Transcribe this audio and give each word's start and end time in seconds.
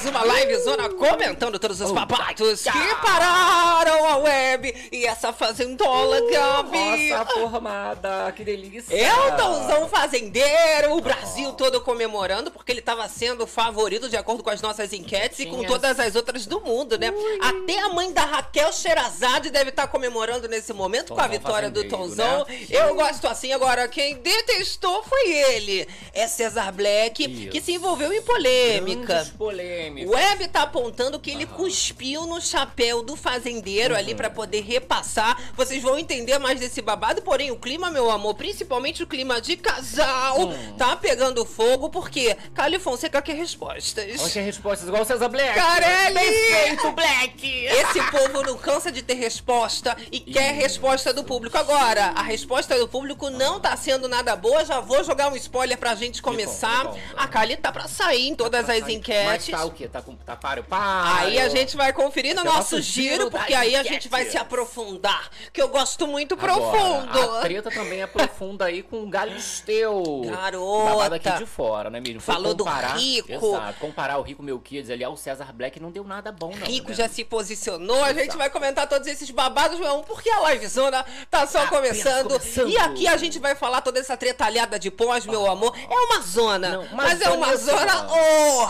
mais 0.00 0.06
uma 0.06 0.24
live 0.24 0.56
zona 0.62 0.88
comentando 0.88 1.58
todos 1.58 1.78
os 1.78 1.92
babados 1.92 2.62
que 2.62 2.94
pararam 3.02 3.89
a 4.06 4.16
web 4.18 4.88
e 4.92 5.04
essa 5.06 5.32
fazendola, 5.32 6.20
Gabi. 6.30 7.10
Nossa, 7.10 7.26
formada, 7.32 8.32
que 8.36 8.44
delícia. 8.44 8.94
Eltonzão 8.94 9.88
fazendeiro, 9.88 10.96
o 10.96 11.00
Brasil 11.00 11.52
todo 11.52 11.80
comemorando, 11.80 12.50
porque 12.50 12.72
ele 12.72 12.80
estava 12.80 13.08
sendo 13.08 13.46
favorito 13.46 14.08
de 14.08 14.16
acordo 14.16 14.42
com 14.42 14.50
as 14.50 14.60
nossas 14.62 14.92
enquetes 14.92 15.40
e 15.40 15.46
com 15.46 15.56
Tinha- 15.58 15.68
todas 15.68 15.98
as 15.98 16.14
outras 16.14 16.46
do 16.46 16.60
mundo, 16.60 16.98
né? 16.98 17.12
Até 17.40 17.80
a 17.80 17.88
mãe 17.90 18.12
da 18.12 18.22
Raquel 18.24 18.72
Sherazade 18.72 19.50
deve 19.50 19.70
estar 19.70 19.86
comemorando 19.88 20.48
nesse 20.48 20.72
momento 20.72 21.14
com 21.14 21.20
a 21.20 21.26
vitória 21.26 21.70
do 21.70 21.88
Tonzão. 21.88 22.44
né? 22.48 22.66
Eu 22.70 22.94
gosto 22.94 23.26
assim, 23.26 23.52
agora 23.52 23.86
quem 23.88 24.16
detestou 24.16 25.02
foi 25.04 25.28
ele. 25.30 25.86
É 26.12 26.26
Cesar 26.26 26.72
Black, 26.72 27.24
Isso. 27.24 27.50
que 27.50 27.60
se 27.60 27.72
envolveu 27.72 28.12
em 28.12 28.22
polêmica. 28.22 29.06
Grandes 29.14 29.30
polêmicas. 29.32 30.10
O 30.10 30.14
Web 30.14 30.48
tá 30.48 30.62
apontando 30.62 31.18
que 31.18 31.30
ele 31.30 31.46
cuspiu 31.46 32.26
no 32.26 32.40
chapéu 32.40 33.02
do 33.02 33.16
fazendeiro 33.16 33.79
ali 33.88 34.14
pra 34.14 34.28
poder 34.30 34.60
repassar. 34.62 35.36
Vocês 35.56 35.82
vão 35.82 35.98
entender 35.98 36.38
mais 36.38 36.60
desse 36.60 36.80
babado, 36.82 37.22
porém 37.22 37.50
o 37.50 37.56
clima, 37.56 37.90
meu 37.90 38.10
amor, 38.10 38.34
principalmente 38.34 39.02
o 39.02 39.06
clima 39.06 39.40
de 39.40 39.56
casal, 39.56 40.48
Hum. 40.48 40.76
tá 40.76 40.96
pegando 40.96 41.44
fogo 41.44 41.88
porque 41.90 42.36
Cali 42.54 42.78
Fonseca 42.78 43.20
quer 43.22 43.34
respostas. 43.34 44.20
Olha 44.20 44.30
que 44.30 44.40
respostas 44.40 44.88
igual 44.88 45.02
o 45.02 45.04
César 45.06 45.28
Black. 45.28 45.54
Carelli! 45.54 46.14
Perfeito, 46.14 46.92
Black! 46.92 47.64
Esse 47.66 48.02
povo 48.10 48.42
não 48.42 48.56
cansa 48.56 48.90
de 48.92 49.02
ter 49.02 49.14
resposta 49.14 49.96
e 50.12 50.20
quer 50.20 50.52
resposta 50.54 51.12
do 51.12 51.24
público. 51.24 51.56
Agora, 51.56 52.12
a 52.14 52.22
resposta 52.22 52.78
do 52.78 52.88
público 52.88 53.30
não 53.30 53.60
tá 53.60 53.76
sendo 53.76 54.08
nada 54.08 54.36
boa. 54.36 54.64
Já 54.64 54.80
vou 54.80 55.02
jogar 55.04 55.32
um 55.32 55.36
spoiler 55.36 55.78
pra 55.78 55.94
gente 55.94 56.20
começar. 56.22 56.92
A 57.16 57.26
Kali 57.26 57.56
tá 57.56 57.72
pra 57.72 57.88
sair 57.88 58.28
em 58.28 58.34
todas 58.34 58.68
as 58.68 58.80
Mas 58.80 58.88
enquetes. 58.88 59.48
tá 59.50 59.64
o 59.64 59.70
quê? 59.70 59.88
Tá 59.88 60.02
com 60.02 60.14
tá 60.16 60.36
páreo? 60.36 60.64
Páreo. 60.64 61.28
Aí 61.28 61.38
a 61.40 61.48
gente 61.48 61.76
vai 61.76 61.92
conferir 61.92 62.34
no 62.34 62.42
é 62.42 62.44
nosso 62.44 62.60
nosso 62.76 62.80
giro, 62.82 63.30
porque 63.30 63.52
das 63.52 63.60
aí 63.74 63.76
a 63.76 63.82
gente 63.82 64.08
vai 64.08 64.24
se 64.26 64.36
aprofundar. 64.36 65.30
Que 65.52 65.60
eu 65.60 65.68
gosto 65.68 66.06
muito 66.06 66.34
Agora, 66.34 66.52
profundo. 66.52 67.36
A 67.36 67.40
treta 67.40 67.70
também 67.70 68.02
é 68.02 68.06
profunda 68.06 68.66
aí 68.66 68.82
com 68.82 69.02
o 69.02 69.08
Galisteu. 69.08 70.02
Garota. 70.26 71.14
Aqui 71.16 71.38
de 71.38 71.46
fora, 71.46 71.90
né? 71.90 72.00
Foi 72.18 72.34
Falou 72.34 72.54
do 72.54 72.64
comparar- 72.64 72.96
Rico. 72.96 73.32
Exato. 73.32 73.78
Comparar 73.80 74.18
o 74.18 74.22
Rico 74.22 74.42
Melquiades 74.42 74.90
ali 74.90 75.04
ao 75.04 75.16
César 75.16 75.52
Black 75.52 75.78
não 75.80 75.90
deu 75.90 76.04
nada 76.04 76.30
bom, 76.32 76.52
não. 76.56 76.66
Rico 76.66 76.90
né? 76.90 76.94
já 76.94 77.08
se 77.08 77.24
posicionou, 77.24 78.02
a 78.04 78.12
gente 78.12 78.22
Exato. 78.24 78.38
vai 78.38 78.50
comentar 78.50 78.88
todos 78.88 79.06
esses 79.06 79.30
babados, 79.30 79.78
meu 79.78 79.90
amor, 79.90 80.04
porque 80.04 80.30
a 80.30 80.52
livezona 80.52 81.04
tá 81.30 81.46
só 81.46 81.62
Apenas 81.62 81.70
começando. 81.88 82.28
começando. 82.28 82.68
E 82.70 82.76
aqui 82.78 83.06
a 83.06 83.16
gente 83.16 83.38
vai 83.38 83.54
falar 83.54 83.80
toda 83.80 83.98
essa 83.98 84.16
tretalhada 84.16 84.78
de 84.78 84.90
pós, 84.90 85.26
meu 85.26 85.46
amor. 85.50 85.76
É 85.76 85.94
uma 85.94 86.20
zona, 86.22 86.68
Não, 86.70 86.82
uma 86.84 86.96
mas 86.96 87.20
é 87.20 87.30
uma 87.30 87.56
zona 87.56 87.86
zona 87.86 88.12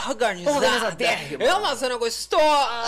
organizada. 0.09 0.57
Organizadérrima. 0.57 1.45
É 1.45 1.55
uma 1.55 1.75
zona 1.75 1.97
gostosa. 1.97 2.45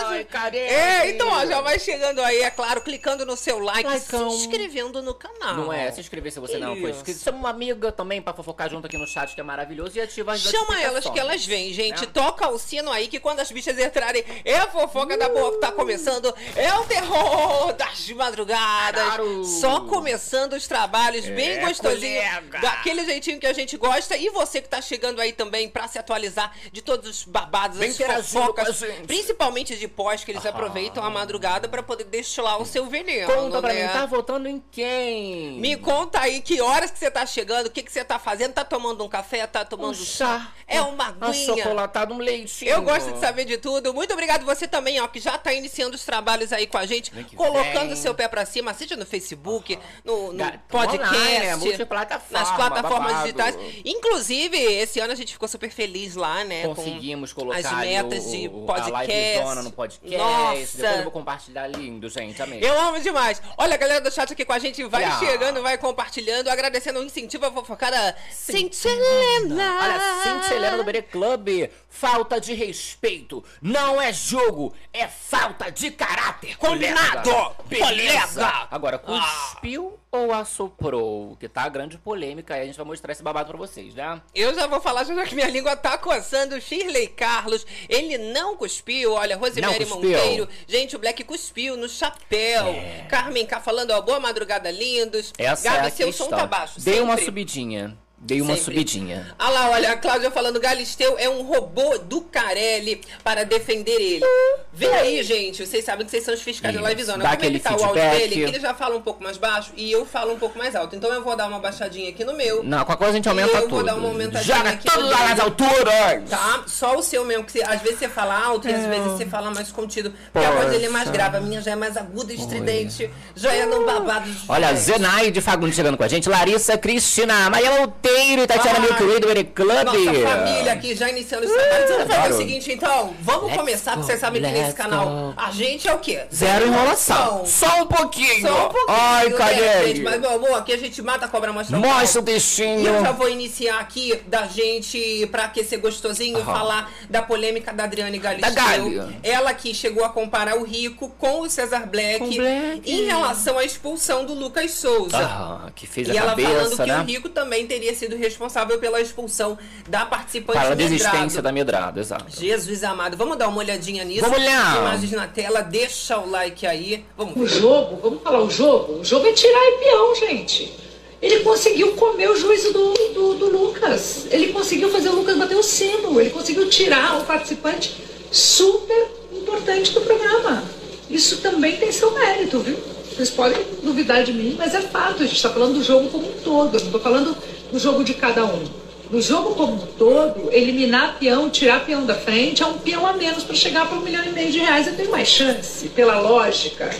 Ai. 0.06 0.26
É, 0.54 1.10
então 1.10 1.28
ó, 1.28 1.46
já 1.46 1.60
vai 1.60 1.78
chegando 2.02 2.20
aí, 2.22 2.40
é 2.42 2.50
claro, 2.50 2.80
clicando 2.80 3.24
no 3.24 3.36
seu 3.36 3.60
like, 3.60 3.88
Likeão. 3.88 4.30
se 4.30 4.36
inscrevendo 4.38 5.00
no 5.02 5.14
canal. 5.14 5.54
Não 5.54 5.72
é? 5.72 5.90
Se 5.92 6.00
inscrever 6.00 6.32
se 6.32 6.40
você 6.40 6.58
não 6.58 6.74
foi 6.76 6.90
Isso. 6.90 6.98
inscrito. 6.98 7.20
Chama 7.20 7.38
uma 7.38 7.50
amiga 7.50 7.92
também 7.92 8.20
pra 8.20 8.34
fofocar 8.34 8.68
junto 8.68 8.86
aqui 8.86 8.98
no 8.98 9.06
chat, 9.06 9.32
que 9.34 9.40
é 9.40 9.44
maravilhoso. 9.44 9.96
E 9.96 10.00
ativa 10.00 10.32
as 10.32 10.40
Chama 10.40 10.80
elas 10.82 11.08
que 11.08 11.18
elas 11.18 11.46
vêm, 11.46 11.72
gente. 11.72 12.00
né? 12.04 12.10
Toca 12.12 12.48
o 12.48 12.58
sino 12.58 12.90
aí 12.90 13.06
que 13.06 13.20
quando 13.20 13.38
as 13.40 13.50
bichas 13.52 13.78
entrarem, 13.78 14.24
é 14.44 14.56
a 14.56 14.66
fofoca 14.68 15.16
da 15.16 15.28
boa 15.28 15.52
que 15.52 15.58
tá 15.58 15.70
começando. 15.70 16.34
É 16.56 16.74
o 16.74 16.84
terror 16.84 17.72
das 17.74 18.08
madrugadas. 18.10 19.02
Claro. 19.04 19.44
Só 19.44 19.80
começando 19.82 20.54
os 20.54 20.66
trabalhos 20.66 21.24
bem 21.26 21.50
É, 21.50 21.66
gostosinho. 21.68 22.20
colega. 22.20 22.58
Daquele 22.60 23.04
jeitinho 23.04 23.38
que 23.38 23.46
a 23.46 23.52
gente 23.52 23.76
gosta. 23.76 24.16
E 24.16 24.28
você 24.30 24.60
que 24.60 24.68
tá 24.68 24.82
chegando 24.82 25.20
aí 25.20 25.32
também 25.32 25.68
pra 25.68 25.86
se 25.86 25.98
atualizar 25.98 26.52
de 26.72 26.82
todos 26.82 27.08
os 27.08 27.24
babados, 27.24 27.78
Vem 27.78 27.90
as 27.90 28.28
fofocas. 28.32 28.78
com 28.80 28.84
a 28.84 28.88
gente. 28.88 29.06
Principalmente 29.06 29.76
de 29.76 29.86
pós, 29.86 30.24
que 30.24 30.32
eles 30.32 30.44
aproveitam 30.44 31.04
a 31.04 31.10
madrugada 31.10 31.68
pra 31.68 31.82
poder 31.82 31.91
destilar 31.96 32.60
o 32.60 32.66
seu 32.66 32.86
veneno. 32.86 33.32
Conta 33.32 33.60
pra 33.60 33.72
né? 33.72 33.86
mim, 33.86 33.92
tá 33.92 34.06
votando 34.06 34.48
em 34.48 34.62
quem? 34.70 35.58
Me 35.60 35.76
conta 35.76 36.20
aí 36.20 36.40
que 36.40 36.60
horas 36.60 36.90
que 36.90 36.98
você 36.98 37.10
tá 37.10 37.24
chegando, 37.26 37.66
o 37.66 37.70
que, 37.70 37.82
que 37.82 37.92
você 37.92 38.04
tá 38.04 38.18
fazendo? 38.18 38.52
Tá 38.52 38.64
tomando 38.64 39.04
um 39.04 39.08
café? 39.08 39.46
Tá 39.46 39.64
tomando 39.64 39.90
Um 39.92 39.94
chá. 40.04 40.52
É 40.66 40.80
uma 40.80 41.08
aguinha. 41.08 41.28
Achocolatado, 41.30 42.14
um 42.14 42.18
leitinho. 42.18 42.70
Eu 42.70 42.82
gosto 42.82 43.12
de 43.12 43.18
saber 43.20 43.44
de 43.44 43.58
tudo. 43.58 43.92
Muito 43.92 44.12
obrigado 44.12 44.44
você 44.44 44.66
também, 44.66 45.00
ó, 45.00 45.06
que 45.08 45.20
já 45.20 45.36
tá 45.36 45.52
iniciando 45.52 45.94
os 45.96 46.04
trabalhos 46.04 46.52
aí 46.52 46.66
com 46.66 46.78
a 46.78 46.86
gente, 46.86 47.10
colocando 47.36 47.92
o 47.92 47.96
seu 47.96 48.14
pé 48.14 48.26
pra 48.28 48.44
cima, 48.46 48.72
seja 48.72 48.96
no 48.96 49.04
Facebook, 49.04 49.78
no, 50.04 50.32
no 50.32 50.38
Ga- 50.38 50.58
podcast, 50.68 51.14
online, 51.14 51.38
né? 51.46 51.56
Multiplataforma, 51.56 52.38
nas 52.38 52.50
plataformas 52.56 53.12
babado. 53.12 53.22
digitais. 53.22 53.56
Inclusive, 53.84 54.56
esse 54.56 54.98
ano 55.00 55.12
a 55.12 55.16
gente 55.16 55.32
ficou 55.32 55.46
super 55.48 55.70
feliz 55.70 56.14
lá, 56.14 56.42
né? 56.44 56.62
com 56.66 56.74
Conseguimos 56.74 57.32
colocar 57.32 57.58
as 57.58 57.66
ali 57.66 57.88
metas 57.90 58.24
o, 58.24 58.30
de 58.30 58.48
o- 58.48 58.64
podcast. 58.66 58.94
a 58.94 59.02
livezona 59.04 59.62
no 59.62 59.72
podcast. 59.72 60.16
Nossa. 60.16 60.76
Depois 60.76 60.96
eu 60.96 61.02
vou 61.02 61.12
compartilhar 61.12 61.64
lindo, 61.82 62.08
gente. 62.08 62.40
Amei. 62.40 62.60
Eu 62.62 62.78
amo 62.80 63.00
demais. 63.00 63.42
Olha, 63.56 63.74
a 63.74 63.76
galera 63.76 64.00
do 64.00 64.10
chat 64.10 64.32
aqui 64.32 64.44
com 64.44 64.52
a 64.52 64.58
gente 64.58 64.82
vai 64.84 65.04
Olha. 65.04 65.18
chegando, 65.18 65.62
vai 65.62 65.76
compartilhando, 65.76 66.48
agradecendo 66.48 67.00
o 67.00 67.04
incentivo 67.04 67.46
à 67.46 67.50
fofocada 67.52 68.16
Cinti 68.30 68.86
Helena. 68.88 69.78
Olha, 69.80 70.00
Cintia 70.22 70.56
Helena 70.56 70.76
do 70.76 70.84
Bere 70.84 71.02
Club. 71.02 71.68
Falta 71.88 72.40
de 72.40 72.54
respeito. 72.54 73.44
Não 73.60 74.00
é 74.00 74.12
jogo, 74.12 74.74
é 74.92 75.06
falta 75.06 75.70
de 75.70 75.90
caráter. 75.90 76.56
Combinado. 76.56 77.30
Beleza. 77.66 78.40
colega. 78.40 78.68
Agora, 78.70 78.96
Ah. 79.06 79.52
cuspiu 79.52 79.98
ou 80.10 80.32
assoprou? 80.32 81.36
Que 81.38 81.48
tá 81.48 81.62
a 81.62 81.68
grande 81.68 81.98
polêmica. 81.98 82.54
Aí 82.54 82.62
a 82.62 82.64
gente 82.64 82.76
vai 82.76 82.86
mostrar 82.86 83.12
esse 83.12 83.22
babado 83.22 83.48
pra 83.48 83.58
vocês, 83.58 83.94
né? 83.94 84.20
Eu 84.34 84.54
já 84.54 84.66
vou 84.66 84.80
falar, 84.80 85.04
já 85.04 85.24
que 85.24 85.34
minha 85.34 85.48
língua 85.48 85.76
tá 85.76 85.98
coçando. 85.98 86.58
Shirley 86.60 87.08
Carlos, 87.08 87.66
ele 87.88 88.16
não 88.32 88.56
cuspiu. 88.56 89.12
Olha, 89.12 89.36
Rosemary 89.36 89.78
Não 89.84 89.86
cuspiu. 89.86 90.10
Monteiro. 90.18 90.48
Gente, 90.66 90.96
o 90.96 90.98
Black 90.98 91.22
cuspiu 91.24 91.71
no 91.76 91.88
chapéu. 91.88 92.74
Carmen 93.08 93.46
K 93.46 93.60
falando, 93.60 93.90
ó, 93.92 94.00
boa 94.00 94.20
madrugada, 94.20 94.70
lindos. 94.70 95.32
Essa 95.38 95.62
Gabi, 95.64 95.76
é 95.76 95.88
a 95.88 95.90
seu 95.90 96.06
questão. 96.08 96.28
som 96.28 96.36
tá 96.36 96.46
baixo. 96.46 96.80
Dei 96.80 97.00
uma 97.00 97.12
sempre. 97.12 97.24
subidinha. 97.26 97.98
Dei 98.24 98.40
uma 98.40 98.50
Sempre. 98.54 98.62
subidinha. 98.64 99.34
Ah 99.36 99.50
lá, 99.50 99.70
olha, 99.70 99.90
a 99.90 99.96
Cláudia 99.96 100.30
falando, 100.30 100.60
Galisteu 100.60 101.16
é 101.18 101.28
um 101.28 101.42
robô 101.42 101.98
do 101.98 102.20
Carelli 102.20 103.00
para 103.24 103.44
defender 103.44 103.90
ele. 104.00 104.24
Vê 104.72 104.86
aí, 104.86 105.22
gente, 105.24 105.66
vocês 105.66 105.84
sabem 105.84 106.04
que 106.06 106.12
vocês 106.12 106.22
são 106.24 106.32
os 106.32 106.40
fiscais 106.40 106.72
da 106.72 106.88
Livezona. 106.88 107.18
dá 107.18 107.30
Como 107.30 107.32
é 107.32 107.34
aquele 107.34 107.58
tá 107.58 107.76
o 107.76 107.82
áudio 107.84 108.00
dele? 108.00 108.34
Que 108.36 108.40
ele 108.42 108.60
já 108.60 108.74
fala 108.74 108.96
um 108.96 109.00
pouco 109.00 109.24
mais 109.24 109.36
baixo 109.36 109.72
e 109.76 109.90
eu 109.90 110.06
falo 110.06 110.34
um 110.34 110.38
pouco 110.38 110.56
mais 110.56 110.76
alto. 110.76 110.94
Então 110.94 111.12
eu 111.12 111.24
vou 111.24 111.34
dar 111.34 111.48
uma 111.48 111.58
baixadinha 111.58 112.10
aqui 112.10 112.24
no 112.24 112.32
meu. 112.34 112.62
Não, 112.62 112.84
com 112.84 112.92
a 112.92 112.96
coisa 112.96 113.10
a 113.12 113.16
gente 113.16 113.28
aumenta 113.28 113.56
Eu 113.56 113.62
tudo. 113.62 113.74
vou 113.74 113.84
dar 113.84 113.96
uma 113.96 114.06
aumentadinha 114.06 114.56
Joga 114.56 114.70
aqui 114.70 114.88
tudo 114.88 115.02
no 115.02 115.10
lá 115.10 115.28
nas 115.28 115.40
alturas. 115.40 116.30
Tá? 116.30 116.62
Só 116.68 116.96
o 116.96 117.02
seu 117.02 117.24
mesmo, 117.24 117.42
que 117.42 117.50
você- 117.50 117.62
às 117.64 117.82
vezes 117.82 117.98
você 117.98 118.08
fala 118.08 118.40
alto 118.40 118.68
e 118.68 118.72
às 118.72 118.86
vezes 118.86 119.04
você 119.04 119.26
fala 119.26 119.50
mais 119.50 119.72
contido. 119.72 120.14
Porque 120.32 120.46
a 120.46 120.52
voz 120.52 120.70
dele 120.70 120.86
é 120.86 120.90
mais 120.90 121.10
grave, 121.10 121.38
a 121.38 121.40
minha 121.40 121.60
já 121.60 121.72
é 121.72 121.76
mais 121.76 121.96
aguda 121.96 122.32
e 122.32 122.36
estridente. 122.36 123.10
Já 123.34 123.52
é 123.52 123.66
num 123.66 123.84
babado 123.84 124.30
Olha. 124.48 124.72
Zenaide 124.76 125.40
Fagundes 125.40 125.74
chegando 125.74 125.96
com 125.96 126.04
a 126.04 126.08
gente, 126.08 126.28
Larissa 126.28 126.78
Cristina, 126.78 127.50
Maria 127.50 127.72
Monteiro 127.80 128.11
e 128.16 128.46
Tatiana 128.46 128.78
Ah, 128.78 128.80
Milky 128.80 129.02
Way 129.04 129.20
do 129.20 129.26
Club. 129.54 129.84
Nossa 129.84 130.28
família 130.28 130.72
aqui 130.72 130.94
já 130.94 131.08
iniciando 131.10 131.46
os 131.46 131.52
trabalhos. 131.52 131.90
Vamos 131.90 131.96
fazer 132.02 132.12
Claro. 132.14 132.34
o 132.34 132.36
seguinte, 132.36 132.72
então. 132.72 133.14
Vamos 133.20 133.42
Let's 133.44 133.56
começar, 133.56 133.90
porque 133.92 134.06
vocês 134.06 134.20
sabem 134.20 134.42
que 134.42 134.48
nesse 134.50 134.74
canal 134.74 135.34
a 135.36 135.50
gente 135.50 135.88
é 135.88 135.94
o 135.94 135.98
quê? 135.98 136.22
Zero 136.34 136.66
enrolação. 136.66 137.44
Só 137.46 137.82
um 137.82 137.86
pouquinho. 137.86 138.40
Só 138.46 138.66
um 138.66 138.68
pouquinho. 138.68 138.86
Ai, 138.88 139.28
né, 139.28 139.84
gente? 139.86 140.00
Mas, 140.02 140.20
meu 140.20 140.30
amor, 140.34 140.54
aqui 140.54 140.72
a 140.72 140.78
gente 140.78 141.00
mata 141.02 141.26
a 141.26 141.28
cobra 141.28 141.52
mostra 141.52 141.76
Mostra 141.78 142.20
o. 142.20 142.22
E 142.22 142.26
textinho. 142.26 142.86
eu 142.86 143.02
já 143.02 143.12
vou 143.12 143.28
iniciar 143.28 143.78
aqui 143.80 144.20
da 144.26 144.46
gente, 144.46 145.26
pra 145.30 145.44
aquecer 145.44 145.80
gostosinho, 145.80 146.38
Aham. 146.38 146.52
falar 146.52 146.92
da 147.08 147.22
polêmica 147.22 147.72
da 147.72 147.84
Adriane 147.84 148.18
Galisteu. 148.18 148.54
Da 148.54 148.60
Gali. 148.62 149.18
Ela 149.22 149.54
que 149.54 149.74
chegou 149.74 150.04
a 150.04 150.08
comparar 150.08 150.56
o 150.56 150.64
Rico 150.64 151.08
com 151.18 151.40
o 151.40 151.50
Cesar 151.50 151.86
Black, 151.88 152.36
Black. 152.36 152.82
em 152.90 153.04
relação 153.06 153.58
à 153.58 153.64
expulsão 153.64 154.24
do 154.24 154.34
Lucas 154.34 154.72
Souza. 154.72 155.16
Ah, 155.18 155.70
que 155.74 155.86
fez 155.86 156.08
E 156.08 156.12
a 156.12 156.14
ela 156.22 156.36
falando 156.36 156.52
cabeça, 156.76 156.82
que 156.84 156.90
né? 156.90 157.00
o 157.00 157.04
Rico 157.04 157.28
também 157.28 157.66
teria 157.66 157.94
sido 158.02 158.16
responsável 158.16 158.78
pela 158.78 159.00
expulsão 159.00 159.56
da 159.88 160.04
participante 160.04 160.58
Para 160.58 160.72
a 160.72 160.74
desistência 160.74 161.40
da 161.40 161.52
Medrado, 161.52 162.00
exato. 162.00 162.24
Jesus 162.28 162.82
amado, 162.82 163.16
vamos 163.16 163.36
dar 163.38 163.48
uma 163.48 163.58
olhadinha 163.58 164.02
nisso. 164.04 164.22
Vamos 164.22 164.38
olhar. 164.38 164.78
Imagens 164.78 165.12
na 165.12 165.26
tela, 165.28 165.60
deixa 165.60 166.18
o 166.18 166.28
like 166.28 166.66
aí. 166.66 167.04
Vamos 167.16 167.36
O 167.36 167.40
ver. 167.40 167.60
jogo, 167.60 167.98
vamos 168.02 168.22
falar 168.22 168.42
o 168.42 168.50
jogo? 168.50 169.00
O 169.00 169.04
jogo 169.04 169.26
é 169.28 169.32
tirar 169.32 169.60
e 169.60 169.78
peão, 169.78 170.14
gente. 170.16 170.72
Ele 171.20 171.40
conseguiu 171.40 171.92
comer 171.92 172.28
o 172.28 172.36
juízo 172.36 172.72
do, 172.72 172.92
do, 173.14 173.34
do 173.34 173.46
Lucas. 173.56 174.26
Ele 174.30 174.52
conseguiu 174.52 174.90
fazer 174.90 175.08
o 175.10 175.14
Lucas 175.14 175.36
bater 175.38 175.56
o 175.56 175.62
sino. 175.62 176.20
Ele 176.20 176.30
conseguiu 176.30 176.68
tirar 176.68 177.18
um 177.18 177.24
participante 177.24 177.96
super 178.32 179.06
importante 179.32 179.92
do 179.92 180.00
programa. 180.00 180.64
Isso 181.08 181.36
também 181.36 181.76
tem 181.76 181.92
seu 181.92 182.10
mérito, 182.10 182.58
viu? 182.58 182.76
Vocês 183.14 183.30
podem 183.30 183.58
duvidar 183.84 184.24
de 184.24 184.32
mim, 184.32 184.56
mas 184.58 184.74
é 184.74 184.80
fato. 184.80 185.22
A 185.22 185.26
gente 185.26 185.36
está 185.36 185.50
falando 185.50 185.74
do 185.74 185.84
jogo 185.84 186.08
como 186.08 186.26
um 186.28 186.32
todo. 186.42 186.74
Eu 186.74 186.80
não 186.80 186.86
estou 186.86 187.00
falando 187.00 187.36
do 187.72 187.78
jogo 187.78 188.04
de 188.04 188.12
cada 188.12 188.44
um. 188.44 188.62
No 189.10 189.20
jogo 189.20 189.54
como 189.54 189.74
um 189.74 189.86
todo, 189.98 190.52
eliminar 190.52 191.16
peão, 191.18 191.50
tirar 191.50 191.84
peão 191.84 192.04
da 192.04 192.14
frente, 192.14 192.62
é 192.62 192.66
um 192.66 192.78
peão 192.78 193.06
a 193.06 193.14
menos 193.14 193.44
para 193.44 193.54
chegar 193.54 193.88
para 193.88 193.98
um 193.98 194.02
milhão 194.02 194.24
e 194.24 194.30
meio 194.30 194.52
de 194.52 194.58
reais. 194.58 194.86
Eu 194.86 194.94
tenho 194.94 195.10
mais 195.10 195.28
chance, 195.28 195.88
pela 195.88 196.20
lógica. 196.20 196.90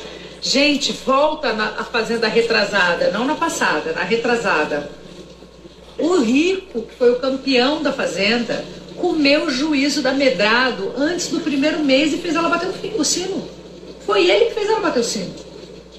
Gente, 0.40 0.92
volta 0.92 1.52
na 1.52 1.68
a 1.78 1.84
fazenda 1.84 2.26
retrasada, 2.26 3.10
não 3.10 3.24
na 3.24 3.34
passada, 3.34 3.92
na 3.92 4.02
retrasada. 4.02 4.90
O 5.98 6.16
Rico, 6.16 6.82
que 6.82 6.94
foi 6.94 7.12
o 7.12 7.20
campeão 7.20 7.82
da 7.82 7.92
fazenda, 7.92 8.64
comeu 8.96 9.44
o 9.44 9.50
juízo 9.50 10.02
da 10.02 10.12
Medrado 10.12 10.92
antes 10.96 11.28
do 11.28 11.40
primeiro 11.40 11.80
mês 11.80 12.12
e 12.12 12.18
fez 12.18 12.34
ela 12.34 12.48
bater 12.48 12.68
o 12.96 13.04
sino. 13.04 13.48
Foi 14.04 14.28
ele 14.28 14.46
que 14.46 14.54
fez 14.54 14.68
ela 14.68 14.80
bater 14.80 15.00
o 15.00 15.04
sino. 15.04 15.32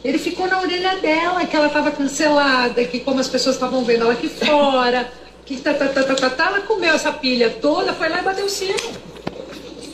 Ele 0.04 0.18
ficou 0.18 0.48
na 0.48 0.60
orelha 0.60 0.98
dela, 0.98 1.46
que 1.46 1.56
ela 1.56 1.68
estava 1.68 1.92
cancelada, 1.92 2.84
que 2.84 3.00
como 3.00 3.20
as 3.20 3.30
pessoas 3.30 3.56
estavam 3.56 3.84
vendo 3.86 4.04
ela 4.04 4.14
aqui 4.14 4.28
fora, 4.28 5.10
que 5.46 5.58
tá, 5.58 5.74
tá, 5.74 5.88
tá, 5.88 6.04
tá, 6.04 6.16
tá, 6.16 6.30
tá, 6.30 6.46
ela 6.48 6.62
comeu 6.62 6.94
essa 6.94 7.12
pilha 7.12 7.50
toda, 7.50 7.94
foi 7.94 8.10
lá 8.10 8.20
e 8.20 8.24
bateu 8.24 8.46
o 8.46 8.50
sino. 8.50 8.76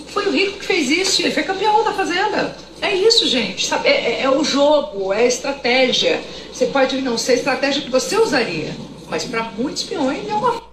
Foi 0.08 0.28
o 0.28 0.32
Rico 0.32 0.60
que 0.60 0.66
fez 0.66 0.90
isso, 0.90 1.22
ele 1.22 1.32
foi 1.32 1.44
campeão 1.44 1.84
da 1.84 1.94
Fazenda. 1.94 2.56
É 2.82 2.94
isso, 2.96 3.28
gente. 3.28 3.68
Sabe? 3.68 3.88
É, 3.88 3.92
é, 3.92 4.22
é 4.24 4.30
o 4.30 4.44
jogo, 4.44 5.14
é 5.14 5.20
a 5.24 5.28
estratégia. 5.28 6.22
Você 6.52 6.66
pode 6.68 7.00
não 7.02 7.18
ser 7.18 7.34
a 7.34 7.36
estratégia 7.36 7.82
que 7.82 7.90
você 7.90 8.18
usaria, 8.18 8.74
mas 9.10 9.26
para 9.26 9.44
muitos 9.44 9.84
peões 9.84 10.28
é 10.28 10.34
uma. 10.34 10.69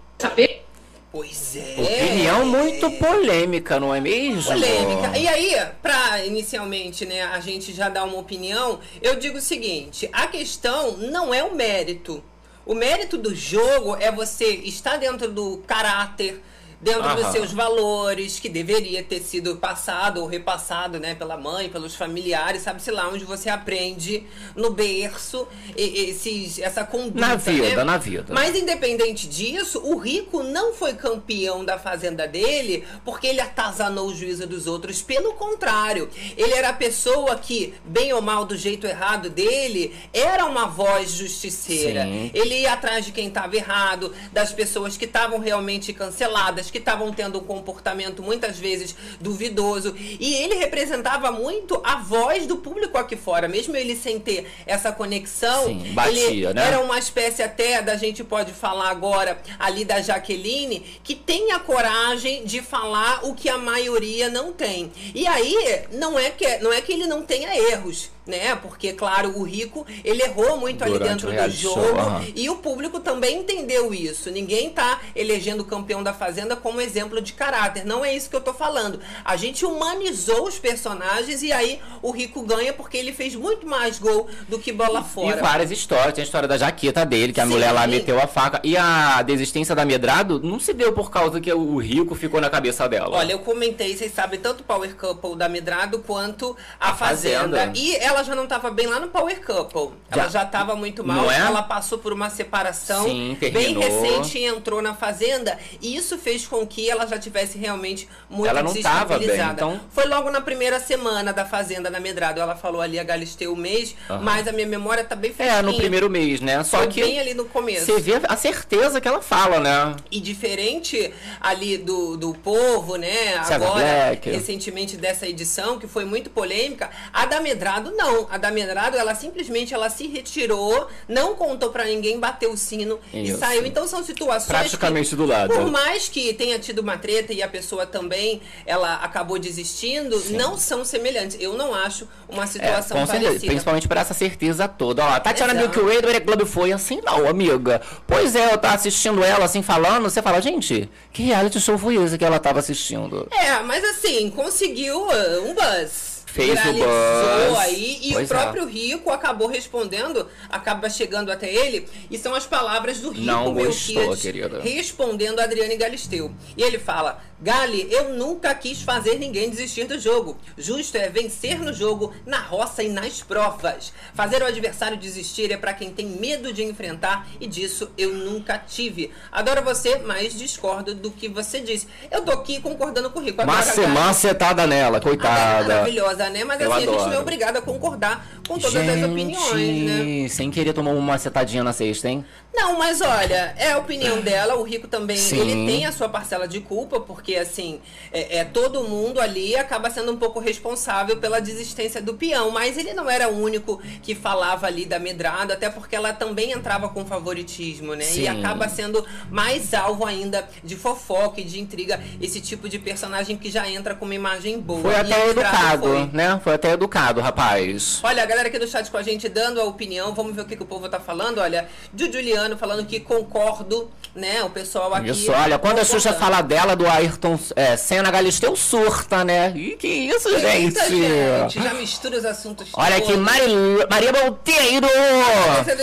Pois 1.17 1.57
é. 1.57 1.77
Opinião 1.81 2.45
muito 2.45 2.91
polêmica, 2.91 3.81
não 3.81 3.95
é 3.95 4.03
mesmo? 4.03 4.53
Polêmica. 4.53 5.17
E 5.17 5.27
aí, 5.27 5.57
pra 5.81 6.23
inicialmente, 6.27 7.07
né, 7.07 7.23
a 7.23 7.41
gente 7.41 7.73
já 7.73 7.89
dar 7.89 8.05
uma 8.05 8.19
opinião, 8.19 8.81
eu 9.01 9.17
digo 9.17 9.39
o 9.39 9.41
seguinte: 9.41 10.11
a 10.13 10.27
questão 10.27 10.99
não 10.99 11.33
é 11.33 11.43
o 11.43 11.55
mérito. 11.55 12.23
O 12.67 12.75
mérito 12.75 13.17
do 13.17 13.35
jogo 13.35 13.97
é 13.97 14.13
você 14.13 14.45
estar 14.45 14.99
dentro 14.99 15.33
do 15.33 15.63
caráter 15.67 16.43
dentro 16.87 17.03
Aham. 17.03 17.17
dos 17.17 17.33
seus 17.33 17.53
valores, 17.53 18.39
que 18.39 18.49
deveria 18.49 19.03
ter 19.03 19.21
sido 19.21 19.57
passado 19.57 20.21
ou 20.21 20.27
repassado, 20.29 21.01
né, 21.01 21.17
pela 21.17 21.37
mãe, 21.37 21.69
pelos 21.69 21.97
familiares, 21.97 22.63
sabe-se 22.63 22.93
lá 22.93 23.09
onde 23.09 23.25
você 23.25 23.51
aprende 23.51 24.23
no 24.55 24.71
berço 24.71 25.49
esses, 25.77 26.61
essa 26.61 26.85
conduta. 26.85 27.21
Na 27.21 27.35
vida, 27.35 27.77
né? 27.77 27.85
na 27.85 27.99
vida. 27.99 28.33
Mas 28.33 28.55
independente 28.55 29.27
disso, 29.27 29.81
o 29.83 29.97
rico 29.97 30.45
não 30.45 30.73
foi 30.73 30.95
campeão 30.95 31.65
da 31.65 31.77
fazenda 31.77 32.29
dele 32.29 32.85
porque 33.05 33.27
ele 33.27 33.41
atazanou 33.41 34.07
o 34.07 34.15
juízo 34.15 34.47
dos 34.47 34.69
outros. 34.69 35.03
Pelo 35.03 35.33
contrário, 35.33 36.09
ele 36.37 36.53
era 36.53 36.69
a 36.69 36.73
pessoa 36.73 37.35
que, 37.35 37.75
bem 37.85 38.13
ou 38.13 38.23
mal 38.23 38.45
do 38.45 38.57
jeito 38.57 38.87
errado 38.87 39.29
dele, 39.29 39.93
era 40.13 40.45
uma 40.47 40.67
voz 40.67 41.11
justiceira. 41.11 42.05
Sim. 42.05 42.31
Ele 42.33 42.61
ia 42.61 42.75
atrás 42.75 43.05
de 43.05 43.11
quem 43.11 43.27
estava 43.27 43.57
errado, 43.57 44.15
das 44.33 44.53
pessoas 44.53 44.97
que 44.97 45.05
estavam 45.05 45.41
realmente 45.41 45.93
canceladas 45.93 46.71
que 46.77 46.79
estavam 46.79 47.11
tendo 47.11 47.39
um 47.39 47.45
comportamento 47.45 48.23
muitas 48.23 48.59
vezes 48.59 48.95
duvidoso. 49.19 49.95
E 49.99 50.35
ele 50.35 50.57
representava 50.57 51.33
muito 51.33 51.81
a 51.83 51.97
voz 51.97 52.47
do 52.47 52.57
público 52.59 52.99
aqui 52.99 53.17
fora, 53.17 53.49
mesmo 53.49 53.75
ele 53.75 53.97
sem 53.97 54.21
ter 54.21 54.47
essa 54.67 54.93
conexão. 54.93 55.67
Sim, 55.67 55.93
batia, 55.95 56.29
ele 56.29 56.55
né? 56.55 56.67
Era 56.67 56.81
uma 56.81 56.99
espécie 56.99 57.43
até 57.43 57.81
da 57.81 57.97
gente 57.97 58.23
pode 58.23 58.53
falar 58.53 58.91
agora 58.91 59.41
ali 59.59 59.85
da 59.85 60.03
Jaqueline, 60.03 60.81
que 61.03 61.15
tem 61.15 61.53
a 61.53 61.59
coragem 61.59 62.45
de 62.45 62.61
falar 62.61 63.25
o 63.25 63.35
que 63.35 63.49
a 63.49 63.57
maioria 63.57 64.29
não 64.29 64.53
tem. 64.53 64.93
E 65.15 65.27
aí 65.27 65.87
não 65.93 66.19
é 66.19 66.31
que 66.31 66.59
não 66.59 66.73
é 66.73 66.81
que 66.81 66.93
ele 66.93 67.07
não 67.07 67.23
tenha 67.23 67.57
erros 67.57 68.11
né? 68.27 68.57
Porque, 68.57 68.93
claro, 68.93 69.39
o 69.39 69.43
rico, 69.45 69.87
ele 70.05 70.23
errou 70.23 70.59
muito 70.59 70.85
Durante 70.85 70.97
ali 70.97 71.09
dentro 71.09 71.31
do 71.31 71.51
jogo 71.51 71.81
show, 71.81 71.95
uhum. 71.95 72.33
e 72.35 72.51
o 72.51 72.57
público 72.57 73.01
também 73.01 73.39
entendeu 73.39 73.95
isso. 73.95 74.31
Ninguém 74.31 74.71
tá 74.71 75.01
elegendo 75.15 75.61
o 75.61 75.65
campeão 75.65 76.03
da 76.03 76.13
Fazenda 76.13 76.56
como 76.57 76.81
exemplo 76.81 77.21
de 77.21 77.33
caráter. 77.33 77.85
Não 77.85 78.05
é 78.05 78.15
isso 78.15 78.29
que 78.31 78.37
eu 78.37 78.41
tô 78.41 78.53
falando. 78.53 79.01
A 79.25 79.37
gente 79.37 79.65
humanizou 79.65 80.47
os 80.47 80.59
personagens 80.59 81.43
e 81.43 81.53
aí 81.53 81.81
o 82.03 82.11
rico 82.11 82.43
ganha 82.43 82.73
porque 82.73 82.97
ele 82.97 83.13
fez 83.13 83.35
muito 83.35 83.67
mais 83.67 83.99
gol 83.99 84.29
do 84.49 84.59
que 84.59 84.73
bola 84.73 85.03
fora. 85.03 85.39
E 85.39 85.41
várias 85.41 85.71
histórias. 85.71 86.15
Tem 86.15 86.23
a 86.23 86.25
história 86.25 86.49
da 86.49 86.57
jaqueta 86.57 87.05
dele, 87.05 87.33
que 87.33 87.41
a 87.41 87.45
Sim. 87.45 87.51
mulher 87.51 87.73
lá 87.73 87.87
meteu 87.87 88.21
a 88.21 88.27
faca. 88.27 88.61
E 88.65 88.77
a 88.77 89.23
desistência 89.23 89.75
da 89.75 89.85
Medrado 89.85 90.41
não 90.43 90.59
se 90.59 90.73
deu 90.73 90.93
por 90.93 91.11
causa 91.11 91.41
que 91.41 91.53
o 91.53 91.77
rico 91.79 92.15
ficou 92.15 92.41
na 92.41 92.51
cabeça 92.51 92.89
dela. 92.89 93.17
Olha, 93.17 93.33
eu 93.33 93.39
comentei, 93.41 93.97
vocês 93.97 94.13
sabem, 94.13 94.41
tanto 94.41 94.61
o 94.61 94.65
Power 94.65 94.95
Couple 94.97 95.37
da 95.37 95.49
Medrado 95.49 95.99
quanto 96.01 96.57
a, 96.81 96.91
a 96.91 96.95
Fazenda. 96.95 97.59
Fazenda. 97.59 97.79
E 97.79 97.97
ela 97.97 98.23
já 98.23 98.35
não 98.35 98.45
estava 98.45 98.71
bem 98.71 98.87
lá 98.87 99.01
no 99.01 99.09
Power 99.09 99.45
Couple. 99.45 99.97
Já. 100.11 100.23
Ela 100.23 100.31
já 100.31 100.43
estava 100.43 100.75
muito 100.75 101.05
mal. 101.05 101.31
É? 101.31 101.39
Ela 101.39 101.63
passou 101.63 101.99
por 101.99 102.13
uma 102.13 102.31
separação 102.31 103.05
Sim, 103.05 103.37
bem 103.41 103.79
recente 103.79 104.39
e 104.39 104.45
entrou 104.45 104.81
na 104.81 104.95
Fazenda. 104.95 105.59
E 105.81 105.97
isso 105.97 106.17
fez 106.19 106.46
com 106.47 106.67
que 106.67 106.91
ela 106.91 107.07
já 107.07 107.19
tivesse 107.19 107.59
realmente 107.59 108.09
muito 108.29 108.49
ela 108.49 108.63
não 108.63 108.73
estava 108.73 109.19
bem, 109.19 109.39
então... 109.41 109.81
Foi 109.91 110.07
logo 110.07 110.31
na 110.31 110.41
primeira 110.41 110.81
semana 110.81 111.33
da 111.33 111.45
Fazenda 111.45 111.91
na 111.91 112.01
Medrado. 112.01 112.41
Ela 112.41 112.57
falou 112.57 112.81
ali 112.81 112.99
a 112.99 113.05
Galisteu 113.05 113.53
o 113.53 113.57
mês, 113.57 113.95
uhum. 114.09 114.23
mas 114.23 114.49
a 114.49 114.53
minha 114.53 114.67
memória 114.67 115.05
tá 115.05 115.15
bem 115.15 115.33
fresquinha. 115.33 115.59
É, 115.59 115.63
no 115.63 115.75
primeiro 115.75 116.09
mês, 116.09 116.41
né? 116.41 116.63
Só 116.65 116.79
Foi 116.79 116.89
que 116.89 117.01
bem 117.01 117.21
ali 117.21 117.35
no 117.35 117.45
começo. 117.45 117.87
Você 117.87 118.01
vê 118.01 118.21
a 118.29 118.37
certeza 118.37 119.01
que 119.01 119.09
ela 119.09 119.21
fala, 119.21 119.61
né? 119.61 119.97
E 120.11 120.21
diferente 120.21 121.13
ali 121.41 121.77
do, 121.79 122.17
do 122.17 122.35
povo, 122.35 122.97
né? 122.97 123.37
Agora, 123.37 123.75
Black. 123.75 124.31
recentemente 124.31 124.97
dessa 124.97 125.27
edição, 125.27 125.79
que 125.79 125.87
foi 125.87 126.05
muito 126.05 126.31
polêmica, 126.31 126.91
a 127.13 127.27
da 127.27 127.41
Medrado 127.41 127.93
não 127.93 128.07
não, 128.07 128.27
a 128.31 128.39
da 128.39 128.51
Medrado, 128.51 128.97
ela 128.97 129.15
simplesmente 129.15 129.75
ela 129.75 129.91
se 129.91 130.07
retirou, 130.07 130.87
não 131.09 131.35
contou 131.35 131.71
para 131.71 131.85
ninguém, 131.85 132.19
bateu 132.19 132.53
o 132.53 132.57
sino 132.57 132.99
Isso. 133.13 133.35
e 133.35 133.37
saiu. 133.37 133.67
Então 133.67 133.87
são 133.87 134.03
situações 134.05 134.47
praticamente 134.47 135.11
que, 135.11 135.17
do 135.17 135.27
lado. 135.27 135.53
Por 135.53 135.71
mais 135.71 136.09
que 136.09 136.33
tenha 136.37 136.59
tido 136.59 136.79
uma 136.79 136.97
treta 136.97 137.33
e 137.33 137.43
a 137.43 137.49
pessoa 137.49 137.87
também 137.87 138.41
ela 138.65 138.95
acabou 138.97 139.39
desistindo, 139.39 140.19
Sim. 140.19 140.37
não 140.37 140.57
são 140.57 140.85
semelhantes. 140.85 141.37
Eu 141.41 141.55
não 141.55 141.75
acho 141.75 142.07
uma 142.29 142.45
é, 142.45 142.47
situação 142.47 142.99
é, 142.99 143.07
parecida. 143.07 143.47
Principalmente 143.47 143.89
por 143.89 143.97
essa 143.97 144.15
certeza 144.15 144.69
toda. 144.69 145.05
Ó, 145.05 145.21
Tatiana 145.21 145.55
Milk 145.55 145.79
Way 145.79 146.03
do 146.03 146.21
Club 146.21 146.47
foi 146.47 146.73
assim, 146.73 147.01
não, 147.05 147.29
amiga. 147.29 147.81
Pois 148.07 148.37
é, 148.37 148.53
eu 148.53 148.59
tava 148.59 148.75
assistindo 148.75 149.25
ela 149.25 149.47
assim 149.47 149.63
falando, 149.63 150.05
você 150.05 150.23
fala, 150.23 150.41
gente, 150.41 150.89
que 151.13 151.25
reality 151.25 151.61
show 151.61 151.77
foi 151.77 151.97
esse 151.97 152.17
que 152.17 152.25
ela 152.25 152.39
tava 152.39 152.61
assistindo? 152.61 153.27
É, 153.33 153.61
mas 153.61 153.83
assim, 153.85 154.31
conseguiu 154.31 155.01
uh, 155.01 155.49
um 155.51 155.55
buzz 155.55 156.16
fez 156.37 156.61
o 156.67 156.73
buzz. 156.73 157.59
aí 157.59 157.99
e 158.03 158.13
pois 158.13 158.31
o 158.31 158.35
próprio 158.35 158.69
é. 158.69 158.71
Rico 158.71 159.11
acabou 159.11 159.49
respondendo, 159.49 160.29
acaba 160.51 160.91
chegando 160.91 161.33
até 161.33 161.53
ele, 161.53 161.89
e 162.11 162.19
são 162.19 162.35
as 162.35 162.47
palavras 162.47 163.01
do 163.01 163.11
Rico, 163.11 163.25
Não 163.27 163.55
gostou, 163.55 164.17
querida. 164.17 164.61
respondendo 164.61 165.41
a 165.41 165.45
Adriane 165.45 165.77
Galisteu. 165.77 166.31
E 166.57 166.63
ele 166.63 166.79
fala: 166.79 167.21
Gali, 167.41 167.87
eu 167.91 168.15
nunca 168.15 168.55
quis 168.55 168.81
fazer 168.81 169.19
ninguém 169.19 169.51
desistir 169.51 169.85
do 169.85 169.99
jogo. 169.99 170.39
Justo 170.57 170.97
é 170.97 171.09
vencer 171.11 171.59
no 171.59 171.73
jogo, 171.73 172.15
na 172.25 172.39
roça 172.39 172.83
e 172.83 172.89
nas 172.89 173.23
provas. 173.23 173.93
Fazer 174.15 174.43
o 174.43 174.47
adversário 174.47 174.97
desistir 174.97 175.53
é 175.53 175.57
para 175.57 175.75
quem 175.75 175.91
tem 175.91 176.07
medo 176.07 176.53
de 176.53 176.65
enfrentar 176.65 177.27
e 177.39 177.47
disso 177.47 177.91
eu 177.99 178.15
nunca 178.15 178.59
tive. 178.59 179.13
Adoro 179.31 179.63
você, 179.63 179.99
mas 179.99 180.39
discordo 180.39 180.95
do 180.95 181.11
que 181.11 181.29
você 181.29 181.61
disse. 181.61 181.87
Eu 182.11 182.23
tô 182.23 182.33
aqui 182.33 182.61
concordando 182.61 183.11
com 183.11 183.21
o 183.21 183.23
Rico. 183.23 183.43
Agora, 183.43 183.89
macetada 183.89 184.67
nela, 184.67 185.01
coitada. 185.01 185.75
É 185.75 185.85
né? 186.31 186.45
Mas 186.45 186.61
eu 186.61 186.73
assim, 186.73 186.83
adoro. 186.83 186.99
a 186.99 187.01
gente 187.01 187.11
não 187.11 187.17
é 187.17 187.21
obrigado 187.21 187.57
a 187.57 187.63
concordar 187.63 188.27
com 188.47 188.59
todas 188.59 188.73
gente, 188.73 188.91
as 188.91 189.11
opiniões, 189.11 189.83
né? 189.83 190.29
Sem 190.29 190.51
querer 190.51 190.73
tomar 190.73 190.93
uma 190.93 191.01
macetadinha 191.01 191.63
na 191.63 191.73
sexta, 191.73 192.09
hein? 192.09 192.25
Não, 192.55 192.79
mas 192.79 193.03
olha, 193.03 193.55
é 193.59 193.73
a 193.73 193.79
opinião 193.79 194.21
dela. 194.21 194.55
O 194.55 194.63
Rico 194.63 194.89
também, 194.89 195.17
Sim. 195.17 195.41
ele 195.41 195.67
tem 195.67 195.85
a 195.85 195.93
sua 195.93 196.09
parcela 196.09 196.49
de 196.49 196.61
culpa, 196.61 196.99
porque 196.99 197.37
assim, 197.37 197.81
é, 198.11 198.39
é, 198.39 198.45
todo 198.45 198.83
mundo 198.83 199.21
ali 199.21 199.55
acaba 199.57 199.91
sendo 199.91 200.13
um 200.13 200.17
pouco 200.17 200.41
responsável 200.41 201.19
pela 201.19 201.39
desistência 201.39 202.01
do 202.01 202.15
peão. 202.15 202.51
Mas 202.51 202.79
ele 202.79 202.95
não 202.95 203.11
era 203.11 203.29
o 203.29 203.43
único 203.43 203.81
que 204.03 204.15
falava 204.15 204.67
ali 204.67 204.87
da 204.87 204.99
medrada, 204.99 205.53
até 205.53 205.69
porque 205.69 205.95
ela 205.95 206.15
também 206.15 206.53
entrava 206.53 206.89
com 206.89 207.05
favoritismo, 207.05 207.95
né? 207.95 208.05
Sim. 208.05 208.23
E 208.23 208.29
acaba 208.29 208.69
sendo 208.69 209.05
mais 209.31 209.75
alvo 209.75 210.07
ainda 210.07 210.49
de 210.65 210.77
fofoca 210.77 211.41
e 211.41 211.45
de 211.45 211.61
intriga, 211.61 212.01
esse 212.21 212.41
tipo 212.41 212.69
de 212.69 212.79
personagem 212.79 213.37
que 213.37 213.51
já 213.51 213.69
entra 213.69 213.95
com 213.95 214.07
uma 214.07 214.15
imagem 214.15 214.59
boa. 214.59 214.81
Foi 214.81 214.97
até 214.97 215.29
educado, 215.29 215.89
foi. 215.89 216.11
Né? 216.17 216.41
Foi 216.43 216.55
até 216.55 216.73
educado, 216.73 217.21
rapaz. 217.21 218.01
Olha, 218.03 218.23
a 218.23 218.27
galera 218.27 218.49
aqui 218.49 218.59
do 218.59 218.67
chat 218.67 218.91
com 218.91 218.97
a 218.97 219.03
gente 219.03 219.29
dando 219.29 219.61
a 219.61 219.65
opinião, 219.65 220.15
vamos 220.15 220.35
ver 220.35 220.43
o 220.43 220.45
que, 220.45 220.57
que 220.57 220.63
o 220.63 220.67
povo 220.67 220.89
tá 220.89 220.99
falando. 220.99 221.39
Olha, 221.39 221.69
de 221.93 222.11
Juliana 222.11 222.57
falando 222.57 222.85
que 222.87 222.99
concordo, 222.99 223.91
né? 224.15 224.43
O 224.43 224.51
pessoal 224.51 224.93
aqui. 224.95 225.11
Isso, 225.11 225.31
olha, 225.31 225.59
quando 225.59 225.79
a 225.79 225.85
Xuxa 225.85 226.13
fala 226.13 226.41
dela, 226.41 226.75
do 226.75 226.87
Ayrton 226.87 227.39
é, 227.55 227.77
Senna 227.77 228.11
Galisteu, 228.11 228.57
surta, 228.57 229.25
né? 229.25 229.53
Ih, 229.55 229.77
que 229.77 229.87
isso, 229.87 230.31
gente? 230.41 230.89
gente? 230.89 231.63
Já 231.63 231.75
mistura 231.75 232.17
os 232.17 232.25
assuntos 232.25 232.57
Olha 232.73 232.97
aqui, 232.97 233.17
Mari, 233.17 233.53
Maria 233.91 234.13
Monteiro! 234.13 234.89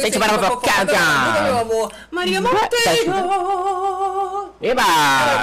Gente, 0.02 0.18
para 0.18 0.38
pra 0.38 1.44
meu 1.44 1.58
amor. 1.60 1.92
Maria 2.10 2.42
Monteiro! 2.42 3.14
Eba! 4.62 4.84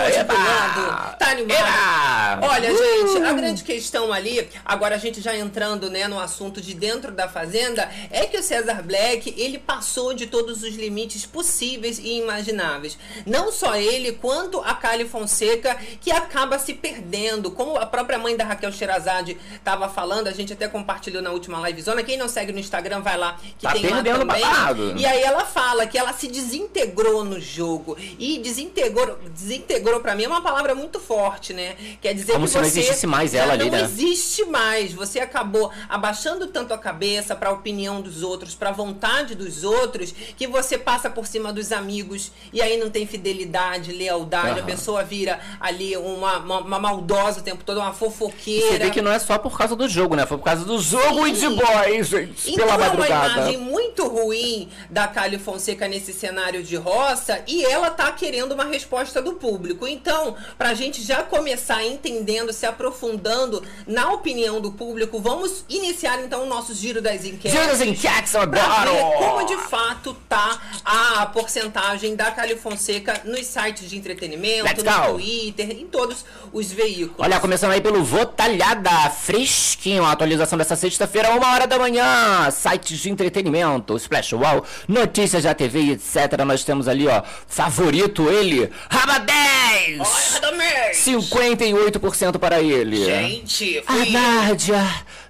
Eba! 0.09 1.17
Tá 1.19 1.31
animado? 1.33 2.43
Olha, 2.43 2.73
uh! 2.73 2.77
gente, 2.77 3.23
a 3.23 3.33
grande 3.33 3.63
questão 3.63 4.13
ali, 4.13 4.49
agora 4.65 4.80
a 4.85 4.99
gente 4.99 5.21
já 5.21 5.37
entrando, 5.37 5.91
né, 5.91 6.09
no 6.09 6.19
assunto 6.19 6.61
de 6.61 6.75
dentro 6.75 7.13
da 7.13 7.29
fazenda, 7.29 7.91
é 8.11 8.27
que 8.27 8.37
o 8.37 8.43
César 8.43 8.83
Black, 8.83 9.35
ele 9.37 9.59
passou 9.59 10.15
de 10.15 10.27
todos 10.27 10.63
os 10.63 10.75
limites 10.75 11.27
possíveis 11.27 11.99
e 11.99 12.19
imagináveis. 12.19 12.99
Não 13.27 13.53
só 13.53 13.77
ele, 13.77 14.13
quanto 14.13 14.61
a 14.61 14.75
Kali 14.75 15.07
Fonseca, 15.07 15.77
que 16.01 16.11
acaba 16.11 16.59
se 16.59 16.75
perdendo. 16.75 17.51
Como 17.51 17.77
a 17.77 17.87
própria 17.87 18.19
mãe 18.19 18.37
da 18.37 18.45
Raquel 18.45 18.73
Sherazade 18.73 19.37
estava 19.55 19.89
falando, 19.89 20.29
a 20.29 20.33
gente 20.33 20.53
até 20.53 20.69
compartilhou 20.69 21.23
na 21.23 21.31
última 21.31 21.59
live 21.61 21.83
zona. 21.83 22.03
Quem 22.03 22.17
não 22.17 22.29
segue 22.29 22.53
no 22.53 22.59
Instagram, 22.59 23.01
vai 23.01 23.17
lá, 23.17 23.39
que 23.59 23.67
tá 23.67 23.73
tem 23.73 23.89
lá 23.89 24.03
também. 24.03 24.41
Babado. 24.41 24.95
E 24.97 25.07
aí 25.07 25.23
ela 25.23 25.45
fala 25.45 25.87
que 25.87 25.99
ela 25.99 26.13
se 26.13 26.29
desintegrou 26.29 27.25
no 27.25 27.41
jogo. 27.41 27.97
E 28.19 28.39
desintegrou 28.39 29.19
desintegrou, 29.35 30.01
para 30.01 30.15
mim 30.15 30.25
é 30.25 30.29
uma 30.29 30.43
palavra 30.43 30.75
muito 30.75 31.01
forte, 31.01 31.53
né? 31.53 31.77
Quer 32.01 32.15
dizer 32.15 32.33
Como 32.33 32.45
que 32.45 32.51
se 32.51 32.59
não 32.59 32.65
você 32.65 32.81
existisse 32.81 33.07
mais 33.07 33.35
ela 33.35 33.49
já 33.49 33.53
ali, 33.55 33.65
não 33.65 33.79
né? 33.79 33.85
existe 33.85 34.45
mais. 34.45 34.60
Você 34.95 35.21
acabou 35.21 35.71
abaixando 35.89 36.47
tanto 36.47 36.75
a 36.75 36.79
cabeça 36.79 37.35
para 37.35 37.49
a 37.49 37.53
opinião 37.53 38.01
dos 38.01 38.23
outros, 38.23 38.55
para 38.55 38.71
a 38.71 38.73
vontade 38.73 39.35
dos 39.35 39.65
outros, 39.65 40.13
que 40.37 40.47
você 40.47 40.77
passa 40.77 41.09
por 41.09 41.27
cima 41.27 41.53
dos 41.53 41.73
amigos 41.73 42.31
e 42.53 42.61
aí 42.61 42.77
não 42.77 42.91
tem 42.91 43.07
fidelidade, 43.07 43.93
lealdade. 43.93 44.49
A 44.49 44.63
Aham. 44.63 44.67
pessoa 44.67 45.03
vira 45.05 45.41
ali 45.59 45.97
uma, 45.97 46.39
uma, 46.39 46.59
uma 46.61 46.79
maldosa 46.79 47.41
o 47.41 47.43
tempo 47.43 47.65
todo, 47.65 47.79
uma 47.79 47.93
fofoqueira. 47.93 48.67
Você 48.73 48.79
vê 48.79 48.91
que 48.91 49.03
não 49.03 49.13
é 49.13 49.19
só 49.19 49.39
por 49.39 49.57
causa 49.57 49.75
do 49.75 49.89
jogo, 49.89 50.15
né? 50.15 50.27
Foi 50.27 50.37
por 50.37 50.45
causa 50.45 50.65
do 50.65 50.79
jogo 50.79 51.27
e 51.27 51.33
de 51.33 51.49
boys, 51.49 52.09
gente. 52.09 52.53
Então 52.53 52.67
pela 52.67 52.73
é 52.73 52.77
uma 52.77 52.87
madrugada. 52.87 53.33
imagem 53.35 53.59
muito 53.59 54.07
ruim 54.07 54.69
da 54.89 55.09
Cali 55.09 55.39
Fonseca 55.39 55.89
nesse 55.89 56.13
cenário 56.13 56.63
de 56.63 56.77
roça 56.77 57.43
e 57.47 57.65
ela 57.65 57.91
tá 57.91 58.11
querendo 58.13 58.53
uma 58.53 58.65
resposta 58.65 59.23
do 59.23 59.35
público. 59.35 59.87
Então, 59.87 60.37
pra 60.59 60.75
gente 60.75 61.03
já 61.03 61.23
começar 61.23 61.85
entendendo, 61.85 62.53
se 62.53 62.67
aprofundando 62.67 63.63
na 63.87 64.13
opinião 64.13 64.50
do 64.59 64.73
público, 64.73 65.21
vamos 65.21 65.67
iniciar 65.69 66.19
então 66.25 66.45
o 66.45 66.47
nosso 66.47 66.75
giro 66.75 67.03
das 67.03 67.27
enquetes. 67.27 67.53
Giro 67.53 67.67
das 67.67 67.83
enquetes, 67.83 68.35
adoro! 68.35 68.91
ver 68.91 69.19
como 69.19 69.47
de 69.47 69.57
fato 69.69 70.17
tá 70.27 70.59
a 70.83 71.27
porcentagem 71.27 72.17
da 72.17 72.31
Cali 72.31 72.57
Fonseca 72.57 73.21
nos 73.25 73.47
sites 73.47 73.91
de 73.91 73.99
entretenimento, 73.99 74.65
Let's 74.65 74.83
no 74.83 74.91
go. 74.91 75.13
Twitter, 75.13 75.71
em 75.73 75.87
todos 75.87 76.25
os 76.51 76.73
veículos. 76.73 77.17
Olha, 77.19 77.39
começando 77.39 77.73
aí 77.73 77.83
pelo 77.83 78.03
Votalhada, 78.03 79.11
fresquinho, 79.11 80.05
a 80.05 80.13
atualização 80.13 80.57
dessa 80.57 80.75
sexta-feira, 80.77 81.31
uma 81.33 81.53
hora 81.53 81.67
da 81.67 81.79
manhã, 81.79 82.51
sites 82.51 82.99
de 82.99 83.11
entretenimento, 83.11 83.97
Splash 83.97 84.33
Wall, 84.33 84.65
notícias 84.89 85.43
da 85.43 85.55
TV 85.55 85.91
etc. 85.93 86.43
Nós 86.47 86.65
temos 86.65 86.89
ali, 86.89 87.07
ó, 87.07 87.23
favorito 87.47 88.29
ele, 88.31 88.71
Raba 88.89 89.19
10! 89.19 90.01
Olha, 90.01 90.31
Radamés! 90.33 90.99
58% 90.99 92.39
para 92.39 92.61
ele. 92.61 93.05
Gente, 93.05 93.83
A 93.87 93.93
fui 93.93 94.07
Nádia, 94.41 94.83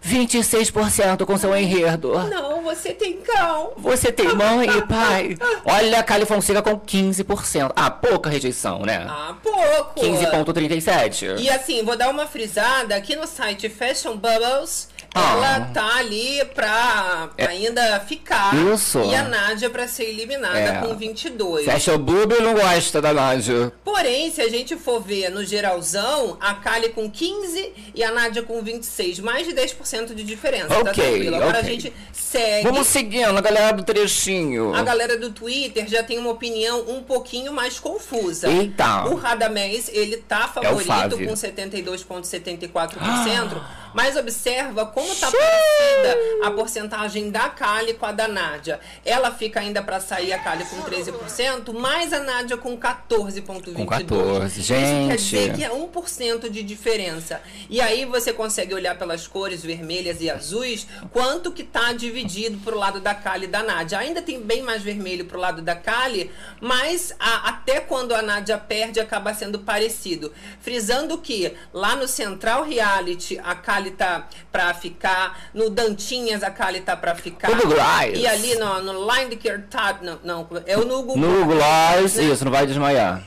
26% 0.07 1.26
com 1.26 1.37
seu 1.37 1.57
enredo. 1.57 2.17
Não, 2.29 2.62
você 2.62 2.93
tem 2.93 3.17
cão. 3.17 3.73
Você 3.76 4.12
tem 4.12 4.35
mãe 4.37 4.69
e 4.69 4.83
pai. 4.83 5.37
Olha 5.64 5.99
a 5.99 6.02
Cali 6.02 6.25
Fonseca 6.25 6.62
com 6.62 6.79
15%. 6.79 7.73
Ah, 7.75 7.90
pouca 7.90 8.31
rejeição, 8.31 8.81
né? 8.83 9.05
Ah, 9.09 9.35
pouco. 9.43 10.00
15,37. 10.00 11.40
E 11.40 11.50
assim, 11.50 11.85
vou 11.85 11.97
dar 11.97 12.09
uma 12.09 12.26
frisada 12.26 12.95
aqui 12.95 13.17
no 13.17 13.26
site 13.26 13.69
Fashion 13.69 14.17
Bubbles. 14.17 14.88
Ah. 15.14 15.33
Ela 15.33 15.61
tá 15.75 15.97
ali 15.97 16.45
pra, 16.55 17.31
pra 17.37 17.49
ainda 17.49 17.99
ficar. 18.00 18.55
Isso. 18.73 19.00
E 19.00 19.14
a 19.14 19.25
Nádia 19.25 19.69
pra 19.69 19.88
ser 19.88 20.05
eliminada 20.05 20.59
É. 20.59 20.81
com 20.81 20.95
22. 20.95 21.64
Fecha 21.64 21.95
o 21.95 21.99
boob 21.99 22.33
e 22.35 22.40
não 22.40 22.55
gosta 22.55 23.02
da 23.02 23.12
Nádia. 23.12 23.73
Porém, 23.85 24.31
se 24.31 24.40
a 24.40 24.49
gente 24.49 24.76
for 24.76 25.00
ver 25.00 25.31
no 25.31 25.45
geralzão, 25.45 26.38
a 26.40 26.55
Kali 26.55 26.90
com 26.90 27.11
15 27.11 27.73
e 27.95 28.05
a 28.05 28.12
Nádia 28.12 28.43
com 28.43 28.62
26. 28.62 29.19
Mais 29.19 29.47
de 29.47 29.52
10% 29.52 30.14
de 30.14 30.23
diferença. 30.23 30.69
tá 30.69 30.79
Ok, 30.79 30.93
tranquilo. 30.93 31.37
Agora 31.37 31.59
ok. 31.59 31.61
a 31.61 31.64
gente 31.73 31.93
segue. 32.12 32.62
Vamos 32.69 32.87
seguindo 32.87 33.37
a 33.37 33.40
galera 33.40 33.73
do 33.76 33.83
trechinho. 33.83 34.73
A 34.75 34.83
galera 34.83 35.19
do 35.19 35.31
Twitter 35.31 35.88
já 35.88 36.02
tem 36.05 36.19
uma 36.19 36.31
opinião 36.31 36.85
um 36.88 37.02
pouquinho 37.02 37.52
mais 37.52 37.81
confusa. 37.81 38.49
Eita. 38.49 39.07
O 39.09 39.17
Radamés, 39.17 39.90
ele 39.93 40.19
tá 40.19 40.47
favorito 40.47 40.87
Fábio. 40.87 41.26
com 41.26 41.35
72,74%, 41.35 43.61
mas 43.94 44.16
observa 44.16 44.87
como 44.87 45.14
tá 45.16 45.30
parecida 45.30 46.18
a 46.44 46.50
porcentagem 46.50 47.30
da 47.30 47.49
Kali 47.49 47.94
com 47.94 48.06
a 48.06 48.12
da 48.12 48.28
Nádia. 48.28 48.80
Ela 49.04 49.30
fica 49.30 49.61
ainda 49.61 49.82
para 49.82 50.00
sair 50.00 50.32
a 50.32 50.38
Kali 50.38 50.64
com 50.64 50.82
13%, 50.82 51.73
mais 51.73 52.12
a 52.12 52.20
Nádia 52.20 52.56
com 52.56 52.76
14,22%. 52.78 53.75
Com 53.75 53.87
14, 53.87 54.61
Isso 54.61 54.73
quer 54.73 54.80
gente. 54.80 55.16
dizer 55.18 55.54
que 55.54 55.64
é 55.64 55.70
1% 55.70 56.49
de 56.50 56.62
diferença. 56.62 57.40
E 57.68 57.80
aí 57.80 58.04
você 58.04 58.32
consegue 58.32 58.75
olhar 58.75 58.97
pelas 58.99 59.26
cores 59.26 59.62
vermelhas 59.62 60.20
e 60.20 60.30
azuis 60.30 60.87
quanto 61.12 61.52
que 61.52 61.64
tá 61.64 61.92
dividido 61.92 62.59
pro 62.59 62.76
lado 62.78 63.00
da 63.00 63.14
Kali 63.14 63.44
e 63.44 63.49
da 63.49 63.62
Nádia. 63.62 63.99
Ainda 63.99 64.20
tem 64.23 64.40
bem 64.40 64.62
mais 64.62 64.82
vermelho 64.82 65.25
pro 65.25 65.38
lado 65.38 65.62
da 65.62 65.75
Kali, 65.75 66.30
mas 66.61 67.14
a- 67.18 67.49
até 67.50 67.80
quando 67.80 68.12
a 68.14 68.23
Nádia 68.23 68.59
perde 68.59 69.00
acaba 69.00 69.32
sendo 69.35 69.59
parecido. 69.61 70.32
Frisando 70.61 71.18
que 71.18 71.54
lá 71.73 71.97
no 71.97 72.06
Central 72.06 72.64
Reality 72.64 73.38
a 73.42 73.54
Kali 73.54 73.80
tá 73.93 74.27
pra 74.51 74.75
ficar, 74.75 75.51
no 75.55 75.71
Dantinhas 75.71 76.43
a 76.43 76.51
Kali 76.51 76.81
tá 76.81 76.97
pra 76.97 77.15
ficar. 77.15 77.49
Tudo 77.49 77.69
Glass. 77.69 78.13
E 78.15 78.27
ali 78.27 78.57
no, 78.57 78.83
no 78.83 79.13
Line 79.13 79.37
Tá, 79.71 79.99
não, 80.03 80.19
não, 80.25 80.49
é 80.67 80.77
o 80.77 80.85
no 80.85 81.03
Google. 81.03 81.17
No 81.17 81.47
Gloss, 81.47 82.17
né? 82.17 82.25
isso, 82.25 82.45
não 82.45 82.53
vai 82.53 82.67
desmaiar. 82.67 83.23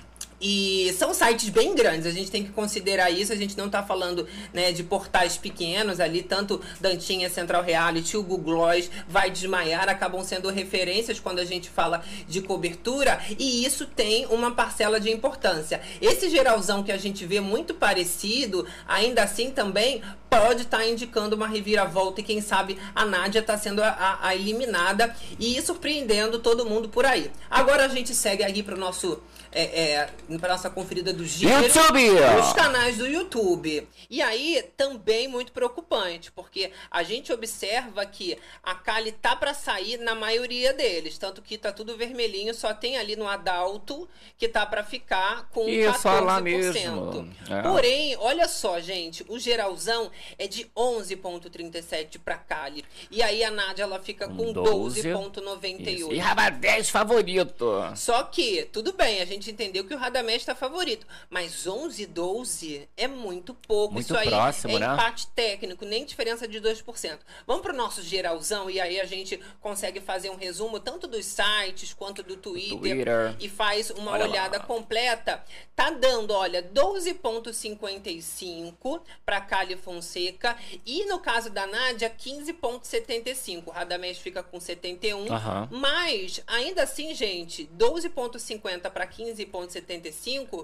E 0.45 0.93
são 0.99 1.13
sites 1.13 1.47
bem 1.47 1.73
grandes, 1.73 2.05
a 2.05 2.11
gente 2.11 2.29
tem 2.29 2.43
que 2.43 2.51
considerar 2.51 3.09
isso. 3.09 3.31
A 3.31 3.35
gente 3.37 3.57
não 3.57 3.69
tá 3.69 3.81
falando 3.81 4.27
né, 4.53 4.73
de 4.73 4.83
portais 4.83 5.37
pequenos 5.37 6.01
ali, 6.01 6.21
tanto 6.21 6.59
Dantinha, 6.81 7.29
Central 7.29 7.63
Reality, 7.63 8.17
o 8.17 8.21
Google 8.23 8.43
Gloss, 8.43 8.91
vai 9.07 9.31
desmaiar, 9.31 9.87
acabam 9.87 10.21
sendo 10.21 10.49
referências 10.49 11.17
quando 11.17 11.39
a 11.39 11.45
gente 11.45 11.69
fala 11.69 12.03
de 12.27 12.41
cobertura, 12.41 13.21
e 13.39 13.63
isso 13.65 13.85
tem 13.85 14.25
uma 14.25 14.51
parcela 14.53 14.99
de 14.99 15.09
importância. 15.09 15.81
Esse 16.01 16.29
geralzão 16.29 16.83
que 16.83 16.91
a 16.91 16.97
gente 16.97 17.25
vê 17.25 17.39
muito 17.39 17.73
parecido, 17.73 18.67
ainda 18.85 19.23
assim 19.23 19.49
também 19.49 20.01
pode 20.29 20.63
estar 20.63 20.85
indicando 20.85 21.35
uma 21.37 21.47
reviravolta 21.47 22.19
e 22.19 22.23
quem 22.23 22.41
sabe 22.41 22.77
a 22.93 23.05
Nádia 23.05 23.39
está 23.39 23.57
sendo 23.57 23.81
a, 23.81 23.87
a- 23.89 24.27
a 24.27 24.35
eliminada 24.35 25.15
e 25.39 25.61
surpreendendo 25.61 26.39
todo 26.39 26.65
mundo 26.65 26.89
por 26.89 27.05
aí. 27.05 27.31
Agora 27.49 27.85
a 27.85 27.87
gente 27.87 28.13
segue 28.13 28.43
aqui 28.43 28.61
para 28.63 28.75
o 28.75 28.77
nosso 28.77 29.21
é, 29.55 29.61
é, 29.91 30.09
para 30.39 30.53
nossa 30.53 30.69
conferida 30.69 31.13
do 31.13 31.25
giro. 31.25 31.51
YouTube! 31.51 32.09
Os 32.39 32.53
canais 32.53 32.97
do 32.97 33.07
YouTube. 33.07 33.87
E 34.09 34.21
aí, 34.21 34.63
também 34.77 35.27
muito 35.27 35.51
preocupante, 35.51 36.31
porque 36.31 36.71
a 36.89 37.03
gente 37.03 37.31
observa 37.31 38.05
que 38.05 38.37
a 38.61 38.75
Kali 38.75 39.11
tá 39.11 39.35
para 39.35 39.53
sair 39.53 39.97
na 39.97 40.15
maioria 40.15 40.73
deles. 40.73 41.17
Tanto 41.17 41.41
que 41.41 41.57
tá 41.57 41.71
tudo 41.71 41.97
vermelhinho, 41.97 42.53
só 42.53 42.73
tem 42.73 42.97
ali 42.97 43.15
no 43.15 43.27
Adalto 43.27 44.07
que 44.37 44.47
tá 44.47 44.65
para 44.65 44.83
ficar 44.83 45.49
com 45.49 45.67
Isso, 45.67 45.91
14%. 45.91 46.21
lá 46.21 46.41
mesmo. 46.41 47.33
É. 47.49 47.61
Porém, 47.61 48.15
olha 48.17 48.47
só, 48.47 48.79
gente, 48.79 49.25
o 49.27 49.39
geralzão 49.39 50.11
é 50.37 50.47
de 50.47 50.65
11,37 50.75 52.19
para 52.23 52.37
Kali. 52.37 52.83
E 53.09 53.21
aí 53.21 53.43
a 53.43 53.51
Nádia 53.51 53.83
ela 53.83 53.99
fica 53.99 54.27
com 54.27 54.51
12. 54.51 54.99
Isso. 54.99 55.09
12,98. 55.09 56.13
E 56.13 56.17
Raba 56.17 56.49
10 56.49 56.89
favorito. 56.89 57.71
Só 57.95 58.23
que, 58.23 58.63
tudo 58.71 58.93
bem, 58.93 59.21
a 59.21 59.25
gente 59.25 59.49
entendeu 59.49 59.85
que 59.85 59.93
o 59.93 59.97
Radamés 59.97 60.22
está 60.31 60.55
favorito. 60.55 61.05
Mas 61.29 61.67
11 61.67 62.05
12 62.05 62.87
é 62.95 63.07
muito 63.07 63.53
pouco. 63.53 63.93
Muito 63.93 64.05
Isso 64.05 64.17
aí 64.17 64.27
próximo, 64.27 64.77
é 64.77 64.79
né? 64.79 64.93
empate 64.93 65.27
técnico, 65.27 65.85
nem 65.85 66.05
diferença 66.05 66.47
de 66.47 66.61
2%. 66.61 67.19
Vamos 67.45 67.61
pro 67.61 67.73
nosso 67.73 68.01
geralzão 68.01 68.69
e 68.69 68.79
aí 68.79 68.99
a 68.99 69.05
gente 69.05 69.39
consegue 69.61 69.99
fazer 70.01 70.29
um 70.29 70.35
resumo 70.35 70.79
tanto 70.79 71.07
dos 71.07 71.25
sites 71.25 71.93
quanto 71.93 72.23
do 72.23 72.37
Twitter. 72.37 72.77
Twitter. 72.77 73.35
E 73.39 73.49
faz 73.49 73.89
uma 73.91 74.11
Olha 74.11 74.25
olhada 74.25 74.57
lá. 74.57 74.63
completa. 74.63 75.43
Tá 75.75 75.89
dando, 75.89 76.31
olha, 76.31 76.61
12,55 76.63 79.01
para 79.25 79.41
Kali 79.41 79.75
Fonseca. 79.75 80.55
E 80.85 81.05
no 81.05 81.19
caso 81.19 81.49
da 81.49 81.65
Nádia, 81.65 82.09
15,75. 82.09 83.67
O 83.67 83.71
Radamés 83.71 84.17
fica 84.17 84.43
com 84.43 84.59
71. 84.59 85.33
Aham. 85.33 85.67
Mas, 85.71 86.41
ainda 86.47 86.83
assim, 86.83 87.13
gente, 87.15 87.69
12,50 87.77 88.89
para 88.91 89.07
15,75, 89.07 90.12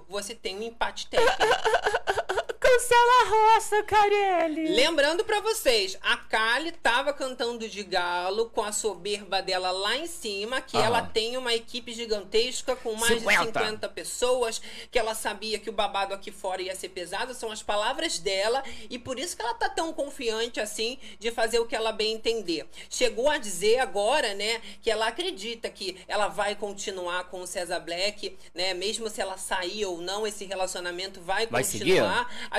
você 0.07 0.33
tem 0.35 0.57
um 0.57 0.63
empate 0.63 1.07
técnico. 1.07 1.33
Cancela 2.69 3.23
a 3.23 3.29
roça, 3.29 3.83
Carelli. 3.83 4.75
Lembrando 4.75 5.25
pra 5.25 5.41
vocês, 5.41 5.97
a 6.03 6.17
Kali 6.17 6.71
tava 6.71 7.11
cantando 7.11 7.67
de 7.67 7.83
galo 7.83 8.45
com 8.51 8.63
a 8.63 8.71
soberba 8.71 9.41
dela 9.41 9.71
lá 9.71 9.97
em 9.97 10.05
cima, 10.05 10.61
que 10.61 10.77
Aham. 10.77 10.85
ela 10.85 11.01
tem 11.01 11.35
uma 11.35 11.51
equipe 11.51 11.91
gigantesca 11.91 12.75
com 12.75 12.93
mais 12.93 13.15
de 13.15 13.21
50. 13.21 13.59
50 13.59 13.89
pessoas, 13.89 14.61
que 14.91 14.99
ela 14.99 15.15
sabia 15.15 15.57
que 15.57 15.67
o 15.69 15.73
babado 15.73 16.13
aqui 16.13 16.31
fora 16.31 16.61
ia 16.61 16.75
ser 16.75 16.89
pesado, 16.89 17.33
são 17.33 17.51
as 17.51 17.63
palavras 17.63 18.19
dela, 18.19 18.63
e 18.87 18.99
por 18.99 19.17
isso 19.17 19.35
que 19.35 19.41
ela 19.41 19.55
tá 19.55 19.67
tão 19.67 19.91
confiante 19.91 20.59
assim 20.59 20.99
de 21.17 21.31
fazer 21.31 21.57
o 21.57 21.65
que 21.65 21.75
ela 21.75 21.91
bem 21.91 22.13
entender. 22.13 22.67
Chegou 22.87 23.29
a 23.29 23.39
dizer 23.39 23.79
agora, 23.79 24.35
né, 24.35 24.61
que 24.81 24.91
ela 24.91 25.07
acredita 25.07 25.69
que 25.71 25.97
ela 26.07 26.27
vai 26.27 26.55
continuar 26.55 27.23
com 27.25 27.41
o 27.41 27.47
César 27.47 27.79
Black, 27.79 28.37
né, 28.53 28.75
mesmo 28.75 29.09
se 29.09 29.19
ela 29.19 29.37
sair 29.37 29.85
ou 29.85 29.99
não, 29.99 30.27
esse 30.27 30.45
relacionamento 30.45 31.19
vai, 31.19 31.47
Vai 31.47 31.63
seguir? 31.63 32.03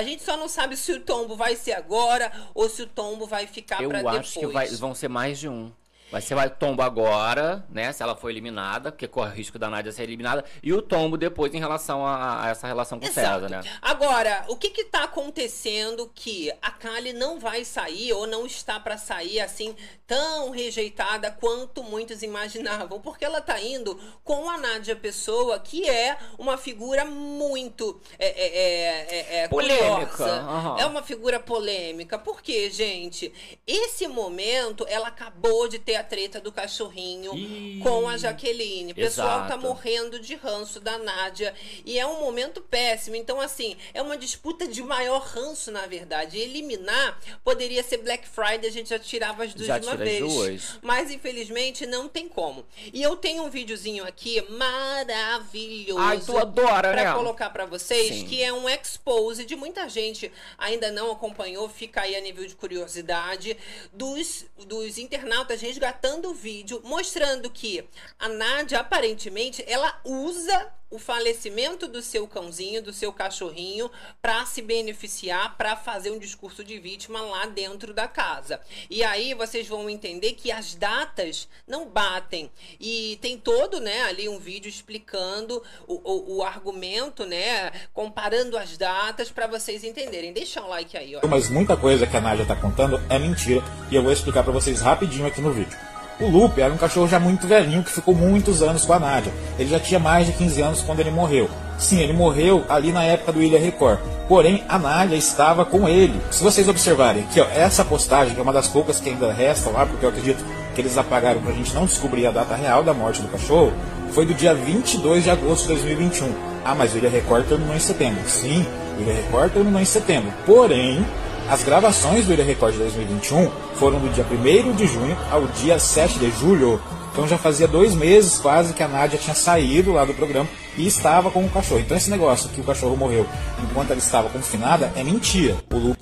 A 0.01 0.03
gente 0.03 0.23
só 0.23 0.35
não 0.35 0.49
sabe 0.49 0.75
se 0.75 0.91
o 0.91 0.99
tombo 0.99 1.35
vai 1.35 1.55
ser 1.55 1.73
agora 1.73 2.31
ou 2.55 2.67
se 2.67 2.81
o 2.81 2.87
tombo 2.87 3.27
vai 3.27 3.45
ficar 3.45 3.83
Eu 3.83 3.89
pra 3.89 3.99
acho 3.99 4.33
depois. 4.33 4.33
que 4.33 4.47
vai- 4.47 4.67
vão 4.69 4.95
ser 4.95 5.07
mais 5.09 5.37
de 5.37 5.47
um. 5.47 5.71
Vai 6.11 6.21
ser 6.21 6.35
o 6.35 6.49
tombo 6.49 6.81
agora, 6.81 7.65
né? 7.69 7.93
Se 7.93 8.03
ela 8.03 8.15
for 8.15 8.29
eliminada, 8.29 8.91
porque 8.91 9.07
corre 9.07 9.31
o 9.31 9.33
risco 9.33 9.57
da 9.57 9.69
Nádia 9.69 9.93
ser 9.93 10.03
eliminada. 10.03 10.43
E 10.61 10.73
o 10.73 10.81
tombo 10.81 11.15
depois 11.15 11.53
em 11.53 11.59
relação 11.59 12.05
a, 12.05 12.43
a 12.43 12.49
essa 12.49 12.67
relação 12.67 12.99
com 12.99 13.05
o 13.05 13.11
César, 13.11 13.47
né? 13.47 13.63
Agora, 13.81 14.43
o 14.49 14.57
que 14.57 14.69
que 14.69 14.83
tá 14.83 15.05
acontecendo 15.05 16.11
que 16.13 16.51
a 16.61 16.69
Kali 16.69 17.13
não 17.13 17.39
vai 17.39 17.63
sair 17.63 18.11
ou 18.11 18.27
não 18.27 18.45
está 18.45 18.77
para 18.77 18.97
sair 18.97 19.39
assim 19.39 19.73
tão 20.05 20.49
rejeitada 20.49 21.31
quanto 21.31 21.81
muitos 21.81 22.21
imaginavam? 22.23 22.99
Porque 22.99 23.23
ela 23.23 23.39
tá 23.39 23.61
indo 23.61 23.97
com 24.21 24.49
a 24.49 24.57
Nádia 24.57 24.97
Pessoa, 24.97 25.59
que 25.59 25.89
é 25.89 26.17
uma 26.37 26.57
figura 26.57 27.05
muito 27.05 28.01
é, 28.19 28.27
é, 28.27 28.47
é, 28.47 29.39
é, 29.39 29.43
é 29.43 29.47
polêmica. 29.47 30.25
Uhum. 30.25 30.77
É 30.77 30.85
uma 30.85 31.01
figura 31.01 31.39
polêmica. 31.39 32.19
Porque, 32.19 32.69
gente, 32.69 33.31
esse 33.65 34.09
momento 34.09 34.85
ela 34.89 35.07
acabou 35.07 35.69
de 35.69 35.79
ter 35.79 36.00
a 36.01 36.03
treta 36.03 36.41
do 36.41 36.51
cachorrinho 36.51 37.33
Ih, 37.35 37.79
com 37.81 38.09
a 38.09 38.17
Jaqueline. 38.17 38.91
O 38.91 38.95
pessoal 38.95 39.47
tá 39.47 39.55
morrendo 39.55 40.19
de 40.19 40.35
ranço 40.35 40.79
da 40.79 40.97
Nádia. 40.97 41.53
E 41.85 41.97
é 41.97 42.05
um 42.05 42.19
momento 42.19 42.59
péssimo. 42.61 43.15
Então, 43.15 43.39
assim, 43.39 43.77
é 43.93 44.01
uma 44.01 44.17
disputa 44.17 44.67
de 44.67 44.81
maior 44.81 45.21
ranço, 45.21 45.71
na 45.71 45.85
verdade. 45.85 46.37
Eliminar 46.37 47.19
poderia 47.43 47.83
ser 47.83 47.97
Black 47.97 48.27
Friday, 48.27 48.67
a 48.67 48.71
gente 48.71 48.89
já 48.89 48.99
tirava 48.99 49.43
as 49.43 49.53
duas 49.53 49.67
já 49.67 49.77
de 49.77 49.87
uma 49.87 49.95
vez. 49.95 50.19
Duas. 50.19 50.79
Mas, 50.81 51.11
infelizmente, 51.11 51.85
não 51.85 52.09
tem 52.09 52.27
como. 52.27 52.65
E 52.91 53.01
eu 53.01 53.15
tenho 53.15 53.43
um 53.43 53.49
videozinho 53.49 54.03
aqui 54.03 54.43
maravilhoso. 54.49 55.99
Ai, 55.99 56.19
tu 56.19 56.37
adora, 56.37 56.91
pra 56.91 57.03
né? 57.03 57.13
colocar 57.13 57.49
para 57.51 57.65
vocês, 57.65 58.15
Sim. 58.15 58.25
que 58.25 58.43
é 58.43 58.51
um 58.51 58.67
expose 58.67 59.45
de 59.45 59.55
muita 59.55 59.87
gente 59.87 60.31
ainda 60.57 60.91
não 60.91 61.11
acompanhou, 61.11 61.69
fica 61.69 62.01
aí 62.01 62.15
a 62.15 62.21
nível 62.21 62.45
de 62.45 62.55
curiosidade, 62.55 63.55
dos, 63.93 64.45
dos 64.65 64.97
internautas 64.97 65.61
resgatando 65.61 65.90
resgatando 65.91 66.29
o 66.29 66.33
vídeo 66.33 66.81
mostrando 66.85 67.49
que 67.49 67.87
a 68.17 68.29
Nádia 68.29 68.79
aparentemente 68.79 69.63
ela 69.67 69.99
usa 70.05 70.73
o 70.91 70.99
falecimento 70.99 71.87
do 71.87 72.01
seu 72.01 72.27
cãozinho, 72.27 72.83
do 72.83 72.91
seu 72.91 73.13
cachorrinho, 73.13 73.89
para 74.21 74.45
se 74.45 74.61
beneficiar, 74.61 75.57
para 75.57 75.75
fazer 75.75 76.11
um 76.11 76.19
discurso 76.19 76.63
de 76.63 76.77
vítima 76.77 77.21
lá 77.21 77.45
dentro 77.45 77.93
da 77.93 78.07
casa. 78.07 78.59
E 78.89 79.03
aí 79.03 79.33
vocês 79.33 79.67
vão 79.67 79.89
entender 79.89 80.33
que 80.33 80.51
as 80.51 80.75
datas 80.75 81.47
não 81.65 81.87
batem. 81.87 82.51
E 82.79 83.17
tem 83.21 83.37
todo, 83.37 83.79
né, 83.79 84.03
ali 84.03 84.27
um 84.27 84.37
vídeo 84.37 84.67
explicando 84.67 85.63
o, 85.87 85.93
o, 86.03 86.37
o 86.37 86.43
argumento, 86.43 87.25
né, 87.25 87.71
comparando 87.93 88.57
as 88.57 88.77
datas 88.77 89.31
para 89.31 89.47
vocês 89.47 89.83
entenderem. 89.85 90.33
Deixa 90.33 90.61
um 90.61 90.67
like 90.67 90.97
aí, 90.97 91.15
ó. 91.15 91.25
Mas 91.25 91.49
muita 91.49 91.77
coisa 91.77 92.05
que 92.05 92.17
a 92.17 92.21
Nádia 92.21 92.45
tá 92.45 92.55
contando 92.55 93.01
é 93.09 93.17
mentira 93.17 93.63
e 93.89 93.95
eu 93.95 94.03
vou 94.03 94.11
explicar 94.11 94.43
para 94.43 94.51
vocês 94.51 94.81
rapidinho 94.81 95.25
aqui 95.25 95.39
no 95.39 95.53
vídeo. 95.53 95.77
O 96.21 96.27
Lupe 96.27 96.61
era 96.61 96.71
um 96.71 96.77
cachorro 96.77 97.07
já 97.07 97.19
muito 97.19 97.47
velhinho 97.47 97.81
que 97.81 97.89
ficou 97.89 98.13
muitos 98.13 98.61
anos 98.61 98.85
com 98.85 98.93
a 98.93 98.99
Nádia. 98.99 99.33
Ele 99.57 99.67
já 99.67 99.79
tinha 99.79 99.99
mais 99.99 100.27
de 100.27 100.33
15 100.33 100.61
anos 100.61 100.81
quando 100.83 100.99
ele 100.99 101.09
morreu. 101.09 101.49
Sim, 101.79 101.99
ele 101.99 102.13
morreu 102.13 102.63
ali 102.69 102.91
na 102.91 103.03
época 103.03 103.31
do 103.31 103.41
Ilha 103.41 103.59
Record. 103.59 103.97
Porém, 104.27 104.63
a 104.69 104.77
Nádia 104.77 105.15
estava 105.15 105.65
com 105.65 105.89
ele. 105.89 106.21
Se 106.29 106.43
vocês 106.43 106.67
observarem 106.67 107.23
aqui, 107.23 107.41
ó, 107.41 107.45
essa 107.45 107.83
postagem, 107.83 108.35
que 108.35 108.39
é 108.39 108.43
uma 108.43 108.53
das 108.53 108.67
poucas 108.67 108.99
que 108.99 109.09
ainda 109.09 109.33
restam 109.33 109.73
lá, 109.73 109.83
porque 109.83 110.05
eu 110.05 110.09
acredito 110.09 110.45
que 110.75 110.81
eles 110.81 110.95
apagaram 110.95 111.41
para 111.41 111.51
a 111.51 111.55
gente 111.55 111.73
não 111.73 111.85
descobrir 111.85 112.27
a 112.27 112.31
data 112.31 112.53
real 112.53 112.83
da 112.83 112.93
morte 112.93 113.23
do 113.23 113.27
cachorro, 113.27 113.73
foi 114.11 114.23
do 114.23 114.35
dia 114.35 114.53
22 114.53 115.23
de 115.23 115.31
agosto 115.31 115.63
de 115.63 115.69
2021. 115.69 116.31
Ah, 116.63 116.75
mas 116.75 116.93
o 116.93 116.97
Ilha 116.99 117.09
Record 117.09 117.47
terminou 117.47 117.75
em 117.75 117.79
setembro. 117.79 118.21
Sim, 118.29 118.63
o 118.99 119.01
Ilha 119.01 119.15
Record 119.15 119.53
terminou 119.53 119.81
em 119.81 119.85
setembro. 119.85 120.31
Porém, 120.45 121.03
as 121.51 121.63
gravações 121.63 122.25
do 122.25 122.31
Ilha 122.31 122.45
Record 122.45 122.71
de 122.71 122.79
2021 122.79 123.51
foram 123.75 123.99
do 123.99 124.07
dia 124.13 124.25
1 124.25 124.73
de 124.73 124.87
junho 124.87 125.17
ao 125.29 125.45
dia 125.47 125.77
7 125.77 126.17
de 126.17 126.31
julho. 126.31 126.81
Então 127.11 127.27
já 127.27 127.37
fazia 127.37 127.67
dois 127.67 127.93
meses 127.93 128.39
quase 128.39 128.73
que 128.73 128.81
a 128.81 128.87
Nádia 128.87 129.19
tinha 129.19 129.35
saído 129.35 129.91
lá 129.91 130.05
do 130.05 130.13
programa 130.13 130.47
e 130.77 130.87
estava 130.87 131.29
com 131.29 131.43
o 131.43 131.49
cachorro. 131.49 131.81
Então 131.81 131.97
esse 131.97 132.09
negócio 132.09 132.47
que 132.51 132.61
o 132.61 132.63
cachorro 132.63 132.95
morreu 132.95 133.27
enquanto 133.61 133.91
ela 133.91 133.99
estava 133.99 134.29
confinada 134.29 134.93
é 134.95 135.03
mentira. 135.03 135.57
O 135.73 135.77
Lu... 135.77 135.97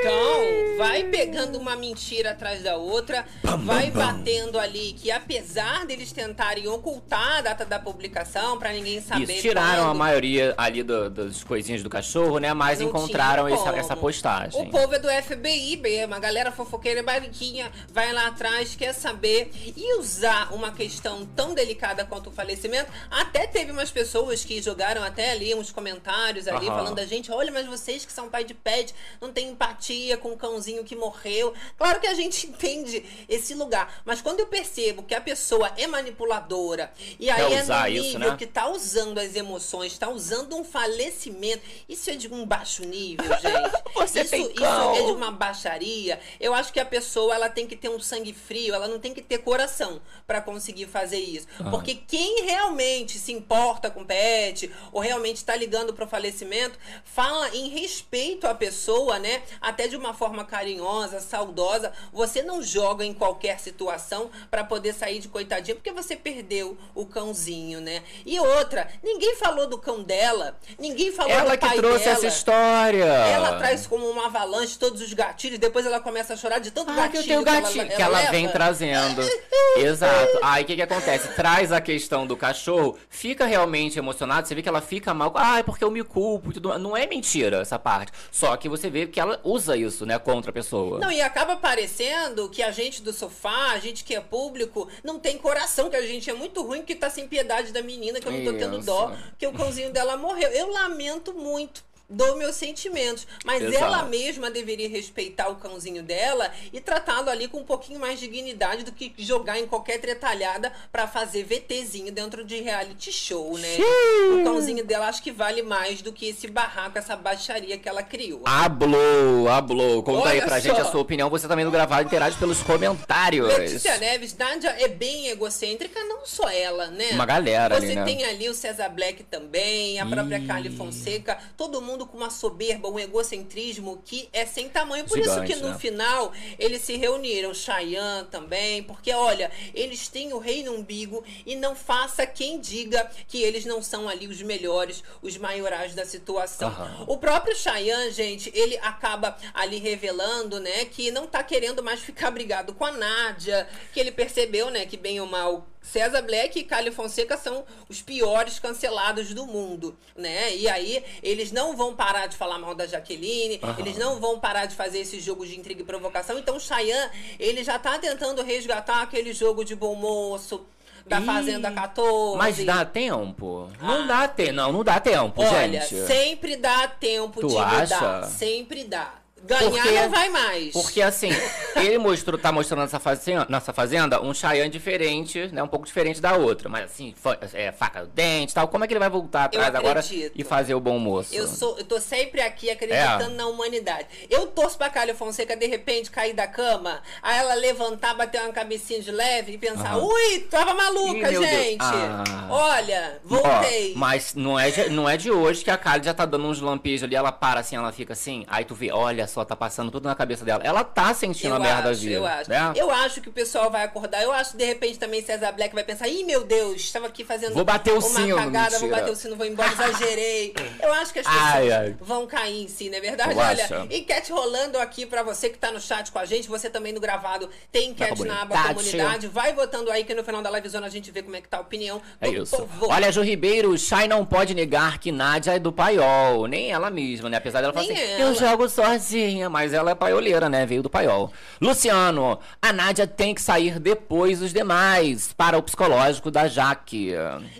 Então, 0.00 0.65
vai 0.76 1.04
pegando 1.04 1.58
uma 1.58 1.76
mentira 1.76 2.30
atrás 2.30 2.62
da 2.62 2.76
outra, 2.76 3.26
bam, 3.42 3.58
vai 3.58 3.90
bam, 3.90 4.06
batendo 4.06 4.58
ali 4.58 4.92
que 4.92 5.10
apesar 5.10 5.86
deles 5.86 6.12
tentarem 6.12 6.68
ocultar 6.68 7.38
a 7.38 7.40
data 7.40 7.64
da 7.64 7.78
publicação 7.78 8.58
para 8.58 8.72
ninguém 8.72 9.00
saber. 9.00 9.24
Isso, 9.24 9.42
tiraram 9.42 9.84
quando, 9.84 9.90
a 9.90 9.94
maioria 9.94 10.54
ali 10.56 10.82
do, 10.82 11.10
das 11.10 11.42
coisinhas 11.42 11.82
do 11.82 11.90
cachorro, 11.90 12.38
né? 12.38 12.52
Mas 12.52 12.80
encontraram 12.80 13.48
essa, 13.48 13.70
essa, 13.70 13.96
postagem. 13.96 14.60
O 14.60 14.70
povo 14.70 14.94
é 14.94 14.98
do 14.98 15.08
FBI 15.08 15.76
mesmo, 15.76 16.14
a 16.14 16.18
galera 16.18 16.52
fofoqueira 16.52 17.02
bariquinha 17.02 17.70
vai 17.92 18.12
lá 18.12 18.28
atrás, 18.28 18.74
quer 18.76 18.92
saber 18.92 19.50
e 19.76 19.98
usar 19.98 20.52
uma 20.52 20.72
questão 20.72 21.24
tão 21.34 21.54
delicada 21.54 22.04
quanto 22.04 22.28
o 22.28 22.32
falecimento. 22.32 22.90
Até 23.10 23.46
teve 23.46 23.72
umas 23.72 23.90
pessoas 23.90 24.44
que 24.44 24.60
jogaram 24.60 25.02
até 25.02 25.32
ali 25.32 25.54
uns 25.54 25.70
comentários 25.70 26.46
ali 26.46 26.66
uhum. 26.66 26.76
falando 26.76 26.96
da 26.96 27.06
gente, 27.06 27.30
olha, 27.30 27.50
mas 27.50 27.66
vocês 27.66 28.04
que 28.04 28.12
são 28.12 28.28
pai 28.28 28.44
de 28.44 28.54
pet 28.54 28.94
não 29.20 29.32
tem 29.32 29.48
empatia 29.50 30.16
com 30.16 30.32
o 30.32 30.36
cãozinho 30.36 30.65
irmãozinho 30.66 30.84
que 30.84 30.96
morreu. 30.96 31.54
Claro 31.78 32.00
que 32.00 32.06
a 32.06 32.14
gente 32.14 32.46
entende 32.48 33.04
esse 33.28 33.54
lugar, 33.54 34.02
mas 34.04 34.20
quando 34.20 34.40
eu 34.40 34.46
percebo 34.46 35.02
que 35.02 35.14
a 35.14 35.20
pessoa 35.20 35.72
é 35.76 35.86
manipuladora 35.86 36.92
e 37.18 37.30
aí 37.30 37.52
é 37.52 37.62
no 37.62 37.84
nível 37.84 38.04
isso, 38.04 38.18
né? 38.18 38.36
que 38.36 38.46
tá 38.46 38.68
usando 38.68 39.18
as 39.18 39.34
emoções, 39.34 39.92
está 39.92 40.08
usando 40.08 40.56
um 40.56 40.64
falecimento, 40.64 41.62
isso 41.88 42.10
é 42.10 42.14
de 42.14 42.32
um 42.32 42.44
baixo 42.44 42.84
nível, 42.84 43.26
gente. 43.38 43.84
Você 43.94 44.22
isso, 44.22 44.34
isso 44.36 44.64
é 44.64 45.02
de 45.04 45.12
uma 45.12 45.30
baixaria. 45.30 46.18
Eu 46.40 46.54
acho 46.54 46.72
que 46.72 46.80
a 46.80 46.84
pessoa 46.84 47.34
ela 47.34 47.48
tem 47.48 47.66
que 47.66 47.76
ter 47.76 47.88
um 47.88 48.00
sangue 48.00 48.32
frio, 48.32 48.74
ela 48.74 48.88
não 48.88 48.98
tem 48.98 49.14
que 49.14 49.22
ter 49.22 49.38
coração 49.38 50.00
para 50.26 50.40
conseguir 50.40 50.86
fazer 50.86 51.18
isso. 51.18 51.46
Ah. 51.60 51.70
Porque 51.70 51.94
quem 51.94 52.44
realmente 52.44 53.18
se 53.18 53.32
importa 53.32 53.90
com 53.90 54.04
pet 54.04 54.70
ou 54.92 55.00
realmente 55.00 55.36
está 55.36 55.54
ligando 55.56 55.94
para 55.94 56.04
o 56.04 56.08
falecimento, 56.08 56.78
fala 57.04 57.54
em 57.54 57.68
respeito 57.68 58.46
à 58.46 58.54
pessoa, 58.54 59.18
né? 59.18 59.42
Até 59.60 59.86
de 59.86 59.96
uma 59.96 60.12
forma 60.12 60.44
carinhosa, 60.56 61.20
saudosa, 61.20 61.92
você 62.12 62.42
não 62.42 62.62
joga 62.62 63.04
em 63.04 63.12
qualquer 63.12 63.60
situação 63.60 64.30
para 64.50 64.64
poder 64.64 64.94
sair 64.94 65.18
de 65.18 65.28
coitadinha, 65.28 65.74
porque 65.74 65.92
você 65.92 66.16
perdeu 66.16 66.78
o 66.94 67.04
cãozinho, 67.04 67.80
né? 67.80 68.02
E 68.24 68.40
outra, 68.40 68.88
ninguém 69.02 69.36
falou 69.36 69.66
do 69.66 69.78
cão 69.78 70.02
dela, 70.02 70.56
ninguém 70.78 71.12
falou 71.12 71.30
ela 71.30 71.56
do 71.56 71.58
pai 71.58 71.70
que 71.70 71.76
trouxe 71.76 72.04
dela. 72.04 72.16
essa 72.16 72.26
história. 72.26 73.04
Ela 73.04 73.58
traz 73.58 73.86
como 73.86 74.08
uma 74.08 74.26
avalanche 74.26 74.78
todos 74.78 75.02
os 75.02 75.12
gatilhos, 75.12 75.58
depois 75.58 75.84
ela 75.84 76.00
começa 76.00 76.32
a 76.32 76.36
chorar 76.36 76.58
de 76.58 76.70
tanto 76.70 76.90
ah, 76.90 76.94
gatilho 76.94 77.22
que, 77.22 77.30
eu 77.32 77.44
tenho 77.44 77.44
gatilho 77.44 77.72
que 77.72 77.80
ela, 77.80 77.96
que 77.96 78.02
ela, 78.02 78.20
ela 78.22 78.30
vem 78.30 78.48
trazendo. 78.48 79.20
Exato. 79.76 80.38
Aí 80.42 80.64
o 80.64 80.66
que 80.66 80.76
que 80.76 80.82
acontece? 80.82 81.28
Traz 81.34 81.70
a 81.70 81.82
questão 81.82 82.26
do 82.26 82.36
cachorro, 82.36 82.98
fica 83.10 83.44
realmente 83.44 83.98
emocionado, 83.98 84.48
você 84.48 84.54
vê 84.54 84.62
que 84.62 84.68
ela 84.68 84.80
fica 84.80 85.12
mal, 85.12 85.32
ah, 85.36 85.58
é 85.58 85.62
porque 85.62 85.84
eu 85.84 85.90
me 85.90 86.02
culpo, 86.02 86.52
tudo. 86.52 86.78
Não 86.78 86.96
é 86.96 87.06
mentira 87.06 87.58
essa 87.58 87.78
parte. 87.78 88.12
Só 88.30 88.56
que 88.56 88.68
você 88.68 88.88
vê 88.88 89.06
que 89.06 89.20
ela 89.20 89.38
usa 89.44 89.76
isso, 89.76 90.06
né, 90.06 90.18
contra 90.18 90.45
outra 90.46 90.52
pessoa. 90.52 90.98
Não, 90.98 91.10
e 91.10 91.20
acaba 91.20 91.56
parecendo 91.56 92.48
que 92.48 92.62
a 92.62 92.70
gente 92.70 93.02
do 93.02 93.12
sofá, 93.12 93.72
a 93.72 93.78
gente 93.78 94.04
que 94.04 94.14
é 94.14 94.20
público, 94.20 94.88
não 95.02 95.18
tem 95.18 95.36
coração, 95.36 95.90
que 95.90 95.96
a 95.96 96.06
gente 96.06 96.30
é 96.30 96.34
muito 96.34 96.62
ruim, 96.62 96.82
que 96.82 96.94
tá 96.94 97.10
sem 97.10 97.26
piedade 97.26 97.72
da 97.72 97.82
menina, 97.82 98.20
que 98.20 98.26
eu 98.26 98.32
não 98.32 98.44
tô 98.44 98.58
tendo 98.58 98.78
dó, 98.80 99.14
que 99.38 99.46
o 99.46 99.52
cãozinho 99.52 99.92
dela 99.92 100.16
morreu. 100.16 100.50
Eu 100.50 100.72
lamento 100.72 101.34
muito 101.34 101.84
dou 102.08 102.36
meus 102.36 102.56
sentimentos. 102.56 103.26
Mas 103.44 103.62
Exato. 103.62 103.84
ela 103.84 104.02
mesma 104.04 104.50
deveria 104.50 104.88
respeitar 104.88 105.48
o 105.48 105.56
cãozinho 105.56 106.02
dela 106.02 106.52
e 106.72 106.80
tratá-lo 106.80 107.30
ali 107.30 107.48
com 107.48 107.58
um 107.58 107.64
pouquinho 107.64 107.98
mais 108.00 108.18
de 108.20 108.26
dignidade 108.26 108.84
do 108.84 108.92
que 108.92 109.12
jogar 109.18 109.58
em 109.58 109.66
qualquer 109.66 110.00
tretalhada 110.00 110.72
para 110.90 111.06
fazer 111.06 111.44
VTzinho 111.44 112.12
dentro 112.12 112.44
de 112.44 112.60
reality 112.60 113.12
show, 113.12 113.56
né? 113.58 113.76
Sim. 113.76 114.40
O 114.40 114.44
cãozinho 114.44 114.84
dela 114.84 115.08
acho 115.08 115.22
que 115.22 115.32
vale 115.32 115.62
mais 115.62 116.02
do 116.02 116.12
que 116.12 116.28
esse 116.28 116.48
barraco, 116.48 116.98
essa 116.98 117.16
baixaria 117.16 117.78
que 117.78 117.88
ela 117.88 118.02
criou. 118.02 118.42
Ablou, 118.44 119.48
ablou. 119.48 120.02
Conta 120.02 120.28
Olha 120.28 120.32
aí 120.32 120.40
pra 120.40 120.60
só. 120.60 120.68
gente 120.68 120.80
a 120.80 120.84
sua 120.84 121.00
opinião. 121.00 121.30
Você 121.30 121.48
também 121.48 121.64
no 121.64 121.70
gravado 121.70 122.06
interage 122.06 122.36
pelos 122.38 122.62
comentários. 122.62 123.46
Letícia 123.46 123.96
Neves, 123.98 124.36
Nádia 124.36 124.70
é 124.78 124.88
bem 124.88 125.28
egocêntrica, 125.28 126.02
não 126.04 126.26
só 126.26 126.48
ela, 126.48 126.88
né? 126.88 127.10
Uma 127.12 127.26
galera 127.26 127.76
Você 127.76 127.86
ali, 127.86 127.94
né? 127.94 128.04
tem 128.04 128.24
ali 128.24 128.48
o 128.48 128.54
César 128.54 128.88
Black 128.88 129.22
também, 129.24 129.98
a 130.00 130.06
própria 130.06 130.38
Ih. 130.38 130.76
Fonseca, 130.76 131.38
todo 131.56 131.80
mundo 131.80 131.95
mundo 131.96 132.06
com 132.06 132.18
uma 132.18 132.28
soberba, 132.28 132.88
um 132.88 132.98
egocentrismo 132.98 134.02
que 134.04 134.28
é 134.32 134.44
sem 134.44 134.68
tamanho. 134.68 135.04
Por 135.06 135.16
Gigante, 135.16 135.52
isso 135.52 135.54
que 135.54 135.64
no 135.64 135.72
né? 135.72 135.78
final 135.78 136.32
eles 136.58 136.82
se 136.82 136.96
reuniram, 136.96 137.54
Cheyenne 137.54 138.26
também, 138.30 138.82
porque 138.82 139.12
olha, 139.12 139.50
eles 139.74 140.08
têm 140.08 140.32
o 140.34 140.38
rei 140.38 140.62
no 140.62 140.74
umbigo 140.74 141.24
e 141.46 141.56
não 141.56 141.74
faça 141.74 142.26
quem 142.26 142.60
diga 142.60 143.10
que 143.26 143.42
eles 143.42 143.64
não 143.64 143.82
são 143.82 144.08
ali 144.08 144.28
os 144.28 144.42
melhores, 144.42 145.02
os 145.22 145.36
maiorais 145.38 145.94
da 145.94 146.04
situação. 146.04 146.68
Uhum. 146.68 147.14
O 147.14 147.16
próprio 147.16 147.56
Cheyenne, 147.56 148.10
gente, 148.10 148.52
ele 148.54 148.76
acaba 148.78 149.36
ali 149.54 149.78
revelando, 149.78 150.60
né, 150.60 150.84
que 150.84 151.10
não 151.10 151.26
tá 151.26 151.42
querendo 151.42 151.82
mais 151.82 152.00
ficar 152.00 152.30
brigado 152.30 152.74
com 152.74 152.84
a 152.84 152.92
Nádia, 152.92 153.66
que 153.92 153.98
ele 153.98 154.12
percebeu, 154.12 154.70
né, 154.70 154.84
que 154.84 154.96
bem 154.96 155.20
ou 155.20 155.26
mal 155.26 155.66
César 155.92 156.22
Black 156.22 156.58
e 156.58 156.64
Cali 156.64 156.90
Fonseca 156.90 157.36
são 157.36 157.64
os 157.88 158.02
piores 158.02 158.58
cancelados 158.58 159.32
do 159.32 159.46
mundo, 159.46 159.96
né? 160.16 160.54
E 160.54 160.68
aí 160.68 161.02
eles 161.22 161.52
não 161.52 161.76
vão 161.76 161.94
parar 161.94 162.26
de 162.26 162.36
falar 162.36 162.58
mal 162.58 162.74
da 162.74 162.86
Jaqueline, 162.86 163.60
Aham. 163.62 163.76
eles 163.78 163.96
não 163.96 164.18
vão 164.20 164.38
parar 164.40 164.66
de 164.66 164.74
fazer 164.74 164.98
esses 164.98 165.22
jogos 165.24 165.48
de 165.48 165.58
intriga 165.58 165.82
e 165.82 165.84
provocação. 165.84 166.38
Então 166.38 166.56
o 166.56 166.60
Chayanne, 166.60 167.10
ele 167.38 167.62
já 167.62 167.78
tá 167.78 167.98
tentando 167.98 168.42
resgatar 168.42 169.02
aquele 169.02 169.32
jogo 169.32 169.64
de 169.64 169.74
bom 169.76 169.94
moço 169.94 170.66
da 171.06 171.22
Fazenda 171.22 171.70
14. 171.70 172.36
Mas 172.36 172.64
dá 172.64 172.84
tempo? 172.84 173.70
Não 173.80 174.02
Ah. 174.02 174.06
dá 174.06 174.28
tempo. 174.28 174.52
Não, 174.52 174.72
não 174.72 174.82
dá 174.84 174.98
tempo, 174.98 175.40
Olha, 175.40 175.80
gente. 175.82 176.04
sempre 176.06 176.56
dá 176.56 176.88
tempo 176.88 177.40
Tu 177.40 177.46
de 177.48 177.56
acha? 177.58 177.94
mudar. 177.94 178.24
Sempre 178.24 178.82
dá. 178.84 179.14
Ganhar 179.46 179.70
Porque- 179.70 180.00
não 180.00 180.10
vai 180.10 180.28
mais. 180.28 180.72
Porque 180.72 181.02
assim, 181.02 181.30
ele 181.76 181.98
mostrou, 181.98 182.38
tá 182.38 182.50
mostrando 182.52 182.80
nessa 182.82 182.98
fazenda, 182.98 183.46
nessa 183.48 183.72
fazenda 183.72 184.20
um 184.20 184.34
Cheyenne 184.34 184.68
diferente, 184.70 185.48
né? 185.52 185.62
Um 185.62 185.68
pouco 185.68 185.86
diferente 185.86 186.20
da 186.20 186.34
outra. 186.36 186.68
Mas 186.68 186.84
assim, 186.84 187.14
é, 187.54 187.70
faca 187.72 188.00
no 188.02 188.06
dente 188.08 188.52
e 188.52 188.54
tal. 188.54 188.68
Como 188.68 188.84
é 188.84 188.86
que 188.86 188.92
ele 188.92 189.00
vai 189.00 189.10
voltar 189.10 189.44
atrás 189.44 189.74
agora 189.74 190.00
e 190.34 190.44
fazer 190.44 190.74
o 190.74 190.80
bom 190.80 190.98
moço? 190.98 191.34
Eu 191.34 191.46
sou, 191.46 191.78
eu 191.78 191.84
tô 191.84 192.00
sempre 192.00 192.40
aqui 192.40 192.70
acreditando 192.70 193.32
É. 193.34 193.36
na 193.36 193.46
humanidade. 193.46 194.06
Eu 194.28 194.46
torço 194.48 194.76
pra 194.76 194.90
Cálio 194.90 195.14
Fonseca 195.14 195.56
de 195.56 195.66
repente 195.66 196.10
cair 196.10 196.32
da 196.34 196.46
cama, 196.46 197.00
aí 197.22 197.38
ela 197.38 197.54
levantar, 197.54 198.14
bater 198.14 198.40
uma 198.42 198.52
cabecinha 198.52 199.00
de 199.00 199.10
leve 199.10 199.52
e 199.52 199.58
pensar: 199.58 199.94
Aham. 199.94 200.04
ui, 200.04 200.40
tava 200.50 200.74
maluca, 200.74 201.30
Ih, 201.32 201.36
gente. 201.36 201.78
Ah. 201.80 202.46
Olha, 202.50 203.20
Ó, 203.24 203.28
voltei. 203.36 203.92
mas 203.96 204.34
não 204.34 204.58
é, 204.58 204.70
de, 204.70 204.88
não 204.90 205.08
é 205.08 205.16
de 205.16 205.30
hoje 205.30 205.62
que 205.64 205.70
a 205.70 205.76
Kylie 205.76 206.04
já 206.04 206.14
tá 206.14 206.24
dando 206.24 206.46
uns 206.46 206.60
lampejos 206.60 207.04
ali, 207.04 207.14
ela 207.16 207.32
para 207.32 207.60
assim, 207.60 207.76
ela 207.76 207.92
fica 207.92 208.12
assim, 208.12 208.44
aí 208.48 208.64
tu 208.64 208.74
vê, 208.74 208.90
olha 208.92 209.26
só, 209.26 209.35
tá 209.44 209.54
passando 209.56 209.90
tudo 209.90 210.04
na 210.08 210.14
cabeça 210.14 210.44
dela. 210.44 210.62
Ela 210.64 210.82
tá 210.84 211.12
sentindo 211.14 211.54
a 211.54 211.58
merda 211.58 211.90
acho, 211.90 212.00
vir. 212.00 212.12
eu 212.12 212.26
acho. 212.26 212.48
Né? 212.50 212.72
Eu 212.76 212.90
acho 212.90 213.20
que 213.20 213.28
o 213.28 213.32
pessoal 213.32 213.70
vai 213.70 213.84
acordar. 213.84 214.22
Eu 214.22 214.32
acho 214.32 214.52
que 214.52 214.56
de 214.56 214.64
repente 214.64 214.98
também 214.98 215.22
César 215.22 215.52
Black 215.52 215.74
vai 215.74 215.84
pensar: 215.84 216.08
ih, 216.08 216.24
meu 216.24 216.44
Deus, 216.44 216.76
estava 216.82 217.06
aqui 217.06 217.24
fazendo 217.24 217.54
Vou 217.54 217.64
bater 217.64 217.92
o 217.92 217.98
uma 217.98 218.02
sino, 218.02 218.36
cagada, 218.36 218.70
vou 218.78 218.80
mentira. 218.88 219.00
bater 219.00 219.12
o 219.12 219.16
sino, 219.16 219.36
vou 219.36 219.46
embora, 219.46 219.70
exagerei. 219.72 220.54
Eu 220.82 220.92
acho 220.94 221.12
que 221.12 221.18
as 221.18 221.26
pessoas 221.26 221.44
Ai, 221.46 221.72
ai. 221.72 221.96
vão 222.00 222.26
cair 222.26 222.62
em 222.64 222.68
si, 222.68 222.88
não 222.88 222.98
é 222.98 223.00
verdade? 223.00 223.30
Tu 223.34 223.38
Olha, 223.38 223.64
acha? 223.64 223.86
enquete 223.90 224.30
rolando 224.32 224.78
aqui 224.78 225.04
pra 225.06 225.22
você 225.22 225.50
que 225.50 225.58
tá 225.58 225.72
no 225.72 225.80
chat 225.80 226.10
com 226.12 226.18
a 226.18 226.24
gente, 226.24 226.48
você 226.48 226.68
também 226.70 226.92
no 226.92 227.00
gravado 227.00 227.48
tem 227.72 227.90
enquete 227.90 228.24
na 228.24 228.42
aba 228.42 228.54
comunidade. 228.56 228.74
comunidade. 228.74 229.26
Vai 229.28 229.52
votando 229.52 229.90
aí 229.90 230.04
que 230.04 230.14
no 230.14 230.22
final 230.22 230.42
da 230.42 230.50
livezona 230.50 230.86
a 230.86 230.90
gente 230.90 231.10
vê 231.10 231.22
como 231.22 231.34
é 231.36 231.40
que 231.40 231.48
tá 231.48 231.56
a 231.58 231.60
opinião 231.60 232.00
É 232.20 232.28
isso. 232.28 232.56
povo. 232.56 232.88
Olha, 232.90 233.10
Ju 233.10 233.22
Ribeiro, 233.22 233.76
Chay 233.76 234.06
não 234.06 234.24
pode 234.24 234.54
negar 234.54 234.98
que 234.98 235.10
Nádia 235.10 235.52
é 235.56 235.58
do 235.58 235.72
paiol. 235.72 236.46
Nem 236.46 236.70
ela 236.70 236.90
mesma, 236.90 237.28
né? 237.28 237.36
Apesar 237.38 237.60
dela 237.60 237.72
falar 237.72 237.86
Nem 237.86 237.96
assim, 237.96 238.12
ela. 238.12 238.20
eu 238.22 238.34
jogo 238.34 238.68
sozinha, 238.68 239.15
mas 239.50 239.72
ela 239.72 239.90
é 239.90 239.94
paioleira, 239.94 240.48
né? 240.48 240.66
Veio 240.66 240.82
do 240.82 240.90
paiol. 240.90 241.32
Luciano, 241.60 242.38
a 242.60 242.72
Nádia 242.72 243.06
tem 243.06 243.34
que 243.34 243.40
sair 243.40 243.78
depois 243.78 244.40
dos 244.40 244.52
demais 244.52 245.32
para 245.32 245.58
o 245.58 245.62
psicológico 245.62 246.30
da 246.30 246.48
Jaque. 246.48 247.12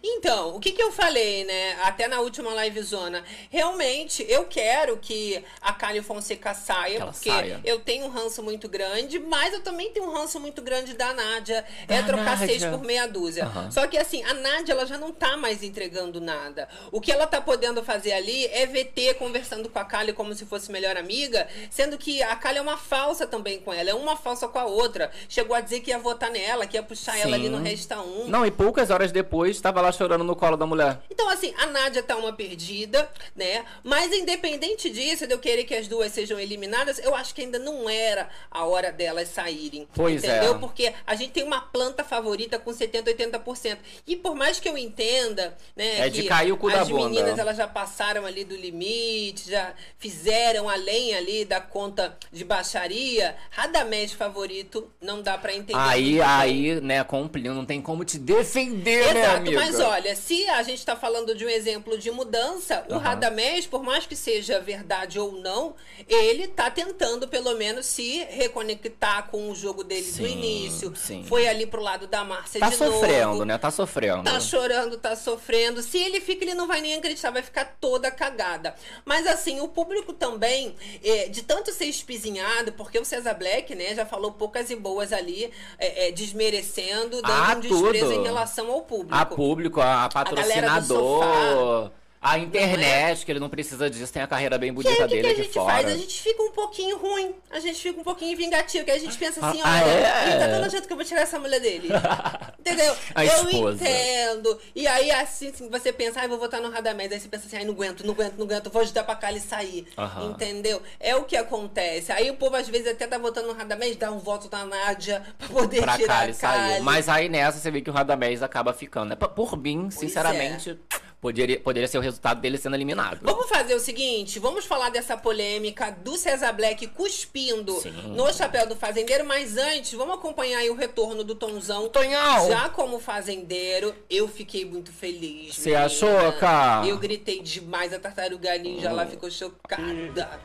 Então, 0.02 0.56
o 0.56 0.60
que 0.60 0.72
que 0.72 0.82
eu 0.82 0.92
falei, 0.92 1.44
né? 1.44 1.76
Até 1.82 2.08
na 2.08 2.20
última 2.20 2.50
livezona. 2.62 3.22
Realmente, 3.50 4.24
eu 4.28 4.44
quero 4.44 4.96
que 4.96 5.42
a 5.60 5.72
Kali 5.72 6.02
Fonseca 6.02 6.54
saia, 6.54 6.98
ela 6.98 7.12
porque 7.12 7.30
saia. 7.30 7.60
eu 7.64 7.80
tenho 7.80 8.06
um 8.06 8.10
ranço 8.10 8.42
muito 8.42 8.68
grande, 8.68 9.18
mas 9.18 9.54
eu 9.54 9.60
também 9.60 9.90
tenho 9.92 10.06
um 10.06 10.12
ranço 10.12 10.38
muito 10.40 10.62
grande 10.62 10.94
da 10.94 11.12
Nádia. 11.12 11.64
Da 11.86 11.94
é 11.94 12.02
trocar 12.02 12.38
Nádia. 12.38 12.46
seis 12.46 12.64
por 12.64 12.82
meia 12.84 13.06
dúzia. 13.06 13.44
Aham. 13.44 13.70
Só 13.70 13.86
que 13.86 13.96
assim, 13.96 14.22
a 14.24 14.34
Nádia, 14.34 14.72
ela 14.72 14.86
já 14.86 14.98
não 14.98 15.12
tá 15.12 15.36
mais 15.36 15.62
entregando 15.62 16.20
nada. 16.20 16.68
O 16.90 17.00
que 17.00 17.10
ela 17.12 17.26
tá 17.26 17.40
podendo 17.40 17.82
fazer 17.82 18.12
ali 18.12 18.46
é 18.46 18.66
VT 18.66 19.14
conversando 19.18 19.68
com 19.68 19.78
a 19.78 19.84
Kali 19.84 20.12
como 20.12 20.34
se 20.34 20.44
fosse 20.44 20.70
melhor 20.70 20.96
amiga, 20.96 21.45
sendo 21.70 21.98
que 21.98 22.22
a 22.22 22.34
Kali 22.36 22.58
é 22.58 22.60
uma 22.62 22.76
falsa 22.76 23.26
também 23.26 23.60
com 23.60 23.72
ela, 23.72 23.90
é 23.90 23.94
uma 23.94 24.16
falsa 24.16 24.48
com 24.48 24.58
a 24.58 24.64
outra. 24.64 25.10
Chegou 25.28 25.54
a 25.56 25.60
dizer 25.60 25.80
que 25.80 25.90
ia 25.90 25.98
votar 25.98 26.30
nela, 26.30 26.66
que 26.66 26.76
ia 26.76 26.82
puxar 26.82 27.18
ela 27.18 27.36
ali 27.36 27.48
no 27.48 27.58
Sim. 27.58 27.64
Resta 27.64 28.00
1. 28.00 28.28
Não, 28.28 28.44
e 28.44 28.50
poucas 28.50 28.90
horas 28.90 29.12
depois, 29.12 29.56
estava 29.56 29.80
lá 29.80 29.90
chorando 29.92 30.24
no 30.24 30.36
colo 30.36 30.56
da 30.56 30.66
mulher. 30.66 31.00
Então, 31.10 31.28
assim, 31.28 31.54
a 31.58 31.66
Nádia 31.66 32.02
tá 32.02 32.16
uma 32.16 32.32
perdida, 32.32 33.08
né? 33.34 33.64
Mas 33.82 34.12
independente 34.12 34.90
disso, 34.90 35.26
de 35.26 35.34
eu 35.34 35.38
querer 35.38 35.64
que 35.64 35.74
as 35.74 35.88
duas 35.88 36.12
sejam 36.12 36.38
eliminadas, 36.38 36.98
eu 36.98 37.14
acho 37.14 37.34
que 37.34 37.42
ainda 37.42 37.58
não 37.58 37.88
era 37.88 38.28
a 38.50 38.64
hora 38.64 38.90
delas 38.92 39.28
saírem. 39.28 39.86
Pois 39.94 40.22
é. 40.24 40.28
entendeu? 40.28 40.58
Porque 40.58 40.92
a 41.06 41.14
gente 41.14 41.30
tem 41.32 41.42
uma 41.44 41.60
planta 41.60 42.04
favorita 42.04 42.58
com 42.58 42.72
70, 42.72 43.12
80%. 43.14 43.78
E 44.06 44.16
por 44.16 44.34
mais 44.34 44.58
que 44.60 44.68
eu 44.68 44.76
entenda, 44.78 45.56
né, 45.74 46.00
É 46.06 46.08
de 46.08 46.22
que 46.22 46.28
cair 46.28 46.52
o 46.52 46.56
cu 46.56 46.70
da 46.70 46.82
as 46.82 46.88
bunda. 46.88 47.08
meninas 47.08 47.38
elas 47.38 47.56
já 47.56 47.66
passaram 47.66 48.24
ali 48.24 48.44
do 48.44 48.56
limite, 48.56 49.50
já 49.50 49.74
fizeram 49.98 50.68
além 50.68 51.14
ali 51.14 51.35
da 51.44 51.60
conta 51.60 52.16
de 52.32 52.44
baixaria, 52.44 53.36
Radamés 53.50 54.12
favorito, 54.12 54.90
não 55.00 55.22
dá 55.22 55.36
pra 55.38 55.54
entender. 55.54 55.78
Aí, 55.78 56.12
bem. 56.14 56.22
aí, 56.22 56.80
né, 56.80 57.04
complindo, 57.04 57.54
não 57.54 57.64
tem 57.66 57.80
como 57.80 58.04
te 58.04 58.18
defender, 58.18 59.14
né, 59.14 59.20
Exato, 59.20 59.36
amiga? 59.36 59.60
mas 59.60 59.80
olha, 59.80 60.16
se 60.16 60.48
a 60.48 60.62
gente 60.62 60.78
está 60.78 60.96
falando 60.96 61.34
de 61.34 61.44
um 61.44 61.48
exemplo 61.48 61.98
de 61.98 62.10
mudança, 62.10 62.84
o 62.88 62.94
Aham. 62.94 63.02
Radamés, 63.02 63.66
por 63.66 63.82
mais 63.82 64.06
que 64.06 64.16
seja 64.16 64.60
verdade 64.60 65.18
ou 65.18 65.32
não, 65.32 65.74
ele 66.08 66.48
tá 66.48 66.70
tentando 66.70 67.28
pelo 67.28 67.54
menos 67.56 67.86
se 67.86 68.24
reconectar 68.30 69.28
com 69.30 69.50
o 69.50 69.54
jogo 69.54 69.84
dele 69.84 70.06
do 70.06 70.12
Sim, 70.16 70.26
início. 70.26 70.94
sim. 70.96 71.24
Foi 71.24 71.46
ali 71.46 71.66
pro 71.66 71.80
lado 71.82 72.06
da 72.06 72.24
Márcia 72.24 72.60
Tá 72.60 72.68
de 72.70 72.76
sofrendo, 72.76 73.30
novo. 73.32 73.44
né? 73.44 73.58
Tá 73.58 73.70
sofrendo. 73.70 74.24
Tá 74.24 74.40
chorando, 74.40 74.96
tá 74.98 75.14
sofrendo. 75.16 75.82
Se 75.82 75.98
ele 75.98 76.20
fica, 76.20 76.44
ele 76.44 76.54
não 76.54 76.66
vai 76.66 76.80
nem 76.80 76.94
acreditar, 76.94 77.30
vai 77.30 77.42
ficar 77.42 77.76
toda 77.80 78.10
cagada. 78.10 78.74
Mas 79.04 79.26
assim, 79.26 79.60
o 79.60 79.68
público 79.68 80.12
também, 80.12 80.74
é, 81.04 81.25
de 81.28 81.42
tanto 81.42 81.72
ser 81.72 81.86
espizinhado, 81.86 82.72
porque 82.72 82.98
o 82.98 83.04
César 83.04 83.34
Black, 83.34 83.74
né, 83.74 83.94
já 83.94 84.06
falou 84.06 84.32
poucas 84.32 84.70
e 84.70 84.76
boas 84.76 85.12
ali, 85.12 85.50
é, 85.78 86.08
é, 86.08 86.12
desmerecendo, 86.12 87.20
dando 87.22 87.32
Ah, 87.32 87.54
um 87.56 87.60
desprezo 87.60 88.06
tudo. 88.06 88.20
em 88.20 88.22
relação 88.22 88.70
ao 88.70 88.82
público. 88.82 89.14
A 89.14 89.24
público, 89.24 89.80
a 89.80 90.08
do 90.08 90.12
patrocinador, 90.14 91.22
a 91.24 91.90
internet, 92.38 93.24
que 93.24 93.32
ele 93.32 93.40
não 93.40 93.48
precisa 93.48 93.88
disso, 93.90 94.12
tem 94.12 94.22
a 94.22 94.26
carreira 94.26 94.58
bem 94.58 94.70
Que 94.70 94.74
bonita 94.74 94.94
que, 94.96 95.02
que 95.08 95.14
dele 95.14 95.28
a 95.28 95.30
aqui 95.32 95.42
gente 95.44 95.54
fora. 95.54 95.72
faz? 95.74 95.86
A 95.86 95.96
gente 95.96 96.22
fica 96.22 96.42
um 96.42 96.50
pouquinho 96.50 96.96
ruim, 96.98 97.34
a 97.50 97.60
gente 97.60 97.80
fica 97.80 98.00
um 98.00 98.04
pouquinho 98.04 98.36
vingativo, 98.36 98.84
que 98.84 98.90
a 98.90 98.98
gente 98.98 99.16
pensa 99.16 99.46
assim, 99.46 99.60
Ah, 99.62 99.82
olha, 99.82 99.90
é? 99.90 100.30
ele 100.30 100.38
tá 100.52 100.58
nojento 100.60 100.86
que 100.86 100.92
eu 100.92 100.96
vou 100.96 101.04
tirar 101.06 101.22
essa 101.22 101.38
mulher 101.38 101.60
dele. 101.60 101.88
Entendeu? 102.58 102.96
A 103.14 103.24
eu 103.24 103.48
esposa. 103.48 103.74
entendo. 103.84 104.58
E 104.74 104.86
aí, 104.88 105.10
assim, 105.10 105.48
assim, 105.50 105.68
você 105.70 105.92
pensa, 105.92 106.20
ai, 106.20 106.28
vou 106.28 106.38
votar 106.38 106.60
no 106.60 106.70
Radamés. 106.70 107.12
Aí 107.12 107.20
você 107.20 107.28
pensa 107.28 107.46
assim, 107.46 107.56
ai, 107.56 107.64
não 107.64 107.72
aguento, 107.74 108.04
não 108.04 108.12
aguento, 108.12 108.34
não 108.36 108.44
aguento, 108.44 108.70
vou 108.70 108.82
ajudar 108.82 109.04
pra 109.04 109.14
cá 109.14 109.30
ele 109.30 109.40
sair. 109.40 109.86
Entendeu? 110.24 110.82
É 110.98 111.14
o 111.14 111.24
que 111.24 111.36
acontece. 111.36 112.10
Aí 112.10 112.28
o 112.30 112.34
povo, 112.34 112.56
às 112.56 112.68
vezes, 112.68 112.88
até 112.88 113.06
tá 113.06 113.18
votando 113.18 113.48
no 113.48 113.54
Radamés, 113.54 113.96
dá 113.96 114.10
um 114.10 114.18
voto 114.18 114.48
na 114.50 114.64
Nádia 114.64 115.22
pra 115.38 115.48
poder 115.48 115.80
pra 115.82 115.96
tirar 115.96 116.18
Kali 116.18 116.30
a 116.30 116.34
sair. 116.34 116.82
Mas 116.82 117.08
aí 117.08 117.28
nessa 117.28 117.58
você 117.60 117.70
vê 117.70 117.80
que 117.80 117.90
o 117.90 117.92
Radamés 117.92 118.42
acaba 118.42 118.72
ficando. 118.72 119.10
né? 119.10 119.16
Por 119.16 119.56
mim, 119.56 119.90
sinceramente, 119.90 120.78
poderia, 121.26 121.58
poderia 121.58 121.88
ser 121.88 121.98
o 121.98 122.00
resultado 122.00 122.40
dele 122.40 122.56
sendo 122.56 122.76
eliminado. 122.76 123.18
Vamos 123.22 123.48
fazer 123.48 123.74
o 123.74 123.80
seguinte, 123.80 124.38
vamos 124.38 124.64
falar 124.64 124.90
dessa 124.90 125.16
polêmica 125.16 125.90
do 125.90 126.16
César 126.16 126.52
Black 126.52 126.86
cuspindo 126.88 127.72
Sim. 127.80 128.14
no 128.14 128.32
chapéu 128.32 128.68
do 128.68 128.76
fazendeiro, 128.76 129.26
mas 129.26 129.56
antes, 129.56 129.92
vamos 129.94 130.14
acompanhar 130.14 130.58
aí 130.58 130.70
o 130.70 130.76
retorno 130.76 131.24
do 131.24 131.34
Tonzão. 131.34 131.88
Tonhão! 131.88 132.48
Já 132.48 132.68
como 132.68 133.00
fazendeiro, 133.00 133.92
eu 134.08 134.28
fiquei 134.28 134.64
muito 134.64 134.92
feliz. 134.92 135.56
Você 135.56 135.74
achou, 135.74 136.32
cara? 136.34 136.86
Eu 136.86 136.96
gritei 136.96 137.42
demais, 137.42 137.92
a 137.92 137.98
tartaruga 137.98 138.56
ninja 138.58 138.92
lá 138.92 139.04
ficou 139.04 139.30
chocada. 139.30 140.40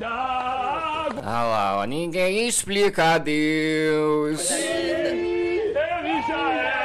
Ah 0.00 1.08
lá, 1.20 1.78
ó, 1.80 1.84
ninguém 1.84 2.46
explica 2.46 3.14
a 3.14 3.18
Deus. 3.18 4.36
Coisa 4.36 4.56
linda. 5.10 5.80
Ai! 6.34 6.81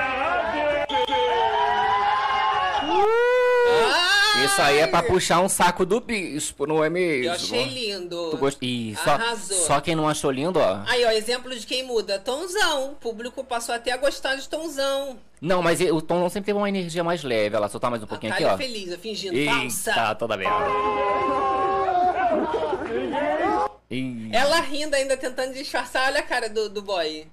Isso 4.45 4.62
aí 4.62 4.80
é 4.80 4.88
pra 4.88 5.04
puxar 5.04 5.41
um 5.41 5.50
saco 5.50 5.86
do 5.86 6.00
bispo, 6.00 6.65
não 6.65 6.84
é 6.84 6.89
mesmo? 6.89 7.26
Eu 7.26 7.32
achei 7.34 7.65
lindo. 7.65 8.30
Tu 8.32 8.38
gost... 8.38 8.58
Ih, 8.62 8.95
só, 9.04 9.12
Arrasou. 9.12 9.58
só 9.58 9.82
quem 9.82 9.95
não 9.95 10.08
achou 10.08 10.32
lindo, 10.32 10.60
ó. 10.60 10.84
Aí, 10.88 11.06
ó, 11.06 11.12
exemplo 11.12 11.56
de 11.56 11.65
quem 11.65 11.84
muda. 11.84 12.19
Tonzão. 12.19 12.91
O 12.91 12.95
público 12.95 13.43
passou 13.43 13.73
até 13.73 13.91
a 13.91 13.97
gostar 13.97 14.36
de 14.36 14.47
Tonzão. 14.47 15.17
Não, 15.41 15.62
mas 15.62 15.80
o 15.82 16.02
Tom 16.02 16.19
não 16.19 16.30
sempre 16.30 16.47
teve 16.47 16.58
uma 16.58 16.69
energia 16.69 17.04
mais 17.04 17.23
leve. 17.23 17.56
Ela 17.56 17.69
soltar 17.69 17.89
mais 17.91 18.02
um 18.04 18.08
pouquinho 18.08 18.34
aqui, 18.34 18.43
ó. 18.43 18.58
feliz, 18.58 18.95
fingindo 18.95 19.36
Eita, 19.36 19.52
falsa. 19.54 20.15
toda 20.15 20.38
merda. 20.38 20.56
Ih. 23.89 24.30
Ela 24.34 24.60
rindo 24.60 24.95
ainda, 24.95 25.15
tentando 25.15 25.54
disfarçar. 25.54 26.08
Olha 26.08 26.19
a 26.19 26.23
cara 26.23 26.50
do, 26.50 26.69
do 26.69 26.82
boy. 26.82 27.28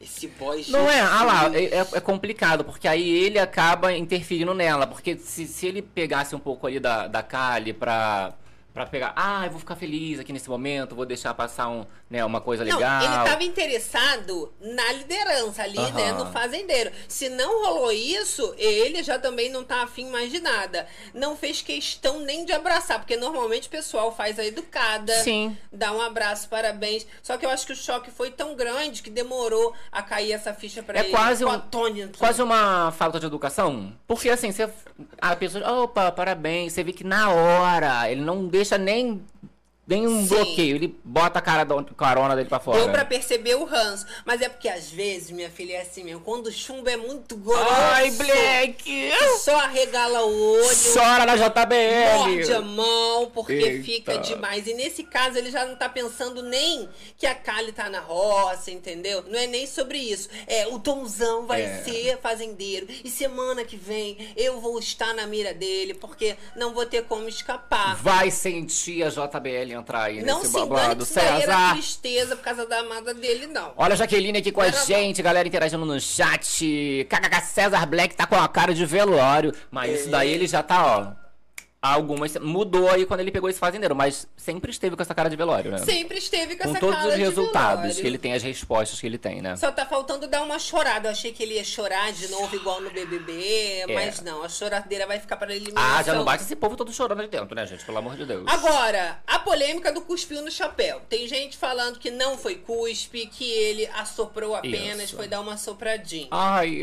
Esse 0.00 0.28
boy, 0.28 0.64
Não 0.68 0.88
é, 0.88 0.94
Jesus. 0.94 1.10
ah 1.12 1.24
lá, 1.24 1.54
é, 1.54 1.64
é- 1.64 1.86
é 1.92 2.00
complicado, 2.00 2.64
porque 2.64 2.88
aí 2.88 3.06
ele 3.10 3.38
acaba 3.38 3.92
interferindo 3.92 4.54
nela, 4.54 4.86
porque 4.86 5.16
se, 5.18 5.46
se 5.46 5.66
ele 5.66 5.82
pegasse 5.82 6.34
um 6.34 6.38
pouco 6.38 6.66
ali 6.66 6.80
da, 6.80 7.06
da 7.06 7.22
Kali 7.22 7.72
pra, 7.72 8.32
Pra 8.72 8.86
pegar, 8.86 9.12
ah, 9.16 9.44
eu 9.46 9.50
vou 9.50 9.58
ficar 9.58 9.74
feliz 9.74 10.20
aqui 10.20 10.32
nesse 10.32 10.48
momento, 10.48 10.94
vou 10.94 11.04
deixar 11.04 11.34
passar 11.34 11.68
um, 11.68 11.84
né, 12.10 12.24
uma 12.24 12.40
coisa 12.40 12.64
Não, 12.64 12.76
legal. 12.76 13.02
ele 13.04 13.16
estava 13.16 13.44
interessado 13.44 14.52
na 14.60 14.92
liderança 14.94 15.62
ali, 15.62 15.78
né? 15.92 16.10
Aham. 16.10 16.24
No 16.24 16.32
fazendeiro. 16.32 16.90
Se 17.06 17.28
não 17.28 17.64
rolou 17.64 17.92
isso, 17.92 18.52
ele 18.58 19.00
já 19.04 19.16
também 19.16 19.48
não 19.48 19.62
tá 19.62 19.82
afim 19.84 20.10
mais 20.10 20.30
de 20.32 20.40
nada. 20.40 20.88
Não 21.14 21.36
fez 21.36 21.62
questão 21.62 22.18
nem 22.20 22.44
de 22.44 22.52
abraçar, 22.52 22.98
porque 22.98 23.16
normalmente 23.16 23.68
o 23.68 23.70
pessoal 23.70 24.14
faz 24.14 24.38
a 24.40 24.44
educada. 24.44 25.14
Sim. 25.22 25.56
Dá 25.72 25.92
um 25.92 26.00
abraço, 26.00 26.48
parabéns. 26.48 27.06
Só 27.22 27.36
que 27.36 27.46
eu 27.46 27.50
acho 27.50 27.64
que 27.64 27.72
o 27.72 27.76
choque 27.76 28.10
foi 28.10 28.32
tão 28.32 28.56
grande 28.56 29.02
que 29.02 29.10
demorou 29.10 29.72
a 29.92 30.02
cair 30.02 30.32
essa 30.32 30.52
ficha 30.52 30.82
pra 30.82 30.98
É 30.98 31.02
ele. 31.02 31.10
quase 31.10 31.44
um-. 31.44 31.60
Quase 32.18 32.42
uma 32.42 32.90
falta 32.90 33.20
de 33.20 33.26
educação. 33.26 33.92
Porque 34.08 34.28
assim, 34.28 34.50
você. 34.50 34.68
A 35.20 35.36
pessoa. 35.36 35.82
Opa, 35.84 36.10
parabéns. 36.10 36.72
Você 36.72 36.82
vê 36.82 36.92
que 36.92 37.04
na 37.04 37.30
hora 37.30 38.10
ele 38.10 38.20
não 38.22 38.48
deixa 38.48 38.76
nem. 38.76 39.22
Nem 39.90 40.06
um 40.06 40.22
Sim. 40.22 40.28
bloqueio. 40.28 40.76
Ele 40.76 40.96
bota 41.04 41.40
a 41.40 41.42
cara 41.42 41.64
do, 41.64 41.84
carona 41.96 42.36
dele 42.36 42.48
pra 42.48 42.60
fora. 42.60 42.78
Deu 42.78 42.90
pra 42.92 43.04
perceber 43.04 43.56
o 43.56 43.64
ranço. 43.64 44.06
Mas 44.24 44.40
é 44.40 44.48
porque 44.48 44.68
às 44.68 44.88
vezes, 44.88 45.32
minha 45.32 45.50
filha, 45.50 45.74
é 45.78 45.80
assim 45.82 46.04
mesmo. 46.04 46.20
Quando 46.20 46.46
o 46.46 46.52
chumbo 46.52 46.88
é 46.88 46.96
muito 46.96 47.36
grosso. 47.36 47.66
Ai, 47.68 48.08
Black! 48.12 49.10
Só 49.40 49.58
arregala 49.60 50.24
o 50.24 50.52
olho. 50.52 50.76
Chora 50.94 51.26
na 51.26 51.34
JBL! 51.36 52.18
Morde 52.18 52.52
a 52.52 52.60
mão, 52.60 53.30
porque 53.34 53.52
Eita. 53.52 53.84
fica 53.84 54.18
demais. 54.18 54.66
E 54.68 54.74
nesse 54.74 55.02
caso, 55.02 55.36
ele 55.36 55.50
já 55.50 55.64
não 55.66 55.74
tá 55.74 55.88
pensando 55.88 56.40
nem 56.42 56.88
que 57.18 57.26
a 57.26 57.34
Kali 57.34 57.72
tá 57.72 57.90
na 57.90 57.98
roça, 58.00 58.70
entendeu? 58.70 59.24
Não 59.28 59.38
é 59.38 59.48
nem 59.48 59.66
sobre 59.66 59.98
isso. 59.98 60.28
É, 60.46 60.68
o 60.68 60.78
Tomzão 60.78 61.46
vai 61.46 61.62
É. 61.62 61.82
ser 61.82 62.18
fazendeiro. 62.22 62.86
E 63.04 63.10
semana 63.10 63.64
que 63.64 63.76
vem 63.76 64.16
eu 64.36 64.60
vou 64.60 64.78
estar 64.78 65.12
na 65.14 65.26
mira 65.26 65.52
dele, 65.52 65.94
porque 65.94 66.36
não 66.54 66.72
vou 66.72 66.86
ter 66.86 67.02
como 67.06 67.28
escapar. 67.28 67.96
Vai 67.96 68.30
sentir 68.30 69.02
a 69.02 69.08
JBL 69.08 69.79
entrar 69.80 70.04
aí 70.04 70.22
não 70.22 70.40
nesse 70.40 70.52
babado. 70.52 71.04
César! 71.04 71.72
tristeza 71.72 72.36
por 72.36 72.42
causa 72.42 72.66
da 72.66 72.78
amada 72.78 73.12
dele, 73.12 73.46
não. 73.46 73.72
Olha 73.76 73.94
a 73.94 73.96
Jaqueline 73.96 74.38
aqui 74.38 74.52
com 74.52 74.60
a 74.60 74.66
Era 74.66 74.84
gente, 74.84 75.22
galera 75.22 75.46
interagindo 75.48 75.84
no 75.84 76.00
chat. 76.00 77.06
KKK 77.08 77.40
César 77.42 77.86
Black 77.86 78.14
tá 78.14 78.26
com 78.26 78.36
a 78.36 78.48
cara 78.48 78.72
de 78.72 78.86
velório. 78.86 79.52
Mas 79.70 80.00
isso 80.00 80.10
daí 80.10 80.30
ele 80.30 80.46
já 80.46 80.62
tá, 80.62 80.86
ó. 80.98 81.29
Algumas. 81.82 82.36
Mudou 82.36 82.90
aí 82.90 83.06
quando 83.06 83.20
ele 83.20 83.30
pegou 83.30 83.48
esse 83.48 83.58
fazendeiro, 83.58 83.96
mas 83.96 84.28
sempre 84.36 84.70
esteve 84.70 84.94
com 84.96 85.00
essa 85.02 85.14
cara 85.14 85.30
de 85.30 85.36
velório, 85.36 85.70
né? 85.70 85.78
Sempre 85.78 86.18
esteve 86.18 86.54
com, 86.54 86.64
com 86.64 86.70
essa 86.70 86.78
todos 86.78 86.94
cara 86.94 87.08
os 87.08 87.14
de 87.14 87.20
resultados 87.22 87.80
velório. 87.82 88.00
que 88.02 88.06
ele 88.06 88.18
tem, 88.18 88.34
as 88.34 88.42
respostas 88.42 89.00
que 89.00 89.06
ele 89.06 89.16
tem, 89.16 89.40
né? 89.40 89.56
Só 89.56 89.72
tá 89.72 89.86
faltando 89.86 90.26
dar 90.28 90.42
uma 90.42 90.58
chorada. 90.58 91.08
Eu 91.08 91.12
achei 91.12 91.32
que 91.32 91.42
ele 91.42 91.54
ia 91.54 91.64
chorar 91.64 92.12
de 92.12 92.28
novo, 92.28 92.54
igual 92.54 92.82
no 92.82 92.90
BBB, 92.90 93.84
É. 93.88 93.94
mas 93.94 94.20
não. 94.20 94.42
A 94.42 94.48
choradeira 94.50 95.06
vai 95.06 95.18
ficar 95.18 95.38
para 95.38 95.54
eliminação. 95.56 95.96
Ah, 95.98 96.02
já 96.02 96.12
não 96.12 96.24
bate 96.24 96.42
esse 96.44 96.54
povo 96.54 96.76
todo 96.76 96.92
chorando 96.92 97.20
ali 97.20 97.28
dentro, 97.28 97.54
né, 97.54 97.66
gente? 97.66 97.82
Pelo 97.82 97.96
amor 97.96 98.14
de 98.14 98.26
Deus. 98.26 98.44
Agora, 98.46 99.18
a 99.26 99.38
polêmica 99.38 99.90
do 99.90 100.02
cuspiu 100.02 100.42
no 100.42 100.50
chapéu. 100.50 101.00
Tem 101.08 101.26
gente 101.26 101.56
falando 101.56 101.98
que 101.98 102.10
não 102.10 102.36
foi 102.36 102.56
cuspe, 102.56 103.26
que 103.26 103.50
ele 103.50 103.86
assoprou 103.94 104.54
apenas, 104.54 105.04
Isso. 105.04 105.16
foi 105.16 105.26
dar 105.26 105.40
uma 105.40 105.56
sopradinha. 105.56 106.28
Ai, 106.30 106.82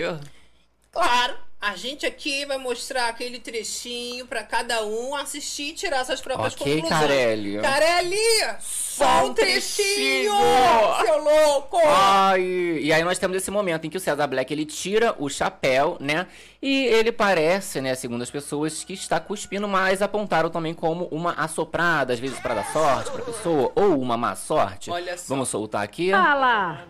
Claro, 0.97 1.35
a 1.61 1.75
gente 1.75 2.07
aqui 2.07 2.43
vai 2.47 2.57
mostrar 2.57 3.07
aquele 3.07 3.37
trechinho 3.39 4.25
pra 4.25 4.41
cada 4.41 4.83
um 4.83 5.15
assistir 5.15 5.69
e 5.69 5.73
tirar 5.73 6.03
suas 6.03 6.19
próprias 6.19 6.55
Ok, 6.55 6.81
conclusões. 6.81 7.01
Carelli. 7.01 7.61
Carelli! 7.61 8.57
Só 8.59 9.27
um 9.27 9.31
trechinho! 9.35 10.33
trechinho! 10.33 11.05
Seu 11.05 11.23
louco! 11.23 11.77
Ai, 11.85 12.41
e 12.81 12.91
aí 12.91 13.03
nós 13.03 13.19
temos 13.19 13.37
esse 13.37 13.51
momento 13.51 13.85
em 13.85 13.91
que 13.91 13.97
o 13.97 13.99
César 13.99 14.25
Black 14.25 14.51
ele 14.51 14.65
tira 14.65 15.15
o 15.19 15.29
chapéu, 15.29 15.97
né? 15.99 16.25
E 16.59 16.85
ele 16.85 17.11
parece, 17.11 17.79
né, 17.79 17.93
segundo 17.93 18.23
as 18.23 18.31
pessoas, 18.31 18.83
que 18.83 18.93
está 18.93 19.19
cuspindo, 19.19 19.67
mas 19.67 20.01
apontaram 20.01 20.49
também 20.49 20.73
como 20.73 21.05
uma 21.11 21.33
assoprada, 21.33 22.11
às 22.11 22.19
vezes 22.19 22.39
para 22.39 22.55
dar 22.55 22.73
sorte 22.73 23.11
pra 23.11 23.21
pessoa, 23.23 23.71
ou 23.75 24.01
uma 24.01 24.17
má 24.17 24.35
sorte. 24.35 24.89
Olha 24.89 25.15
só. 25.15 25.25
Vamos 25.27 25.49
soltar 25.49 25.83
aqui. 25.83 26.09
Fala! 26.09 26.87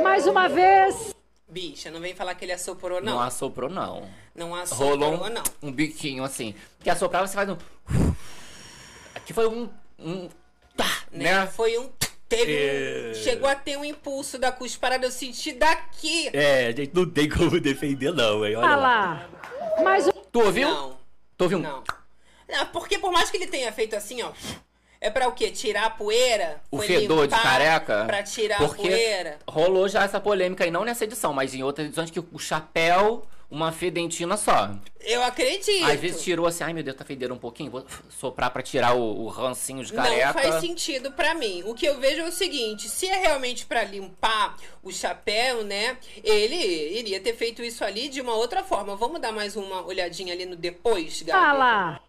Mais 0.00 0.28
uma 0.28 0.48
vez! 0.48 1.17
Bicha, 1.58 1.90
não 1.90 2.00
vem 2.00 2.14
falar 2.14 2.34
que 2.36 2.44
ele 2.44 2.52
assoprou, 2.52 3.00
Não 3.00 3.14
não. 3.14 3.20
assoprou, 3.20 3.68
não. 3.68 4.08
Não 4.34 4.54
assoprou, 4.54 4.90
Rolou 4.90 5.24
um, 5.26 5.28
não. 5.28 5.42
um 5.62 5.72
biquinho 5.72 6.22
assim. 6.22 6.54
Porque 6.76 6.88
assoprar 6.88 7.26
você 7.26 7.34
faz 7.34 7.48
um. 7.48 7.56
Aqui 9.14 9.32
foi 9.32 9.48
um. 9.48 9.68
um 9.98 10.28
tá, 10.76 10.88
Né? 11.10 11.24
né? 11.40 11.46
Foi 11.46 11.76
um. 11.78 11.90
Teve 12.28 12.52
É. 12.54 13.10
um, 13.10 13.14
chegou 13.22 13.48
a 13.48 13.54
ter 13.54 13.76
um 13.78 13.84
impulso 13.84 14.38
da 14.38 14.52
cusparada, 14.52 15.04
eu 15.06 15.10
senti 15.10 15.52
daqui. 15.52 16.28
É, 16.32 16.66
a 16.68 16.72
gente 16.72 16.94
não 16.94 17.08
tem 17.08 17.28
como 17.28 17.58
defender, 17.58 18.12
não, 18.12 18.44
hein? 18.46 18.54
Olha 18.56 18.76
lá. 18.76 19.28
Mais 19.82 20.06
um. 20.06 20.12
Tu 20.30 20.40
ouviu? 20.40 20.68
Não, 20.68 20.98
Tu 21.36 21.42
ouviu? 21.44 21.58
não. 21.58 21.82
Não, 22.48 22.66
Porque 22.66 22.98
por 22.98 23.10
mais 23.12 23.30
que 23.30 23.36
ele 23.36 23.46
tenha 23.46 23.72
feito 23.72 23.96
assim, 23.96 24.22
ó. 24.22 24.30
É 25.00 25.10
pra 25.10 25.28
o 25.28 25.32
quê? 25.32 25.50
Tirar 25.50 25.86
a 25.86 25.90
poeira? 25.90 26.60
O 26.70 26.78
Foi 26.78 26.86
fedor 26.86 27.26
de 27.26 27.34
careca? 27.34 28.04
Pra 28.04 28.22
tirar 28.22 28.58
Porque 28.58 28.86
a 28.86 28.90
poeira? 28.90 29.38
rolou 29.48 29.88
já 29.88 30.04
essa 30.04 30.20
polêmica 30.20 30.64
aí, 30.64 30.70
não 30.70 30.84
nessa 30.84 31.04
edição, 31.04 31.32
mas 31.32 31.54
em 31.54 31.62
outras 31.62 31.86
edições 31.86 32.10
que 32.10 32.18
o 32.18 32.38
chapéu, 32.38 33.24
uma 33.50 33.70
fedentina 33.70 34.36
só. 34.36 34.70
Eu 35.00 35.22
acredito. 35.22 35.84
Às 35.84 36.00
vezes 36.00 36.22
tirou 36.22 36.46
assim, 36.46 36.64
ai 36.64 36.72
meu 36.72 36.82
Deus, 36.82 36.96
tá 36.96 37.04
fedendo 37.04 37.32
um 37.32 37.38
pouquinho, 37.38 37.70
vou 37.70 37.86
soprar 38.10 38.50
pra 38.50 38.60
tirar 38.60 38.94
o, 38.94 39.22
o 39.22 39.28
rancinho 39.28 39.84
de 39.84 39.92
careca. 39.92 40.26
Não 40.26 40.50
faz 40.50 40.60
sentido 40.60 41.12
pra 41.12 41.32
mim. 41.34 41.62
O 41.64 41.74
que 41.74 41.86
eu 41.86 41.98
vejo 42.00 42.22
é 42.22 42.28
o 42.28 42.32
seguinte: 42.32 42.88
se 42.88 43.06
é 43.06 43.16
realmente 43.16 43.64
pra 43.66 43.84
limpar 43.84 44.56
o 44.82 44.92
chapéu, 44.92 45.64
né? 45.64 45.96
Ele 46.22 46.56
iria 46.98 47.20
ter 47.20 47.34
feito 47.34 47.62
isso 47.62 47.84
ali 47.84 48.08
de 48.08 48.20
uma 48.20 48.34
outra 48.34 48.64
forma. 48.64 48.96
Vamos 48.96 49.20
dar 49.20 49.32
mais 49.32 49.56
uma 49.56 49.86
olhadinha 49.86 50.34
ali 50.34 50.44
no 50.44 50.56
depois, 50.56 51.22
Gabi? 51.22 51.38
Fala! 51.40 52.07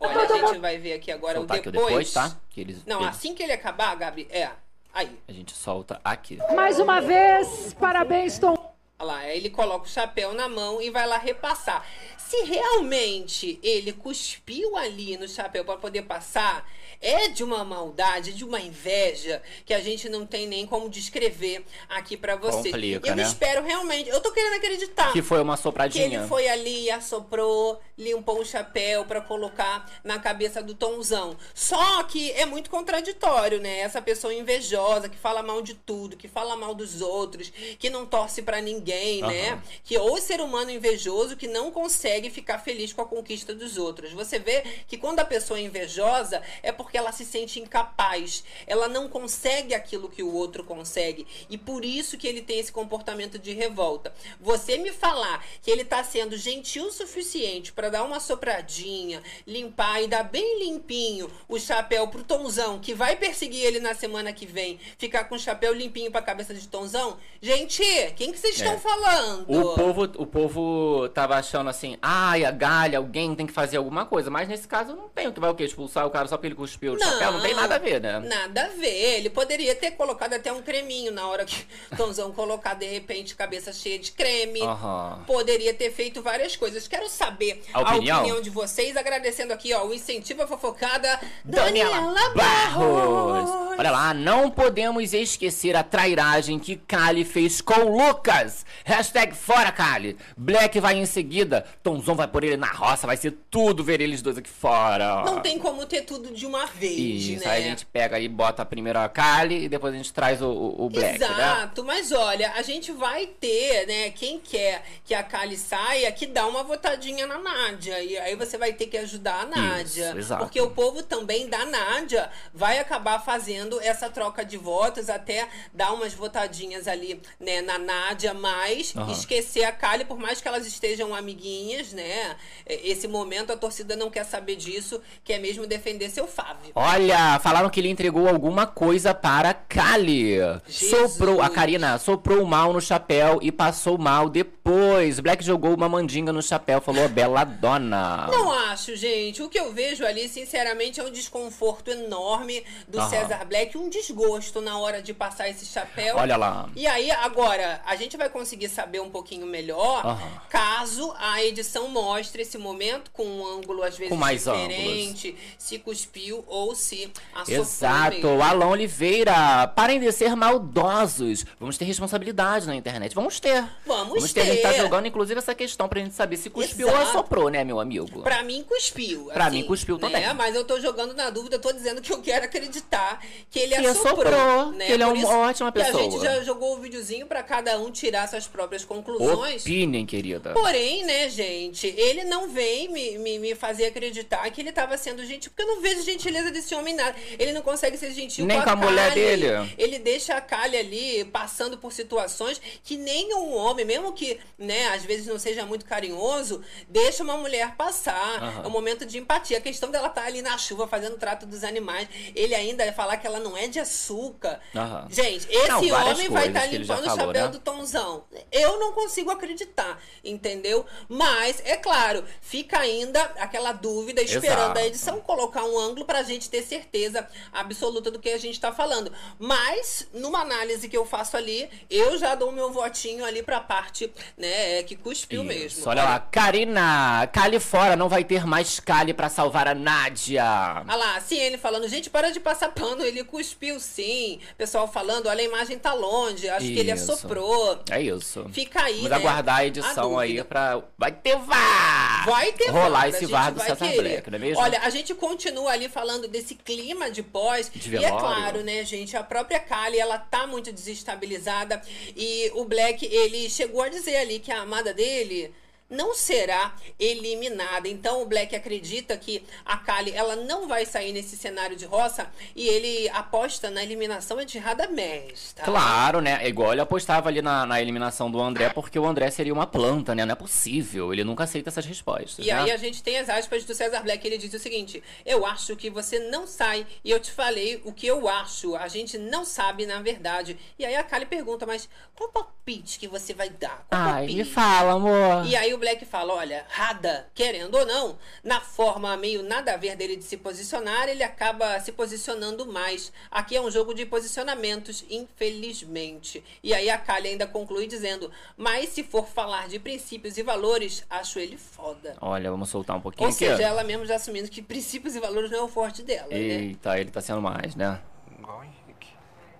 Olha, 0.00 0.20
a 0.22 0.46
gente 0.48 0.58
vai 0.58 0.78
ver 0.78 0.94
aqui 0.94 1.12
agora 1.12 1.36
Soltar 1.38 1.56
o 1.58 1.60
aqui 1.60 1.68
o 1.68 1.72
depois. 1.72 1.88
depois, 1.88 2.12
tá? 2.12 2.36
Que 2.48 2.60
eles, 2.62 2.84
Não, 2.86 3.00
eles- 3.02 3.10
assim 3.10 3.34
que 3.34 3.42
ele 3.42 3.52
acabar, 3.52 3.94
Gabi, 3.96 4.26
é. 4.30 4.50
Aí. 4.92 5.16
a 5.28 5.32
gente 5.32 5.54
solta 5.54 6.00
aqui. 6.02 6.38
Mais 6.54 6.80
uma 6.80 7.00
vez! 7.00 7.74
Parabéns, 7.74 8.38
Tom! 8.38 8.54
Olha 8.98 9.06
lá, 9.12 9.18
aí 9.18 9.36
ele 9.38 9.48
coloca 9.50 9.84
o 9.86 9.88
chapéu 9.88 10.34
na 10.34 10.48
mão 10.48 10.80
e 10.82 10.90
vai 10.90 11.06
lá 11.06 11.16
repassar. 11.16 11.86
Se 12.18 12.42
realmente 12.44 13.58
ele 13.62 13.92
cuspiu 13.92 14.76
ali 14.76 15.16
no 15.16 15.28
chapéu 15.28 15.64
para 15.64 15.76
poder 15.76 16.02
passar, 16.02 16.66
é 17.00 17.28
de 17.28 17.42
uma 17.42 17.64
maldade, 17.64 18.32
de 18.32 18.44
uma 18.44 18.60
inveja 18.60 19.42
que 19.64 19.72
a 19.72 19.80
gente 19.80 20.08
não 20.08 20.26
tem 20.26 20.46
nem 20.46 20.66
como 20.66 20.88
descrever 20.88 21.64
aqui 21.88 22.16
para 22.16 22.36
você. 22.36 22.70
Complica, 22.70 23.08
eu 23.08 23.16
né? 23.16 23.22
espero 23.22 23.62
realmente, 23.64 24.10
eu 24.10 24.20
tô 24.20 24.30
querendo 24.32 24.54
acreditar. 24.56 25.12
Que 25.12 25.22
foi 25.22 25.40
uma 25.40 25.56
Que 25.56 25.62
sopradinha. 25.62 26.04
ele 26.18 26.28
foi 26.28 26.48
ali, 26.48 26.90
assoprou, 26.90 27.80
limpou 27.96 28.40
o 28.40 28.44
chapéu 28.44 29.04
pra 29.04 29.20
colocar 29.20 29.90
na 30.04 30.18
cabeça 30.18 30.62
do 30.62 30.74
Tomzão. 30.74 31.36
Só 31.54 32.02
que 32.04 32.30
é 32.32 32.44
muito 32.44 32.68
contraditório, 32.70 33.60
né? 33.60 33.80
Essa 33.80 34.02
pessoa 34.02 34.34
invejosa, 34.34 35.08
que 35.08 35.16
fala 35.16 35.42
mal 35.42 35.62
de 35.62 35.74
tudo, 35.74 36.16
que 36.16 36.28
fala 36.28 36.56
mal 36.56 36.74
dos 36.74 37.00
outros, 37.00 37.50
que 37.78 37.88
não 37.88 38.04
torce 38.04 38.42
pra 38.42 38.60
ninguém, 38.60 39.22
né? 39.22 39.50
Aham. 39.52 39.62
Que 39.84 39.98
ou 39.98 40.18
ser 40.18 40.40
humano 40.40 40.70
invejoso 40.70 41.36
que 41.36 41.46
não 41.46 41.70
consegue 41.70 42.30
ficar 42.30 42.58
feliz 42.58 42.92
com 42.92 43.02
a 43.02 43.06
conquista 43.06 43.54
dos 43.54 43.78
outros. 43.78 44.12
Você 44.12 44.38
vê 44.38 44.62
que 44.86 44.96
quando 44.96 45.20
a 45.20 45.24
pessoa 45.24 45.58
é 45.58 45.62
invejosa 45.62 46.42
é 46.62 46.72
porque 46.72 46.89
ela 46.96 47.12
se 47.12 47.24
sente 47.24 47.60
incapaz. 47.60 48.44
Ela 48.66 48.88
não 48.88 49.08
consegue 49.08 49.74
aquilo 49.74 50.08
que 50.08 50.22
o 50.22 50.32
outro 50.32 50.64
consegue. 50.64 51.26
E 51.48 51.56
por 51.58 51.84
isso 51.84 52.16
que 52.16 52.26
ele 52.26 52.42
tem 52.42 52.58
esse 52.58 52.72
comportamento 52.72 53.38
de 53.38 53.52
revolta. 53.52 54.12
Você 54.40 54.78
me 54.78 54.92
falar 54.92 55.44
que 55.62 55.70
ele 55.70 55.84
tá 55.84 56.02
sendo 56.04 56.36
gentil 56.36 56.86
o 56.86 56.90
suficiente 56.92 57.72
para 57.72 57.88
dar 57.90 58.02
uma 58.04 58.20
sopradinha, 58.20 59.22
limpar 59.46 60.02
e 60.02 60.08
dar 60.08 60.22
bem 60.24 60.58
limpinho 60.64 61.30
o 61.48 61.58
chapéu 61.58 62.08
pro 62.08 62.22
Tonzão, 62.24 62.78
que 62.78 62.94
vai 62.94 63.16
perseguir 63.16 63.64
ele 63.64 63.80
na 63.80 63.94
semana 63.94 64.32
que 64.32 64.46
vem, 64.46 64.78
ficar 64.98 65.24
com 65.24 65.34
o 65.34 65.38
chapéu 65.38 65.72
limpinho 65.72 66.10
pra 66.10 66.22
cabeça 66.22 66.52
de 66.54 66.66
Tonzão? 66.68 67.16
Gente, 67.40 67.82
quem 68.16 68.32
que 68.32 68.38
vocês 68.38 68.56
estão 68.56 68.74
É. 68.74 68.78
falando? 68.78 69.46
O 69.50 69.74
povo, 69.74 70.02
o 70.04 70.26
povo 70.26 71.08
tava 71.10 71.36
achando 71.36 71.70
assim, 71.70 71.96
ai, 72.02 72.44
a 72.44 72.50
galha, 72.50 72.98
alguém 72.98 73.34
tem 73.34 73.46
que 73.46 73.52
fazer 73.52 73.76
alguma 73.76 74.04
coisa. 74.04 74.30
Mas 74.30 74.48
nesse 74.48 74.66
caso 74.68 74.94
não 74.94 75.08
tem 75.08 75.26
o 75.28 75.32
que 75.32 75.40
vai 75.40 75.50
o 75.50 75.54
quê? 75.54 75.64
Expulsar 75.64 76.06
o 76.06 76.10
cara 76.10 76.28
só 76.28 76.36
porque 76.36 76.48
ele 76.48 76.54
cuspiu 76.80 76.94
o 76.94 76.98
chapéu? 76.98 77.32
Não 77.32 77.40
tem 77.40 77.54
nada 77.54 77.74
a 77.74 77.78
ver, 77.78 78.00
né? 78.00 78.18
Nada 78.20 78.64
a 78.64 78.68
ver. 78.68 79.18
Ele 79.18 79.30
poderia 79.30 79.74
ter 79.74 79.92
colocado 79.92 80.32
até 80.32 80.52
um 80.52 80.62
creminho 80.62 81.12
na 81.12 81.26
hora 81.28 81.44
que 81.44 81.66
Tonzão 81.96 82.32
colocar, 82.32 82.74
de 82.74 82.86
repente, 82.86 83.34
cabeça 83.34 83.72
cheia 83.72 83.98
de 83.98 84.12
creme. 84.12 84.62
Aham. 84.62 85.22
Poderia 85.26 85.74
ter 85.74 85.92
feito 85.92 86.22
várias 86.22 86.56
coisas. 86.56 86.88
Quero 86.88 87.08
saber 87.08 87.62
A 87.72 87.82
opinião? 87.82 88.40
de 88.40 88.50
vocês. 88.50 88.96
Agradecendo 88.96 89.52
aqui, 89.52 89.74
ó, 89.74 89.84
o 89.86 89.92
incentivo 89.94 90.42
à 90.42 90.46
fofocada 90.46 91.20
Daniela 91.44 92.30
Barros. 92.34 93.50
Olha 93.78 93.90
lá, 93.90 94.14
não 94.14 94.50
podemos 94.50 95.12
esquecer 95.12 95.76
a 95.76 95.82
trairagem 95.82 96.58
que 96.58 96.76
Kali 96.76 97.24
fez 97.24 97.60
com 97.60 97.74
o 97.74 98.06
Lucas. 98.06 98.64
Hashtag 98.84 99.34
fora, 99.34 99.70
Kali. 99.70 100.16
Black 100.36 100.80
vai 100.80 100.96
em 100.96 101.06
seguida. 101.06 101.66
Tomzão 101.82 102.14
vai 102.14 102.28
por 102.28 102.44
ele 102.44 102.56
na 102.56 102.70
roça. 102.70 103.06
Vai 103.06 103.16
ser 103.16 103.32
tudo 103.50 103.84
ver 103.84 104.00
eles 104.00 104.22
dois 104.22 104.38
aqui 104.38 104.50
fora. 104.50 105.22
Não 105.24 105.40
tem 105.40 105.58
como 105.58 105.84
ter 105.86 106.02
tudo 106.02 106.32
de 106.32 106.46
uma 106.46 106.64
vez, 106.74 107.24
Isso, 107.24 107.44
né? 107.44 107.50
aí 107.50 107.64
a 107.64 107.68
gente 107.68 107.86
pega 107.86 108.18
e 108.18 108.28
bota 108.28 108.64
primeiro 108.64 108.98
a 108.98 109.08
Kali 109.08 109.64
e 109.64 109.68
depois 109.68 109.94
a 109.94 109.96
gente 109.96 110.12
traz 110.12 110.40
o, 110.42 110.48
o, 110.48 110.86
o 110.86 110.90
Black, 110.90 111.18
né? 111.18 111.26
Exato, 111.26 111.84
mas 111.84 112.12
olha, 112.12 112.52
a 112.52 112.62
gente 112.62 112.92
vai 112.92 113.26
ter, 113.26 113.86
né, 113.86 114.10
quem 114.10 114.38
quer 114.38 114.84
que 115.04 115.14
a 115.14 115.22
Kali 115.22 115.56
saia, 115.56 116.10
que 116.12 116.26
dá 116.26 116.46
uma 116.46 116.62
votadinha 116.62 117.26
na 117.26 117.38
Nádia. 117.38 118.02
E 118.02 118.16
aí 118.18 118.36
você 118.36 118.56
vai 118.58 118.72
ter 118.72 118.86
que 118.86 118.96
ajudar 118.98 119.42
a 119.42 119.46
Nádia. 119.46 120.14
exato. 120.16 120.44
Porque 120.44 120.60
o 120.60 120.70
povo 120.70 121.02
também 121.02 121.48
da 121.48 121.64
Nádia 121.64 122.30
vai 122.52 122.78
acabar 122.78 123.18
fazendo 123.20 123.80
essa 123.80 124.08
troca 124.10 124.44
de 124.44 124.56
votos, 124.56 125.08
até 125.08 125.48
dar 125.72 125.92
umas 125.92 126.14
votadinhas 126.14 126.86
ali, 126.86 127.20
né, 127.38 127.60
na 127.62 127.78
Nádia, 127.78 128.34
mas 128.34 128.94
Aham. 128.96 129.12
esquecer 129.12 129.64
a 129.64 129.72
Kali, 129.72 130.04
por 130.04 130.18
mais 130.18 130.40
que 130.40 130.48
elas 130.48 130.66
estejam 130.66 131.14
amiguinhas, 131.14 131.92
né? 131.92 132.36
Esse 132.66 133.08
momento 133.08 133.52
a 133.52 133.56
torcida 133.56 133.96
não 133.96 134.10
quer 134.10 134.24
saber 134.24 134.56
disso, 134.56 135.00
quer 135.24 135.38
mesmo 135.38 135.66
defender 135.66 136.10
seu 136.10 136.26
Fábio. 136.26 136.59
Olha, 136.74 137.38
falaram 137.40 137.68
que 137.68 137.80
ele 137.80 137.88
entregou 137.88 138.28
alguma 138.28 138.66
coisa 138.66 139.12
para 139.12 139.52
Kali. 139.52 140.36
Jesus. 140.66 141.12
Soprou, 141.12 141.42
a 141.42 141.48
Karina 141.48 141.98
soprou 141.98 142.44
mal 142.46 142.72
no 142.72 142.80
chapéu 142.80 143.38
e 143.42 143.52
passou 143.52 143.98
mal 143.98 144.28
depois. 144.28 145.20
Black 145.20 145.44
jogou 145.44 145.74
uma 145.74 145.88
mandinga 145.88 146.32
no 146.32 146.42
chapéu, 146.42 146.80
falou 146.80 147.08
bela 147.08 147.44
dona. 147.44 148.28
Não 148.30 148.50
acho, 148.52 148.94
gente. 148.96 149.42
O 149.42 149.48
que 149.48 149.58
eu 149.58 149.72
vejo 149.72 150.04
ali, 150.04 150.28
sinceramente, 150.28 151.00
é 151.00 151.04
um 151.04 151.10
desconforto 151.10 151.90
enorme 151.90 152.64
do. 152.88 153.00
César 153.10 153.44
Black, 153.44 153.76
um 153.76 153.88
desgosto 153.88 154.60
na 154.60 154.78
hora 154.78 155.02
de 155.02 155.12
passar 155.12 155.48
esse 155.48 155.66
chapéu. 155.66 156.16
Olha 156.16 156.36
lá. 156.36 156.68
E 156.76 156.86
aí, 156.86 157.10
agora, 157.10 157.80
a 157.84 157.96
gente 157.96 158.16
vai 158.16 158.28
conseguir 158.28 158.68
saber 158.68 159.00
um 159.00 159.10
pouquinho 159.10 159.46
melhor 159.46 160.20
caso 160.48 161.12
a 161.18 161.42
edição 161.44 161.88
mostre 161.88 162.42
esse 162.42 162.58
momento 162.58 163.10
com 163.10 163.24
um 163.24 163.46
ângulo 163.46 163.82
às 163.82 163.96
vezes 163.96 164.10
Com 164.10 164.16
mais 164.16 164.44
diferente, 164.44 165.36
se 165.58 165.78
cuspiu 165.78 166.39
ou 166.46 166.74
se 166.74 167.10
assoprou 167.34 167.60
Exato. 167.60 168.28
Alan 168.42 168.66
Oliveira. 168.68 169.66
Parem 169.74 169.98
de 170.00 170.10
ser 170.12 170.34
maldosos. 170.36 171.44
Vamos 171.58 171.76
ter 171.78 171.84
responsabilidade 171.84 172.66
na 172.66 172.74
internet. 172.74 173.14
Vamos 173.14 173.38
ter. 173.40 173.64
Vamos 173.86 174.32
ter. 174.32 174.40
A 174.40 174.44
gente 174.44 174.62
tá 174.62 174.72
ter. 174.72 174.80
jogando, 174.80 175.06
inclusive, 175.06 175.38
essa 175.38 175.54
questão 175.54 175.88
pra 175.88 176.00
gente 176.00 176.14
saber 176.14 176.36
se 176.36 176.50
cuspiu 176.50 176.86
ou 176.88 176.94
Exato. 176.94 177.08
assoprou, 177.10 177.48
né, 177.48 177.64
meu 177.64 177.80
amigo? 177.80 178.22
Pra 178.22 178.42
mim, 178.42 178.64
cuspiu. 178.66 179.24
Pra 179.32 179.46
assim, 179.46 179.58
mim, 179.58 179.66
cuspiu 179.66 179.96
né? 179.96 180.00
também. 180.00 180.34
Mas 180.34 180.54
eu 180.54 180.64
tô 180.64 180.80
jogando 180.80 181.14
na 181.14 181.30
dúvida, 181.30 181.58
tô 181.58 181.72
dizendo 181.72 182.00
que 182.00 182.12
eu 182.12 182.20
quero 182.22 182.44
acreditar 182.44 183.20
que 183.50 183.58
ele 183.58 183.74
Que 183.76 183.86
assoprou. 183.86 184.32
assoprou, 184.34 184.72
né? 184.72 184.86
que 184.86 184.92
ele 184.92 185.02
é 185.02 185.06
Por 185.06 185.12
uma 185.14 185.18
isso 185.22 185.32
ótima 185.32 185.72
que 185.72 185.80
a 185.80 185.84
pessoa. 185.84 186.02
gente 186.02 186.20
já 186.22 186.42
jogou 186.42 186.76
o 186.76 186.80
videozinho 186.80 187.26
pra 187.26 187.42
cada 187.42 187.78
um 187.78 187.90
tirar 187.90 188.28
suas 188.28 188.46
próprias 188.46 188.84
conclusões. 188.84 189.62
Opinem, 189.62 190.06
querida. 190.06 190.52
Porém, 190.52 191.04
né, 191.04 191.28
gente, 191.28 191.86
ele 191.86 192.24
não 192.24 192.48
vem 192.48 192.88
me, 192.92 193.18
me, 193.18 193.38
me 193.38 193.54
fazer 193.54 193.86
acreditar 193.86 194.48
que 194.50 194.60
ele 194.60 194.72
tava 194.72 194.96
sendo 194.96 195.24
gentil, 195.24 195.50
porque 195.50 195.62
eu 195.62 195.74
não 195.74 195.80
vejo 195.82 196.02
gentileza 196.30 196.50
desse 196.50 196.74
homem 196.74 196.94
nada. 196.94 197.14
Ele 197.38 197.52
não 197.52 197.62
consegue 197.62 197.96
ser 197.98 198.12
gentil 198.12 198.46
Nem 198.46 198.56
com 198.56 198.62
a, 198.62 198.66
com 198.66 198.70
a 198.70 198.76
mulher 198.76 199.08
Kali. 199.08 199.20
dele. 199.20 199.74
Ele 199.76 199.98
deixa 199.98 200.34
a 200.36 200.40
Kali 200.40 200.76
ali 200.76 201.24
passando 201.26 201.76
por 201.76 201.92
situações 201.92 202.60
que 202.82 202.96
nem 202.96 203.34
um 203.34 203.54
homem, 203.54 203.84
mesmo 203.84 204.12
que, 204.12 204.38
né, 204.56 204.88
às 204.88 205.04
vezes 205.04 205.26
não 205.26 205.38
seja 205.38 205.66
muito 205.66 205.84
carinhoso, 205.84 206.62
deixa 206.88 207.22
uma 207.22 207.36
mulher 207.36 207.74
passar. 207.76 208.42
Aham. 208.42 208.62
É 208.64 208.66
um 208.66 208.70
momento 208.70 209.04
de 209.04 209.18
empatia. 209.18 209.58
A 209.58 209.60
questão 209.60 209.90
dela 209.90 210.08
estar 210.08 210.24
ali 210.24 210.40
na 210.42 210.56
chuva 210.56 210.86
fazendo 210.86 211.16
trato 211.18 211.46
dos 211.46 211.64
animais, 211.64 212.08
ele 212.34 212.54
ainda 212.54 212.90
falar 212.92 213.16
que 213.16 213.26
ela 213.26 213.40
não 213.40 213.56
é 213.56 213.66
de 213.68 213.78
açúcar. 213.78 214.60
Aham. 214.74 215.06
Gente, 215.10 215.46
esse 215.50 215.68
Não, 215.68 216.10
homem 216.10 216.28
vai 216.28 216.48
estar 216.48 216.60
já 216.60 216.66
limpando 216.66 217.00
o 217.00 217.04
falou, 217.04 217.26
chapéu 217.26 217.44
né? 217.46 217.48
do 217.48 217.58
Tomzão. 217.58 218.24
Eu 218.50 218.78
não 218.78 218.92
consigo 218.92 219.30
acreditar, 219.30 220.00
entendeu? 220.24 220.84
Mas, 221.08 221.62
é 221.64 221.76
claro, 221.76 222.24
fica 222.40 222.78
ainda 222.78 223.22
aquela 223.38 223.72
dúvida, 223.72 224.22
esperando 224.22 224.60
Exato. 224.60 224.78
a 224.78 224.86
edição 224.86 225.20
colocar 225.20 225.64
um 225.64 225.78
ângulo 225.78 226.04
pra 226.20 226.22
gente 226.22 226.50
ter 226.50 226.62
certeza 226.62 227.26
absoluta 227.52 228.10
do 228.10 228.18
que 228.18 228.28
a 228.28 228.38
gente 228.38 228.60
tá 228.60 228.70
falando. 228.70 229.10
Mas, 229.38 230.06
numa 230.12 230.40
análise 230.40 230.88
que 230.88 230.96
eu 230.96 231.06
faço 231.06 231.36
ali, 231.36 231.68
eu 231.88 232.18
já 232.18 232.34
dou 232.34 232.52
meu 232.52 232.70
votinho 232.70 233.24
ali 233.24 233.42
pra 233.42 233.58
parte, 233.60 234.12
né, 234.36 234.82
que 234.82 234.94
cuspiu 234.96 235.40
Isso, 235.42 235.48
mesmo. 235.48 235.88
Olha 235.88 236.04
lá, 236.04 236.20
Karina, 236.20 237.26
Kali 237.32 237.58
fora, 237.58 237.96
não 237.96 238.08
vai 238.08 238.22
ter 238.22 238.44
mais 238.44 238.78
Kali 238.78 239.14
pra 239.14 239.30
salvar 239.30 239.66
a 239.66 239.74
Nádia. 239.74 240.44
Olha 240.86 240.96
lá, 240.96 241.16
a 241.16 241.20
Ciene 241.20 241.56
falando, 241.56 241.88
gente, 241.88 242.10
para 242.10 242.30
de 242.30 242.38
passar 242.38 242.68
pano, 242.70 243.02
ele 243.02 243.24
cuspiu 243.24 243.80
sim. 243.80 244.40
Pessoal 244.58 244.86
falando, 244.86 245.26
olha, 245.26 245.40
a 245.40 245.44
imagem 245.44 245.78
tá 245.78 245.94
longe, 245.94 246.48
acho 246.50 246.66
que 246.66 246.78
ele 246.78 246.92
Isso. 246.92 247.10
assoprou. 247.12 247.80
É 247.90 248.00
isso. 248.02 248.46
Fica 248.52 248.82
aí, 248.82 248.96
Vamos 248.96 249.10
né, 249.10 249.16
aguardar 249.16 249.56
a 249.56 249.58
a 249.60 249.66
edição 249.66 250.18
aí 250.18 250.28
dúvida. 250.28 250.44
pra. 250.44 250.82
Vai 250.98 251.12
ter 251.12 251.36
VAR! 251.36 252.26
Vai 252.26 252.52
ter 252.52 252.70
Rolar 252.70 252.90
VAR, 252.90 253.02
a 253.04 253.08
esse 253.08 253.26
VAR 253.26 253.52
do 253.52 253.60
César. 253.60 253.76
Black, 253.76 254.30
não 254.30 254.36
é 254.36 254.38
mesmo? 254.38 254.62
Olha, 254.62 254.80
a 254.80 254.90
gente 254.90 255.14
continua 255.14 255.70
ali 255.72 255.88
falando 255.88 256.09
desse 256.18 256.54
clima 256.54 257.10
de 257.10 257.22
pós. 257.22 257.70
De 257.74 257.96
e 257.96 258.04
é 258.04 258.08
claro, 258.08 258.62
né, 258.62 258.84
gente, 258.84 259.16
a 259.16 259.22
própria 259.22 259.60
Kali, 259.60 259.98
ela 259.98 260.18
tá 260.18 260.46
muito 260.46 260.72
desestabilizada. 260.72 261.80
E 262.16 262.50
o 262.54 262.64
Black, 262.64 263.06
ele 263.06 263.48
chegou 263.48 263.82
a 263.82 263.88
dizer 263.88 264.16
ali 264.16 264.38
que 264.38 264.50
a 264.50 264.62
amada 264.62 264.92
dele 264.92 265.52
não 265.90 266.14
será 266.14 266.72
eliminada. 266.98 267.88
Então 267.88 268.22
o 268.22 268.26
Black 268.26 268.54
acredita 268.54 269.16
que 269.16 269.42
a 269.64 269.76
Kali 269.76 270.12
ela 270.12 270.36
não 270.36 270.68
vai 270.68 270.86
sair 270.86 271.12
nesse 271.12 271.36
cenário 271.36 271.76
de 271.76 271.84
roça 271.84 272.30
e 272.54 272.68
ele 272.68 273.08
aposta 273.10 273.70
na 273.70 273.82
eliminação 273.82 274.42
de 274.44 274.58
Radamés, 274.58 275.52
tá? 275.52 275.64
Claro, 275.64 276.20
né? 276.20 276.38
É 276.42 276.48
igual 276.48 276.72
ele 276.72 276.80
apostava 276.80 277.28
ali 277.28 277.42
na, 277.42 277.66
na 277.66 277.82
eliminação 277.82 278.30
do 278.30 278.40
André, 278.40 278.68
porque 278.68 278.98
o 278.98 279.06
André 279.06 279.30
seria 279.30 279.52
uma 279.52 279.66
planta, 279.66 280.14
né? 280.14 280.24
Não 280.24 280.32
é 280.32 280.36
possível. 280.36 281.12
Ele 281.12 281.24
nunca 281.24 281.44
aceita 281.44 281.68
essas 281.68 281.84
respostas. 281.84 282.46
E 282.46 282.48
né? 282.48 282.52
aí 282.52 282.70
a 282.70 282.76
gente 282.76 283.02
tem 283.02 283.18
as 283.18 283.28
aspas 283.28 283.64
do 283.64 283.74
César 283.74 284.02
Black, 284.02 284.24
ele 284.24 284.38
diz 284.38 284.54
o 284.54 284.58
seguinte: 284.58 285.02
Eu 285.26 285.44
acho 285.44 285.74
que 285.74 285.90
você 285.90 286.18
não 286.30 286.46
sai 286.46 286.86
e 287.02 287.10
eu 287.10 287.18
te 287.18 287.32
falei 287.32 287.80
o 287.84 287.92
que 287.92 288.06
eu 288.06 288.28
acho. 288.28 288.76
A 288.76 288.86
gente 288.86 289.18
não 289.18 289.44
sabe 289.44 289.86
na 289.86 290.00
verdade. 290.00 290.56
E 290.78 290.84
aí 290.84 290.94
a 290.94 291.02
Kali 291.02 291.26
pergunta: 291.26 291.66
Mas 291.66 291.88
qual 292.14 292.30
palpite 292.30 292.98
que 292.98 293.08
você 293.08 293.34
vai 293.34 293.50
dar? 293.50 293.84
Qual 293.88 294.00
Ai, 294.00 294.12
palpite? 294.12 294.36
me 294.36 294.44
fala, 294.44 294.92
amor. 294.92 295.46
E 295.46 295.56
aí 295.56 295.74
o 295.74 295.79
Black 295.80 296.04
fala, 296.04 296.34
olha, 296.34 296.64
Rada, 296.68 297.26
querendo 297.34 297.74
ou 297.74 297.84
não, 297.86 298.18
na 298.44 298.60
forma 298.60 299.16
meio 299.16 299.42
nada 299.42 299.74
a 299.74 299.76
ver 299.76 299.96
dele 299.96 300.16
de 300.16 300.22
se 300.22 300.36
posicionar, 300.36 301.08
ele 301.08 301.24
acaba 301.24 301.80
se 301.80 301.90
posicionando 301.90 302.66
mais. 302.66 303.12
Aqui 303.30 303.56
é 303.56 303.60
um 303.60 303.70
jogo 303.70 303.92
de 303.94 304.06
posicionamentos, 304.06 305.04
infelizmente. 305.10 306.44
E 306.62 306.72
aí 306.72 306.88
a 306.88 306.98
Kali 306.98 307.28
ainda 307.28 307.46
conclui 307.46 307.86
dizendo, 307.86 308.30
mas 308.56 308.90
se 308.90 309.02
for 309.02 309.26
falar 309.26 309.66
de 309.68 309.78
princípios 309.78 310.36
e 310.38 310.42
valores, 310.42 311.04
acho 311.10 311.38
ele 311.38 311.56
foda. 311.56 312.16
Olha, 312.20 312.50
vamos 312.50 312.68
soltar 312.68 312.96
um 312.96 313.00
pouquinho 313.00 313.26
Ou 313.28 313.34
aqui. 313.34 313.46
seja, 313.46 313.62
ela 313.62 313.82
mesmo 313.82 314.04
já 314.06 314.16
assumindo 314.16 314.48
que 314.50 314.62
princípios 314.62 315.16
e 315.16 315.20
valores 315.20 315.50
não 315.50 315.58
é 315.58 315.62
o 315.62 315.68
forte 315.68 316.02
dela, 316.02 316.28
né? 316.28 316.36
Eita, 316.36 316.98
ele 317.00 317.10
tá 317.10 317.20
sendo 317.20 317.40
mais, 317.40 317.74
né? 317.74 318.00
Igual 318.38 318.60
o 318.60 318.64
Henrique. 318.64 319.08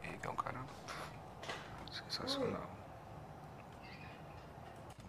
Henrique 0.05 0.27
é 0.27 0.31
um 0.31 0.37
cara 0.37 0.61
sensacional. 1.91 2.70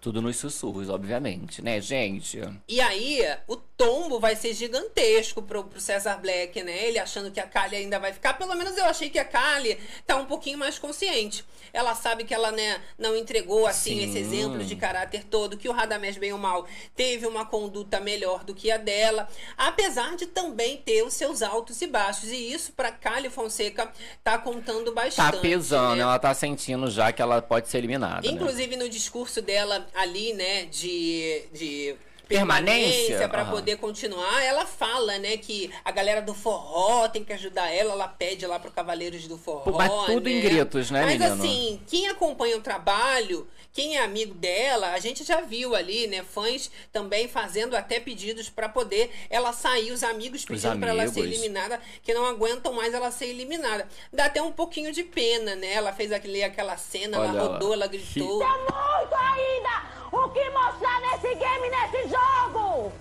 Tudo 0.02 0.20
nos 0.20 0.38
sussurros, 0.38 0.90
obviamente, 0.90 1.62
né, 1.62 1.80
gente? 1.80 2.42
E 2.68 2.82
aí, 2.82 3.22
o 3.48 3.56
tombo 3.84 4.20
vai 4.20 4.36
ser 4.36 4.54
gigantesco 4.54 5.42
pro, 5.42 5.64
pro 5.64 5.80
César 5.82 6.18
Black, 6.18 6.62
né? 6.64 6.88
Ele 6.88 7.00
achando 7.00 7.32
que 7.32 7.40
a 7.40 7.48
Kali 7.48 7.76
ainda 7.76 8.00
vai 8.00 8.14
ficar. 8.14 8.34
Pelo 8.34 8.56
menos 8.56 8.78
eu 8.78 8.86
achei 8.86 9.10
que 9.10 9.18
a 9.20 9.26
Kali 9.26 9.80
tá 10.06 10.16
um 10.18 10.26
pouquinho 10.26 10.58
mais 10.58 10.78
consciente. 10.78 11.44
Ela 11.74 11.96
sabe 11.96 12.26
que 12.26 12.34
ela, 12.34 12.52
né, 12.52 12.82
não 12.98 13.16
entregou, 13.16 13.66
assim, 13.66 14.00
Sim. 14.02 14.10
esse 14.10 14.18
exemplo 14.18 14.62
de 14.64 14.76
caráter 14.76 15.24
todo, 15.24 15.58
que 15.58 15.70
o 15.70 15.72
Radamés, 15.72 16.18
bem 16.18 16.34
ou 16.34 16.38
mal, 16.38 16.68
teve 16.96 17.26
uma 17.26 17.46
conduta 17.46 18.00
melhor 18.02 18.44
do 18.44 18.54
que 18.54 18.70
a 18.70 18.76
dela. 18.78 19.28
Apesar 19.58 20.16
de 20.18 20.26
também 20.26 20.78
ter 20.78 21.02
os 21.04 21.14
seus 21.14 21.42
altos 21.42 21.82
e 21.82 21.88
baixos. 21.88 22.30
E 22.30 22.52
isso, 22.54 22.74
pra 22.74 22.92
Kali 22.92 23.30
Fonseca, 23.30 23.92
tá 24.24 24.38
contando 24.38 24.92
Tá 24.92 25.02
bastante. 25.04 25.38
pesando, 25.40 25.96
né? 25.96 26.02
ela 26.02 26.20
tá 26.20 26.34
sentindo 26.34 26.90
já 26.92 27.12
que 27.14 27.22
ela 27.22 27.42
pode 27.42 27.70
ser 27.70 27.78
eliminada. 27.78 28.28
né? 28.28 28.34
Inclusive 28.34 28.76
no 28.76 28.90
discurso 28.90 29.42
dela 29.42 29.88
ali, 29.94 30.34
né, 30.34 30.66
de, 30.66 31.44
de 31.54 31.96
Permanência? 32.38 33.30
para 33.30 33.46
poder 33.46 33.78
continuar, 33.78 34.44
ela 34.44 34.66
fala, 34.66 35.18
né, 35.18 35.38
que 35.38 35.72
a 35.84 35.92
galera 35.92 36.22
do 36.22 36.34
forró 36.34 37.08
tem 37.08 37.24
que 37.24 37.34
ajudar 37.34 37.70
ela, 37.70 37.94
ela 37.94 38.08
pede 38.08 38.46
lá 38.46 38.60
pro 38.60 38.72
Cavaleiros 38.72 39.28
do 39.28 39.38
Forró, 39.38 39.72
mas 39.72 39.92
tudo 40.06 40.30
né? 40.30 40.32
em 40.32 40.42
gritos, 40.42 40.92
né, 40.92 41.02
Mas 41.06 41.20
menino? 41.20 41.34
assim, 41.34 41.82
quem 41.88 42.08
acompanha 42.08 42.58
o 42.58 42.62
trabalho, 42.62 43.48
quem 43.74 43.98
é 43.98 44.04
amigo 44.04 44.34
dela, 44.34 44.92
a 44.92 45.00
gente 45.00 45.24
já 45.24 45.42
viu 45.42 45.76
ali, 45.76 46.08
né, 46.08 46.24
fãs 46.24 46.70
também 46.92 47.28
fazendo 47.28 47.76
até 47.76 48.00
pedidos 48.00 48.50
para 48.50 48.68
poder 48.68 49.12
ela 49.30 49.54
sair, 49.54 49.92
os 49.92 50.04
amigos 50.04 50.44
pedindo 50.44 50.78
para 50.80 50.90
ela 50.90 51.08
ser 51.08 51.22
eliminada, 51.22 51.80
que 52.04 52.14
não 52.14 52.26
aguentam 52.26 52.74
mais 52.74 52.94
ela 52.94 53.12
ser 53.12 53.28
eliminada. 53.28 53.88
Dá 54.12 54.26
até 54.26 54.42
um 54.42 54.52
pouquinho 54.52 54.92
de 54.92 55.04
pena, 55.04 55.56
né? 55.56 55.74
Ela 55.74 55.94
fez 55.94 56.12
aquele, 56.12 56.44
aquela 56.44 56.76
cena, 56.78 57.20
Olha 57.20 57.30
ela 57.30 57.44
rodou, 57.44 57.74
ela 57.74 57.88
gritou. 57.88 58.40
muito 58.40 59.16
ainda 59.16 60.01
o 60.12 60.30
que 60.30 60.50
mostrar 60.50 61.00
nesse 61.02 61.36
game, 61.36 61.70
nesse 61.70 62.10
jogo! 62.10 62.92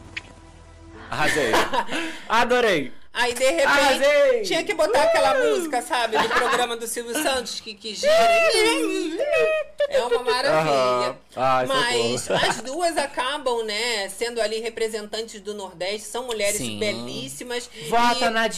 Arrasei. 1.11 1.53
Adorei. 2.29 3.00
Aí, 3.13 3.35
de 3.35 3.45
repente, 3.45 3.67
Arrasei! 3.67 4.43
tinha 4.43 4.63
que 4.63 4.73
botar 4.73 5.03
aquela 5.03 5.35
música, 5.45 5.83
sabe? 5.83 6.17
Do 6.17 6.29
programa 6.29 6.77
do 6.77 6.87
Silvio 6.87 7.15
Santos, 7.23 7.59
que, 7.61 7.75
que 7.75 7.95
gira. 7.95 8.13
É 9.89 10.01
uma 10.05 10.23
maravilha. 10.23 10.71
Aham. 11.11 11.17
Ai, 11.37 11.67
Mas 11.67 12.21
socorro. 12.23 12.47
as 12.51 12.61
duas 12.63 12.97
acabam, 12.97 13.65
né, 13.65 14.09
sendo 14.09 14.41
ali 14.41 14.61
representantes 14.61 15.41
do 15.41 15.55
Nordeste, 15.55 16.07
são 16.07 16.25
mulheres 16.25 16.59
Sim. 16.59 16.79
belíssimas. 16.79 17.69
Vota 17.89 18.31
na 18.31 18.47
Estão 18.47 18.57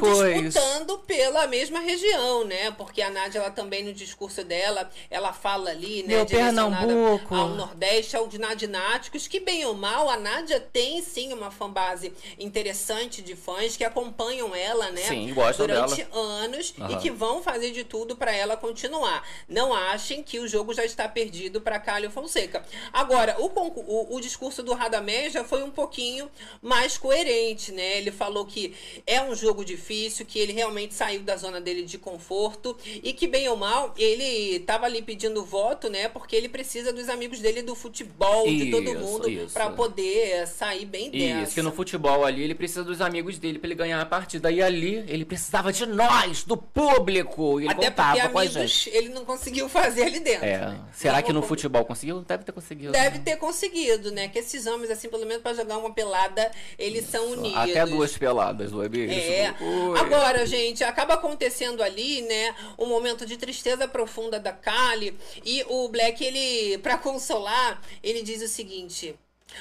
Diáticos. 0.00 0.18
disputando 0.42 0.98
pela 1.00 1.46
mesma 1.48 1.80
região, 1.80 2.44
né? 2.44 2.70
Porque 2.72 3.02
a 3.02 3.10
Nádia, 3.10 3.40
ela 3.40 3.50
também, 3.50 3.82
no 3.84 3.92
discurso 3.92 4.44
dela, 4.44 4.88
ela 5.10 5.32
fala 5.32 5.70
ali, 5.70 6.02
né? 6.04 6.16
Meu 6.16 6.26
Pernambuco. 6.26 7.34
Ao 7.34 7.48
Nordeste, 7.48 8.16
aos 8.16 8.32
nadináticos, 8.38 9.26
que 9.26 9.40
bem 9.40 9.64
ou 9.64 9.74
mal, 9.74 10.08
a 10.08 10.16
Nádia 10.16 10.60
tem 10.60 11.02
sim 11.02 11.32
uma 11.32 11.50
fanbase 11.50 12.12
interessante 12.38 13.22
de 13.22 13.34
fãs 13.34 13.71
que 13.76 13.84
acompanham 13.84 14.54
ela, 14.54 14.90
né? 14.90 15.02
Sim, 15.02 15.32
gostam 15.34 15.66
durante 15.66 15.96
dela. 15.96 16.16
anos 16.44 16.74
e 16.76 16.82
Aham. 16.82 16.98
que 16.98 17.10
vão 17.10 17.42
fazer 17.42 17.70
de 17.72 17.84
tudo 17.84 18.16
para 18.16 18.34
ela 18.34 18.56
continuar. 18.56 19.26
Não 19.48 19.72
achem 19.74 20.22
que 20.22 20.38
o 20.38 20.48
jogo 20.48 20.72
já 20.74 20.84
está 20.84 21.08
perdido 21.08 21.60
para 21.60 21.78
Cálio 21.78 22.10
Fonseca. 22.10 22.64
Agora, 22.92 23.36
o, 23.38 23.46
o, 23.46 24.16
o 24.16 24.20
discurso 24.20 24.62
do 24.62 24.72
Radamé 24.74 25.30
já 25.30 25.44
foi 25.44 25.62
um 25.62 25.70
pouquinho 25.70 26.30
mais 26.60 26.96
coerente, 26.98 27.72
né? 27.72 27.98
Ele 27.98 28.10
falou 28.10 28.44
que 28.46 28.74
é 29.06 29.22
um 29.22 29.34
jogo 29.34 29.64
difícil, 29.64 30.24
que 30.26 30.38
ele 30.38 30.52
realmente 30.52 30.94
saiu 30.94 31.22
da 31.22 31.36
zona 31.36 31.60
dele 31.60 31.82
de 31.82 31.98
conforto 31.98 32.76
e 33.02 33.12
que, 33.12 33.26
bem 33.26 33.48
ou 33.48 33.56
mal, 33.56 33.94
ele 33.96 34.56
estava 34.56 34.86
ali 34.86 35.02
pedindo 35.02 35.44
voto, 35.44 35.88
né? 35.88 36.08
Porque 36.08 36.34
ele 36.36 36.48
precisa 36.48 36.92
dos 36.92 37.08
amigos 37.08 37.40
dele 37.40 37.62
do 37.62 37.74
futebol, 37.74 38.46
de 38.46 38.70
todo 38.70 38.90
Isso, 38.90 38.98
mundo, 39.00 39.28
isso. 39.28 39.52
para 39.52 39.70
poder 39.70 40.46
sair 40.46 40.84
bem 40.84 41.10
dessa. 41.10 41.42
Isso, 41.42 41.54
que 41.54 41.62
no 41.62 41.72
futebol 41.72 42.24
ali 42.24 42.42
ele 42.42 42.54
precisa 42.54 42.84
dos 42.84 43.00
amigos 43.00 43.38
dele 43.38 43.58
pra 43.62 43.68
ele 43.68 43.74
ganhar 43.76 44.00
a 44.00 44.04
partida. 44.06 44.50
E 44.50 44.60
ali 44.60 44.96
ele 45.08 45.24
precisava 45.24 45.72
de 45.72 45.86
nós, 45.86 46.42
do 46.42 46.56
público. 46.56 47.60
E 47.60 47.64
ele 47.64 47.72
Até 47.72 47.88
contava 47.90 48.12
porque 48.16 48.28
com 48.28 48.38
a 48.38 48.42
amigos 48.42 48.70
gente. 48.70 48.90
ele 48.96 49.08
não 49.10 49.24
conseguiu 49.24 49.68
fazer 49.68 50.02
ali 50.02 50.20
dentro. 50.20 50.44
É. 50.44 50.76
Será 50.92 51.14
Não, 51.16 51.22
que 51.22 51.32
no 51.32 51.40
como- 51.40 51.48
futebol 51.48 51.84
conseguiu? 51.84 52.20
Deve 52.22 52.44
ter 52.44 52.52
conseguido. 52.52 52.92
Deve 52.92 53.18
né? 53.18 53.24
ter 53.24 53.36
conseguido, 53.36 54.10
né? 54.10 54.28
Que 54.28 54.40
esses 54.40 54.66
homens, 54.66 54.90
assim, 54.90 55.08
pelo 55.08 55.24
menos 55.24 55.42
pra 55.42 55.54
jogar 55.54 55.78
uma 55.78 55.92
pelada, 55.94 56.50
eles 56.78 57.06
são 57.08 57.30
unidos. 57.32 57.56
Até 57.56 57.86
duas 57.86 58.16
peladas, 58.18 58.72
não 58.72 58.82
é 58.82 58.88
mesmo? 58.88 59.12
É. 59.12 59.54
Ui. 59.60 59.98
Agora, 59.98 60.44
gente, 60.44 60.82
acaba 60.84 61.14
acontecendo 61.14 61.82
ali, 61.82 62.22
né, 62.22 62.54
um 62.78 62.86
momento 62.86 63.24
de 63.24 63.36
tristeza 63.36 63.86
profunda 63.86 64.40
da 64.40 64.52
Kali 64.52 65.16
e 65.44 65.64
o 65.68 65.88
Black, 65.88 66.24
ele, 66.24 66.78
pra 66.78 66.98
consolar, 66.98 67.80
ele 68.02 68.22
diz 68.22 68.42
o 68.42 68.48
seguinte: 68.48 69.14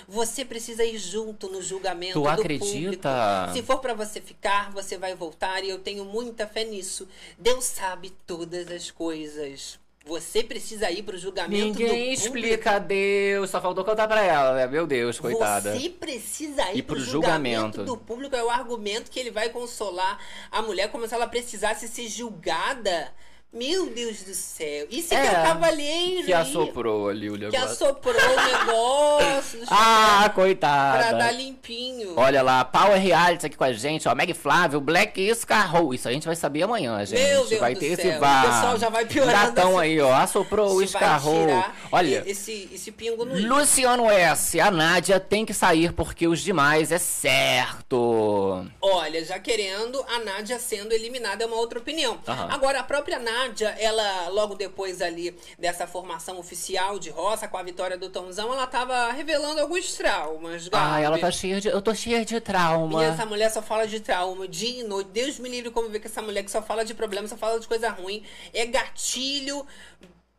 você 0.07 0.43
precisa 0.45 0.83
ir 0.83 0.97
junto 0.97 1.47
no 1.49 1.61
julgamento 1.61 2.13
Tu 2.13 2.21
do 2.21 2.27
acredita? 2.29 3.09
público. 3.47 3.53
Se 3.53 3.63
for 3.63 3.79
pra 3.79 3.93
você 3.93 4.19
ficar, 4.21 4.71
você 4.71 4.97
vai 4.97 5.15
voltar 5.15 5.63
e 5.63 5.69
eu 5.69 5.79
tenho 5.79 6.05
muita 6.05 6.45
fé 6.47 6.63
nisso. 6.63 7.07
Deus 7.37 7.65
sabe 7.65 8.11
todas 8.25 8.69
as 8.71 8.89
coisas. 8.91 9.79
Você 10.03 10.43
precisa 10.43 10.89
ir 10.89 11.03
pro 11.03 11.15
julgamento 11.15 11.73
do 11.77 11.79
Ninguém 11.83 12.11
explica 12.11 12.71
a 12.71 12.79
Deus. 12.79 13.51
Só 13.51 13.61
faltou 13.61 13.83
cantar 13.83 14.07
pra 14.07 14.23
ela, 14.23 14.55
né? 14.55 14.65
Meu 14.65 14.87
Deus, 14.87 15.19
coitada. 15.19 15.77
Você 15.77 15.89
precisa 15.89 16.71
ir 16.71 16.79
Ir 16.79 16.81
pro, 16.81 16.95
pro 16.95 17.03
julgamento. 17.05 17.77
julgamento. 17.77 17.83
do 17.83 17.95
público. 17.97 18.35
É 18.35 18.43
o 18.43 18.49
argumento 18.49 19.11
que 19.11 19.19
ele 19.19 19.29
vai 19.29 19.49
consolar 19.49 20.17
a 20.51 20.59
mulher 20.63 20.89
como 20.91 21.07
se 21.07 21.13
ela 21.13 21.27
precisasse 21.27 21.87
ser 21.87 22.07
julgada. 22.07 23.13
Meu 23.53 23.87
Deus 23.89 24.21
do 24.23 24.33
céu. 24.33 24.87
Isso 24.89 25.13
é, 25.13 25.21
que 25.21 25.27
é 25.27 25.31
cavaleiro. 25.43 26.23
Que 26.25 26.31
assoprou 26.33 27.09
ali 27.09 27.29
o 27.29 27.33
Que 27.33 27.39
negócio. 27.39 27.65
assoprou 27.65 28.15
o 28.15 28.17
negócio. 28.17 29.61
Ah, 29.69 30.29
coitada. 30.33 30.97
Pra 31.09 31.11
dar 31.17 31.31
limpinho. 31.31 32.13
Olha 32.15 32.41
lá, 32.41 32.63
Power 32.63 32.99
Reality 32.99 33.45
aqui 33.47 33.57
com 33.57 33.63
a 33.63 33.73
gente, 33.73 34.07
ó. 34.07 34.15
Meg 34.15 34.33
Flávio, 34.33 34.79
Black 34.79 35.33
Scarrow. 35.35 35.93
Isso 35.93 36.07
a 36.07 36.11
gente 36.13 36.25
vai 36.25 36.35
saber 36.35 36.63
amanhã, 36.63 37.03
gente. 37.05 37.21
Meu 37.21 37.45
Deus 37.45 37.59
vai 37.59 37.73
do 37.73 37.79
ter 37.79 37.95
céu. 37.97 38.09
esse 38.11 38.19
vá. 38.19 38.41
O 38.41 38.45
pessoal 38.53 38.77
já 38.79 38.89
vai 38.89 39.05
piorando 39.05 39.31
Já 39.37 39.51
tão 39.51 39.77
assim. 39.77 39.89
aí, 39.89 39.99
ó. 40.01 40.13
Assoprou 40.13 40.71
o 40.75 40.87
Scarrow. 40.87 41.63
Olha, 41.91 42.23
Esse, 42.25 42.69
esse 42.73 42.91
pingo 42.91 43.25
no. 43.25 43.35
Luciano 43.55 44.09
S. 44.09 44.59
A 44.61 44.71
Nádia 44.71 45.19
tem 45.19 45.45
que 45.45 45.53
sair 45.53 45.91
porque 45.91 46.27
os 46.27 46.39
demais 46.41 46.91
é 46.91 46.97
certo. 46.99 48.65
Olha, 48.81 49.23
já 49.25 49.39
querendo 49.39 50.03
a 50.07 50.19
Nádia 50.19 50.59
sendo 50.59 50.93
eliminada 50.93 51.43
é 51.43 51.47
uma 51.47 51.57
outra 51.57 51.79
opinião. 51.79 52.19
Aham. 52.27 52.47
Agora, 52.51 52.79
a 52.79 52.83
própria 52.83 53.19
Nádia, 53.19 53.40
ela, 53.77 54.29
logo 54.29 54.55
depois 54.55 55.01
ali 55.01 55.35
dessa 55.57 55.87
formação 55.87 56.39
oficial 56.39 56.99
de 56.99 57.09
roça, 57.09 57.47
com 57.47 57.57
a 57.57 57.63
vitória 57.63 57.97
do 57.97 58.09
Tomzão, 58.09 58.51
ela 58.53 58.67
tava 58.67 59.11
revelando 59.11 59.61
alguns 59.61 59.93
traumas, 59.93 60.69
Ah, 60.71 60.99
ela 60.99 61.17
tá 61.17 61.31
cheia 61.31 61.59
de. 61.61 61.67
Eu 61.67 61.81
tô 61.81 61.93
cheia 61.93 62.23
de 62.25 62.39
trauma. 62.39 63.01
E 63.01 63.05
essa 63.05 63.25
mulher 63.25 63.49
só 63.49 63.61
fala 63.61 63.87
de 63.87 63.99
trauma, 63.99 64.47
dia 64.47 64.81
e 64.81 64.83
noite. 64.83 65.09
Deus 65.11 65.39
me 65.39 65.49
livre 65.49 65.71
como 65.71 65.89
ver 65.89 65.99
com 65.99 66.07
essa 66.07 66.21
mulher 66.21 66.43
que 66.43 66.51
só 66.51 66.61
fala 66.61 66.83
de 66.83 66.93
problema, 66.93 67.27
só 67.27 67.37
fala 67.37 67.59
de 67.59 67.67
coisa 67.67 67.89
ruim. 67.89 68.23
É 68.53 68.65
gatilho 68.65 69.65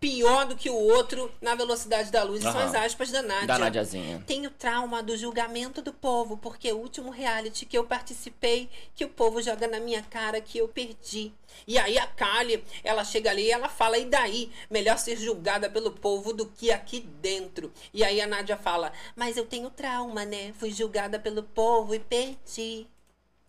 pior 0.02 0.46
do 0.46 0.56
que 0.56 0.68
o 0.68 0.74
outro 0.74 1.30
na 1.40 1.54
velocidade 1.54 2.10
da 2.10 2.24
luz. 2.24 2.42
São 2.42 2.50
Aham. 2.50 2.64
as 2.64 2.74
aspas 2.74 3.12
da 3.12 3.22
Nádia. 3.22 3.46
Da 3.46 3.58
Nadiazinha. 3.58 4.24
Tenho 4.26 4.50
trauma 4.50 5.00
do 5.00 5.16
julgamento 5.16 5.80
do 5.80 5.92
povo, 5.92 6.36
porque 6.36 6.72
o 6.72 6.78
último 6.78 7.12
reality 7.12 7.64
que 7.64 7.78
eu 7.78 7.84
participei, 7.84 8.68
que 8.96 9.04
o 9.04 9.08
povo 9.08 9.40
joga 9.40 9.68
na 9.68 9.78
minha 9.78 10.02
cara 10.02 10.40
que 10.40 10.58
eu 10.58 10.66
perdi. 10.66 11.32
E 11.68 11.78
aí 11.78 11.96
a 11.98 12.06
Kali, 12.08 12.64
ela 12.82 13.04
chega 13.04 13.30
ali 13.30 13.44
e 13.44 13.52
ela 13.52 13.68
fala, 13.68 13.96
e 13.96 14.04
daí? 14.04 14.50
Melhor 14.68 14.98
ser 14.98 15.16
julgada 15.16 15.70
pelo 15.70 15.92
povo 15.92 16.32
do 16.32 16.46
que 16.46 16.72
aqui 16.72 17.00
dentro. 17.20 17.72
E 17.94 18.02
aí 18.02 18.20
a 18.20 18.26
Nádia 18.26 18.56
fala, 18.56 18.92
mas 19.14 19.36
eu 19.36 19.46
tenho 19.46 19.70
trauma, 19.70 20.24
né? 20.24 20.52
Fui 20.58 20.72
julgada 20.72 21.20
pelo 21.20 21.44
povo 21.44 21.94
e 21.94 22.00
perdi. 22.00 22.88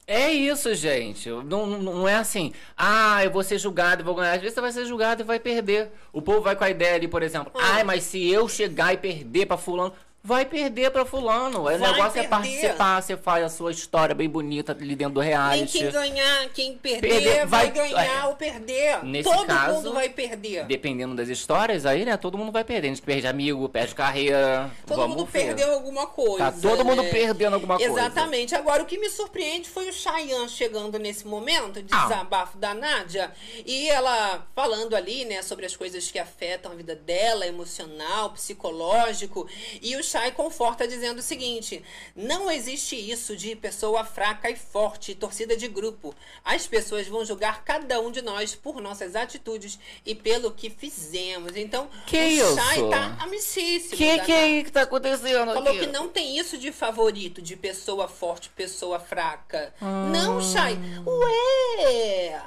É 0.05 0.31
isso, 0.31 0.73
gente. 0.75 1.29
Não, 1.29 1.65
não- 1.65 2.07
é 2.07 2.15
assim, 2.15 2.51
ah, 2.77 3.23
eu 3.23 3.31
vou 3.31 3.41
ser 3.43 3.57
julgado 3.57 4.01
e 4.01 4.05
vou 4.05 4.13
ganhar. 4.15 4.33
Às 4.33 4.41
vezes 4.41 4.53
você 4.53 4.61
vai 4.61 4.71
ser 4.71 4.85
julgado 4.85 5.21
e 5.21 5.25
vai 5.25 5.39
perder. 5.39 5.91
O 6.11 6.21
povo 6.21 6.41
vai 6.41 6.55
com 6.57 6.63
a 6.63 6.69
ideia 6.69 6.95
ali, 6.95 7.07
por 7.07 7.23
exemplo, 7.23 7.51
Ah. 7.55 7.75
ai, 7.75 7.83
mas 7.85 8.03
se 8.03 8.29
eu 8.29 8.47
chegar 8.49 8.93
e 8.93 8.97
perder 8.97 9.45
pra 9.45 9.55
fulano, 9.55 9.93
vai 10.25 10.45
perder 10.45 10.89
pra 10.89 11.05
fulano. 11.05 11.69
É, 11.69 11.75
o 11.75 11.79
Vai 11.79 11.91
negócio 11.91 12.11
é 12.19 12.21
perder. 12.23 12.29
participar, 12.29 13.01
você 13.01 13.17
faz 13.17 13.43
a 13.43 13.49
sua 13.49 13.71
história 13.71 14.15
bem 14.15 14.29
bonita 14.29 14.71
ali 14.71 14.95
dentro 14.95 15.15
do 15.15 15.19
Nem 15.19 15.29
reality. 15.31 15.79
quem 15.79 15.91
ganhar, 15.91 16.49
quem 16.53 16.77
perder, 16.77 17.09
Perder, 17.09 17.45
vai, 17.45 17.71
vai- 17.71 17.71
ganhar 17.71 18.23
é. 18.23 18.27
ou 18.27 18.35
perder. 18.35 19.03
Nesse 19.03 19.29
Todo 19.29 19.45
caso, 19.45 19.73
mundo 19.75 19.93
vai 19.93 20.07
perder. 20.07 20.63
Dependendo 20.65 21.13
das 21.13 21.27
histórias, 21.27 21.85
aí, 21.85 22.05
né, 22.05 22.15
todo 22.15 22.37
mundo 22.37 22.53
vai 22.53 22.63
perder. 22.63 22.87
A 22.87 22.89
gente 22.91 23.01
perde 23.01 23.27
amigo, 23.27 23.67
perde 23.67 23.93
carreira. 23.93 24.71
Todo 24.87 24.95
vamos 24.97 25.17
mundo 25.17 25.25
ver. 25.25 25.45
perdeu 25.47 25.73
alguma 25.73 26.07
coisa. 26.07 26.37
Tá 26.37 26.51
todo 26.53 26.85
mundo 26.85 27.03
né? 27.03 27.09
perdendo 27.09 27.55
alguma 27.55 27.77
coisa. 27.77 27.91
Exatamente. 27.91 28.55
Agora, 28.55 28.81
o 28.81 28.85
que 28.85 28.97
me 28.97 29.09
surpreende 29.09 29.69
foi 29.69 29.89
o 29.89 29.93
Cheyenne 29.93 30.47
chegando 30.47 30.97
nesse 30.97 31.27
momento 31.27 31.83
de 31.83 31.93
Ah. 31.93 32.03
desabafo 32.03 32.57
da 32.57 32.73
Nádia. 32.73 33.29
E 33.65 33.89
ela 33.89 34.47
falando 34.55 34.95
ali, 34.95 35.25
né, 35.25 35.41
sobre 35.41 35.65
as 35.65 35.75
coisas 35.75 36.09
que 36.09 36.17
afetam 36.17 36.71
a 36.71 36.75
vida 36.75 36.95
dela, 36.95 37.45
emocional, 37.45 38.29
psicológico. 38.29 39.45
E 39.81 39.97
o 39.97 40.12
Chay 40.13 40.31
conforta 40.31 40.87
dizendo 40.87 41.17
o 41.19 41.23
seguinte: 41.23 41.83
não 42.15 42.49
existe 42.51 42.95
isso 42.95 43.35
de 43.35 43.55
pessoa 43.55 44.05
fraca 44.05 44.47
e 44.49 44.55
forte, 44.55 45.15
torcida 45.15 45.57
de 45.57 45.67
grupo. 45.67 46.13
As 46.45 46.67
pessoas 46.67 47.07
vão 47.07 47.25
julgar 47.25 47.63
cada 47.63 47.99
um 47.99 48.11
de 48.11 48.21
nós 48.21 48.53
por 48.53 48.79
nossas 48.79 49.15
atitudes 49.15 49.79
e 50.05 50.13
pelo 50.13 50.51
que 50.51 50.69
fizemos. 50.69 51.55
Então, 51.55 51.89
Que 52.05 52.41
o 52.43 52.55
Chay 52.55 52.75
isso? 52.75 52.89
tá 52.89 53.17
amicíssimo. 53.21 53.97
Que 53.97 54.17
da 54.17 54.23
que 54.23 54.31
é 54.31 54.43
aí 54.43 54.63
que 54.63 54.71
tá 54.71 54.81
acontecendo 54.83 55.53
Falou 55.53 55.69
aqui? 55.69 55.79
que 55.79 55.87
não 55.87 56.07
tem 56.07 56.37
isso 56.37 56.57
de 56.59 56.71
favorito, 56.71 57.41
de 57.41 57.55
pessoa 57.55 58.07
forte, 58.07 58.49
pessoa 58.49 58.99
fraca. 58.99 59.73
Não, 59.81 60.39
Chay. 60.41 60.77
Ué! 61.05 62.41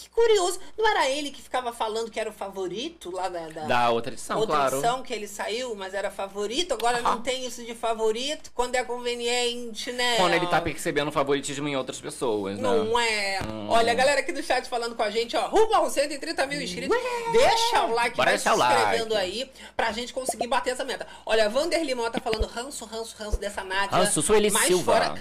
Que 0.00 0.10
curioso. 0.10 0.58
Não 0.78 0.88
era 0.88 1.08
ele 1.08 1.30
que 1.30 1.42
ficava 1.42 1.72
falando 1.72 2.10
que 2.10 2.18
era 2.18 2.30
o 2.30 2.32
favorito 2.32 3.10
lá 3.10 3.28
da, 3.28 3.48
da, 3.48 3.64
Da 3.64 3.90
outra 3.90 4.12
edição, 4.12 4.38
outra 4.38 4.56
claro. 4.56 4.76
edição 4.76 5.02
que 5.02 5.12
ele 5.12 5.28
saiu, 5.28 5.74
mas 5.74 5.94
era 5.94 6.10
favorito. 6.10 6.74
Agora 6.74 7.00
não 7.00 7.20
tem 7.20 7.46
isso 7.46 7.64
de 7.64 7.74
favorito 7.74 8.50
quando 8.54 8.74
é 8.74 8.82
conveniente, 8.84 9.92
né? 9.92 10.16
Quando 10.16 10.34
ele 10.34 10.46
tá 10.46 10.60
percebendo 10.60 11.12
favoritismo 11.12 11.68
em 11.68 11.76
outras 11.76 12.00
pessoas, 12.00 12.56
né? 12.56 12.62
Não 12.62 12.98
é. 12.98 13.40
Hum. 13.42 13.68
Olha, 13.68 13.92
a 13.92 13.94
galera 13.94 14.20
aqui 14.20 14.32
do 14.32 14.42
chat 14.42 14.68
falando 14.68 14.94
com 14.94 15.02
a 15.02 15.10
gente, 15.10 15.36
ó. 15.36 15.46
Rumo 15.48 15.74
aos 15.74 15.92
130 15.92 16.46
mil 16.46 16.60
inscritos. 16.60 16.96
Deixa 17.32 17.84
o 17.84 17.94
like, 17.94 18.16
Bora 18.16 18.30
vai 18.30 18.38
se 18.38 18.44
deixar 18.44 18.54
o 18.54 18.58
like. 18.58 18.80
inscrevendo 18.80 19.14
aí 19.16 19.50
pra 19.76 19.92
gente 19.92 20.12
conseguir 20.12 20.46
bater 20.46 20.70
essa 20.70 20.84
meta. 20.84 21.06
Olha, 21.26 21.48
Vander 21.48 21.82
Limão 21.84 22.10
tá 22.10 22.20
falando 22.20 22.46
ranço, 22.46 22.84
ranço, 22.84 23.14
ranço 23.18 23.38
dessa 23.38 23.62
Nádia. 23.62 23.96
Ranço, 23.96 24.22
Sueli 24.22 24.50
mas 24.50 24.66
Silva. 24.66 24.92
fora. 24.92 25.14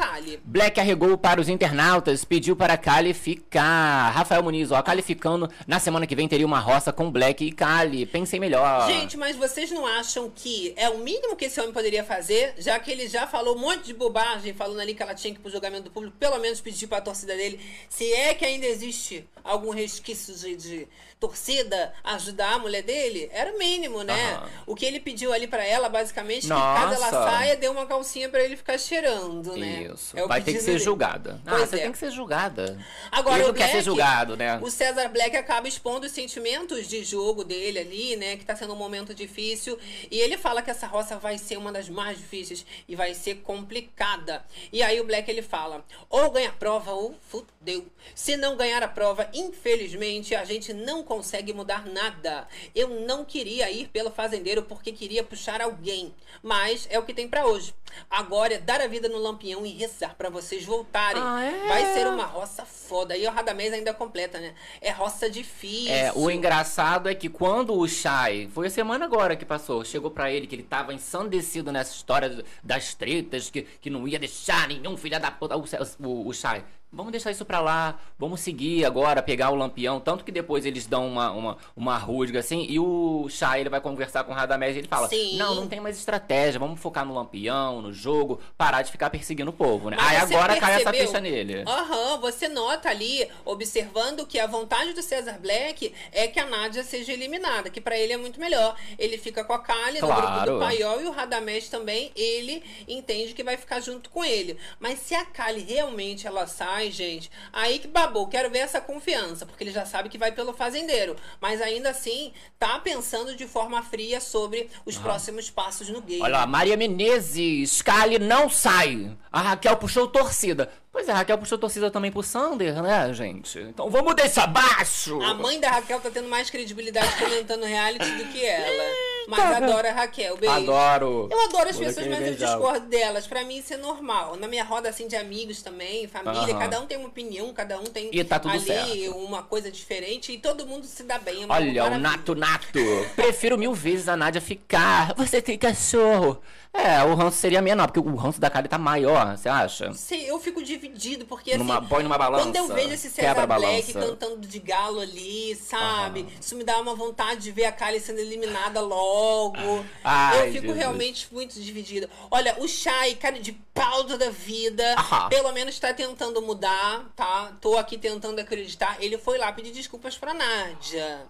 Black 0.43 0.79
arregou 0.79 1.17
para 1.17 1.41
os 1.41 1.49
internautas, 1.49 2.23
pediu 2.23 2.55
para 2.55 2.77
Kali 2.77 3.13
ficar. 3.13 4.11
Rafael 4.11 4.43
Muniz, 4.43 4.68
ó, 4.71 4.81
Kali 4.81 5.01
ficando. 5.01 5.49
Na 5.67 5.79
semana 5.79 6.05
que 6.05 6.15
vem 6.15 6.27
teria 6.27 6.45
uma 6.45 6.59
roça 6.59 6.91
com 6.91 7.11
Black 7.11 7.45
e 7.45 7.51
Kali. 7.51 8.05
Pensei 8.05 8.39
melhor. 8.39 8.87
Gente, 8.87 9.17
mas 9.17 9.35
vocês 9.35 9.71
não 9.71 9.85
acham 9.85 10.29
que 10.33 10.73
é 10.75 10.89
o 10.89 10.99
mínimo 10.99 11.35
que 11.35 11.45
esse 11.45 11.59
homem 11.59 11.73
poderia 11.73 12.03
fazer, 12.03 12.53
já 12.57 12.79
que 12.79 12.91
ele 12.91 13.07
já 13.07 13.27
falou 13.27 13.55
um 13.55 13.59
monte 13.59 13.85
de 13.85 13.93
bobagem, 13.93 14.53
falando 14.53 14.79
ali 14.79 14.93
que 14.93 15.03
ela 15.03 15.13
tinha 15.13 15.33
que 15.33 15.39
ir 15.39 15.41
pro 15.41 15.51
julgamento 15.51 15.83
do 15.83 15.91
público, 15.91 16.15
pelo 16.19 16.37
menos 16.39 16.61
pedir 16.61 16.87
pra 16.87 17.01
torcida 17.01 17.35
dele, 17.35 17.59
se 17.89 18.11
é 18.11 18.33
que 18.33 18.45
ainda 18.45 18.65
existe 18.65 19.27
algum 19.43 19.71
resquício 19.71 20.35
de, 20.35 20.55
de 20.55 20.87
torcida 21.19 21.93
ajudar 22.03 22.53
a 22.53 22.59
mulher 22.59 22.81
dele, 22.81 23.29
era 23.33 23.53
o 23.53 23.59
mínimo, 23.59 24.03
né? 24.03 24.33
Aham. 24.33 24.49
O 24.67 24.75
que 24.75 24.85
ele 24.85 24.99
pediu 24.99 25.33
ali 25.33 25.47
pra 25.47 25.63
ela, 25.65 25.89
basicamente, 25.89 26.43
que 26.43 26.47
caso 26.47 26.93
ela 26.93 27.11
Nossa. 27.11 27.31
saia, 27.31 27.55
deu 27.57 27.71
uma 27.71 27.85
calcinha 27.85 28.29
pra 28.29 28.41
ele 28.43 28.55
ficar 28.55 28.77
cheirando, 28.77 29.55
né? 29.57 29.89
Isso. 29.93 30.17
É 30.17 30.23
o 30.23 30.27
Vai 30.27 30.41
ter 30.41 30.53
que 30.53 30.59
ser 30.59 30.71
dele. 30.73 30.79
julgada. 30.79 31.41
Ah, 31.45 31.51
Pois 31.55 31.69
você 31.69 31.75
é. 31.75 31.79
tem 31.79 31.91
que 31.91 31.97
ser 31.97 32.11
julgada. 32.11 32.77
Agora, 33.11 33.35
Ele 33.37 33.43
o 33.45 33.47
não 33.47 33.53
quer 33.53 33.65
ser 33.65 33.71
Black, 33.73 33.85
julgado, 33.85 34.37
né? 34.37 34.59
O 34.61 34.69
César 34.71 35.09
Black 35.09 35.35
acaba 35.35 35.67
expondo 35.67 36.05
os 36.05 36.11
sentimentos 36.11 36.87
de 36.87 37.03
jogo 37.03 37.43
dele 37.43 37.79
ali, 37.79 38.15
né? 38.15 38.37
Que 38.37 38.45
tá 38.45 38.55
sendo 38.55 38.73
um 38.73 38.77
momento 38.77 39.13
difícil. 39.13 39.77
E 40.09 40.19
ele 40.19 40.37
fala 40.37 40.61
que 40.61 40.71
essa 40.71 40.87
roça 40.87 41.17
vai 41.17 41.37
ser 41.37 41.57
uma 41.57 41.71
das 41.71 41.89
mais 41.89 42.17
difíceis 42.17 42.65
e 42.87 42.95
vai 42.95 43.13
ser 43.13 43.35
complicada. 43.41 44.45
E 44.71 44.81
aí 44.81 44.99
o 45.01 45.03
Black 45.05 45.29
ele 45.29 45.41
fala: 45.41 45.83
ou 46.09 46.31
ganha 46.31 46.49
a 46.49 46.53
prova 46.53 46.91
ou 46.93 47.15
fudeu. 47.27 47.85
Se 48.15 48.37
não 48.37 48.55
ganhar 48.55 48.81
a 48.83 48.87
prova, 48.87 49.29
infelizmente, 49.33 50.33
a 50.33 50.43
gente 50.45 50.73
não 50.73 51.03
consegue 51.09 51.51
mudar 51.51 51.87
nada. 51.87 52.47
Eu 52.75 53.01
não 53.01 53.25
queria 53.25 53.69
ir 53.71 53.87
pelo 53.87 54.11
fazendeiro 54.11 54.61
porque 54.61 54.91
queria 54.91 55.23
puxar 55.23 55.59
alguém. 55.59 56.13
Mas 56.43 56.87
é 56.91 56.99
o 56.99 57.03
que 57.03 57.15
tem 57.15 57.27
pra 57.27 57.47
hoje. 57.47 57.73
Agora 58.09 58.55
é 58.55 58.57
dar 58.57 58.81
a 58.81 58.87
vida 58.87 59.07
no 59.07 59.17
lampião 59.17 59.65
e 59.65 59.73
rezar 59.73 60.15
pra 60.15 60.29
vocês 60.29 60.65
voltarem. 60.65 61.21
Ah, 61.23 61.43
é? 61.43 61.67
Vai 61.67 61.93
ser 61.93 62.07
uma 62.07 62.25
roça 62.25 62.65
foda. 62.65 63.15
E 63.15 63.25
o 63.27 63.31
Radamés 63.31 63.73
ainda 63.73 63.93
completa, 63.93 64.39
né? 64.39 64.53
É 64.81 64.91
roça 64.91 65.29
difícil. 65.29 65.93
É, 65.93 66.11
o 66.15 66.29
engraçado 66.29 67.09
é 67.09 67.15
que 67.15 67.29
quando 67.29 67.73
o 67.73 67.87
Shai, 67.87 68.49
foi 68.53 68.67
a 68.67 68.69
semana 68.69 69.05
agora 69.05 69.35
que 69.35 69.45
passou, 69.45 69.83
chegou 69.83 70.11
pra 70.11 70.31
ele 70.31 70.47
que 70.47 70.55
ele 70.55 70.63
tava 70.63 70.93
ensandecido 70.93 71.71
nessa 71.71 71.93
história 71.93 72.43
das 72.63 72.93
tretas, 72.93 73.49
que, 73.49 73.61
que 73.61 73.89
não 73.89 74.07
ia 74.07 74.19
deixar 74.19 74.67
nenhum 74.67 74.97
filho 74.97 75.19
da 75.19 75.31
puta, 75.31 75.55
o, 75.55 75.63
o, 75.99 76.27
o 76.27 76.33
Shai. 76.33 76.63
Vamos 76.91 77.11
deixar 77.11 77.29
isso 77.29 77.45
pra 77.45 77.59
lá, 77.59 77.99
vamos 78.17 78.39
seguir 78.39 78.83
agora, 78.83 79.21
pegar 79.21 79.51
o 79.51 79.55
lampião. 79.55 79.99
Tanto 79.99 80.25
que 80.25 80.31
depois 80.31 80.65
eles 80.65 80.87
dão 80.87 81.07
uma, 81.07 81.29
uma, 81.31 81.57
uma 81.75 81.97
rusga 81.99 82.39
assim, 82.39 82.65
e 82.67 82.79
o 82.79 83.27
Shai 83.29 83.61
ele 83.61 83.69
vai 83.69 83.79
conversar 83.79 84.23
com 84.23 84.31
o 84.31 84.35
Radamés 84.35 84.75
e 84.75 84.79
ele 84.79 84.87
fala: 84.87 85.07
Sim. 85.07 85.37
Não, 85.37 85.53
não 85.53 85.67
tem 85.67 85.79
mais 85.79 85.99
estratégia, 85.99 86.59
vamos 86.59 86.79
focar 86.79 87.05
no 87.05 87.13
lampião, 87.13 87.78
no 87.81 87.93
jogo, 87.93 88.39
parar 88.57 88.81
de 88.81 88.91
ficar 88.91 89.09
perseguindo 89.09 89.49
o 89.51 89.53
povo, 89.53 89.89
né? 89.89 89.97
Mas 89.99 90.09
Aí 90.09 90.17
agora 90.17 90.59
cai 90.59 90.75
essa 90.81 90.91
percebeu? 90.91 91.07
ficha 91.07 91.21
nele. 91.21 91.63
Aham, 91.67 92.17
você 92.19 92.47
nota 92.47 92.89
ali, 92.89 93.27
observando 93.45 94.25
que 94.25 94.39
a 94.39 94.47
vontade 94.47 94.93
do 94.93 95.01
César 95.01 95.37
Black 95.39 95.93
é 96.11 96.27
que 96.27 96.39
a 96.39 96.45
Nádia 96.45 96.83
seja 96.83 97.11
eliminada, 97.13 97.69
que 97.69 97.81
pra 97.81 97.97
ele 97.97 98.13
é 98.13 98.17
muito 98.17 98.39
melhor. 98.39 98.75
Ele 98.97 99.17
fica 99.17 99.43
com 99.43 99.53
a 99.53 99.59
Kali 99.59 99.99
no 100.01 100.07
grupo 100.07 100.21
Claro. 100.21 100.53
do 100.53 100.59
Paiol 100.59 101.01
e 101.01 101.05
o 101.05 101.11
Radamés 101.11 101.69
também, 101.69 102.11
ele 102.15 102.63
entende 102.87 103.33
que 103.33 103.43
vai 103.43 103.57
ficar 103.57 103.79
junto 103.79 104.09
com 104.09 104.23
ele. 104.23 104.57
Mas 104.79 104.99
se 104.99 105.15
a 105.15 105.25
Kali 105.25 105.61
realmente 105.61 106.25
ela 106.27 106.47
sai, 106.47 106.91
gente, 106.91 107.29
aí 107.51 107.79
que 107.79 107.87
babou, 107.87 108.27
quero 108.27 108.49
ver 108.49 108.59
essa 108.59 108.79
confiança, 108.81 109.45
porque 109.45 109.63
ele 109.63 109.71
já 109.71 109.85
sabe 109.85 110.09
que 110.09 110.17
vai 110.17 110.31
pelo 110.31 110.53
fazendeiro. 110.53 111.15
Mas 111.41 111.61
ainda 111.61 111.89
assim, 111.89 112.31
tá 112.57 112.79
pensando 112.79 113.35
de 113.35 113.47
forma 113.47 113.81
fria 113.83 114.19
sobre 114.21 114.69
os 114.85 114.97
próximos 114.97 115.49
passos 115.49 115.89
no 115.89 116.01
game. 116.01 116.21
Olha 116.21 116.39
lá, 116.39 116.47
Maria 116.47 116.77
Menezes, 116.77 117.68
Kali 117.81 118.19
não 118.19 118.49
sai. 118.49 119.15
A 119.31 119.41
Raquel 119.41 119.77
puxou 119.77 120.07
torcida. 120.07 120.69
Pois 120.91 121.07
é, 121.07 121.11
a 121.11 121.15
Raquel 121.17 121.37
puxou 121.37 121.57
torcida 121.57 121.91
também 121.91 122.11
pro 122.11 122.23
Sander, 122.23 122.81
né, 122.81 123.13
gente? 123.13 123.59
Então 123.59 123.89
vamos 123.91 124.15
deixar 124.15 124.45
abaixo. 124.45 125.21
A 125.21 125.35
mãe 125.35 125.59
da 125.59 125.69
Raquel 125.69 125.99
tá 125.99 126.09
tendo 126.09 126.27
mais 126.27 126.49
credibilidade 126.49 127.15
comentando 127.17 127.63
reality 127.63 128.09
do 128.09 128.25
que 128.25 128.43
ela. 128.43 128.83
Mas 129.27 129.39
tá 129.39 129.57
adoro 129.57 129.87
a 129.87 129.91
Raquel, 129.91 130.35
beijo. 130.37 130.55
Adoro. 130.55 131.29
Eu 131.31 131.39
adoro 131.45 131.69
as 131.69 131.75
Vou 131.75 131.85
pessoas, 131.85 132.07
mas 132.07 132.27
eu 132.27 132.33
discordo 132.33 132.87
delas. 132.87 133.27
Pra 133.27 133.43
mim 133.43 133.57
isso 133.57 133.71
é 133.75 133.77
normal. 133.77 134.35
Na 134.37 134.47
minha 134.47 134.63
roda 134.63 134.89
assim 134.89 135.07
de 135.07 135.15
amigos 135.15 135.61
também, 135.61 136.07
família, 136.07 136.53
Aham. 136.53 136.59
cada 136.59 136.81
um 136.81 136.87
tem 136.87 136.97
uma 136.97 137.07
opinião, 137.09 137.53
cada 137.53 137.77
um 137.79 137.83
tem 137.83 138.09
E 138.11 138.23
tá 138.23 138.39
tudo 138.39 138.55
ali 138.55 138.65
certo. 138.65 139.15
uma 139.17 139.43
coisa 139.43 139.69
diferente 139.71 140.31
e 140.31 140.39
todo 140.39 140.65
mundo 140.65 140.87
se 140.87 141.03
dá 141.03 141.19
bem. 141.19 141.43
É 141.43 141.45
uma 141.45 141.53
Olha, 141.55 141.71
o 141.71 141.75
maravilha. 141.75 141.99
Nato 141.99 142.33
Nato. 142.33 142.79
Prefiro 143.15 143.59
mil 143.59 143.73
vezes 143.75 144.07
a 144.07 144.17
Nádia 144.17 144.41
ficar. 144.41 145.13
Você 145.15 145.39
tem 145.39 145.55
cachorro. 145.55 146.41
É, 146.73 147.03
o 147.03 147.15
ranço 147.15 147.37
seria 147.37 147.61
menor, 147.63 147.87
porque 147.87 147.99
o 148.07 148.15
ranço 148.15 148.39
da 148.39 148.47
Kali 148.49 148.67
tá 148.67 148.77
maior, 148.77 149.35
você 149.35 149.49
acha? 149.49 149.91
Sei, 149.93 150.29
eu 150.29 150.39
fico 150.39 150.63
dividido, 150.79 151.25
porque 151.25 151.51
assim. 151.51 151.59
Numa- 151.59 151.81
põe 151.81 152.03
numa 152.03 152.17
balança, 152.17 152.45
Quando 152.45 152.55
eu 152.55 152.67
vejo 152.67 152.93
esse 152.93 153.09
César 153.09 153.45
Black 153.45 153.93
cantando 153.93 154.47
de 154.47 154.59
galo 154.59 154.99
ali, 154.99 155.55
sabe? 155.55 156.25
Isso 156.39 156.55
me 156.55 156.63
dá 156.63 156.79
uma 156.79 156.95
vontade 156.95 157.41
de 157.41 157.51
ver 157.51 157.65
a 157.65 157.71
Kylie 157.71 157.99
sendo 157.99 158.19
eliminada 158.19 158.81
logo. 158.81 159.85
Ai, 160.03 160.47
eu 160.47 160.51
fico 160.53 160.61
Jesus. 160.67 160.77
realmente 160.77 161.27
muito 161.33 161.59
dividida. 161.59 162.09
Olha, 162.31 162.55
o 162.59 162.67
Shai, 162.67 163.15
cara 163.15 163.39
de 163.39 163.51
pau 163.73 164.03
da 164.03 164.29
vida, 164.29 164.95
Aham. 164.97 165.29
pelo 165.29 165.51
menos 165.51 165.77
tá 165.79 165.93
tentando 165.93 166.41
mudar, 166.41 167.05
tá? 167.15 167.53
Tô 167.61 167.77
aqui 167.77 167.97
tentando 167.97 168.39
acreditar. 168.39 168.97
Ele 168.99 169.17
foi 169.17 169.37
lá 169.37 169.51
pedir 169.51 169.71
desculpas 169.71 170.17
pra 170.17 170.33
Nádia. 170.33 171.27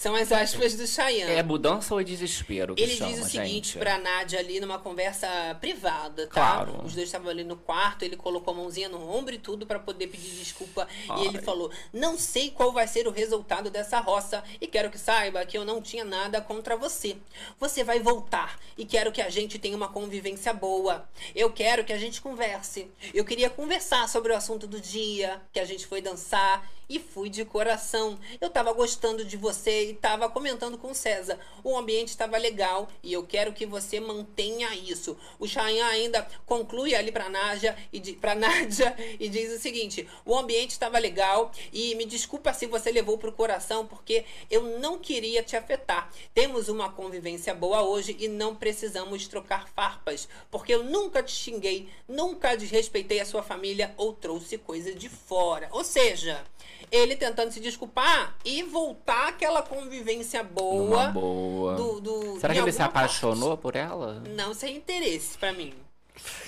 São 0.00 0.14
as 0.14 0.32
aspas 0.32 0.74
do 0.76 0.86
Cheyenne. 0.86 1.32
É 1.32 1.42
mudança 1.42 1.92
ou 1.92 2.00
é 2.00 2.04
desespero 2.04 2.74
Ele 2.78 2.96
chama, 2.96 3.12
diz 3.12 3.20
o 3.20 3.28
seguinte 3.28 3.72
gente? 3.72 3.78
pra 3.78 3.98
Nádia 3.98 4.38
ali 4.38 4.58
numa 4.58 4.78
conversa 4.78 5.28
privada, 5.60 6.26
tá? 6.26 6.32
Claro. 6.32 6.82
Os 6.84 6.94
dois 6.94 7.08
estavam 7.08 7.28
ali 7.28 7.44
no 7.44 7.56
quarto, 7.56 8.02
ele 8.02 8.16
colocou 8.16 8.54
a 8.54 8.56
mãozinha 8.56 8.88
no 8.88 8.98
ombro 9.14 9.34
e 9.34 9.38
tudo 9.38 9.66
pra 9.66 9.78
poder 9.78 10.06
pedir 10.06 10.30
desculpa. 10.30 10.88
E 11.18 11.26
ele 11.26 11.36
Ai. 11.36 11.44
falou: 11.44 11.70
Não 11.92 12.16
sei 12.16 12.50
qual 12.50 12.72
vai 12.72 12.88
ser 12.88 13.06
o 13.06 13.10
resultado 13.10 13.68
dessa 13.68 14.00
roça 14.00 14.42
e 14.58 14.66
quero 14.66 14.90
que 14.90 14.98
saiba 14.98 15.44
que 15.44 15.58
eu 15.58 15.66
não 15.66 15.82
tinha 15.82 16.04
nada 16.04 16.40
contra 16.40 16.76
você. 16.76 17.18
Você 17.58 17.84
vai 17.84 18.00
voltar 18.00 18.58
e 18.78 18.86
quero 18.86 19.12
que 19.12 19.20
a 19.20 19.28
gente 19.28 19.58
tenha 19.58 19.76
uma 19.76 19.88
convivência 19.88 20.54
boa. 20.54 21.06
Eu 21.34 21.52
quero 21.52 21.84
que 21.84 21.92
a 21.92 21.98
gente 21.98 22.22
converse. 22.22 22.90
Eu 23.12 23.24
queria 23.24 23.50
conversar 23.50 24.08
sobre 24.08 24.32
o 24.32 24.36
assunto 24.36 24.66
do 24.66 24.80
dia, 24.80 25.42
que 25.52 25.60
a 25.60 25.64
gente 25.66 25.86
foi 25.86 26.00
dançar 26.00 26.66
e 26.90 26.98
fui 26.98 27.30
de 27.30 27.44
coração. 27.44 28.18
Eu 28.40 28.50
tava 28.50 28.72
gostando 28.72 29.24
de 29.24 29.36
você 29.36 29.90
e 29.90 29.94
tava 29.94 30.28
comentando 30.28 30.76
com 30.76 30.90
o 30.90 30.94
César. 30.94 31.38
O 31.62 31.78
ambiente 31.78 32.08
estava 32.08 32.36
legal 32.36 32.88
e 33.00 33.12
eu 33.12 33.24
quero 33.24 33.52
que 33.52 33.64
você 33.64 34.00
mantenha 34.00 34.74
isso. 34.74 35.16
O 35.38 35.46
Chayanne 35.46 35.80
ainda 35.80 36.26
conclui 36.44 36.96
ali 36.96 37.12
pra 37.12 37.28
Nádia 37.28 37.76
e 37.92 38.00
pra 38.14 38.34
Nádia 38.40 38.96
e 39.20 39.28
diz 39.28 39.52
o 39.52 39.60
seguinte: 39.60 40.08
"O 40.26 40.36
ambiente 40.36 40.72
estava 40.72 40.98
legal 40.98 41.52
e 41.72 41.94
me 41.94 42.04
desculpa 42.04 42.52
se 42.52 42.66
você 42.66 42.90
levou 42.90 43.16
pro 43.16 43.32
coração 43.32 43.86
porque 43.86 44.24
eu 44.50 44.80
não 44.80 44.98
queria 44.98 45.44
te 45.44 45.56
afetar. 45.56 46.10
Temos 46.34 46.68
uma 46.68 46.90
convivência 46.90 47.54
boa 47.54 47.82
hoje 47.82 48.16
e 48.18 48.26
não 48.26 48.56
precisamos 48.56 49.28
trocar 49.28 49.68
farpas, 49.68 50.28
porque 50.50 50.74
eu 50.74 50.82
nunca 50.82 51.22
te 51.22 51.32
xinguei, 51.32 51.88
nunca 52.08 52.56
desrespeitei 52.56 53.20
a 53.20 53.24
sua 53.24 53.44
família 53.44 53.94
ou 53.96 54.12
trouxe 54.12 54.58
coisa 54.58 54.92
de 54.92 55.08
fora." 55.08 55.68
Ou 55.70 55.84
seja, 55.84 56.44
ele 56.90 57.16
tentando 57.16 57.50
se 57.52 57.60
desculpar 57.60 58.34
e 58.44 58.62
voltar 58.62 59.28
àquela 59.28 59.62
convivência 59.62 60.42
boa. 60.42 60.84
Numa 60.84 61.06
boa. 61.08 61.74
do- 61.74 62.00
do- 62.00 62.40
Será 62.40 62.52
que 62.54 62.60
ele 62.60 62.72
se 62.72 62.80
alguma 62.82 63.00
parte. 63.00 63.16
apaixonou 63.24 63.56
por 63.56 63.76
ela? 63.76 64.22
Não, 64.34 64.54
sem 64.54 64.76
interesse 64.76 65.36
pra 65.38 65.52
mim. 65.52 65.72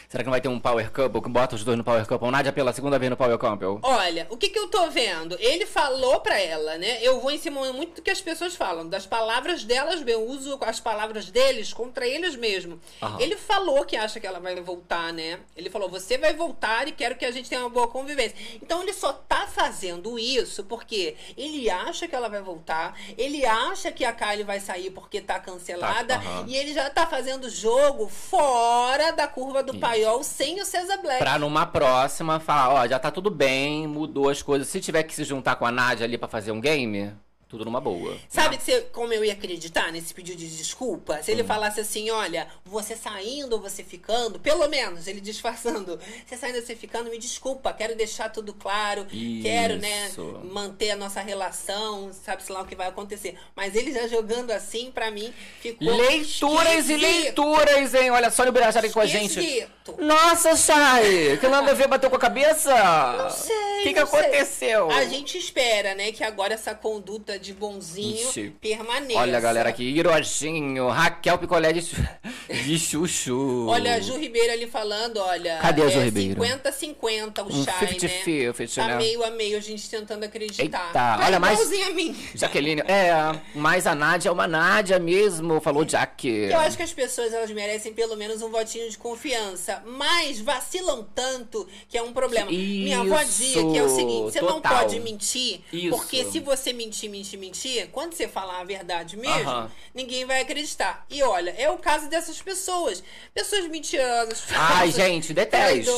Será 0.08 0.22
que 0.22 0.26
não 0.26 0.32
vai 0.32 0.40
ter 0.40 0.48
um 0.48 0.60
Power 0.60 0.90
Couple 0.92 1.22
que 1.22 1.28
bota 1.30 1.54
os 1.56 1.64
dois 1.64 1.78
no 1.78 1.82
Power 1.84 2.06
Couple? 2.06 2.30
Nádia 2.30 2.52
pela 2.52 2.72
segunda 2.72 2.98
vez 2.98 3.08
no 3.08 3.16
Power 3.16 3.38
Couple? 3.38 3.78
Olha, 3.82 4.26
o 4.30 4.36
que 4.36 4.50
que 4.50 4.58
eu 4.58 4.68
tô 4.68 4.90
vendo? 4.90 5.36
Ele 5.40 5.64
falou 5.64 6.20
pra 6.20 6.38
ela, 6.38 6.76
né? 6.76 6.98
Eu 7.02 7.20
vou 7.20 7.30
em 7.30 7.38
cima 7.38 7.72
muito 7.72 7.96
do 7.96 8.02
que 8.02 8.10
as 8.10 8.20
pessoas 8.20 8.54
falam, 8.54 8.86
das 8.88 9.06
palavras 9.06 9.64
delas, 9.64 10.02
eu 10.06 10.22
uso 10.26 10.58
as 10.60 10.78
palavras 10.80 11.30
deles 11.30 11.72
contra 11.72 12.06
eles 12.06 12.36
mesmo. 12.36 12.78
Aham. 13.00 13.20
Ele 13.20 13.36
falou 13.36 13.84
que 13.86 13.96
acha 13.96 14.20
que 14.20 14.26
ela 14.26 14.38
vai 14.38 14.54
voltar, 14.60 15.12
né? 15.12 15.40
Ele 15.56 15.70
falou: 15.70 15.88
"Você 15.88 16.18
vai 16.18 16.34
voltar 16.34 16.86
e 16.88 16.92
quero 16.92 17.16
que 17.16 17.24
a 17.24 17.30
gente 17.30 17.48
tenha 17.48 17.62
uma 17.62 17.70
boa 17.70 17.88
convivência". 17.88 18.36
Então 18.60 18.82
ele 18.82 18.92
só 18.92 19.12
tá 19.12 19.46
fazendo 19.46 20.18
isso 20.18 20.64
porque 20.64 21.16
ele 21.38 21.70
acha 21.70 22.06
que 22.06 22.14
ela 22.14 22.28
vai 22.28 22.42
voltar, 22.42 22.98
ele 23.16 23.46
acha 23.46 23.90
que 23.90 24.04
a 24.04 24.12
Kylie 24.12 24.44
vai 24.44 24.60
sair 24.60 24.90
porque 24.90 25.20
tá 25.20 25.40
cancelada 25.40 26.18
Tá, 26.18 26.44
e 26.46 26.56
ele 26.56 26.74
já 26.74 26.90
tá 26.90 27.06
fazendo 27.06 27.48
jogo 27.48 28.08
fora 28.08 29.12
da 29.12 29.26
curva 29.26 29.61
do 29.62 29.72
Isso. 29.72 29.80
paiol 29.80 30.22
sem 30.22 30.60
o 30.60 30.64
César 30.64 30.98
Black. 30.98 31.18
Pra 31.18 31.38
numa 31.38 31.66
próxima 31.66 32.40
falar, 32.40 32.74
ó, 32.74 32.86
já 32.86 32.98
tá 32.98 33.10
tudo 33.10 33.30
bem, 33.30 33.86
mudou 33.86 34.28
as 34.28 34.42
coisas. 34.42 34.68
Se 34.68 34.80
tiver 34.80 35.02
que 35.02 35.14
se 35.14 35.24
juntar 35.24 35.56
com 35.56 35.66
a 35.66 35.72
Nádia 35.72 36.04
ali 36.04 36.18
pra 36.18 36.28
fazer 36.28 36.52
um 36.52 36.60
game, 36.60 37.12
tudo 37.52 37.66
numa 37.66 37.82
boa. 37.82 38.16
Sabe 38.30 38.56
você- 38.58 38.80
como 38.94 39.12
eu 39.12 39.22
ia 39.22 39.34
acreditar 39.34 39.92
nesse 39.92 40.14
pedido 40.14 40.38
de 40.38 40.56
desculpa? 40.56 41.22
Se 41.22 41.30
Hum. 41.30 41.34
ele 41.34 41.44
falasse 41.44 41.80
assim, 41.80 42.10
olha, 42.10 42.48
você 42.64 42.96
saindo 42.96 43.52
ou 43.52 43.60
você 43.60 43.84
ficando, 43.84 44.40
pelo 44.40 44.66
menos, 44.68 45.06
ele 45.06 45.20
disfarçando, 45.20 46.00
você 46.26 46.34
saindo 46.34 46.56
ou 46.60 46.62
você 46.64 46.74
ficando, 46.74 47.10
me 47.10 47.18
desculpa, 47.18 47.70
quero 47.74 47.94
deixar 47.94 48.30
tudo 48.30 48.54
claro, 48.54 49.06
quero, 49.42 49.76
né, 49.76 50.06
Isso. 50.08 50.22
manter 50.50 50.92
a 50.92 50.96
nossa 50.96 51.20
relação, 51.20 52.10
sabe-se 52.24 52.50
lá 52.50 52.62
o 52.62 52.66
que 52.66 52.74
vai 52.74 52.88
acontecer. 52.88 53.38
Mas 53.54 53.74
ele 53.76 53.92
já 53.92 54.06
jogando 54.08 54.50
assim, 54.50 54.90
pra 54.90 55.10
mim, 55.10 55.30
ficou 55.60 55.94
Leituras 55.94 56.88
e 56.88 56.94
esquisito. 56.94 57.00
leituras, 57.02 57.94
hein? 57.94 58.10
Olha 58.12 58.30
só 58.30 58.48
o 58.48 58.52
Birajara 58.52 58.88
com 58.88 59.00
a 59.00 59.04
gente. 59.06 59.68
Nossa, 59.98 60.56
Chay! 60.56 61.36
Que 61.38 61.48
nada 61.48 61.72
a 61.72 61.74
ver 61.74 61.86
bateu 61.86 62.08
com 62.08 62.16
a 62.16 62.18
cabeça? 62.18 62.72
Não 62.74 63.28
sei, 63.30 63.54
Ai, 63.54 63.82
que, 63.82 63.92
que 63.94 64.06
sei. 64.06 64.20
aconteceu? 64.20 64.90
A 64.90 65.04
gente 65.04 65.36
espera, 65.36 65.94
né, 65.94 66.12
que 66.12 66.24
agora 66.24 66.54
essa 66.54 66.74
conduta 66.74 67.38
de 67.42 67.52
bonzinho 67.52 68.14
Ixi. 68.28 68.54
permaneça. 68.60 69.18
Olha, 69.20 69.40
galera, 69.40 69.68
aqui, 69.68 69.82
Irojinho, 69.84 70.88
Raquel 70.88 71.36
Picolé 71.38 71.72
de, 71.72 71.82
de 72.64 72.78
chuchu. 72.78 73.66
Olha, 73.68 74.00
Ju 74.00 74.16
Ribeiro 74.16 74.52
ali 74.52 74.66
falando, 74.66 75.18
olha. 75.18 75.58
Cadê 75.58 75.82
a 75.82 75.88
Ju 75.88 75.98
é 76.00 76.04
Ribeiro? 76.04 76.40
50-50 76.40 77.42
o 77.42 77.46
Um 77.48 77.64
Shai, 77.64 77.86
50-50, 77.88 78.46
né? 78.46 78.66
Tá 78.74 78.86
né? 78.88 78.96
meio 78.96 79.24
a 79.24 79.30
meio, 79.30 79.56
a 79.58 79.60
gente 79.60 79.90
tentando 79.90 80.24
acreditar. 80.24 80.62
Eita, 80.62 80.78
Tá 80.92 81.20
olha, 81.24 81.36
igualzinho 81.36 81.86
a 81.88 81.90
mim. 81.90 82.16
Jaqueline, 82.34 82.82
é, 82.82 83.12
mas 83.54 83.86
a 83.86 83.94
Nádia 83.94 84.28
é 84.28 84.32
uma 84.32 84.46
Nádia 84.46 84.98
mesmo, 84.98 85.60
falou 85.60 85.86
Jaque. 85.88 86.28
Eu 86.28 86.60
acho 86.60 86.76
que 86.76 86.82
as 86.82 86.92
pessoas 86.92 87.32
elas 87.32 87.50
merecem 87.50 87.92
pelo 87.92 88.16
menos 88.16 88.42
um 88.42 88.50
votinho 88.50 88.88
de 88.88 88.96
confiança, 88.96 89.82
mas 89.86 90.40
vacilam 90.40 91.04
tanto 91.14 91.66
que 91.88 91.98
é 91.98 92.02
um 92.02 92.12
problema. 92.12 92.50
Minha 92.50 93.00
avó 93.00 93.22
dizia 93.22 93.62
que 93.70 93.78
é 93.78 93.82
o 93.82 93.88
seguinte: 93.88 94.32
você 94.32 94.40
não 94.40 94.60
total. 94.60 94.78
pode 94.80 95.00
mentir, 95.00 95.60
Isso. 95.72 95.90
porque 95.90 96.24
se 96.24 96.40
você 96.40 96.72
mentir, 96.72 97.10
mentir, 97.10 97.31
mentir, 97.36 97.88
quando 97.92 98.14
você 98.14 98.28
falar 98.28 98.60
a 98.60 98.64
verdade 98.64 99.16
mesmo, 99.16 99.48
Aham. 99.50 99.70
ninguém 99.94 100.24
vai 100.24 100.40
acreditar. 100.42 101.04
E 101.10 101.22
olha, 101.22 101.54
é 101.58 101.70
o 101.70 101.78
caso 101.78 102.08
dessas 102.08 102.40
pessoas. 102.40 103.02
Pessoas 103.34 103.66
mentirosas. 103.68 104.44
Ai, 104.52 104.90
gente, 104.90 105.32
detesto. 105.32 105.90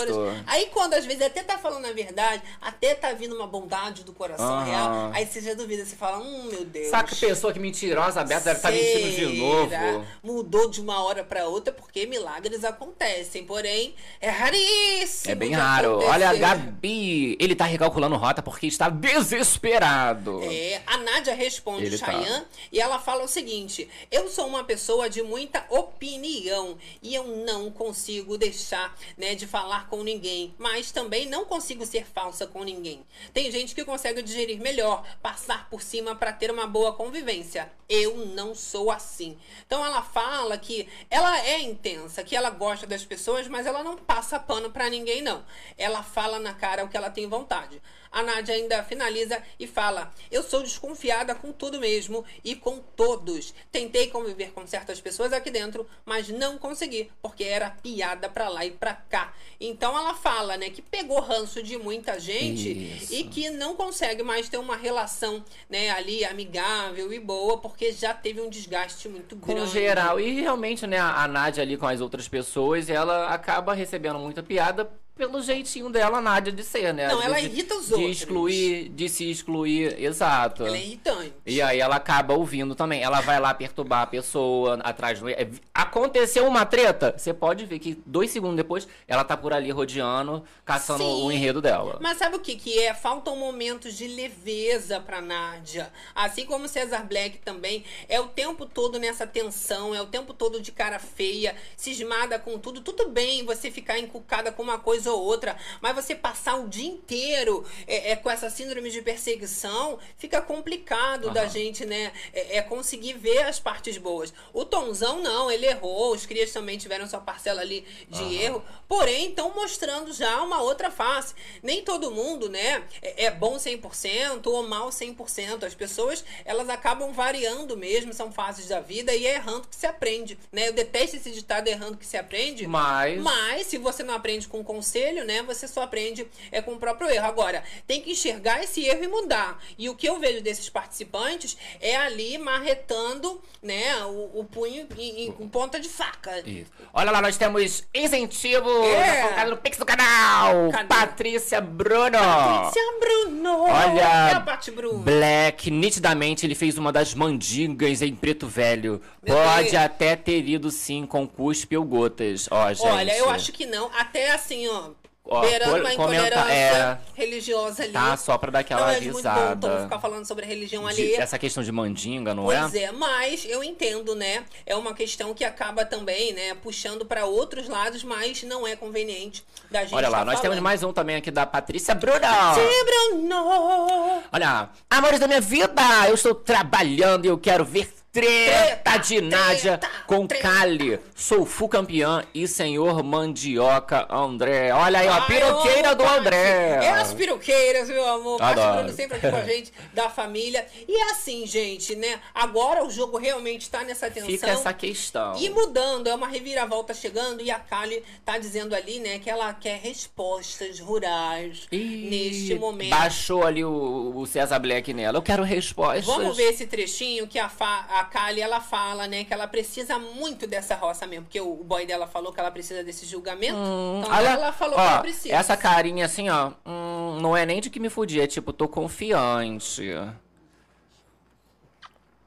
Aí 0.46 0.66
quando 0.66 0.94
às 0.94 1.04
vezes 1.04 1.22
até 1.22 1.42
tá 1.42 1.58
falando 1.58 1.86
a 1.86 1.92
verdade, 1.92 2.42
até 2.60 2.94
tá 2.94 3.12
vindo 3.12 3.34
uma 3.34 3.46
bondade 3.46 4.04
do 4.04 4.12
coração 4.12 4.46
Aham. 4.46 4.64
real, 4.64 5.10
aí 5.14 5.26
você 5.26 5.40
já 5.40 5.54
duvida, 5.54 5.84
você 5.84 5.96
fala, 5.96 6.18
hum, 6.18 6.48
meu 6.50 6.64
Deus. 6.64 6.88
Saca 6.88 7.14
pessoa 7.14 7.52
que 7.52 7.58
mentirosa, 7.58 8.20
a 8.20 8.24
Beto 8.24 8.44
deve 8.44 8.56
estar 8.56 8.70
mentindo 8.70 9.10
de 9.10 9.38
novo. 9.38 10.06
Mudou 10.22 10.70
de 10.70 10.80
uma 10.80 11.02
hora 11.02 11.24
pra 11.24 11.46
outra 11.46 11.72
porque 11.72 12.06
milagres 12.06 12.64
acontecem. 12.64 13.44
Porém, 13.44 13.94
é 14.20 14.30
raríssimo. 14.30 15.32
É 15.32 15.34
bem 15.34 15.52
raro. 15.52 15.92
acontecer. 15.92 16.12
Olha, 16.12 16.30
a 16.30 16.34
Gabi, 16.34 17.36
ele 17.40 17.54
tá 17.54 17.64
recalculando 17.64 18.16
rota 18.16 18.42
porque 18.42 18.66
está 18.66 18.88
desesperado. 18.88 20.40
É, 20.42 20.82
a 20.86 20.98
Nádia 21.24 21.34
responde 21.34 21.86
Ele 21.86 21.96
o 21.96 21.98
tá. 21.98 22.06
Chayanne 22.06 22.46
e 22.70 22.78
ela 22.78 22.98
fala 22.98 23.24
o 23.24 23.28
seguinte: 23.28 23.88
Eu 24.10 24.28
sou 24.28 24.46
uma 24.46 24.62
pessoa 24.62 25.08
de 25.08 25.22
muita 25.22 25.64
opinião 25.70 26.76
e 27.02 27.14
eu 27.14 27.24
não 27.24 27.70
consigo 27.70 28.36
deixar 28.36 28.94
né, 29.16 29.34
de 29.34 29.46
falar 29.46 29.88
com 29.88 30.02
ninguém, 30.02 30.54
mas 30.58 30.92
também 30.92 31.26
não 31.26 31.46
consigo 31.46 31.86
ser 31.86 32.04
falsa 32.04 32.46
com 32.46 32.62
ninguém. 32.62 33.04
Tem 33.32 33.50
gente 33.50 33.74
que 33.74 33.84
consegue 33.84 34.22
digerir 34.22 34.60
melhor, 34.60 35.02
passar 35.22 35.70
por 35.70 35.80
cima 35.82 36.14
para 36.14 36.32
ter 36.32 36.50
uma 36.50 36.66
boa 36.66 36.92
convivência. 36.92 37.72
Eu 37.88 38.26
não 38.26 38.54
sou 38.54 38.90
assim. 38.90 39.38
Então 39.66 39.84
ela 39.84 40.02
fala 40.02 40.58
que 40.58 40.88
ela 41.10 41.40
é 41.46 41.60
intensa, 41.60 42.22
que 42.22 42.36
ela 42.36 42.50
gosta 42.50 42.86
das 42.86 43.04
pessoas, 43.04 43.48
mas 43.48 43.66
ela 43.66 43.82
não 43.82 43.96
passa 43.96 44.38
pano 44.38 44.70
para 44.70 44.90
ninguém, 44.90 45.22
não. 45.22 45.44
Ela 45.78 46.02
fala 46.02 46.38
na 46.38 46.52
cara 46.54 46.84
o 46.84 46.88
que 46.88 46.96
ela 46.96 47.10
tem 47.10 47.26
vontade. 47.26 47.80
A 48.14 48.22
Nádia 48.22 48.54
ainda 48.54 48.80
finaliza 48.84 49.42
e 49.58 49.66
fala: 49.66 50.12
Eu 50.30 50.40
sou 50.44 50.62
desconfiada 50.62 51.34
com 51.34 51.50
tudo 51.50 51.80
mesmo 51.80 52.24
e 52.44 52.54
com 52.54 52.78
todos. 52.78 53.52
Tentei 53.72 54.06
conviver 54.06 54.52
com 54.52 54.64
certas 54.68 55.00
pessoas 55.00 55.32
aqui 55.32 55.50
dentro, 55.50 55.84
mas 56.04 56.28
não 56.28 56.56
consegui, 56.56 57.10
porque 57.20 57.42
era 57.42 57.70
piada 57.70 58.28
pra 58.28 58.48
lá 58.48 58.64
e 58.64 58.70
pra 58.70 58.94
cá. 58.94 59.34
Então 59.60 59.98
ela 59.98 60.14
fala, 60.14 60.56
né, 60.56 60.70
que 60.70 60.80
pegou 60.80 61.18
ranço 61.20 61.60
de 61.60 61.76
muita 61.76 62.20
gente 62.20 62.70
Isso. 62.70 63.12
e 63.12 63.24
que 63.24 63.50
não 63.50 63.74
consegue 63.74 64.22
mais 64.22 64.48
ter 64.48 64.58
uma 64.58 64.76
relação, 64.76 65.44
né, 65.68 65.90
ali 65.90 66.24
amigável 66.24 67.12
e 67.12 67.18
boa, 67.18 67.58
porque 67.58 67.90
já 67.90 68.14
teve 68.14 68.40
um 68.40 68.48
desgaste 68.48 69.08
muito 69.08 69.34
Com 69.36 69.54
grande. 69.54 69.72
geral. 69.72 70.20
E 70.20 70.40
realmente, 70.40 70.86
né, 70.86 70.98
a 71.00 71.26
Nádia 71.26 71.62
ali 71.64 71.76
com 71.76 71.86
as 71.88 72.00
outras 72.00 72.28
pessoas, 72.28 72.88
ela 72.88 73.34
acaba 73.34 73.74
recebendo 73.74 74.20
muita 74.20 74.40
piada 74.40 74.88
pelo 75.16 75.40
jeitinho 75.40 75.88
dela, 75.90 76.20
Nádia, 76.20 76.52
de 76.52 76.64
ser, 76.64 76.92
né? 76.92 77.06
Não, 77.08 77.18
Às 77.20 77.24
ela 77.24 77.34
vezes 77.36 77.52
irrita 77.52 77.74
os 77.76 77.86
de 77.86 77.94
outros. 77.94 78.10
excluir, 78.10 78.88
de 78.88 79.08
se 79.08 79.30
excluir, 79.30 80.02
exato. 80.02 80.64
Ela 80.66 80.76
é 80.76 80.80
irritante. 80.80 81.32
E 81.46 81.62
aí 81.62 81.78
ela 81.80 81.96
acaba 81.96 82.34
ouvindo 82.34 82.74
também. 82.74 83.02
Ela 83.02 83.20
vai 83.20 83.38
lá 83.38 83.54
perturbar 83.54 84.02
a 84.02 84.06
pessoa 84.06 84.74
atrás 84.82 85.20
do. 85.20 85.28
é, 85.28 85.48
Aconteceu 85.72 86.46
uma 86.46 86.66
treta, 86.66 87.14
você 87.16 87.32
pode 87.32 87.64
ver 87.64 87.78
que 87.78 88.00
dois 88.04 88.30
segundos 88.30 88.56
depois 88.56 88.88
ela 89.06 89.22
tá 89.22 89.36
por 89.36 89.52
ali 89.52 89.70
rodeando, 89.70 90.42
caçando 90.64 91.04
Sim. 91.04 91.22
o 91.24 91.30
enredo 91.30 91.62
dela. 91.62 91.98
Mas 92.00 92.18
sabe 92.18 92.36
o 92.36 92.40
que 92.40 92.56
que 92.56 92.78
é? 92.80 92.92
Faltam 92.92 93.36
momentos 93.36 93.94
de 93.94 94.08
leveza 94.08 94.98
pra 95.00 95.20
Nádia. 95.20 95.92
Assim 96.14 96.44
como 96.44 96.66
Cesar 96.66 97.06
Black 97.06 97.38
também. 97.38 97.84
É 98.08 98.20
o 98.20 98.26
tempo 98.26 98.66
todo 98.66 98.98
nessa 98.98 99.26
tensão, 99.26 99.94
é 99.94 100.02
o 100.02 100.06
tempo 100.06 100.34
todo 100.34 100.60
de 100.60 100.72
cara 100.72 100.98
feia, 100.98 101.54
cismada 101.76 102.38
com 102.38 102.58
tudo. 102.58 102.80
Tudo 102.80 103.08
bem 103.10 103.44
você 103.44 103.70
ficar 103.70 103.98
encucada 103.98 104.50
com 104.50 104.62
uma 104.62 104.78
coisa 104.78 105.03
ou 105.06 105.22
outra, 105.22 105.56
mas 105.80 105.94
você 105.94 106.14
passar 106.14 106.56
o 106.56 106.68
dia 106.68 106.88
inteiro 106.88 107.64
é, 107.86 108.12
é, 108.12 108.16
com 108.16 108.30
essa 108.30 108.50
síndrome 108.50 108.90
de 108.90 109.02
perseguição, 109.02 109.98
fica 110.16 110.40
complicado 110.40 111.30
da 111.30 111.42
Aham. 111.42 111.50
gente, 111.50 111.84
né? 111.84 112.12
É, 112.32 112.58
é 112.58 112.62
conseguir 112.62 113.14
ver 113.14 113.44
as 113.44 113.60
partes 113.60 113.98
boas. 113.98 114.32
O 114.52 114.64
Tonzão 114.64 115.20
não, 115.20 115.50
ele 115.50 115.66
errou, 115.66 116.12
os 116.12 116.26
crias 116.26 116.52
também 116.52 116.78
tiveram 116.78 117.06
sua 117.06 117.20
parcela 117.20 117.60
ali 117.60 117.84
de 118.08 118.22
Aham. 118.22 118.32
erro, 118.32 118.64
porém 118.88 119.28
estão 119.28 119.54
mostrando 119.54 120.12
já 120.12 120.42
uma 120.42 120.62
outra 120.62 120.90
face. 120.90 121.34
Nem 121.62 121.82
todo 121.82 122.10
mundo, 122.10 122.48
né, 122.48 122.84
é, 123.02 123.26
é 123.26 123.30
bom 123.30 123.56
100% 123.56 124.46
ou 124.46 124.66
mal 124.66 124.88
100%. 124.88 125.64
As 125.64 125.74
pessoas, 125.74 126.24
elas 126.44 126.68
acabam 126.68 127.12
variando 127.12 127.76
mesmo, 127.76 128.12
são 128.12 128.32
fases 128.32 128.68
da 128.68 128.80
vida 128.80 129.14
e 129.14 129.26
é 129.26 129.34
errando 129.34 129.68
que 129.68 129.76
se 129.76 129.86
aprende, 129.86 130.38
né? 130.50 130.68
Eu 130.68 130.72
detesto 130.72 131.16
esse 131.16 131.30
ditado 131.30 131.68
errando 131.68 131.96
que 131.96 132.06
se 132.06 132.16
aprende. 132.16 132.66
Mas. 132.66 133.20
Mas 133.20 133.66
se 133.66 133.78
você 133.78 134.02
não 134.02 134.14
aprende 134.14 134.48
com 134.48 134.62
conselho, 134.64 134.93
né, 135.24 135.42
você 135.42 135.66
só 135.68 135.82
aprende 135.82 136.26
é 136.52 136.60
com 136.62 136.72
o 136.72 136.78
próprio 136.78 137.08
erro. 137.10 137.26
Agora, 137.26 137.62
tem 137.86 138.00
que 138.00 138.12
enxergar 138.12 138.62
esse 138.62 138.84
erro 138.84 139.04
e 139.04 139.08
mudar. 139.08 139.58
E 139.78 139.88
o 139.88 139.94
que 139.94 140.08
eu 140.08 140.18
vejo 140.18 140.40
desses 140.42 140.68
participantes 140.68 141.56
é 141.80 141.96
ali 141.96 142.38
marretando, 142.38 143.40
né, 143.62 143.96
o, 144.04 144.40
o 144.40 144.44
punho 144.44 144.86
em, 144.98 145.26
em- 145.26 145.32
com 145.32 145.48
ponta 145.48 145.78
de 145.80 145.88
faca. 145.88 146.40
Isso. 146.46 146.70
Olha 146.92 147.10
lá, 147.10 147.20
nós 147.22 147.36
temos 147.36 147.84
incentivo 147.94 148.68
É. 148.84 149.44
no 149.46 149.56
Pix 149.56 149.78
do 149.78 149.86
canal. 149.86 150.70
Cadê? 150.70 150.86
Patrícia 150.88 151.60
Bruno. 151.60 152.18
Patrícia 152.18 152.82
Bruno! 153.00 153.60
Olha, 153.62 154.00
É 154.00 154.32
a 154.32 154.40
Bruno. 154.74 154.98
Black, 155.00 155.70
nitidamente 155.70 156.46
ele 156.46 156.54
fez 156.54 156.78
uma 156.78 156.92
das 156.92 157.14
mandingas 157.14 158.02
em 158.02 158.14
preto 158.14 158.46
velho. 158.46 159.00
Meu 159.22 159.36
Pode 159.36 159.70
Deus. 159.70 159.74
até 159.82 160.16
ter 160.16 160.46
ido 160.48 160.70
sim 160.70 161.06
com 161.06 161.26
cuspe 161.26 161.76
ou 161.76 161.84
gotas. 161.84 162.46
Ó, 162.50 162.72
gente. 162.72 162.86
Olha, 162.86 163.16
eu 163.16 163.30
acho 163.30 163.52
que 163.52 163.66
não. 163.66 163.90
Até 163.98 164.30
assim, 164.32 164.66
ó. 164.68 164.83
Ó, 165.26 165.40
beirando 165.40 165.70
col- 165.70 165.80
uma 165.80 165.94
comenta- 165.94 166.52
é. 166.52 166.98
religiosa 167.14 167.82
ali. 167.84 167.92
Tá, 167.92 168.14
só 168.16 168.36
pra 168.36 168.50
dar 168.50 168.58
aquela 168.58 168.82
não 168.82 168.88
é 168.90 169.00
muito 169.00 169.22
bom 169.22 169.56
tom 169.58 169.82
ficar 169.84 169.98
falando 169.98 170.26
sobre 170.26 170.44
religião 170.44 170.82
De- 170.84 170.90
ali. 171.00 171.14
essa 171.14 171.38
questão 171.38 171.62
de 171.62 171.72
mandinga, 171.72 172.34
não 172.34 172.44
Pois 172.44 172.74
é? 172.74 172.82
é, 172.84 172.92
mas 172.92 173.46
eu 173.46 173.64
entendo, 173.64 174.14
né? 174.14 174.44
É 174.66 174.76
uma 174.76 174.92
questão 174.92 175.32
que 175.32 175.42
acaba 175.42 175.84
também, 175.86 176.34
né, 176.34 176.54
puxando 176.62 177.06
para 177.06 177.24
outros 177.24 177.68
lados, 177.70 178.04
mas 178.04 178.42
não 178.42 178.66
é 178.66 178.76
conveniente 178.76 179.42
da 179.70 179.80
gente 179.84 179.94
Olha 179.94 180.10
lá, 180.10 180.18
tá 180.18 180.24
nós 180.26 180.40
temos 180.40 180.56
falando. 180.56 180.62
mais 180.62 180.82
um 180.82 180.92
também 180.92 181.16
aqui 181.16 181.30
da 181.30 181.46
Patrícia 181.46 181.94
Bruno. 181.94 182.18
Sim, 182.20 182.84
Bruno! 183.22 184.22
Olha, 184.30 184.68
amores 184.90 185.18
da 185.18 185.26
minha 185.26 185.40
vida, 185.40 185.72
eu 186.06 186.14
estou 186.14 186.34
trabalhando 186.34 187.24
e 187.24 187.28
eu 187.28 187.38
quero 187.38 187.64
ver 187.64 187.90
treta, 188.14 188.96
de 188.98 189.20
Nádia 189.20 189.78
treta, 189.78 190.04
com 190.06 190.26
treta. 190.26 190.48
Kali. 190.48 191.00
Sou 191.16 191.44
full 191.44 191.68
campeã 191.68 192.24
e 192.32 192.46
senhor 192.46 193.02
mandioca 193.02 194.06
André. 194.08 194.72
Olha 194.72 195.00
aí, 195.00 195.08
ó, 195.08 195.12
a 195.12 195.16
Ai, 195.22 195.26
piroqueira 195.26 195.88
amo, 195.88 195.96
do. 195.96 196.04
André. 196.04 196.84
É 196.84 196.90
as 196.90 197.12
piroqueiras, 197.12 197.88
meu 197.88 198.06
amor. 198.08 198.38
Bruno 198.38 198.92
sempre 198.92 199.16
aqui 199.16 199.28
com 199.28 199.36
a 199.36 199.42
gente, 199.42 199.72
da 199.92 200.08
família. 200.08 200.64
E 200.86 200.96
é 200.96 201.10
assim, 201.10 201.44
gente, 201.44 201.96
né? 201.96 202.20
Agora 202.32 202.84
o 202.84 202.90
jogo 202.90 203.18
realmente 203.18 203.68
tá 203.68 203.82
nessa 203.82 204.08
tensão. 204.08 204.30
Fica 204.30 204.48
essa 204.50 204.72
questão. 204.72 205.36
E 205.38 205.50
mudando, 205.50 206.08
é 206.08 206.14
uma 206.14 206.28
reviravolta 206.28 206.94
chegando 206.94 207.42
e 207.42 207.50
a 207.50 207.58
Kali 207.58 208.02
tá 208.24 208.38
dizendo 208.38 208.74
ali, 208.74 209.00
né, 209.00 209.18
que 209.18 209.28
ela 209.28 209.52
quer 209.52 209.78
respostas 209.80 210.78
rurais 210.78 211.66
Ih, 211.72 212.08
neste 212.10 212.54
momento. 212.54 212.90
Baixou 212.90 213.44
ali 213.44 213.64
o, 213.64 214.12
o 214.14 214.26
César 214.26 214.58
Black 214.60 214.92
nela. 214.94 215.18
Eu 215.18 215.22
quero 215.22 215.42
respostas. 215.42 216.04
Vamos 216.04 216.36
ver 216.36 216.50
esse 216.52 216.66
trechinho 216.66 217.26
que 217.26 217.38
a, 217.38 217.48
Fa- 217.48 217.86
a 217.90 218.03
Kali, 218.04 218.40
ela 218.40 218.60
fala, 218.60 219.06
né, 219.06 219.24
que 219.24 219.32
ela 219.32 219.46
precisa 219.46 219.98
muito 219.98 220.46
dessa 220.46 220.74
roça 220.74 221.06
mesmo, 221.06 221.24
porque 221.24 221.40
o, 221.40 221.56
boy 221.56 221.86
dela 221.86 222.06
falou 222.06 222.32
que 222.32 222.40
ela 222.40 222.50
precisa 222.50 222.82
desse 222.84 223.06
julgamento. 223.06 223.56
então 223.56 224.12
Olha, 224.12 224.28
ela 224.28 224.52
falou 224.52 224.76
Hum, 224.76 224.80
ó, 224.80 224.84
que 224.84 224.92
ela 224.92 225.00
precisa. 225.00 225.34
Essa 225.34 225.56
carinha 225.56 226.06
assim, 226.06 226.28
ó. 226.28 226.52
hum, 226.64 227.18
não 227.20 227.36
é 227.36 227.44
nem 227.44 227.60
de 227.60 227.70
que 227.70 227.80
me 227.80 227.88
fudi, 227.88 228.20
é 228.20 228.26
tipo, 228.26 228.52
tô 228.52 228.68
confiante. 228.68 229.90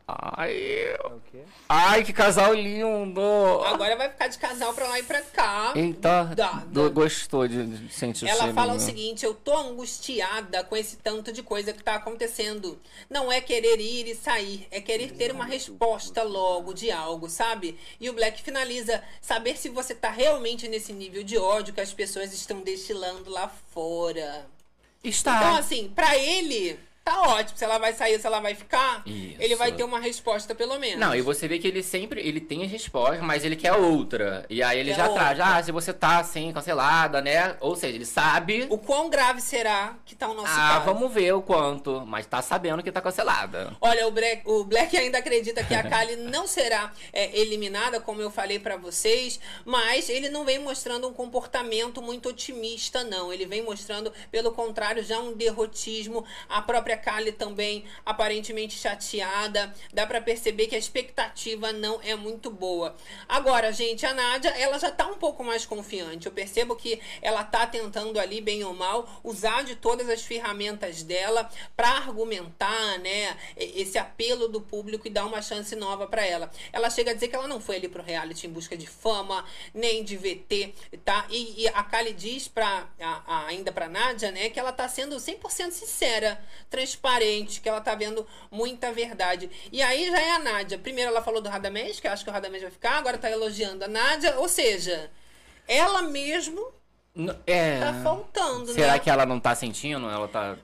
Ai. 0.08 0.96
Ai, 1.68 2.04
que 2.04 2.14
casal 2.14 2.54
lindo. 2.54 3.20
Agora 3.66 3.98
vai 3.98 4.10
ficar 4.10 4.28
de 4.30 4.38
casal 4.38 4.74
pra 4.74 4.88
lá 4.88 4.98
e 5.00 5.04
pra 5.04 5.22
cá. 5.22 5.74
Eita, 5.76 6.32
Dá, 6.34 6.54
do- 6.66 6.84
dá. 6.84 6.90
gostou 6.90 7.46
de 7.46 7.66
de 7.66 7.94
sentir 7.94 8.24
o 8.24 8.28
Ela 8.28 8.38
cheirinho. 8.38 8.56
fala 8.56 8.74
o 8.74 8.80
seguinte: 8.80 9.26
eu 9.26 9.34
tô 9.34 9.56
angustiada 9.58 10.64
com 10.64 10.78
esse 10.78 10.96
tanto 10.96 11.34
de 11.34 11.44
coisa 11.44 11.74
que 11.74 11.84
tá 11.84 11.96
acontecendo. 11.96 12.80
Não 13.10 13.30
é 13.30 13.42
querer 13.42 13.82
ir 13.82 14.08
e 14.08 14.16
sair, 14.16 14.66
é 14.72 14.80
querer 14.80 15.12
ter 15.12 15.32
uma 15.32 15.44
resposta 15.46 16.24
logo 16.24 16.74
de 16.74 16.90
algo, 16.90 17.30
sabe? 17.30 17.78
E 18.00 18.10
o 18.10 18.14
Black 18.14 18.42
finaliza: 18.42 19.04
saber 19.22 19.58
se 19.58 19.68
você 19.68 19.94
tá 19.94 20.10
realmente 20.10 20.70
nesse 20.70 20.94
nível 20.94 21.22
de 21.22 21.38
ódio 21.38 21.74
que 21.74 21.82
as 21.82 21.94
pessoas 21.94 22.32
estão 22.34 22.62
destilando 22.62 23.30
lá 23.30 23.52
fora. 23.74 24.48
Está. 25.04 25.38
Então, 25.38 25.56
assim, 25.58 25.90
pra 25.94 26.18
ele, 26.18 26.80
tá 27.08 27.22
ótimo. 27.22 27.58
Se 27.58 27.64
ela 27.64 27.78
vai 27.78 27.94
sair, 27.94 28.20
se 28.20 28.28
ela 28.28 28.40
vai 28.40 28.54
ficar, 28.54 29.02
Isso. 29.06 29.36
ele 29.40 29.56
vai 29.56 29.72
ter 29.72 29.84
uma 29.84 30.00
resposta, 30.00 30.54
pelo 30.54 30.78
menos. 30.78 31.00
Não, 31.00 31.16
e 31.16 31.22
você 31.22 31.48
vê 31.48 31.58
que 31.60 31.68
ele 31.68 31.82
sempre, 31.82 32.20
ele 32.22 32.42
tem 32.42 32.64
a 32.64 32.68
resposta, 32.68 33.22
mas 33.24 33.46
ele 33.46 33.56
quer 33.56 33.74
outra. 33.74 34.46
E 34.50 34.62
aí 34.62 34.80
ele 34.80 34.92
Quer 34.92 34.98
já 34.98 35.10
traz, 35.10 35.40
outra. 35.40 35.56
ah, 35.58 35.64
se 35.64 35.72
você 35.72 35.94
tá 35.94 36.20
assim, 36.20 36.52
cancelada, 36.52 37.22
né? 37.22 37.56
Ou 37.62 37.76
seja, 37.76 37.96
ele 37.96 38.06
sabe. 38.06 38.68
O 38.70 38.78
quão 38.78 39.10
grave 39.10 39.40
será 39.40 39.96
que 40.06 40.16
tá 40.16 40.28
o 40.28 40.34
nosso 40.34 40.52
Ah, 40.52 40.82
caso? 40.82 40.86
vamos 40.86 41.14
ver 41.14 41.34
o 41.34 41.42
quanto, 41.42 42.04
mas 42.06 42.26
tá 42.26 42.42
sabendo 42.42 42.84
que 42.84 42.92
tá 42.92 43.00
cancelada. 43.02 43.76
Olha, 43.80 44.08
o 44.08 44.12
Black, 44.12 44.42
o 44.46 44.64
Black 44.66 44.98
ainda 44.98 45.18
acredita 45.20 45.64
que 45.64 45.74
a 45.74 45.84
Kali 45.84 46.16
não 46.28 46.46
será 46.46 46.92
é, 47.14 47.40
eliminada, 47.40 48.00
como 48.02 48.22
eu 48.22 48.30
falei 48.30 48.60
pra 48.60 48.76
vocês, 48.76 49.40
mas 49.64 50.10
ele 50.10 50.30
não 50.30 50.44
vem 50.44 50.60
mostrando 50.60 51.08
um 51.08 51.14
comportamento 51.14 52.02
muito 52.02 52.30
otimista, 52.30 53.04
não. 53.04 53.32
Ele 53.32 53.46
vem 53.46 53.62
mostrando, 53.62 54.12
pelo 54.32 54.52
contrário, 54.52 55.04
já 55.04 55.20
um 55.20 55.34
derrotismo. 55.34 56.26
A 56.50 56.62
própria 56.62 56.97
Kali 56.98 57.32
também 57.32 57.86
aparentemente 58.06 58.78
chateada. 58.78 59.74
Dá 59.94 60.06
pra 60.06 60.20
perceber 60.22 60.68
que 60.68 60.76
a 60.76 60.80
expectativa 60.80 61.72
não 61.72 62.00
é 62.04 62.16
muito 62.16 62.50
boa. 62.50 62.96
Agora, 63.28 63.72
gente, 63.72 64.06
a 64.06 64.14
Nádia, 64.14 64.50
ela 64.52 64.78
já 64.80 64.92
tá 64.92 65.08
um 65.08 65.16
pouco 65.18 65.44
mais 65.44 65.66
confiante. 65.66 66.26
Eu 66.26 66.32
percebo 66.32 66.76
que 66.76 67.00
ela 67.22 67.44
tá 67.44 67.66
tentando 67.68 68.20
ali, 68.20 68.42
bem 68.42 68.64
ou 68.64 68.74
mal, 68.74 69.08
usar 69.24 69.64
de 69.64 69.76
todas 69.76 70.10
as 70.10 70.22
ferramentas 70.24 71.04
dela 71.04 71.50
pra 71.76 71.90
argumentar, 71.90 73.00
né, 73.00 73.38
esse 73.56 73.98
apelo 73.98 74.48
do 74.48 74.62
público 74.62 75.08
e 75.08 75.10
dar 75.10 75.26
uma 75.26 75.42
chance 75.42 75.76
nova 75.76 76.08
pra 76.08 76.26
ela. 76.26 76.52
Ela 76.74 76.90
chega 76.90 77.12
a 77.12 77.14
dizer 77.14 77.28
que 77.28 77.36
ela 77.36 77.48
não 77.48 77.60
foi 77.60 77.76
ali 77.78 77.88
pro 77.88 78.04
reality 78.04 78.48
em 78.48 78.50
busca 78.50 78.76
de 78.76 78.88
fama, 78.88 79.46
nem 79.74 80.04
de 80.04 80.18
VT, 80.18 80.74
tá? 81.06 81.26
E, 81.30 81.64
e 81.64 81.68
a 81.68 81.84
Kali 81.84 82.14
diz 82.14 82.48
pra, 82.48 82.88
a- 83.00 83.22
a- 83.28 83.46
ainda 83.48 83.72
pra 83.72 83.88
Nádia, 83.88 84.32
né, 84.32 84.50
que 84.50 84.60
ela 84.60 84.72
tá 84.72 84.88
sendo 84.88 85.16
100% 85.20 85.72
sincera, 85.72 86.44
transparente, 86.70 86.87
que 87.60 87.68
ela 87.68 87.82
tá 87.82 87.94
vendo 87.96 88.26
muita 88.52 88.92
verdade. 88.92 89.50
E 89.72 89.82
aí 89.82 90.10
já 90.10 90.20
é 90.20 90.32
a 90.32 90.40
Nádia. 90.40 90.78
Primeiro 90.78 91.10
ela 91.12 91.22
falou 91.22 91.42
do 91.42 91.50
Radamés, 91.50 92.00
que 92.00 92.08
acha 92.08 92.24
que 92.24 92.30
o 92.30 92.34
Radamés 92.34 92.62
vai 92.62 92.72
ficar, 92.72 92.98
agora 92.98 93.18
tá 93.18 93.30
elogiando 93.30 93.84
a 93.86 93.88
Nádia, 93.88 94.38
ou 94.40 94.48
seja, 94.48 95.10
ela 95.68 96.02
mesmo 96.04 96.72
É. 97.46 97.80
tá 97.80 97.94
faltando, 98.04 98.72
Será 98.74 98.94
né? 98.94 99.00
que 99.00 99.10
ela 99.10 99.26
não 99.26 99.40
tá 99.40 99.56
sentindo? 99.56 100.10
Ela 100.10 100.28
tá. 100.28 100.58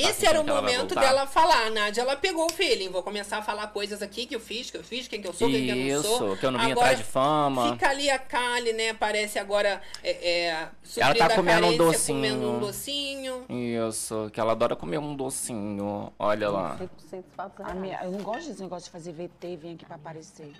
Tá 0.00 0.10
Esse 0.10 0.26
era 0.26 0.40
o 0.40 0.46
momento 0.46 0.94
dela 0.94 1.26
falar, 1.26 1.66
a 1.66 1.70
Nádia, 1.70 2.02
ela 2.02 2.16
pegou 2.16 2.46
o 2.46 2.52
feeling. 2.52 2.88
Vou 2.88 3.02
começar 3.02 3.38
a 3.38 3.42
falar 3.42 3.66
coisas 3.68 4.02
aqui 4.02 4.26
que 4.26 4.34
eu 4.34 4.40
fiz, 4.40 4.70
que 4.70 4.76
eu 4.76 4.84
fiz, 4.84 5.08
quem 5.08 5.20
que 5.20 5.28
eu 5.28 5.32
sou, 5.32 5.48
quem 5.48 5.64
que 5.64 5.70
eu 5.70 5.76
não 5.96 6.02
sou. 6.02 6.14
Isso, 6.30 6.40
que 6.40 6.46
eu 6.46 6.50
não 6.50 6.60
vim 6.60 6.72
Agora, 6.72 6.86
atrás 6.86 6.98
de 6.98 7.04
fama. 7.04 7.72
Fica 7.72 7.88
ali 7.88 8.10
a 8.10 8.18
Kali, 8.18 8.72
né? 8.72 8.94
Parece 8.94 9.38
agora 9.38 9.80
é, 10.02 10.10
é, 10.10 10.68
Ela 10.96 11.14
tá 11.14 11.34
comendo 11.34 11.66
um 11.66 11.76
docinho. 11.76 12.16
comendo 12.18 12.50
um 12.50 12.58
docinho. 12.60 13.46
Isso, 13.48 14.30
que 14.32 14.40
ela 14.40 14.52
adora 14.52 14.76
comer 14.76 14.98
um 14.98 15.14
docinho. 15.14 16.12
Olha 16.18 16.48
lá. 16.48 16.78
A 17.64 17.74
minha- 17.74 18.00
eu 18.04 18.10
não 18.12 18.20
gosto 18.22 18.48
desse 18.48 18.62
negócio 18.62 18.86
de 18.86 18.90
fazer 18.90 19.12
VT 19.12 19.46
e 19.48 19.56
vir 19.56 19.74
aqui 19.74 19.84
pra 19.84 19.96
aparecer. 19.96 20.52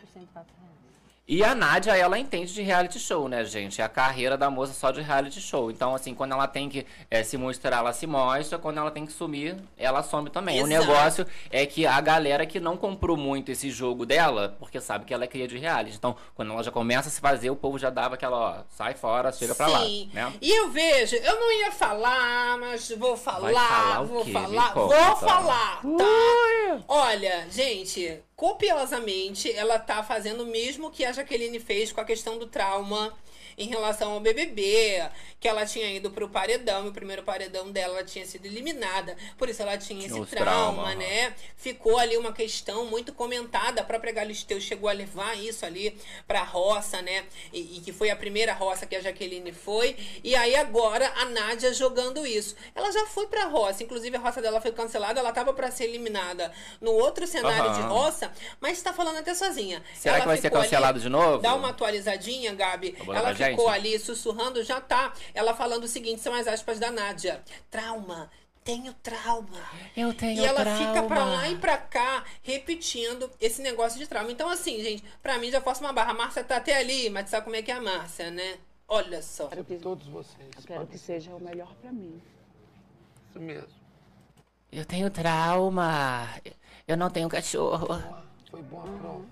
E 1.26 1.44
a 1.44 1.54
Nádia, 1.54 1.96
ela 1.96 2.18
entende 2.18 2.52
de 2.52 2.62
reality 2.62 2.98
show, 2.98 3.28
né, 3.28 3.44
gente? 3.44 3.80
É 3.80 3.84
a 3.84 3.88
carreira 3.88 4.36
da 4.36 4.50
moça 4.50 4.74
só 4.74 4.90
de 4.90 5.00
reality 5.00 5.40
show. 5.40 5.70
Então, 5.70 5.94
assim, 5.94 6.14
quando 6.14 6.32
ela 6.32 6.48
tem 6.48 6.68
que 6.68 6.84
eh, 7.08 7.22
se 7.22 7.38
mostrar, 7.38 7.78
ela 7.78 7.92
se 7.92 8.08
mostra. 8.08 8.58
Quando 8.58 8.78
ela 8.78 8.90
tem 8.90 9.06
que 9.06 9.12
sumir, 9.12 9.56
ela 9.78 10.02
some 10.02 10.28
também. 10.30 10.60
O 10.60 10.66
Exato. 10.66 10.86
negócio 10.86 11.26
é 11.50 11.64
que 11.64 11.86
a 11.86 12.00
galera 12.00 12.44
que 12.44 12.58
não 12.58 12.76
comprou 12.76 13.16
muito 13.16 13.52
esse 13.52 13.70
jogo 13.70 14.04
dela, 14.04 14.56
porque 14.58 14.80
sabe 14.80 15.04
que 15.04 15.14
ela 15.14 15.22
é 15.22 15.28
cria 15.28 15.46
de 15.46 15.56
reality. 15.56 15.96
Então, 15.96 16.16
quando 16.34 16.52
ela 16.52 16.62
já 16.62 16.72
começa 16.72 17.08
a 17.08 17.12
se 17.12 17.20
fazer, 17.20 17.50
o 17.50 17.56
povo 17.56 17.78
já 17.78 17.88
dava 17.88 18.16
aquela, 18.16 18.36
ó, 18.36 18.62
sai 18.70 18.94
fora, 18.94 19.30
chega 19.30 19.54
pra 19.54 19.68
lá. 19.68 19.78
Sim. 19.78 20.10
Né? 20.12 20.32
E 20.42 20.50
eu 20.50 20.70
vejo, 20.70 21.14
eu 21.14 21.38
não 21.38 21.52
ia 21.52 21.70
falar, 21.70 22.58
mas 22.58 22.90
vou 22.98 23.16
falar, 23.16 23.52
falar 23.52 24.02
o 24.02 24.06
vou 24.06 24.24
falar, 24.24 24.74
vou 24.74 25.16
falar, 25.16 25.82
tá? 25.82 26.84
Olha, 26.88 27.46
gente, 27.48 28.20
copiosamente 28.42 29.52
ela 29.52 29.78
tá 29.78 30.02
fazendo 30.02 30.42
o 30.42 30.46
mesmo 30.46 30.90
que 30.90 31.04
a 31.04 31.12
Jaqueline 31.12 31.60
fez 31.60 31.92
com 31.92 32.00
a 32.00 32.04
questão 32.04 32.36
do 32.36 32.48
trauma 32.48 33.14
em 33.58 33.68
relação 33.68 34.12
ao 34.12 34.20
BBB, 34.20 35.08
que 35.40 35.48
ela 35.48 35.66
tinha 35.66 35.90
ido 35.92 36.10
pro 36.10 36.28
paredão, 36.28 36.86
e 36.86 36.88
o 36.88 36.92
primeiro 36.92 37.22
paredão 37.22 37.70
dela 37.70 37.94
ela 37.98 38.04
tinha 38.04 38.24
sido 38.24 38.46
eliminada, 38.46 39.16
por 39.36 39.48
isso 39.48 39.60
ela 39.62 39.76
tinha 39.76 40.00
esse 40.06 40.26
trauma, 40.26 40.34
trauma, 40.84 40.94
né? 40.94 41.34
Ficou 41.56 41.98
ali 41.98 42.16
uma 42.16 42.32
questão 42.32 42.86
muito 42.86 43.12
comentada, 43.12 43.80
a 43.80 43.84
própria 43.84 44.12
Galisteu 44.12 44.60
chegou 44.60 44.88
a 44.88 44.92
levar 44.92 45.36
isso 45.38 45.66
ali 45.66 45.96
pra 46.26 46.42
roça, 46.42 47.02
né? 47.02 47.24
E, 47.52 47.76
e 47.78 47.80
que 47.80 47.92
foi 47.92 48.10
a 48.10 48.16
primeira 48.16 48.52
roça 48.52 48.86
que 48.86 48.94
a 48.96 49.00
Jaqueline 49.00 49.52
foi, 49.52 49.96
e 50.22 50.34
aí 50.34 50.54
agora 50.54 51.10
a 51.16 51.24
Nádia 51.26 51.72
jogando 51.74 52.26
isso. 52.26 52.54
Ela 52.74 52.90
já 52.92 53.06
foi 53.06 53.26
pra 53.26 53.44
roça, 53.46 53.82
inclusive 53.82 54.16
a 54.16 54.20
roça 54.20 54.40
dela 54.40 54.60
foi 54.60 54.72
cancelada, 54.72 55.20
ela 55.20 55.32
tava 55.32 55.52
pra 55.52 55.70
ser 55.70 55.84
eliminada 55.84 56.52
no 56.80 56.92
outro 56.92 57.26
cenário 57.26 57.70
Aham. 57.70 57.80
de 57.80 57.86
roça, 57.88 58.32
mas 58.60 58.80
tá 58.82 58.92
falando 58.92 59.18
até 59.18 59.34
sozinha. 59.34 59.82
Será 59.94 60.14
Ela 60.16 60.22
que 60.22 60.28
vai 60.28 60.36
ser 60.36 60.42
ficou 60.42 60.58
ali- 60.58 60.66
cancelado 60.68 61.00
de 61.00 61.08
novo? 61.08 61.38
Dá 61.42 61.54
uma 61.54 61.70
atualizadinha, 61.70 62.54
Gabi. 62.54 62.96
Ela 63.06 63.32
ficou 63.50 63.68
ali 63.68 63.98
sussurrando, 63.98 64.62
já 64.64 64.80
tá. 64.80 65.12
Ela 65.34 65.54
falando 65.54 65.84
o 65.84 65.88
seguinte, 65.88 66.20
são 66.20 66.32
as 66.34 66.46
aspas 66.46 66.78
da 66.78 66.90
Nádia. 66.90 67.42
Trauma. 67.70 68.30
Tenho 68.64 68.92
trauma. 69.02 69.58
Eu 69.96 70.14
tenho 70.14 70.40
E 70.40 70.44
ela 70.46 70.60
trauma. 70.60 70.78
fica 70.78 71.02
pra 71.02 71.24
lá 71.24 71.48
e 71.48 71.56
pra 71.56 71.76
cá 71.78 72.24
repetindo 72.42 73.28
esse 73.40 73.60
negócio 73.60 73.98
de 73.98 74.06
trauma. 74.06 74.30
Então, 74.30 74.48
assim, 74.48 74.80
gente, 74.82 75.02
pra 75.20 75.36
mim 75.38 75.50
já 75.50 75.60
força 75.60 75.80
uma 75.80 75.92
barra. 75.92 76.12
A 76.12 76.14
Márcia 76.14 76.44
tá 76.44 76.58
até 76.58 76.76
ali, 76.76 77.10
mas 77.10 77.28
sabe 77.28 77.42
como 77.44 77.56
é 77.56 77.62
que 77.62 77.72
é 77.72 77.74
a 77.74 77.80
Márcia, 77.80 78.30
né? 78.30 78.58
Olha 78.86 79.20
só. 79.20 79.48
Quero 79.48 79.64
que, 79.64 79.76
Todos 79.78 80.06
vocês. 80.06 80.48
eu 80.56 80.62
quero 80.64 80.86
que 80.86 80.96
seja 80.96 81.34
o 81.34 81.40
melhor 81.40 81.74
pra 81.80 81.90
mim. 81.90 82.22
Isso 83.30 83.40
mesmo. 83.40 83.68
Eu 84.70 84.84
tenho 84.84 85.10
trauma. 85.10 86.28
Eu 86.86 86.96
não 86.96 87.10
tenho 87.10 87.28
cachorro. 87.28 87.88
Foi 88.50 88.62
boa 88.62 88.84
a 88.84 88.98
prova. 88.98 89.24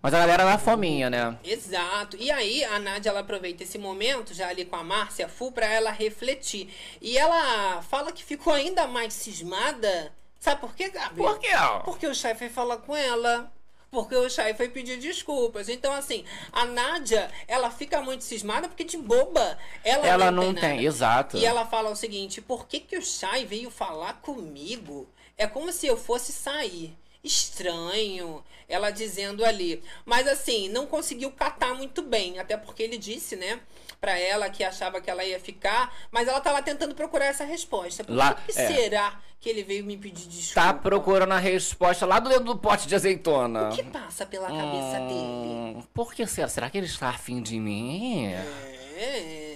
Mas 0.00 0.14
a 0.14 0.18
galera 0.18 0.44
dá 0.44 0.58
fominha, 0.58 1.10
né? 1.10 1.36
Exato. 1.42 2.16
E 2.18 2.30
aí 2.30 2.64
a 2.64 2.78
Nádia 2.78 3.10
ela 3.10 3.20
aproveita 3.20 3.64
esse 3.64 3.78
momento 3.78 4.32
já 4.32 4.48
ali 4.48 4.64
com 4.64 4.76
a 4.76 4.84
Márcia 4.84 5.28
Fu 5.28 5.50
pra 5.50 5.66
ela 5.66 5.90
refletir. 5.90 6.72
E 7.00 7.18
ela 7.18 7.82
fala 7.82 8.12
que 8.12 8.24
ficou 8.24 8.52
ainda 8.52 8.86
mais 8.86 9.12
cismada. 9.12 10.12
Sabe 10.38 10.60
por 10.60 10.74
quê, 10.74 10.88
Gabi? 10.88 11.16
Por 11.16 11.38
quê? 11.38 11.48
Porque 11.84 12.06
o 12.06 12.14
chefe 12.14 12.40
foi 12.40 12.48
falar 12.48 12.76
com 12.78 12.94
ela. 12.94 13.52
Porque 13.90 14.14
o 14.14 14.28
Chay 14.28 14.52
foi 14.54 14.68
pedir 14.68 14.98
desculpas. 14.98 15.68
Então, 15.68 15.92
assim, 15.92 16.24
a 16.52 16.66
Nádia, 16.66 17.30
ela 17.46 17.70
fica 17.70 18.02
muito 18.02 18.22
cismada 18.22 18.68
porque 18.68 18.84
de 18.84 18.98
boba 18.98 19.58
ela, 19.82 20.06
Ela 20.06 20.30
não, 20.30 20.44
não 20.44 20.54
tem, 20.54 20.76
tem, 20.76 20.84
exato. 20.84 21.38
E 21.38 21.46
ela 21.46 21.64
fala 21.64 21.90
o 21.90 21.96
seguinte: 21.96 22.42
por 22.42 22.66
que, 22.66 22.80
que 22.80 22.98
o 22.98 23.02
Chay 23.02 23.46
veio 23.46 23.70
falar 23.70 24.14
comigo? 24.20 25.08
É 25.38 25.46
como 25.46 25.72
se 25.72 25.86
eu 25.86 25.96
fosse 25.96 26.32
sair. 26.32 26.96
Estranho, 27.28 28.42
ela 28.68 28.90
dizendo 28.90 29.44
ali. 29.44 29.82
Mas 30.04 30.26
assim, 30.26 30.68
não 30.68 30.86
conseguiu 30.86 31.30
catar 31.30 31.74
muito 31.74 32.02
bem, 32.02 32.38
até 32.38 32.56
porque 32.56 32.82
ele 32.82 32.98
disse, 32.98 33.36
né, 33.36 33.60
pra 34.00 34.18
ela 34.18 34.48
que 34.48 34.64
achava 34.64 35.00
que 35.00 35.10
ela 35.10 35.24
ia 35.24 35.38
ficar, 35.38 35.94
mas 36.10 36.26
ela 36.28 36.40
tá 36.40 36.50
lá 36.52 36.62
tentando 36.62 36.94
procurar 36.94 37.26
essa 37.26 37.44
resposta. 37.44 38.02
Por 38.04 38.14
Lá- 38.14 38.34
que, 38.34 38.52
que 38.52 38.58
é. 38.58 38.66
será 38.66 39.20
que 39.40 39.48
ele 39.48 39.62
veio 39.62 39.84
me 39.84 39.96
pedir 39.96 40.28
desculpa? 40.28 40.60
Tá 40.60 40.74
procurando 40.74 41.32
a 41.32 41.38
resposta 41.38 42.04
lá 42.06 42.18
do 42.18 42.28
dedo 42.28 42.44
do 42.44 42.56
pote 42.58 42.88
de 42.88 42.94
azeitona. 42.94 43.68
O 43.70 43.72
que 43.76 43.82
passa 43.84 44.24
pela 44.26 44.46
cabeça 44.48 44.98
dele? 45.00 45.14
Hum, 45.14 45.82
Por 45.94 46.12
que 46.14 46.26
será? 46.26 46.48
Será 46.48 46.70
que 46.70 46.78
ele 46.78 46.86
está 46.86 47.10
afim 47.10 47.40
de 47.42 47.58
mim? 47.58 48.26
É. 48.32 48.77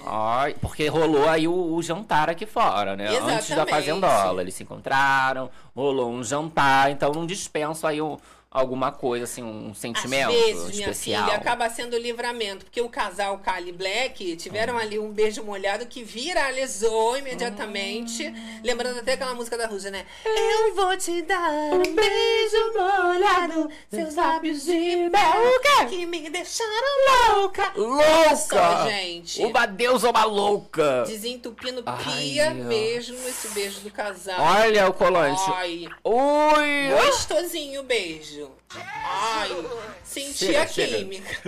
Ai, 0.05 0.55
porque 0.61 0.87
rolou 0.89 1.29
aí 1.29 1.47
o, 1.49 1.75
o 1.75 1.83
jantar 1.83 2.29
aqui 2.31 2.47
fora, 2.47 2.97
né? 2.97 3.07
Antes 3.09 3.27
da 3.27 3.35
Exatamente. 3.63 3.71
fazendola. 3.71 4.43
Eles 4.43 4.55
se 4.55 4.63
encontraram, 4.63 5.51
rolou 5.75 6.11
um 6.11 6.23
jantar, 6.25 6.91
então 6.91 7.13
não 7.13 7.27
dispenso 7.27 7.87
aí 7.87 8.01
um- 8.01 8.17
alguma 8.53 8.93
coisa, 8.93 9.25
assim, 9.25 9.43
um 9.43 9.75
sentimento 9.75 10.29
Às 10.29 10.35
vezes, 10.35 10.77
minha 10.77 10.91
especial. 10.91 11.25
filha, 11.25 11.37
acaba 11.37 11.71
sendo 11.71 11.97
livramento, 11.97 12.67
porque 12.67 12.81
o 12.81 12.89
casal 12.89 13.39
Kali 13.39 13.73
Black 13.73 14.37
tiveram 14.37 14.77
ali 14.77 14.99
um 14.99 15.11
beijo 15.11 15.43
molhado 15.43 15.87
que 15.87 16.05
viralizou 16.05 17.17
imediatamente. 17.17 18.33
Lembrando 18.63 19.01
até 19.01 19.15
aquela 19.15 19.35
música 19.35 19.57
da 19.57 19.67
Ruja, 19.67 19.91
né? 19.91 20.05
Eu 20.27 20.75
vou 20.75 20.97
te 20.97 21.23
dar 21.23 21.51
um 21.51 21.95
beijo 21.95 22.73
molhado, 22.75 23.71
seus 23.91 24.15
lábios 24.15 24.65
de 24.65 25.09
mel 25.09 25.89
que 25.89 26.05
me 26.05 26.29
deixaram 26.29 27.35
louca. 27.37 27.73
Louca! 27.75 28.37
Só, 28.37 28.89
gente. 28.89 29.43
Uma 29.43 29.67
deusa 29.67 30.11
uma 30.11 30.25
louca! 30.25 31.05
Desentupindo 31.07 31.83
Ai, 31.87 32.05
pia 32.05 32.51
ó. 32.51 32.55
mesmo 32.55 33.17
esse 33.29 33.49
beijo 33.49 33.81
do 33.81 33.91
casal. 33.91 34.37
Olha 34.39 34.89
o 34.89 34.93
colante. 34.93 35.43
Ai, 35.55 35.89
Ui! 36.05 37.05
gostosinho 37.07 37.81
o 37.81 37.85
beijo. 37.85 38.42
Ai, 38.75 39.51
senti 40.03 40.47
Chega, 40.47 40.63
a 40.63 40.67
chega. 40.67 40.97
química. 40.99 41.41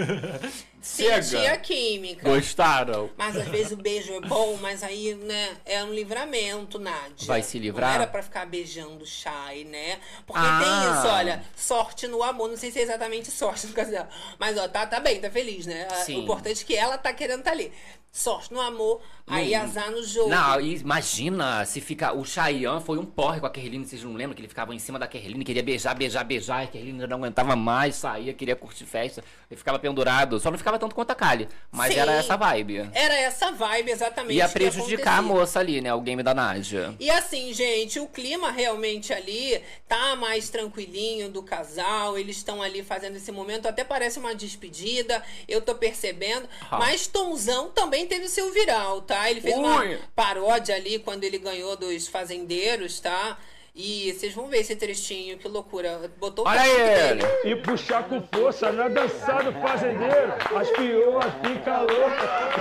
Chega. 0.84 1.22
sentia 1.22 1.56
química. 1.56 2.28
Gostaram? 2.28 3.08
Mas 3.16 3.34
às 3.38 3.48
vezes 3.48 3.72
o 3.72 3.76
beijo 3.76 4.12
é 4.12 4.20
bom, 4.20 4.58
mas 4.60 4.82
aí, 4.82 5.14
né, 5.14 5.56
é 5.64 5.82
um 5.82 5.94
livramento, 5.94 6.78
Nádia. 6.78 7.26
Vai 7.26 7.42
se 7.42 7.58
livrar? 7.58 7.88
Não 7.94 8.02
era 8.02 8.06
pra 8.06 8.22
ficar 8.22 8.44
beijando 8.44 9.06
Shai, 9.06 9.64
né? 9.64 9.98
Porque 10.26 10.42
Ah. 10.44 10.60
tem 10.62 10.92
isso, 10.98 11.08
olha, 11.08 11.42
sorte 11.56 12.06
no 12.06 12.22
amor. 12.22 12.48
Não 12.50 12.56
sei 12.58 12.70
se 12.70 12.80
é 12.80 12.82
exatamente 12.82 13.30
sorte 13.30 13.66
no 13.68 13.72
caso 13.72 13.90
dela. 13.92 14.10
Mas, 14.38 14.58
ó, 14.58 14.68
tá, 14.68 14.86
tá 14.86 15.00
bem, 15.00 15.18
tá 15.20 15.30
feliz, 15.30 15.64
né? 15.64 15.88
Ah, 15.90 15.94
Sim. 16.04 16.18
O 16.18 16.22
importante 16.24 16.62
é 16.62 16.66
que 16.66 16.76
ela 16.76 16.98
tá 16.98 17.14
querendo 17.14 17.42
tá 17.42 17.50
ali. 17.50 17.72
Sorte 18.16 18.54
no 18.54 18.60
amor, 18.60 19.00
aí 19.26 19.56
Hum. 19.56 19.60
azar 19.60 19.90
no 19.90 20.00
jogo. 20.04 20.28
Não, 20.30 20.60
imagina 20.60 21.64
se 21.64 21.80
fica. 21.80 22.12
O 22.12 22.24
Chayanne 22.24 22.80
foi 22.80 22.96
um 22.96 23.04
porre 23.04 23.40
com 23.40 23.46
a 23.46 23.50
Kerline, 23.50 23.84
vocês 23.84 24.04
não 24.04 24.12
lembram? 24.14 24.36
Que 24.36 24.40
ele 24.40 24.46
ficava 24.48 24.72
em 24.72 24.78
cima 24.78 25.00
da 25.00 25.08
Kerline, 25.08 25.44
queria 25.44 25.64
beijar, 25.64 25.94
beijar, 25.96 26.22
beijar, 26.22 26.62
e 26.62 26.64
a 26.64 26.66
Kerline 26.68 27.06
não 27.08 27.16
aguentava 27.16 27.56
mais, 27.56 27.96
saía, 27.96 28.32
queria 28.32 28.54
curtir 28.54 28.84
festa. 28.84 29.24
Ele 29.50 29.58
ficava 29.58 29.80
pendurado. 29.80 30.38
Só 30.38 30.48
não 30.48 30.56
ficava 30.56 30.78
tanto 30.78 30.94
quanto 30.94 31.10
a 31.10 31.14
Kali. 31.16 31.48
Mas 31.72 31.92
Sim. 31.92 31.98
era 31.98 32.12
essa 32.12 32.36
vibe. 32.36 32.88
Era 32.92 33.14
essa 33.16 33.50
vibe 33.50 33.90
exatamente. 33.90 34.36
Ia 34.36 34.48
prejudicar 34.48 35.18
a 35.18 35.22
moça 35.22 35.58
ali, 35.58 35.80
né? 35.80 35.92
O 35.92 36.00
game 36.00 36.22
da 36.22 36.32
Nádia. 36.32 36.94
E 37.00 37.10
assim, 37.10 37.52
gente, 37.52 37.98
o 37.98 38.06
clima 38.06 38.52
realmente 38.52 39.12
ali 39.12 39.60
tá 39.88 40.14
mais 40.14 40.48
tranquilinho 40.50 41.28
do 41.28 41.42
casal. 41.42 42.16
Eles 42.16 42.36
estão 42.36 42.62
ali 42.62 42.84
fazendo 42.84 43.16
esse 43.16 43.32
momento. 43.32 43.66
Até 43.66 43.82
parece 43.82 44.20
uma 44.20 44.36
despedida, 44.36 45.20
eu 45.48 45.60
tô 45.60 45.74
percebendo. 45.74 46.48
Ah. 46.70 46.78
Mas 46.78 47.08
Tonzão 47.08 47.70
também 47.70 48.03
teve 48.06 48.26
o 48.26 48.28
seu 48.28 48.52
viral, 48.52 49.02
tá? 49.02 49.30
Ele 49.30 49.40
fez 49.40 49.56
uma 49.56 49.80
Ui. 49.80 49.98
paródia 50.14 50.74
ali 50.74 50.98
quando 50.98 51.24
ele 51.24 51.38
ganhou 51.38 51.76
dos 51.76 52.08
fazendeiros, 52.08 53.00
tá? 53.00 53.38
E 53.76 54.12
vocês 54.12 54.32
vão 54.32 54.46
ver 54.46 54.58
esse 54.58 54.76
trechinho, 54.76 55.36
que 55.36 55.48
loucura. 55.48 56.08
Botou 56.20 56.44
o 56.44 56.48
Olha 56.48 56.64
ele. 56.64 57.22
dele. 57.24 57.32
E 57.44 57.56
puxar 57.56 58.08
com 58.08 58.22
força, 58.22 58.70
não 58.70 58.84
é 58.84 58.88
dançar 58.88 59.42
do 59.42 59.52
fazendeiro. 59.60 60.32
As 60.56 60.70
pioas 60.70 61.24
fica 61.42 61.80
louca. 61.80 62.54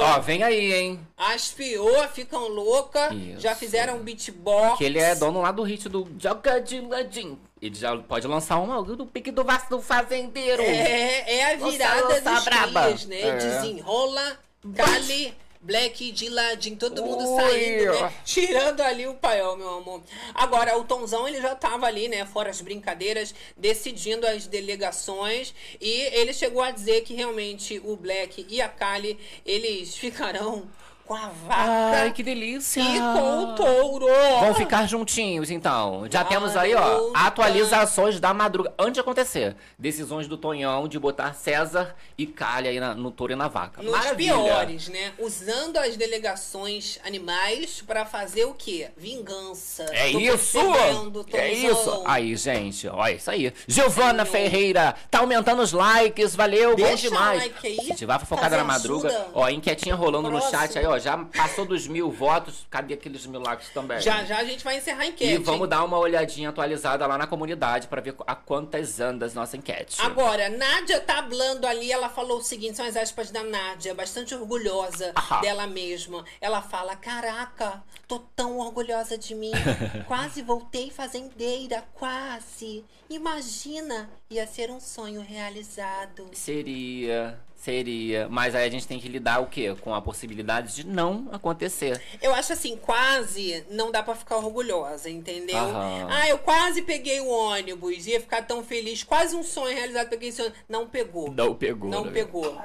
Ó, 0.00 0.20
vem 0.20 0.42
aí, 0.42 0.72
hein? 0.72 1.00
As 1.16 1.50
fioas 1.52 2.10
ficam 2.10 2.48
loucas, 2.48 3.12
já 3.38 3.54
fizeram 3.54 4.00
beatbox. 4.00 4.78
Que 4.78 4.84
ele 4.84 4.98
é 4.98 5.14
dono 5.14 5.40
lá 5.40 5.52
do 5.52 5.62
hit 5.62 5.88
do 5.88 6.08
Joga 6.18 6.60
de 6.60 6.80
Ladinho. 6.80 7.38
Ele 7.60 7.74
já 7.74 7.96
pode 7.96 8.26
lançar 8.26 8.58
uma 8.58 8.82
do 8.82 9.06
pique 9.06 9.30
do 9.30 9.44
Vasco 9.44 9.76
do 9.76 9.82
Fazendeiro. 9.82 10.62
É, 10.62 11.38
é 11.38 11.52
a 11.52 11.56
virada 11.56 12.20
dos 12.20 12.44
braba. 12.44 12.88
dias, 12.88 13.04
né? 13.06 13.20
É. 13.20 13.36
Desenrola, 13.36 14.38
Kali, 14.74 15.34
Black, 15.60 16.10
de 16.10 16.30
ladinho, 16.30 16.78
todo 16.78 17.04
mundo 17.04 17.22
Ui. 17.22 17.42
saindo, 17.42 17.92
né? 17.92 18.12
Tirando 18.24 18.80
ali 18.80 19.06
o 19.06 19.14
paiol, 19.14 19.58
meu 19.58 19.68
amor. 19.68 20.02
Agora, 20.34 20.78
o 20.78 20.84
Tonzão, 20.84 21.28
ele 21.28 21.38
já 21.38 21.54
tava 21.54 21.84
ali, 21.84 22.08
né? 22.08 22.24
Fora 22.24 22.48
as 22.48 22.62
brincadeiras, 22.62 23.34
decidindo 23.58 24.26
as 24.26 24.46
delegações. 24.46 25.54
E 25.78 25.90
ele 26.14 26.32
chegou 26.32 26.62
a 26.62 26.70
dizer 26.70 27.02
que 27.02 27.12
realmente 27.12 27.78
o 27.84 27.94
Black 27.94 28.46
e 28.48 28.62
a 28.62 28.70
Kali, 28.70 29.18
eles 29.44 29.94
ficarão 29.94 30.66
com 31.10 31.16
a 31.16 31.26
vaca 31.44 31.56
Ai, 32.02 32.12
que 32.12 32.22
delícia! 32.22 32.80
e 32.80 32.98
com 33.00 33.38
o 33.42 33.54
touro. 33.56 34.06
Vão 34.38 34.54
ficar 34.54 34.86
juntinhos, 34.86 35.50
então. 35.50 36.04
Já 36.08 36.22
temos 36.22 36.56
aí, 36.56 36.72
ó, 36.72 37.10
atualizações 37.14 38.20
da 38.20 38.32
madruga. 38.32 38.72
Antes 38.78 38.94
de 38.94 39.00
acontecer, 39.00 39.56
decisões 39.76 40.28
do 40.28 40.36
Tonhão 40.36 40.86
de 40.86 41.00
botar 41.00 41.34
César 41.34 41.96
e 42.16 42.26
Calha 42.28 42.70
aí 42.70 42.78
na- 42.78 42.94
no 42.94 43.10
touro 43.10 43.32
e 43.32 43.34
na 43.36 43.48
vaca. 43.48 43.82
Nos 43.82 43.90
Maravilha. 43.90 44.34
piores, 44.34 44.88
né? 44.88 45.12
Usando 45.18 45.78
as 45.78 45.96
delegações 45.96 47.00
animais 47.04 47.82
pra 47.84 48.06
fazer 48.06 48.44
o 48.44 48.54
quê? 48.54 48.90
Vingança. 48.96 49.86
É 49.90 50.12
Tô 50.12 50.18
isso! 50.20 50.58
É 50.60 50.62
Tonzão. 50.62 51.70
isso! 51.72 52.02
Aí, 52.06 52.36
gente, 52.36 52.86
olha 52.86 53.14
isso 53.14 53.28
aí. 53.32 53.52
Giovana 53.66 54.24
Ferreira, 54.24 54.94
tá 55.10 55.18
aumentando 55.18 55.60
os 55.60 55.72
likes, 55.72 56.36
valeu, 56.36 56.70
bom 56.76 56.84
Deixa 56.84 57.08
o 57.08 57.10
demais. 57.10 57.42
like 57.42 57.66
aí, 57.66 57.76
Se 57.86 57.94
tiver 57.96 58.16
fofocada 58.20 58.50
fazer 58.50 58.56
na 58.58 58.64
madruga, 58.64 59.08
ajuda. 59.08 59.26
ó, 59.34 59.48
enquetezinha 59.48 59.96
rolando 59.96 60.30
no 60.30 60.38
Próximo. 60.38 60.60
chat 60.60 60.78
aí, 60.78 60.86
ó, 60.86 60.99
já 61.00 61.16
passou 61.16 61.64
dos 61.64 61.86
mil 61.88 62.10
votos. 62.10 62.66
Cadê 62.70 62.94
aqueles 62.94 63.26
mil 63.26 63.40
likes 63.40 63.70
também? 63.70 64.00
Já 64.00 64.24
já 64.24 64.38
a 64.38 64.44
gente 64.44 64.62
vai 64.62 64.76
encerrar 64.76 65.02
a 65.02 65.06
enquete. 65.06 65.32
E 65.32 65.38
vamos 65.38 65.68
dar 65.68 65.82
uma 65.84 65.98
olhadinha 65.98 66.50
atualizada 66.50 67.06
lá 67.06 67.18
na 67.18 67.26
comunidade 67.26 67.88
pra 67.88 68.00
ver 68.00 68.14
a 68.26 68.34
quantas 68.34 69.00
andas 69.00 69.34
nossa 69.34 69.56
enquete. 69.56 70.00
Agora, 70.00 70.48
Nádia 70.48 71.00
tá 71.00 71.18
hablando 71.18 71.66
ali, 71.66 71.90
ela 71.90 72.08
falou 72.08 72.38
o 72.38 72.42
seguinte, 72.42 72.76
são 72.76 72.86
as 72.86 72.96
aspas 72.96 73.30
da 73.30 73.42
Nádia, 73.42 73.94
bastante 73.94 74.34
orgulhosa 74.34 75.12
Ahá. 75.14 75.40
dela 75.40 75.66
mesma. 75.66 76.24
Ela 76.40 76.62
fala, 76.62 76.94
caraca, 76.96 77.82
tô 78.06 78.18
tão 78.36 78.58
orgulhosa 78.58 79.16
de 79.16 79.34
mim, 79.34 79.52
quase 80.06 80.42
voltei 80.42 80.90
fazendeira, 80.90 81.84
quase. 81.94 82.84
Imagina, 83.08 84.08
ia 84.30 84.46
ser 84.46 84.70
um 84.70 84.78
sonho 84.80 85.20
realizado. 85.20 86.28
Seria, 86.32 87.38
seria. 87.60 88.28
Mas 88.28 88.54
aí 88.54 88.66
a 88.66 88.70
gente 88.70 88.86
tem 88.86 88.98
que 88.98 89.08
lidar 89.08 89.40
o 89.40 89.46
quê? 89.46 89.76
Com 89.80 89.94
a 89.94 90.00
possibilidade 90.00 90.74
de 90.74 90.86
não 90.86 91.28
acontecer. 91.30 92.00
Eu 92.20 92.34
acho 92.34 92.52
assim, 92.52 92.76
quase 92.76 93.64
não 93.70 93.92
dá 93.92 94.02
pra 94.02 94.14
ficar 94.14 94.38
orgulhosa, 94.38 95.10
entendeu? 95.10 95.58
Aham. 95.58 96.08
Ah, 96.10 96.28
eu 96.28 96.38
quase 96.38 96.82
peguei 96.82 97.20
o 97.20 97.28
ônibus, 97.28 98.06
ia 98.06 98.20
ficar 98.20 98.42
tão 98.42 98.64
feliz, 98.64 99.04
quase 99.04 99.36
um 99.36 99.42
sonho 99.42 99.76
realizado, 99.76 100.08
peguei 100.08 100.30
esse 100.30 100.40
ônibus. 100.40 100.60
Não 100.68 100.88
pegou. 100.88 101.30
Não 101.30 101.54
pegou. 101.54 101.90
Não 101.90 102.04
né? 102.06 102.12
pegou. 102.12 102.58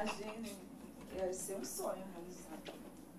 Deve 1.15 1.33
ser 1.33 1.55
um 1.55 1.65
sonho. 1.65 2.14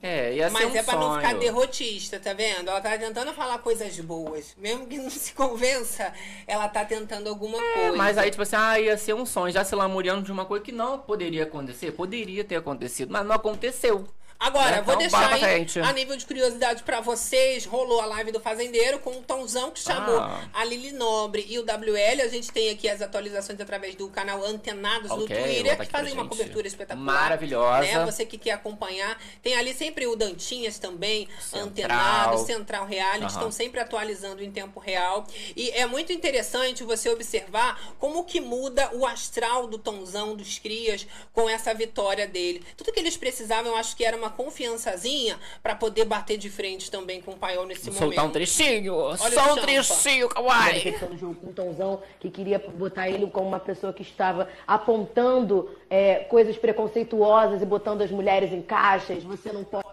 É, 0.02 0.34
ia 0.34 0.50
Mas 0.50 0.72
um 0.72 0.76
é 0.76 0.82
pra 0.82 0.96
não 0.96 1.16
ficar 1.16 1.34
derrotista, 1.34 2.20
tá 2.20 2.32
vendo? 2.32 2.68
Ela 2.68 2.80
tá 2.80 2.96
tentando 2.96 3.32
falar 3.32 3.58
coisas 3.58 3.98
boas. 4.00 4.54
Mesmo 4.56 4.86
que 4.86 4.98
não 4.98 5.10
se 5.10 5.32
convença, 5.32 6.12
ela 6.46 6.68
tá 6.68 6.84
tentando 6.84 7.28
alguma 7.28 7.58
coisa. 7.58 7.78
É, 7.78 7.92
Mas 7.92 8.18
aí, 8.18 8.30
tipo 8.30 8.42
assim, 8.42 8.56
ah, 8.56 8.78
ia 8.78 8.96
ser 8.96 9.14
um 9.14 9.26
sonho, 9.26 9.52
já 9.52 9.64
se 9.64 9.74
lamuriando 9.74 10.22
de 10.22 10.30
uma 10.30 10.44
coisa 10.44 10.64
que 10.64 10.72
não 10.72 10.98
poderia 10.98 11.44
acontecer. 11.44 11.92
Poderia 11.92 12.44
ter 12.44 12.56
acontecido, 12.56 13.10
mas 13.10 13.26
não 13.26 13.34
aconteceu. 13.34 14.06
Agora, 14.38 14.76
Né? 14.76 14.82
vou 14.82 14.94
Então, 14.94 14.98
deixar 14.98 15.32
aí, 15.32 15.66
a 15.82 15.92
nível 15.92 16.16
de 16.16 16.26
curiosidade 16.26 16.82
pra 16.82 17.00
vocês, 17.00 17.64
rolou 17.64 18.00
a 18.00 18.06
live 18.06 18.32
do 18.32 18.40
Fazendeiro 18.40 18.98
com 18.98 19.10
o 19.10 19.22
Tonzão 19.22 19.70
que 19.70 19.80
chamou 19.80 20.18
Ah. 20.18 20.42
a 20.52 20.64
Lili 20.64 20.92
Nobre 20.92 21.44
e 21.48 21.58
o 21.58 21.62
WL. 21.64 22.20
A 22.22 22.28
gente 22.28 22.50
tem 22.52 22.70
aqui 22.70 22.88
as 22.88 23.00
atualizações 23.00 23.58
através 23.60 23.94
do 23.94 24.08
canal 24.08 24.44
Antenados 24.44 25.10
no 25.10 25.24
Ok, 25.24 25.36
Twitter, 25.36 25.78
que 25.78 25.86
fazem 25.86 26.12
uma 26.12 26.28
cobertura 26.28 26.66
espetacular. 26.66 27.04
Maravilhosa. 27.20 27.80
Né? 27.80 28.04
Você 28.04 28.24
que 28.26 28.36
quer 28.38 28.52
acompanhar. 28.52 29.18
Tem 29.42 29.56
ali 29.56 29.72
sempre 29.74 30.06
o 30.06 30.14
Dantinhas 30.16 30.78
também, 30.78 31.28
Central. 31.40 31.66
Antenado, 31.66 32.38
Central 32.46 32.86
Reality, 32.86 33.18
Aham. 33.24 33.26
estão 33.32 33.50
sempre 33.52 33.80
atualizando 33.80 34.42
em 34.42 34.50
tempo 34.50 34.78
real. 34.80 35.26
E 35.56 35.70
é 35.70 35.86
muito 35.86 36.12
interessante 36.12 36.84
você 36.84 37.08
observar 37.08 37.80
como 37.98 38.24
que 38.24 38.40
muda 38.40 38.90
o 38.94 39.06
astral 39.06 39.66
do 39.66 39.78
Tonzão, 39.78 40.36
dos 40.36 40.58
Crias, 40.58 41.06
com 41.32 41.48
essa 41.48 41.72
vitória 41.74 42.26
dele. 42.26 42.62
Tudo 42.76 42.92
que 42.92 43.00
eles 43.00 43.16
precisavam, 43.16 43.72
eu 43.72 43.76
acho 43.78 43.96
que 43.96 44.04
era 44.04 44.16
uma 44.16 44.25
confiançazinha 44.30 45.38
pra 45.62 45.74
poder 45.74 46.04
bater 46.04 46.36
de 46.38 46.50
frente 46.50 46.90
também 46.90 47.20
com 47.20 47.32
o 47.32 47.36
Paiol 47.36 47.66
nesse 47.66 47.90
Vou 47.90 47.94
momento. 47.94 48.08
soltar 48.14 48.24
um 48.26 48.30
trechinho. 48.32 48.94
Olha 48.94 49.16
Só 49.16 49.52
um 49.54 49.56
trechinho, 49.60 50.28
do 50.28 51.16
jogo 51.18 51.34
com 51.36 51.50
o 51.50 51.52
Tonzão, 51.52 52.02
que 52.20 52.30
queria 52.30 52.58
botar 52.58 53.08
ele 53.08 53.26
como 53.28 53.48
uma 53.48 53.60
pessoa 53.60 53.92
que 53.92 54.02
estava 54.02 54.48
apontando 54.66 55.70
é, 55.90 56.16
coisas 56.24 56.56
preconceituosas 56.56 57.60
e 57.62 57.66
botando 57.66 58.02
as 58.02 58.10
mulheres 58.10 58.52
em 58.52 58.62
caixas. 58.62 59.22
Você 59.22 59.52
não 59.52 59.64
pode. 59.64 59.86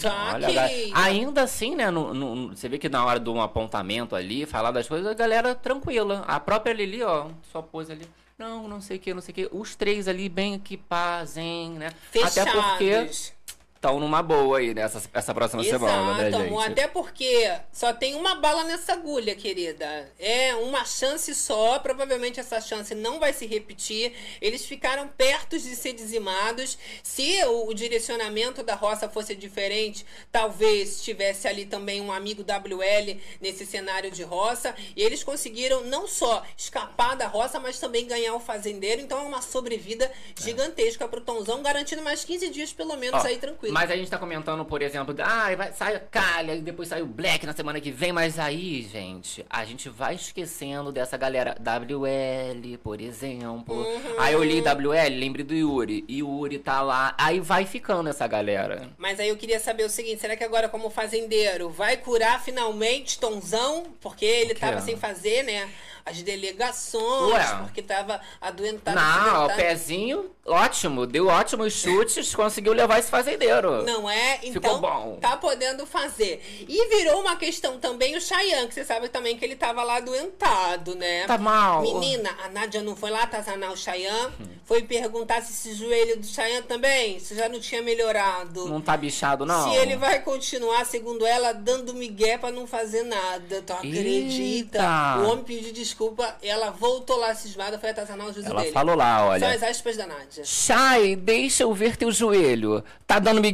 Tá, 0.00 0.32
Olha, 0.34 0.48
ainda 0.94 1.42
assim, 1.42 1.76
né? 1.76 1.90
no- 1.90 2.14
no- 2.14 2.48
você 2.56 2.66
vê 2.68 2.78
que 2.78 2.88
na 2.88 3.04
hora 3.04 3.20
do 3.20 3.38
apontamento 3.38 4.16
ali, 4.16 4.46
falar 4.46 4.70
das 4.70 4.88
coisas, 4.88 5.06
a 5.06 5.12
galera 5.14 5.54
tranquila. 5.54 6.24
A 6.26 6.40
própria 6.40 6.72
Lili, 6.72 7.02
ó, 7.02 7.26
só 7.52 7.60
pôs 7.60 7.90
ali. 7.90 8.06
Não, 8.38 8.66
não 8.66 8.80
sei 8.80 8.96
o 8.96 9.00
que, 9.00 9.12
não 9.14 9.20
sei 9.20 9.32
o 9.32 9.34
que. 9.34 9.48
Os 9.52 9.76
três 9.76 10.08
ali 10.08 10.28
bem 10.28 10.54
equipados, 10.54 11.36
hein, 11.36 11.72
né? 11.72 11.92
Até 12.22 12.44
porque 12.50 12.90
Fechados. 12.90 13.32
Estão 13.82 13.98
numa 13.98 14.22
boa 14.22 14.58
aí 14.58 14.72
nessa 14.72 15.02
essa 15.12 15.34
próxima 15.34 15.64
semana, 15.64 16.14
né, 16.14 16.28
Exato, 16.28 16.42
gente? 16.44 16.52
amor. 16.52 16.70
Até 16.70 16.86
porque 16.86 17.52
só 17.72 17.92
tem 17.92 18.14
uma 18.14 18.36
bala 18.36 18.62
nessa 18.62 18.92
agulha, 18.92 19.34
querida. 19.34 20.08
É 20.20 20.54
uma 20.54 20.84
chance 20.84 21.34
só. 21.34 21.80
Provavelmente 21.80 22.38
essa 22.38 22.60
chance 22.60 22.94
não 22.94 23.18
vai 23.18 23.32
se 23.32 23.44
repetir. 23.44 24.12
Eles 24.40 24.64
ficaram 24.64 25.08
perto 25.08 25.58
de 25.58 25.74
ser 25.74 25.94
dizimados. 25.94 26.78
Se 27.02 27.44
o, 27.46 27.70
o 27.70 27.74
direcionamento 27.74 28.62
da 28.62 28.76
roça 28.76 29.08
fosse 29.08 29.34
diferente, 29.34 30.06
talvez 30.30 31.02
tivesse 31.02 31.48
ali 31.48 31.66
também 31.66 32.00
um 32.00 32.12
amigo 32.12 32.42
WL 32.42 33.18
nesse 33.40 33.66
cenário 33.66 34.12
de 34.12 34.22
roça. 34.22 34.76
E 34.94 35.02
eles 35.02 35.24
conseguiram 35.24 35.82
não 35.82 36.06
só 36.06 36.44
escapar 36.56 37.16
da 37.16 37.26
roça, 37.26 37.58
mas 37.58 37.80
também 37.80 38.06
ganhar 38.06 38.34
o 38.34 38.40
fazendeiro. 38.40 39.00
Então 39.00 39.18
é 39.18 39.22
uma 39.22 39.42
sobrevida 39.42 40.10
gigantesca 40.38 41.08
pro 41.08 41.20
Tonzão, 41.20 41.62
garantindo 41.62 42.02
mais 42.02 42.24
15 42.24 42.48
dias 42.50 42.72
pelo 42.72 42.96
menos 42.96 43.24
Ó, 43.24 43.26
aí 43.26 43.38
tranquilo. 43.38 43.71
Mas 43.72 43.90
a 43.90 43.96
gente 43.96 44.10
tá 44.10 44.18
comentando, 44.18 44.62
por 44.66 44.82
exemplo, 44.82 45.14
ah, 45.20 45.56
vai, 45.56 45.72
sai 45.72 45.96
a 45.96 46.00
Calha, 46.00 46.54
e 46.54 46.60
depois 46.60 46.88
sai 46.88 47.00
o 47.00 47.06
Black 47.06 47.46
na 47.46 47.54
semana 47.54 47.80
que 47.80 47.90
vem, 47.90 48.12
mas 48.12 48.38
aí, 48.38 48.82
gente, 48.82 49.46
a 49.48 49.64
gente 49.64 49.88
vai 49.88 50.14
esquecendo 50.14 50.92
dessa 50.92 51.16
galera. 51.16 51.56
WL, 51.58 52.76
por 52.82 53.00
exemplo. 53.00 53.74
Uhum. 53.74 54.20
Aí 54.20 54.34
eu 54.34 54.40
olhei 54.40 54.60
WL, 54.60 55.18
lembrei 55.18 55.44
do 55.44 55.54
Yuri. 55.54 56.04
E 56.06 56.22
o 56.22 56.40
Yuri 56.40 56.58
tá 56.58 56.82
lá. 56.82 57.14
Aí 57.16 57.40
vai 57.40 57.64
ficando 57.64 58.10
essa 58.10 58.26
galera. 58.26 58.90
Mas 58.98 59.18
aí 59.18 59.30
eu 59.30 59.36
queria 59.38 59.58
saber 59.58 59.84
o 59.84 59.88
seguinte, 59.88 60.20
será 60.20 60.36
que 60.36 60.44
agora 60.44 60.68
como 60.68 60.90
fazendeiro 60.90 61.70
vai 61.70 61.96
curar 61.96 62.42
finalmente 62.42 63.18
Tonzão? 63.18 63.86
Porque 64.02 64.26
ele 64.26 64.54
tava 64.54 64.82
sem 64.82 64.98
fazer, 64.98 65.44
né? 65.44 65.70
as 66.04 66.20
delegações, 66.22 67.32
Ué. 67.32 67.56
porque 67.62 67.82
tava 67.82 68.20
adoentado. 68.40 68.98
Não, 68.98 69.46
o 69.46 69.56
pezinho, 69.56 70.30
ótimo. 70.44 71.06
Deu 71.06 71.28
ótimos 71.28 71.72
chutes, 71.72 72.34
conseguiu 72.34 72.72
levar 72.72 72.98
esse 72.98 73.10
fazendeiro. 73.10 73.61
Não 73.84 74.08
é? 74.08 74.38
Ficou 74.38 74.56
Então, 74.56 74.80
bom. 74.80 75.18
tá 75.20 75.36
podendo 75.36 75.86
fazer. 75.86 76.42
E 76.68 76.88
virou 76.88 77.20
uma 77.20 77.36
questão 77.36 77.78
também 77.78 78.16
o 78.16 78.20
Chayanne, 78.20 78.68
que 78.68 78.74
você 78.74 78.84
sabe 78.84 79.08
também 79.08 79.36
que 79.36 79.44
ele 79.44 79.56
tava 79.56 79.82
lá 79.82 79.96
adoentado, 79.96 80.94
né? 80.94 81.26
Tá 81.26 81.38
mal. 81.38 81.82
Menina, 81.82 82.30
a 82.44 82.48
Nádia 82.48 82.82
não 82.82 82.96
foi 82.96 83.10
lá 83.10 83.22
atazanar 83.22 83.72
o 83.72 83.76
Chayanne? 83.76 84.32
Foi 84.64 84.82
perguntar 84.82 85.42
se 85.42 85.52
esse 85.52 85.74
joelho 85.74 86.18
do 86.18 86.26
Chayanne 86.26 86.66
também, 86.66 87.18
se 87.18 87.34
já 87.34 87.48
não 87.48 87.60
tinha 87.60 87.82
melhorado. 87.82 88.68
Não 88.68 88.80
tá 88.80 88.96
bichado, 88.96 89.44
não? 89.44 89.70
Se 89.70 89.76
ele 89.76 89.96
vai 89.96 90.20
continuar, 90.20 90.84
segundo 90.86 91.26
ela, 91.26 91.52
dando 91.52 91.92
migué 91.94 92.38
pra 92.38 92.50
não 92.50 92.66
fazer 92.66 93.02
nada. 93.02 93.60
Tu 93.62 93.72
acredita? 93.72 94.42
Eita. 94.78 95.18
O 95.18 95.30
homem 95.30 95.44
pediu 95.44 95.72
desculpa, 95.72 96.36
ela 96.42 96.70
voltou 96.70 97.16
lá 97.18 97.34
cismada, 97.34 97.78
foi 97.78 97.90
atazanar 97.90 98.26
o 98.26 98.30
Ela 98.44 98.60
dele. 98.62 98.72
falou 98.72 98.94
lá, 98.96 99.26
olha. 99.26 99.40
São 99.40 99.48
as 99.56 99.62
aspas 99.62 99.96
da 99.96 100.06
Nádia. 100.06 100.44
Chay, 100.44 101.16
deixa 101.16 101.64
eu 101.64 101.72
ver 101.74 101.96
teu 101.96 102.10
joelho. 102.10 102.82
Tá 103.06 103.18
dando 103.18 103.40
migué? 103.40 103.51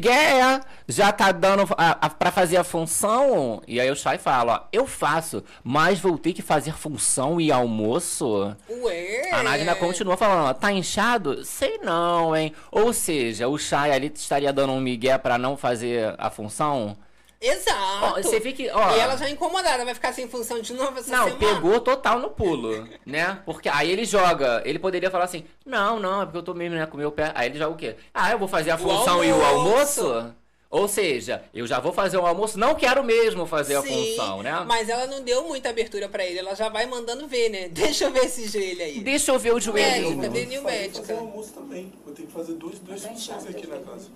Já 0.87 1.13
tá 1.13 1.33
dando 1.33 1.67
a, 1.77 2.07
a, 2.07 2.11
pra 2.11 2.31
fazer 2.31 2.57
a 2.57 2.65
função? 2.65 3.63
E 3.67 3.81
aí 3.81 3.91
o 3.91 3.97
Chay 3.97 4.19
fala, 4.19 4.55
ó, 4.55 4.69
eu 4.73 4.87
faço, 4.87 5.45
mas 5.63 6.01
vou 6.01 6.17
ter 6.17 6.33
que 6.33 6.43
fazer 6.43 6.73
função 6.73 7.41
e 7.41 7.53
almoço? 7.53 8.55
Ué. 8.69 9.31
A 9.33 9.43
Nádia 9.43 9.61
ainda 9.61 9.75
continua 9.75 10.17
falando, 10.17 10.49
ó, 10.49 10.55
tá 10.55 10.73
inchado? 10.73 11.45
Sei 11.45 11.79
não, 11.79 12.35
hein? 12.35 12.53
Ou 12.71 12.93
seja, 12.93 13.49
o 13.49 13.59
Chay 13.59 13.93
ali 13.93 14.11
estaria 14.15 14.53
dando 14.53 14.73
um 14.73 14.81
migué 14.81 15.19
pra 15.19 15.37
não 15.37 15.57
fazer 15.57 16.15
a 16.19 16.31
função? 16.31 16.97
Exato. 17.41 18.05
Ó, 18.19 18.23
você 18.23 18.41
fica, 18.41 18.65
ó. 18.77 18.97
E 18.97 18.99
ela 18.99 19.17
já 19.17 19.31
incomodada, 19.31 19.85
vai 19.85 19.95
ficar 19.95 20.13
sem 20.13 20.29
função 20.29 20.61
de 20.61 20.73
novo 20.73 20.99
essa 20.99 21.11
Não, 21.11 21.25
semana? 21.29 21.39
pegou 21.39 21.81
total 21.81 22.19
no 22.19 22.31
pulo, 22.31 22.89
né? 23.07 23.41
Porque 23.45 23.69
aí 23.69 23.91
ele 23.91 24.05
joga, 24.05 24.61
ele 24.65 24.79
poderia 24.79 25.11
falar 25.11 25.25
assim, 25.25 25.45
não, 25.65 26.01
não, 26.01 26.23
é 26.23 26.25
porque 26.25 26.39
eu 26.39 26.43
tô 26.43 26.53
mesmo, 26.55 26.77
né, 26.77 26.85
com 26.87 26.97
o 26.97 27.01
meu 27.01 27.13
pé. 27.13 27.31
Aí 27.35 27.49
ele 27.49 27.59
joga 27.59 27.75
o 27.75 27.77
quê? 27.77 27.97
Ah, 28.13 28.33
eu 28.33 28.39
vou 28.39 28.49
fazer 28.49 28.73
a 28.73 28.75
O 28.75 28.79
função 28.79 29.23
e 29.25 29.33
o 29.33 29.45
almoço. 29.45 30.35
Ou 30.71 30.87
seja, 30.87 31.43
eu 31.55 31.67
já 31.67 31.81
vou 31.81 31.93
fazer 31.93 32.19
o 32.19 32.27
almoço, 32.27 32.59
não 32.59 32.75
quero 32.75 33.03
mesmo 33.03 33.47
fazer 33.47 33.77
a 33.77 33.83
Sim, 33.83 33.89
função, 34.17 34.43
né? 34.43 34.65
Mas 34.67 34.89
ela 34.91 35.07
não 35.07 35.23
deu 35.23 35.45
muita 35.49 35.71
abertura 35.71 36.11
pra 36.11 36.23
ele, 36.27 36.41
ela 36.41 36.55
já 36.55 36.69
vai 36.69 36.85
mandando 36.85 37.27
ver, 37.27 37.49
né? 37.49 37.69
Deixa 37.73 38.05
eu 38.05 38.11
ver 38.11 38.27
esse 38.27 38.47
joelho 38.49 38.83
aí. 38.83 39.01
Deixa 39.01 39.33
eu 39.33 39.39
ver 39.39 39.55
o 39.55 39.61
joelho. 39.61 40.11
Médica, 40.17 40.29
Denil 40.29 40.63
médica. 40.63 41.01
Fazer 41.01 41.15
o 41.15 41.19
almoço 41.21 41.53
também. 41.53 41.91
Vou 42.05 42.13
ter 42.13 42.25
que 42.25 42.33
fazer 42.33 42.53
duas, 42.55 42.79
duas 42.81 43.03
funções 43.03 43.47
aqui 43.47 43.67
na 43.67 43.79
casa. 43.79 44.09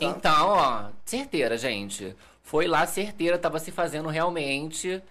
Então, 0.00 0.48
ó, 0.48 0.84
certeira, 1.04 1.58
gente. 1.58 2.16
Foi 2.42 2.66
lá, 2.66 2.86
certeira, 2.86 3.38
tava 3.38 3.58
se 3.58 3.70
fazendo 3.70 4.08
realmente. 4.08 5.02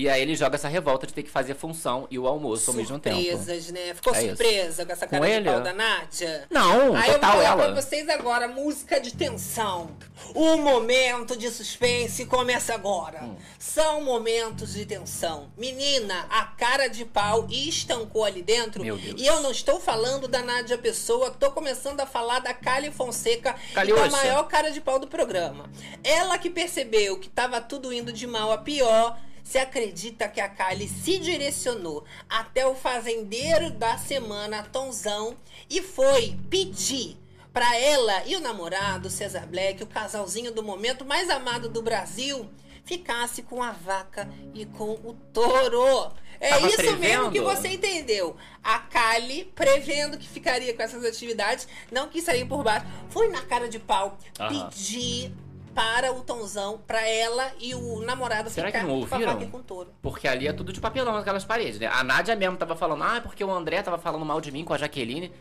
E 0.00 0.08
aí 0.08 0.22
ele 0.22 0.36
joga 0.36 0.54
essa 0.54 0.68
revolta 0.68 1.08
de 1.08 1.12
ter 1.12 1.24
que 1.24 1.30
fazer 1.30 1.54
função 1.56 2.06
e 2.08 2.16
o 2.20 2.28
almoço 2.28 2.70
ao 2.70 2.76
mesmo 2.76 3.00
tempo. 3.00 3.16
Surpresas, 3.16 3.70
né? 3.72 3.94
Ficou 3.94 4.14
É 4.14 4.18
isso. 4.18 4.28
surpresa 4.28 4.86
com 4.86 4.92
essa 4.92 5.06
cara 5.08 5.20
Com 5.24 5.28
de 5.28 5.36
ele? 5.36 5.50
pau 5.50 5.60
da 5.60 5.72
Nádia? 5.72 6.46
Não, 6.48 6.94
Aí 6.94 7.08
eu 7.08 7.12
vou 7.12 7.14
total 7.14 7.30
falar 7.32 7.44
ela. 7.44 7.56
pra 7.72 7.82
vocês 7.82 8.08
agora, 8.08 8.46
música 8.46 9.00
de 9.00 9.12
tensão. 9.12 9.90
O 10.36 10.56
momento 10.56 11.36
de 11.36 11.50
suspense 11.50 12.26
começa 12.26 12.74
agora. 12.74 13.24
Hum. 13.24 13.34
São 13.58 14.00
momentos 14.02 14.74
de 14.74 14.86
tensão. 14.86 15.50
Menina, 15.58 16.26
a 16.30 16.44
cara 16.44 16.86
de 16.86 17.04
pau 17.04 17.48
estancou 17.50 18.24
ali 18.24 18.40
dentro. 18.40 18.84
Meu 18.84 18.96
Deus. 18.96 19.20
E 19.20 19.26
eu 19.26 19.40
não 19.42 19.50
estou 19.50 19.80
falando 19.80 20.28
da 20.28 20.42
Nádia 20.42 20.78
Pessoa, 20.78 21.32
tô 21.32 21.50
começando 21.50 22.00
a 22.00 22.06
falar 22.06 22.38
da 22.38 22.54
Kali 22.54 22.92
Fonseca 22.92 23.56
e 23.70 23.74
da 23.74 23.80
Caliúcha. 23.80 24.10
maior 24.10 24.44
cara 24.44 24.70
de 24.70 24.80
pau 24.80 25.00
do 25.00 25.08
programa. 25.08 25.68
Ela 26.04 26.38
que 26.38 26.48
percebeu 26.48 27.18
que 27.18 27.28
tava 27.28 27.60
tudo 27.60 27.92
indo 27.92 28.12
de 28.12 28.28
mal 28.28 28.52
a 28.52 28.58
pior. 28.58 29.18
Se 29.48 29.56
acredita 29.56 30.28
que 30.28 30.42
a 30.42 30.48
Kali 30.50 30.86
se 30.86 31.18
direcionou 31.18 32.04
até 32.28 32.66
o 32.66 32.74
fazendeiro 32.74 33.70
da 33.70 33.96
semana, 33.96 34.62
Tonzão, 34.62 35.38
e 35.70 35.80
foi 35.80 36.38
pedir 36.50 37.16
pra 37.50 37.74
ela 37.78 38.26
e 38.26 38.36
o 38.36 38.40
namorado, 38.40 39.08
Cesar 39.08 39.46
Black, 39.46 39.82
o 39.82 39.86
casalzinho 39.86 40.52
do 40.52 40.62
momento 40.62 41.02
mais 41.02 41.30
amado 41.30 41.66
do 41.70 41.80
Brasil, 41.80 42.46
ficasse 42.84 43.40
com 43.40 43.62
a 43.62 43.72
vaca 43.72 44.28
e 44.52 44.66
com 44.66 44.90
o 44.90 45.16
touro. 45.32 46.12
É 46.38 46.50
Tava 46.50 46.66
isso 46.68 46.82
mesmo 46.98 47.30
que 47.30 47.40
prevendo? 47.40 47.44
você 47.44 47.68
entendeu. 47.68 48.36
A 48.62 48.80
Kali, 48.80 49.50
prevendo 49.54 50.18
que 50.18 50.28
ficaria 50.28 50.74
com 50.74 50.82
essas 50.82 51.02
atividades, 51.02 51.66
não 51.90 52.10
quis 52.10 52.22
sair 52.22 52.46
por 52.46 52.62
baixo, 52.62 52.84
foi 53.08 53.28
na 53.28 53.40
cara 53.40 53.66
de 53.66 53.78
pau 53.78 54.18
Aham. 54.38 54.68
pedir 54.68 55.32
para 55.78 56.12
o 56.12 56.22
Tonzão, 56.22 56.80
pra 56.84 57.08
ela 57.08 57.52
e 57.60 57.72
o 57.72 58.00
namorado 58.00 58.50
Será 58.50 58.66
ficar 58.66 58.80
que 58.80 58.86
não 58.86 58.96
ouviram? 58.96 59.48
com 59.48 59.58
o 59.58 59.62
touro. 59.62 59.90
Porque 60.02 60.26
ali 60.26 60.48
é 60.48 60.52
tudo 60.52 60.72
de 60.72 60.80
papelão 60.80 61.12
naquelas 61.12 61.44
paredes, 61.44 61.78
né? 61.78 61.86
A 61.86 62.02
Nádia 62.02 62.34
mesmo 62.34 62.56
tava 62.56 62.74
falando, 62.74 63.04
ah, 63.04 63.18
é 63.18 63.20
porque 63.20 63.44
o 63.44 63.50
André 63.52 63.80
tava 63.80 63.96
falando 63.96 64.24
mal 64.24 64.40
de 64.40 64.50
mim 64.50 64.64
com 64.64 64.74
a 64.74 64.76
Jaqueline. 64.78 65.32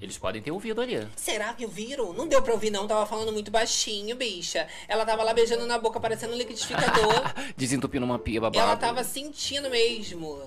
Eles 0.00 0.18
podem 0.18 0.42
ter 0.42 0.50
ouvido 0.50 0.80
ali. 0.80 1.06
Será 1.14 1.54
que 1.54 1.64
viram? 1.64 2.12
Não 2.12 2.26
deu 2.26 2.42
pra 2.42 2.52
ouvir, 2.52 2.70
não. 2.70 2.88
Tava 2.88 3.06
falando 3.06 3.32
muito 3.32 3.52
baixinho, 3.52 4.16
bicha. 4.16 4.66
Ela 4.88 5.06
tava 5.06 5.22
lá 5.22 5.32
beijando 5.32 5.64
na 5.64 5.78
boca, 5.78 6.00
parecendo 6.00 6.34
um 6.34 6.36
liquidificador. 6.36 7.32
Desentupindo 7.56 8.04
uma 8.04 8.18
pia 8.18 8.40
babado. 8.40 8.58
ela 8.58 8.76
tava 8.76 9.04
sentindo 9.04 9.70
mesmo. 9.70 10.42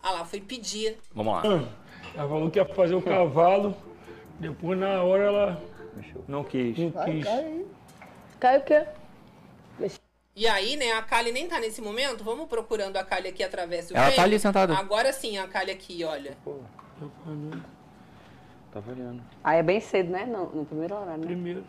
Ah 0.00 0.12
lá, 0.12 0.24
foi 0.24 0.40
pedir. 0.40 0.96
Vamos 1.12 1.34
lá. 1.34 1.42
Ela 2.14 2.28
falou 2.28 2.48
que 2.48 2.58
ia 2.60 2.64
fazer 2.64 2.94
o 2.94 3.02
cavalo, 3.02 3.74
depois 4.38 4.78
na 4.78 5.02
hora 5.02 5.24
ela 5.24 5.62
não 6.28 6.44
quis. 6.44 6.78
Não 6.78 6.90
quis. 7.04 7.26
Cai 8.42 8.58
o 8.58 8.62
quê? 8.62 8.84
E 10.34 10.48
aí, 10.48 10.74
né, 10.74 10.90
a 10.94 11.02
Kali 11.02 11.30
nem 11.30 11.46
tá 11.46 11.60
nesse 11.60 11.80
momento. 11.80 12.24
Vamos 12.24 12.48
procurando 12.48 12.96
a 12.96 13.04
Kali 13.04 13.28
aqui 13.28 13.40
através 13.44 13.86
do 13.86 13.96
Ela 13.96 14.10
tá 14.10 14.24
ali 14.24 14.36
sentada. 14.36 14.76
Agora 14.76 15.12
sim, 15.12 15.38
a 15.38 15.46
Kali 15.46 15.70
aqui, 15.70 16.02
olha. 16.02 16.36
Tá 18.72 18.80
variando. 18.80 19.22
Aí 19.44 19.60
é 19.60 19.62
bem 19.62 19.78
cedo, 19.78 20.10
né? 20.10 20.26
No, 20.26 20.46
no 20.46 20.64
primeiro 20.64 20.92
horário, 20.92 21.20
né? 21.20 21.26
Primeiro. 21.26 21.64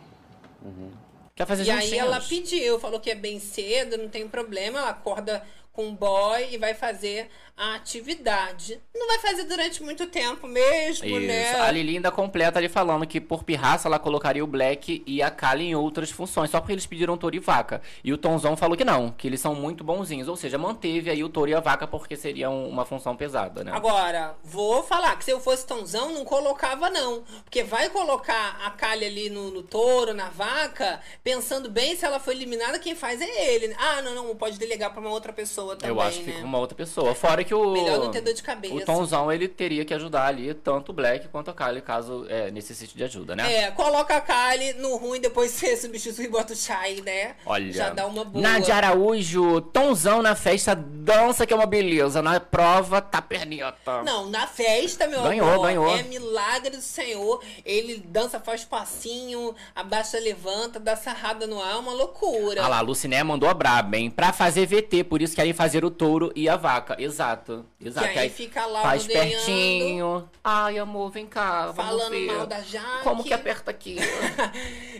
Quer 1.36 1.46
fazer 1.46 1.62
E 1.62 1.70
aí 1.70 1.96
ela 1.96 2.20
pediu, 2.20 2.80
falou 2.80 2.98
que 2.98 3.10
é 3.10 3.14
bem 3.14 3.38
cedo, 3.38 3.96
não 3.96 4.08
tem 4.08 4.26
problema. 4.26 4.80
Ela 4.80 4.90
acorda 4.90 5.46
com 5.72 5.90
o 5.90 5.92
boy 5.92 6.52
e 6.52 6.58
vai 6.58 6.74
fazer 6.74 7.30
a 7.56 7.74
atividade. 7.76 8.80
Não 8.94 9.06
vai 9.06 9.18
fazer 9.18 9.44
durante 9.44 9.82
muito 9.82 10.06
tempo 10.06 10.46
mesmo, 10.48 11.06
Isso. 11.06 11.20
né? 11.26 11.60
A 11.60 11.70
Lili 11.70 11.96
ainda 11.96 12.10
completa 12.10 12.58
ali 12.58 12.68
falando 12.68 13.06
que 13.06 13.20
por 13.20 13.44
pirraça 13.44 13.86
ela 13.88 13.98
colocaria 13.98 14.42
o 14.42 14.46
Black 14.46 15.02
e 15.06 15.22
a 15.22 15.30
Kali 15.30 15.64
em 15.66 15.74
outras 15.74 16.10
funções, 16.10 16.50
só 16.50 16.60
porque 16.60 16.72
eles 16.72 16.86
pediram 16.86 17.16
touro 17.16 17.36
e 17.36 17.38
vaca. 17.38 17.80
E 18.02 18.12
o 18.12 18.18
Tonzão 18.18 18.56
falou 18.56 18.76
que 18.76 18.84
não, 18.84 19.10
que 19.10 19.26
eles 19.28 19.40
são 19.40 19.54
muito 19.54 19.84
bonzinhos, 19.84 20.26
ou 20.28 20.36
seja, 20.36 20.58
manteve 20.58 21.10
aí 21.10 21.22
o 21.22 21.28
touro 21.28 21.50
e 21.50 21.54
a 21.54 21.60
vaca 21.60 21.86
porque 21.86 22.16
seria 22.16 22.50
um- 22.50 22.68
uma 22.68 22.84
função 22.84 23.14
pesada, 23.14 23.62
né? 23.62 23.70
Agora, 23.72 24.34
vou 24.42 24.82
falar 24.82 25.16
que 25.16 25.24
se 25.24 25.30
eu 25.30 25.38
fosse 25.40 25.66
Tonzão, 25.66 26.12
não 26.12 26.24
colocava, 26.24 26.90
não. 26.90 27.22
Porque 27.44 27.62
vai 27.62 27.88
colocar 27.90 28.60
a 28.64 28.70
calha 28.70 29.06
ali 29.06 29.30
no, 29.30 29.50
no 29.50 29.62
touro, 29.62 30.12
na 30.12 30.28
vaca, 30.28 31.00
pensando 31.22 31.70
bem 31.70 31.94
se 31.96 32.04
ela 32.04 32.18
foi 32.18 32.34
eliminada, 32.34 32.78
quem 32.78 32.94
faz 32.94 33.20
é 33.20 33.54
ele. 33.54 33.68
né? 33.68 33.76
Ah, 33.78 34.02
não, 34.02 34.14
não, 34.14 34.34
pode 34.36 34.58
delegar 34.58 34.90
pra 34.90 35.00
uma 35.00 35.10
outra 35.10 35.32
pessoa 35.32 35.76
também, 35.76 35.94
Eu 35.94 36.00
acho 36.00 36.18
que 36.20 36.26
né? 36.26 36.32
fica 36.34 36.44
uma 36.46 36.58
outra 36.58 36.76
pessoa. 36.76 37.14
Fora 37.14 37.43
que 37.44 37.54
o. 37.54 37.72
Melhor 37.72 37.98
não 37.98 38.10
ter 38.10 38.20
dor 38.20 38.34
de 38.34 38.42
cabeça. 38.42 38.74
O 38.74 38.80
Tonzão 38.80 39.30
ele 39.30 39.46
teria 39.48 39.84
que 39.84 39.94
ajudar 39.94 40.26
ali 40.26 40.52
tanto 40.54 40.90
o 40.90 40.92
Black 40.92 41.28
quanto 41.28 41.50
a 41.50 41.54
Kali, 41.54 41.80
caso 41.80 42.26
é, 42.28 42.50
necessite 42.50 42.96
de 42.96 43.04
ajuda, 43.04 43.36
né? 43.36 43.52
É, 43.52 43.70
coloca 43.70 44.16
a 44.16 44.20
Kali 44.20 44.72
no 44.74 44.96
ruim, 44.96 45.20
depois 45.20 45.50
você 45.50 45.76
substitui 45.78 46.24
e 46.24 46.28
bota 46.28 46.52
o 46.52 46.56
Chai, 46.56 47.02
né? 47.04 47.34
Olha. 47.46 47.72
Já 47.72 47.90
dá 47.90 48.06
uma 48.06 48.24
boa. 48.24 48.42
Nádia 48.42 48.74
Araújo, 48.74 49.60
Tonzão 49.60 50.22
na 50.22 50.34
festa, 50.34 50.74
dança 50.74 51.46
que 51.46 51.52
é 51.52 51.56
uma 51.56 51.66
beleza. 51.66 52.22
Na 52.22 52.38
prova, 52.40 53.00
tá 53.00 53.20
perneta. 53.20 54.02
Não, 54.02 54.30
na 54.30 54.46
festa, 54.46 55.06
meu 55.06 55.22
Ganhou, 55.22 55.48
amor, 55.48 55.66
ganhou. 55.66 55.96
é 55.96 56.02
milagre 56.02 56.70
do 56.70 56.82
Senhor. 56.82 57.42
Ele 57.64 57.98
dança, 57.98 58.40
faz 58.40 58.64
passinho, 58.64 59.54
abaixa, 59.74 60.18
levanta, 60.18 60.78
dá 60.78 60.96
sarrada 60.96 61.46
no 61.46 61.60
ar, 61.60 61.72
é 61.72 61.76
uma 61.76 61.92
loucura. 61.92 62.62
Ah 62.62 62.68
lá, 62.68 62.78
a 62.78 62.80
Luciné 62.80 63.22
mandou 63.22 63.48
a 63.48 63.54
braba, 63.54 63.96
hein? 63.96 64.10
Pra 64.10 64.32
fazer 64.32 64.66
VT, 64.66 65.04
por 65.04 65.20
isso 65.20 65.34
querem 65.34 65.52
fazer 65.52 65.84
o 65.84 65.90
touro 65.90 66.32
e 66.34 66.48
a 66.48 66.56
vaca. 66.56 66.96
Exato, 66.98 67.33
exato. 67.80 68.08
Que 68.08 68.18
aí 68.18 68.30
fica 68.30 68.66
lá 68.66 68.82
Faz 68.82 69.06
pertinho. 69.06 70.28
Ai, 70.42 70.78
amor, 70.78 71.10
vem 71.10 71.26
cá. 71.26 71.72
Falando 71.74 72.18
mal 72.26 72.46
da 72.46 72.60
Jaque. 72.60 73.02
Como 73.02 73.24
que 73.24 73.32
aperta 73.32 73.70
aqui? 73.70 73.96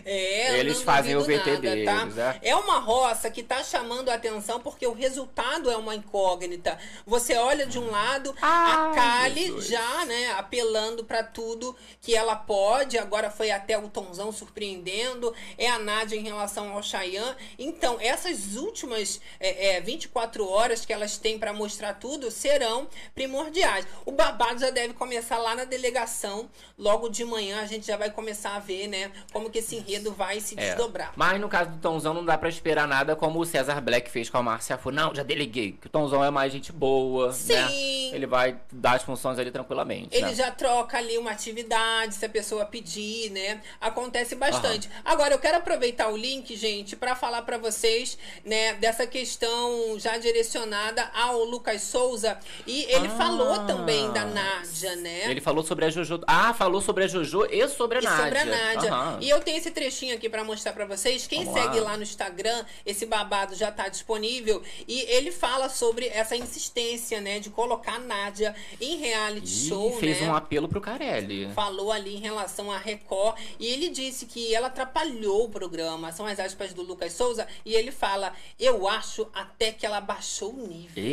É, 0.07 0.59
Eles 0.59 0.83
fazem 0.83 1.15
o 1.15 1.21
VT 1.21 1.37
nada, 1.37 1.57
deles, 1.57 1.85
tá? 1.85 2.05
né? 2.05 2.39
É 2.43 2.55
uma 2.55 2.77
roça 2.77 3.31
que 3.31 3.41
tá 3.41 3.63
chamando 3.63 4.09
a 4.09 4.13
atenção 4.13 4.59
porque 4.59 4.85
o 4.85 4.93
resultado 4.93 5.71
é 5.71 5.77
uma 5.77 5.95
incógnita. 5.95 6.77
Você 7.07 7.35
olha 7.35 7.65
de 7.65 7.79
um 7.79 7.89
lado, 7.89 8.35
a 8.39 8.91
Kali 8.93 9.59
já, 9.61 10.05
né, 10.05 10.31
apelando 10.37 11.03
pra 11.03 11.23
tudo 11.23 11.75
que 12.01 12.15
ela 12.15 12.35
pode. 12.35 12.99
Agora 12.99 13.31
foi 13.31 13.49
até 13.49 13.77
o 13.79 13.89
Tonzão 13.89 14.31
surpreendendo. 14.31 15.33
É 15.57 15.67
a 15.67 15.79
Nádia 15.79 16.17
em 16.17 16.23
relação 16.23 16.71
ao 16.73 16.83
Chayanne. 16.83 17.35
Então, 17.57 17.97
essas 17.99 18.55
últimas 18.55 19.19
é, 19.39 19.77
é, 19.77 19.81
24 19.81 20.47
horas 20.47 20.85
que 20.85 20.93
elas 20.93 21.17
têm 21.17 21.39
pra 21.39 21.51
mostrar 21.51 21.95
tudo 21.95 22.24
serão 22.31 22.87
primordiais. 23.13 23.85
O 24.05 24.11
babado 24.11 24.59
já 24.59 24.69
deve 24.69 24.93
começar 24.93 25.37
lá 25.37 25.55
na 25.55 25.63
delegação. 25.63 26.49
Logo 26.77 27.09
de 27.09 27.23
manhã 27.23 27.61
a 27.61 27.65
gente 27.65 27.87
já 27.87 27.95
vai 27.97 28.09
começar 28.11 28.55
a 28.55 28.59
ver, 28.59 28.87
né, 28.87 29.11
como 29.31 29.49
que 29.49 29.59
esse 29.59 29.75
enredo 29.77 30.11
vai 30.11 30.39
se 30.41 30.55
É. 30.59 30.67
desdobrar. 30.75 31.13
Mas 31.15 31.39
no 31.39 31.47
caso 31.47 31.69
do 31.71 31.77
Tonzão 31.77 32.13
não 32.13 32.25
dá 32.25 32.37
pra 32.37 32.49
esperar 32.49 32.87
nada 32.87 33.15
como 33.15 33.39
o 33.39 33.45
César 33.45 33.79
Black 33.81 34.09
fez 34.09 34.29
com 34.29 34.37
a 34.37 34.43
Márcia 34.43 34.77
Fu. 34.77 34.91
Não, 34.91 35.13
já 35.15 35.23
deleguei. 35.23 35.73
Que 35.79 35.87
o 35.87 35.89
Tomzão 35.89 36.23
é 36.23 36.29
mais 36.29 36.51
gente 36.51 36.71
boa, 36.71 37.31
Sim. 37.31 37.53
né? 37.53 37.71
Ele 38.15 38.25
vai 38.27 38.59
dar 38.71 38.95
as 38.97 39.03
funções 39.03 39.39
ali 39.39 39.51
tranquilamente, 39.51 40.15
Ele 40.15 40.27
né? 40.27 40.33
já 40.35 40.51
troca 40.51 40.97
ali 40.97 41.17
uma 41.17 41.31
atividade, 41.31 42.15
se 42.15 42.25
a 42.25 42.29
pessoa 42.29 42.65
pedir, 42.65 43.29
né? 43.31 43.61
Acontece 43.79 44.35
bastante. 44.35 44.89
Agora, 45.03 45.33
eu 45.33 45.39
quero 45.39 45.57
aproveitar 45.57 46.09
o 46.09 46.17
link, 46.17 46.55
gente, 46.55 46.95
para 46.95 47.15
falar 47.15 47.41
para 47.43 47.57
vocês, 47.57 48.17
né, 48.43 48.73
dessa 48.75 49.05
questão 49.07 49.97
já 49.99 50.17
direcionada 50.17 51.09
ao 51.13 51.43
Lucas 51.43 51.81
Souza. 51.83 52.14
E 52.65 52.83
ele 52.85 53.07
Ah. 53.07 53.17
falou 53.17 53.65
também 53.65 54.11
da 54.11 54.25
Nádia, 54.25 54.95
né? 54.97 55.29
Ele 55.29 55.41
falou 55.41 55.63
sobre 55.63 55.85
a 55.85 55.89
Jojo. 55.89 56.21
Ah, 56.27 56.53
falou 56.53 56.81
sobre 56.81 57.03
a 57.03 57.07
Jojo 57.07 57.45
e 57.51 57.67
sobre 57.67 57.97
a 57.97 58.01
E 58.01 58.03
Nádia. 58.05 58.23
sobre 58.23 58.39
a 58.39 58.45
Nádia. 58.45 58.93
Aham. 58.93 59.17
E 59.21 59.29
eu 59.29 59.39
tenho 59.41 59.57
esse 59.57 59.71
trechinho 59.71 60.15
aqui 60.15 60.29
pra 60.29 60.43
mostrar 60.43 60.73
pra 60.73 60.85
vocês. 60.85 61.27
Quem 61.27 61.43
Vamos 61.45 61.59
segue 61.61 61.79
lá. 61.79 61.91
lá. 61.91 61.97
no 61.97 62.03
Instagram, 62.03 62.63
esse 62.85 63.05
babado 63.05 63.55
já 63.55 63.71
tá 63.71 63.87
disponível. 63.87 64.61
E 64.87 65.01
ele 65.09 65.31
fala 65.31 65.69
sobre 65.69 66.07
essa 66.07 66.35
insistência, 66.35 67.21
né, 67.21 67.39
de 67.39 67.49
colocar 67.49 67.95
a 67.95 67.99
Nádia 67.99 68.53
em 68.81 68.97
reality 68.97 69.45
Ih, 69.65 69.69
show, 69.69 69.91
fez 69.97 70.19
né? 70.21 70.27
um 70.29 70.35
apelo 70.35 70.67
pro 70.67 70.81
Carelli. 70.81 71.49
Falou 71.53 71.91
ali 71.91 72.15
em 72.15 72.19
relação 72.19 72.71
a 72.71 72.77
Record. 72.77 73.37
E 73.59 73.65
ele 73.67 73.89
disse 73.89 74.25
que 74.25 74.53
ela 74.53 74.67
atrapalhou 74.67 75.45
o 75.45 75.49
programa. 75.49 76.11
São 76.11 76.25
as 76.25 76.39
aspas 76.39 76.73
do 76.73 76.81
Lucas 76.81 77.13
Souza. 77.13 77.47
E 77.65 77.73
ele 77.73 77.91
fala: 77.91 78.33
Eu 78.59 78.87
acho 78.87 79.27
até 79.33 79.71
que 79.71 79.85
ela 79.85 80.01
baixou 80.01 80.51
o 80.53 80.67
nível. 80.67 81.03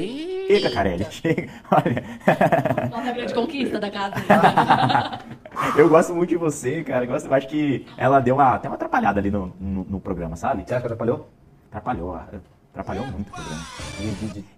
Chega, 0.48 0.70
Carelli, 0.70 0.91
chega. 1.10 1.48
Olha. 1.70 2.88
Nossa 2.90 3.12
grande 3.12 3.34
conquista 3.34 3.78
da 3.78 3.90
casa. 3.90 4.14
Eu 5.76 5.88
gosto 5.88 6.14
muito 6.14 6.30
de 6.30 6.36
você, 6.36 6.82
cara. 6.82 7.04
Eu 7.04 7.08
gosto, 7.08 7.26
eu 7.26 7.34
acho 7.34 7.46
que 7.46 7.86
ela 7.96 8.20
deu 8.20 8.34
uma, 8.34 8.54
até 8.54 8.68
uma 8.68 8.74
atrapalhada 8.74 9.20
ali 9.20 9.30
no, 9.30 9.52
no, 9.60 9.84
no 9.84 10.00
programa, 10.00 10.34
sabe? 10.34 10.64
Você 10.66 10.74
acha 10.74 10.80
que 10.80 10.86
atrapalhou? 10.86 11.28
Atrapalhou, 11.70 12.14
ah, 12.14 12.26
atrapalhou 12.72 13.06
muito 13.06 13.28
o 13.28 13.32
programa. 13.32 13.60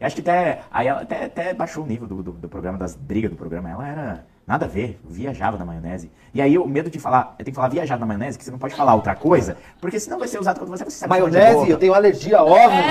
Eu 0.01 0.07
acho 0.07 0.14
que 0.14 0.22
até, 0.22 0.62
aí 0.70 0.87
ela 0.87 1.03
até, 1.03 1.24
até 1.24 1.53
baixou 1.53 1.85
o 1.85 1.87
nível 1.87 2.07
do, 2.07 2.22
do, 2.22 2.32
do 2.32 2.49
programa, 2.49 2.78
das 2.78 2.95
brigas 2.95 3.30
do 3.30 3.37
programa. 3.37 3.70
Ela 3.70 3.89
era 3.89 4.26
nada 4.47 4.67
a 4.67 4.69
ver, 4.69 5.01
viajava 5.05 5.57
na 5.57 5.65
maionese. 5.65 6.11
E 6.33 6.41
aí 6.41 6.59
o 6.59 6.67
medo 6.67 6.91
de 6.91 6.99
falar, 6.99 7.35
eu 7.39 7.45
tenho 7.45 7.53
que 7.53 7.57
falar 7.57 7.69
viajar 7.69 7.99
na 7.99 8.07
maionese, 8.07 8.39
que 8.39 8.45
você 8.45 8.51
não 8.51 8.59
pode 8.59 8.75
falar 8.75 8.95
outra 8.95 9.15
coisa, 9.15 9.57
porque 9.81 9.99
senão 9.99 10.19
vai 10.19 10.29
ser 10.29 10.39
usado 10.39 10.59
contra 10.59 10.77
você. 10.77 10.85
você 10.85 10.99
sabe 10.99 11.11
Maionese, 11.11 11.71
eu 11.71 11.79
tenho 11.79 11.95
alergia 11.95 12.39
a 12.39 12.45
ovos. 12.45 12.85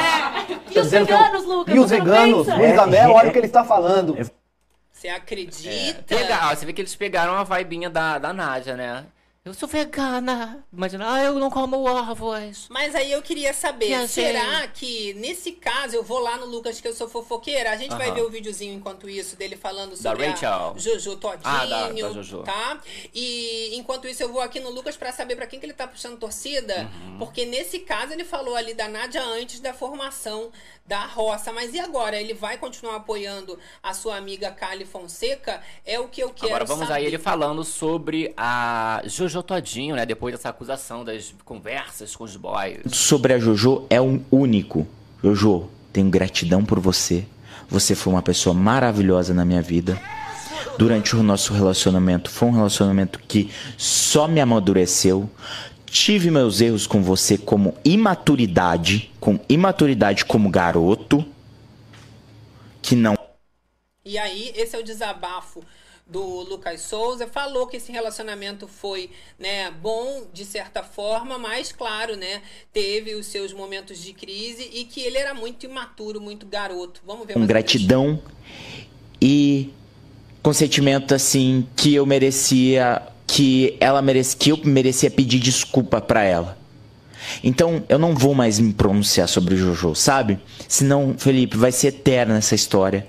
E 0.71 0.79
os 0.79 0.89
veganos, 0.89 1.45
Lucas? 1.45 1.75
E 1.75 1.79
os 1.79 1.89
veganos, 1.89 2.45
pensa? 2.45 2.57
Luiz 2.57 2.77
Amel, 2.79 3.11
olha 3.11 3.29
o 3.29 3.31
que 3.31 3.37
ele 3.37 3.47
está 3.47 3.63
falando. 3.63 4.17
Você 4.91 5.09
acredita? 5.09 6.03
Pega, 6.07 6.49
ó, 6.49 6.55
você 6.55 6.65
vê 6.65 6.73
que 6.73 6.81
eles 6.81 6.95
pegaram 6.95 7.33
a 7.33 7.43
vibinha 7.43 7.89
da, 7.89 8.17
da 8.17 8.31
Nádia, 8.31 8.75
né? 8.75 9.05
Eu 9.45 9.53
sou 9.53 9.67
vegana. 9.67 10.63
Imagina, 10.71 11.15
ah, 11.15 11.21
eu 11.21 11.37
não 11.37 11.49
como 11.49 11.83
ovos. 11.85 12.65
Mas 12.69 12.95
aí 12.95 13.11
eu 13.11 13.21
queria 13.21 13.53
saber, 13.53 13.89
E 13.89 13.93
a 13.93 14.07
será 14.07 14.61
gente? 14.61 14.71
que 14.71 15.13
nesse 15.15 15.51
caso 15.51 15.97
eu 15.97 16.01
vou 16.01 16.19
lá 16.19 16.37
no 16.37 16.45
Lucas 16.45 16.79
que 16.79 16.87
eu 16.87 16.93
sou 16.93 17.09
fofoqueira? 17.09 17.71
A 17.71 17.75
gente 17.75 17.91
vai 17.93 18.07
Aham. 18.07 18.15
ver 18.15 18.21
o 18.21 18.29
videozinho 18.29 18.73
enquanto 18.73 19.09
isso 19.09 19.35
dele 19.35 19.57
falando 19.57 19.97
Da 19.97 20.11
sobre 20.11 20.27
Rachel. 20.27 20.73
a 20.73 20.79
Jojo 20.79 21.17
Todinho, 21.17 21.41
Ah, 21.43 21.65
da- 21.65 21.89
da 21.89 22.09
Jojo. 22.13 22.43
tá? 22.43 22.79
E 23.13 23.75
enquanto 23.75 24.07
isso 24.07 24.23
eu 24.23 24.31
vou 24.31 24.39
aqui 24.41 24.61
no 24.61 24.69
Lucas 24.69 24.95
pra 24.95 25.11
saber 25.11 25.35
pra 25.35 25.45
quem 25.45 25.59
que 25.59 25.65
ele 25.65 25.73
tá 25.73 25.87
puxando 25.89 26.17
torcida, 26.17 26.89
Uhum. 27.03 27.17
porque 27.19 27.45
nesse 27.45 27.79
caso 27.79 28.13
ele 28.13 28.23
falou 28.23 28.55
ali 28.55 28.73
da 28.73 28.87
Nádia 28.87 29.21
antes 29.25 29.59
da 29.59 29.73
formação 29.73 30.53
da 30.85 31.05
roça, 31.05 31.51
mas 31.51 31.73
e 31.73 31.79
agora? 31.81 32.19
Ele 32.19 32.33
vai 32.33 32.57
continuar 32.57 32.95
apoiando 32.95 33.57
a 33.81 33.93
sua 33.93 34.15
amiga 34.15 34.51
Kali 34.51 34.85
Fonseca? 34.85 35.61
É 35.85 35.99
o 35.99 36.07
que 36.07 36.21
eu 36.21 36.29
quero 36.29 36.47
Agora 36.47 36.65
vamos 36.65 36.87
saber. 36.87 36.99
aí 37.01 37.05
ele 37.05 37.17
falando 37.17 37.63
sobre 37.65 38.33
a 38.37 39.01
Jojo 39.05 39.32
Todinho, 39.41 39.95
né? 39.95 40.05
Depois 40.05 40.35
dessa 40.35 40.49
acusação 40.49 41.03
das 41.03 41.33
conversas 41.43 42.15
com 42.15 42.23
os 42.23 42.35
boys. 42.35 42.81
sobre 42.91 43.33
a 43.33 43.39
Jojo 43.39 43.85
é 43.89 43.99
um 43.99 44.21
único. 44.29 44.85
Jojo, 45.23 45.69
tenho 45.91 46.09
gratidão 46.09 46.63
por 46.63 46.79
você. 46.79 47.25
Você 47.69 47.95
foi 47.95 48.13
uma 48.13 48.21
pessoa 48.21 48.53
maravilhosa 48.53 49.33
na 49.33 49.45
minha 49.45 49.61
vida. 49.61 49.99
Durante 50.77 51.15
o 51.15 51.23
nosso 51.23 51.53
relacionamento, 51.53 52.29
foi 52.29 52.49
um 52.49 52.51
relacionamento 52.51 53.19
que 53.27 53.49
só 53.77 54.27
me 54.27 54.41
amadureceu. 54.41 55.29
Tive 55.85 56.29
meus 56.31 56.59
erros 56.61 56.85
com 56.85 57.01
você 57.01 57.37
como 57.37 57.75
imaturidade, 57.85 59.11
com 59.19 59.39
imaturidade 59.47 60.25
como 60.25 60.49
garoto, 60.49 61.23
que 62.81 62.95
não 62.95 63.15
E 64.03 64.17
aí, 64.17 64.51
esse 64.55 64.75
é 64.75 64.79
o 64.79 64.83
desabafo 64.83 65.63
do 66.05 66.41
Lucas 66.41 66.81
Souza. 66.81 67.27
Falou 67.27 67.67
que 67.67 67.77
esse 67.77 67.91
relacionamento 67.91 68.67
foi, 68.67 69.09
né, 69.39 69.71
bom 69.71 70.23
de 70.33 70.45
certa 70.45 70.83
forma, 70.83 71.37
mas 71.37 71.71
claro, 71.71 72.15
né, 72.15 72.41
teve 72.71 73.15
os 73.15 73.25
seus 73.25 73.53
momentos 73.53 73.97
de 73.99 74.13
crise 74.13 74.69
e 74.73 74.85
que 74.85 75.01
ele 75.01 75.17
era 75.17 75.33
muito 75.33 75.65
imaturo, 75.65 76.19
muito 76.19 76.45
garoto. 76.45 77.01
Vamos 77.05 77.25
ver 77.27 77.33
com 77.33 77.39
um 77.39 77.47
gratidão 77.47 78.21
e 79.21 79.71
com 80.41 80.51
sentimento 80.51 81.15
assim 81.15 81.67
que 81.75 81.95
eu 81.95 82.05
merecia 82.05 83.01
que 83.25 83.77
ela 83.79 84.01
merecia 84.01 84.37
que 84.37 84.49
eu 84.49 84.59
merecia 84.63 85.09
pedir 85.09 85.39
desculpa 85.39 86.01
pra 86.01 86.23
ela. 86.23 86.57
Então, 87.43 87.83
eu 87.87 87.97
não 87.97 88.13
vou 88.13 88.35
mais 88.35 88.59
me 88.59 88.73
pronunciar 88.73 89.27
sobre 89.27 89.55
o 89.55 89.57
Jojo, 89.57 89.95
sabe? 89.95 90.39
Senão, 90.67 91.15
Felipe, 91.17 91.57
vai 91.57 91.71
ser 91.71 91.87
eterna 91.87 92.37
essa 92.37 92.53
história. 92.53 93.07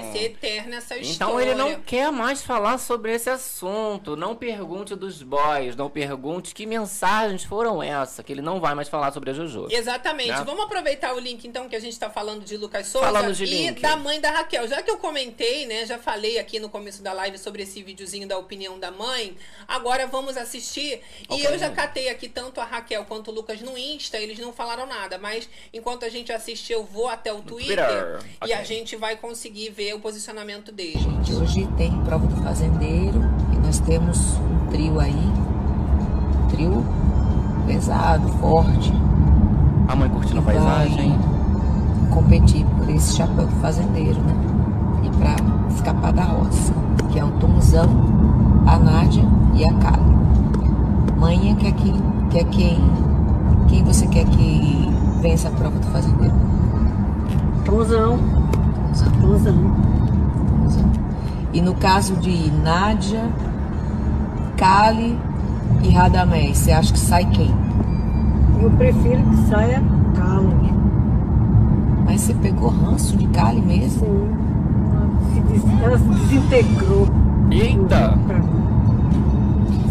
Vai 0.00 0.12
ser 0.12 0.24
eterna 0.24 0.76
essa 0.76 0.96
história. 0.96 1.12
Então 1.14 1.40
ele 1.40 1.54
não 1.54 1.80
quer 1.80 2.10
mais 2.10 2.42
falar 2.42 2.78
sobre 2.78 3.12
esse 3.14 3.28
assunto. 3.30 4.16
Não 4.16 4.34
pergunte 4.34 4.94
dos 4.94 5.22
boys, 5.22 5.76
não 5.76 5.88
pergunte 5.90 6.54
que 6.54 6.66
mensagens 6.66 7.44
foram 7.44 7.82
essas, 7.82 8.24
que 8.24 8.32
ele 8.32 8.42
não 8.42 8.60
vai 8.60 8.74
mais 8.74 8.88
falar 8.88 9.12
sobre 9.12 9.30
a 9.30 9.32
Jojo. 9.32 9.68
Exatamente. 9.70 10.30
Né? 10.30 10.44
Vamos 10.44 10.64
aproveitar 10.64 11.14
o 11.14 11.18
link, 11.18 11.46
então, 11.46 11.68
que 11.68 11.76
a 11.76 11.80
gente 11.80 11.98
tá 11.98 12.10
falando 12.10 12.44
de 12.44 12.56
Lucas 12.56 12.86
Souza 12.86 13.06
Falando 13.06 13.32
de 13.34 13.44
e 13.44 13.46
link. 13.68 13.80
da 13.80 13.96
mãe 13.96 14.20
da 14.20 14.30
Raquel. 14.30 14.66
Já 14.68 14.82
que 14.82 14.90
eu 14.90 14.98
comentei, 14.98 15.66
né? 15.66 15.86
Já 15.86 15.98
falei 15.98 16.38
aqui 16.38 16.58
no 16.58 16.68
começo 16.68 17.02
da 17.02 17.12
live 17.12 17.38
sobre 17.38 17.62
esse 17.62 17.82
videozinho 17.82 18.26
da 18.26 18.36
opinião 18.38 18.78
da 18.78 18.90
mãe. 18.90 19.36
Agora 19.66 20.06
vamos 20.06 20.36
assistir. 20.36 21.00
E 21.28 21.34
Ok. 21.34 21.46
eu 21.46 21.58
já 21.58 21.70
catei 21.70 22.08
aqui 22.08 22.28
tanto 22.28 22.60
a 22.60 22.64
Raquel 22.64 23.04
quanto 23.04 23.30
o 23.30 23.34
Lucas 23.34 23.60
no 23.60 23.76
Insta. 23.76 24.18
Eles 24.18 24.38
não 24.38 24.52
falaram 24.52 24.86
nada, 24.86 25.18
mas 25.18 25.48
enquanto 25.72 26.04
a 26.04 26.08
gente 26.08 26.32
assiste, 26.32 26.72
eu 26.72 26.84
vou 26.84 27.08
até 27.08 27.32
o 27.32 27.42
Twitter, 27.42 27.76
Twitter. 27.76 28.18
e 28.42 28.44
Ok. 28.44 28.54
a 28.54 28.64
gente 28.64 28.96
vai 28.96 29.16
conseguir 29.16 29.70
ver 29.70 29.83
o 29.92 30.00
posicionamento 30.00 30.72
deles. 30.72 31.06
Hoje 31.30 31.68
tem 31.76 31.90
prova 32.02 32.26
do 32.26 32.36
fazendeiro 32.42 33.20
e 33.52 33.56
nós 33.56 33.80
temos 33.80 34.36
um 34.38 34.66
trio 34.70 35.00
aí, 35.00 35.12
um 35.12 36.48
trio 36.48 36.84
pesado, 37.66 38.28
forte. 38.38 38.92
A 39.88 39.96
mãe 39.96 40.08
curtindo 40.08 40.38
a 40.38 40.42
que 40.42 40.46
paisagem. 40.46 41.18
Competir 42.10 42.64
por 42.64 42.88
esse 42.88 43.16
chapéu 43.16 43.46
do 43.46 43.56
fazendeiro, 43.56 44.20
né? 44.22 44.34
E 45.02 45.10
pra 45.18 45.36
escapar 45.74 46.12
da 46.12 46.22
roça, 46.22 46.72
que 47.12 47.18
é 47.18 47.24
o 47.24 47.30
Tomzão, 47.32 47.88
a 48.66 48.78
Nádia 48.78 49.24
e 49.54 49.64
a 49.64 49.72
Kali. 49.74 50.14
Mãe 51.18 51.56
quer 51.56 51.72
que 51.72 51.92
quer 52.30 52.44
quem 52.44 52.78
quem 53.68 53.82
você 53.82 54.06
quer 54.06 54.24
que 54.26 54.88
vença 55.20 55.48
a 55.48 55.50
prova 55.50 55.78
do 55.78 55.86
fazendeiro? 55.88 56.34
Tomzão. 57.64 58.18
E 61.52 61.60
no 61.60 61.74
caso 61.74 62.16
de 62.16 62.50
Nádia, 62.62 63.28
Kali 64.56 65.16
e 65.82 65.90
Radamés, 65.90 66.58
você 66.58 66.72
acha 66.72 66.92
que 66.92 66.98
sai 66.98 67.24
quem? 67.26 67.50
Eu 68.60 68.70
prefiro 68.70 69.22
que 69.22 69.36
saia 69.48 69.82
Kali. 70.16 70.74
Mas 72.04 72.20
você 72.22 72.34
pegou 72.34 72.70
ranço 72.70 73.16
de 73.16 73.26
Kali 73.28 73.60
mesmo? 73.62 74.06
Se 75.32 75.40
des- 75.40 75.82
Ela 75.82 75.98
se 75.98 76.04
desintegrou. 76.08 77.08
Eita! 77.50 78.18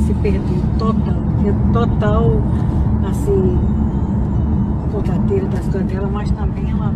Se 0.06 0.14
perdeu 0.16 0.64
total. 0.78 1.14
É 1.46 1.74
total, 1.74 2.42
assim, 3.10 3.60
contateira 4.94 5.46
das 5.48 5.60
coisas 5.68 5.84
dela, 5.84 6.10
mas 6.12 6.32
também 6.32 6.70
ela. 6.72 6.94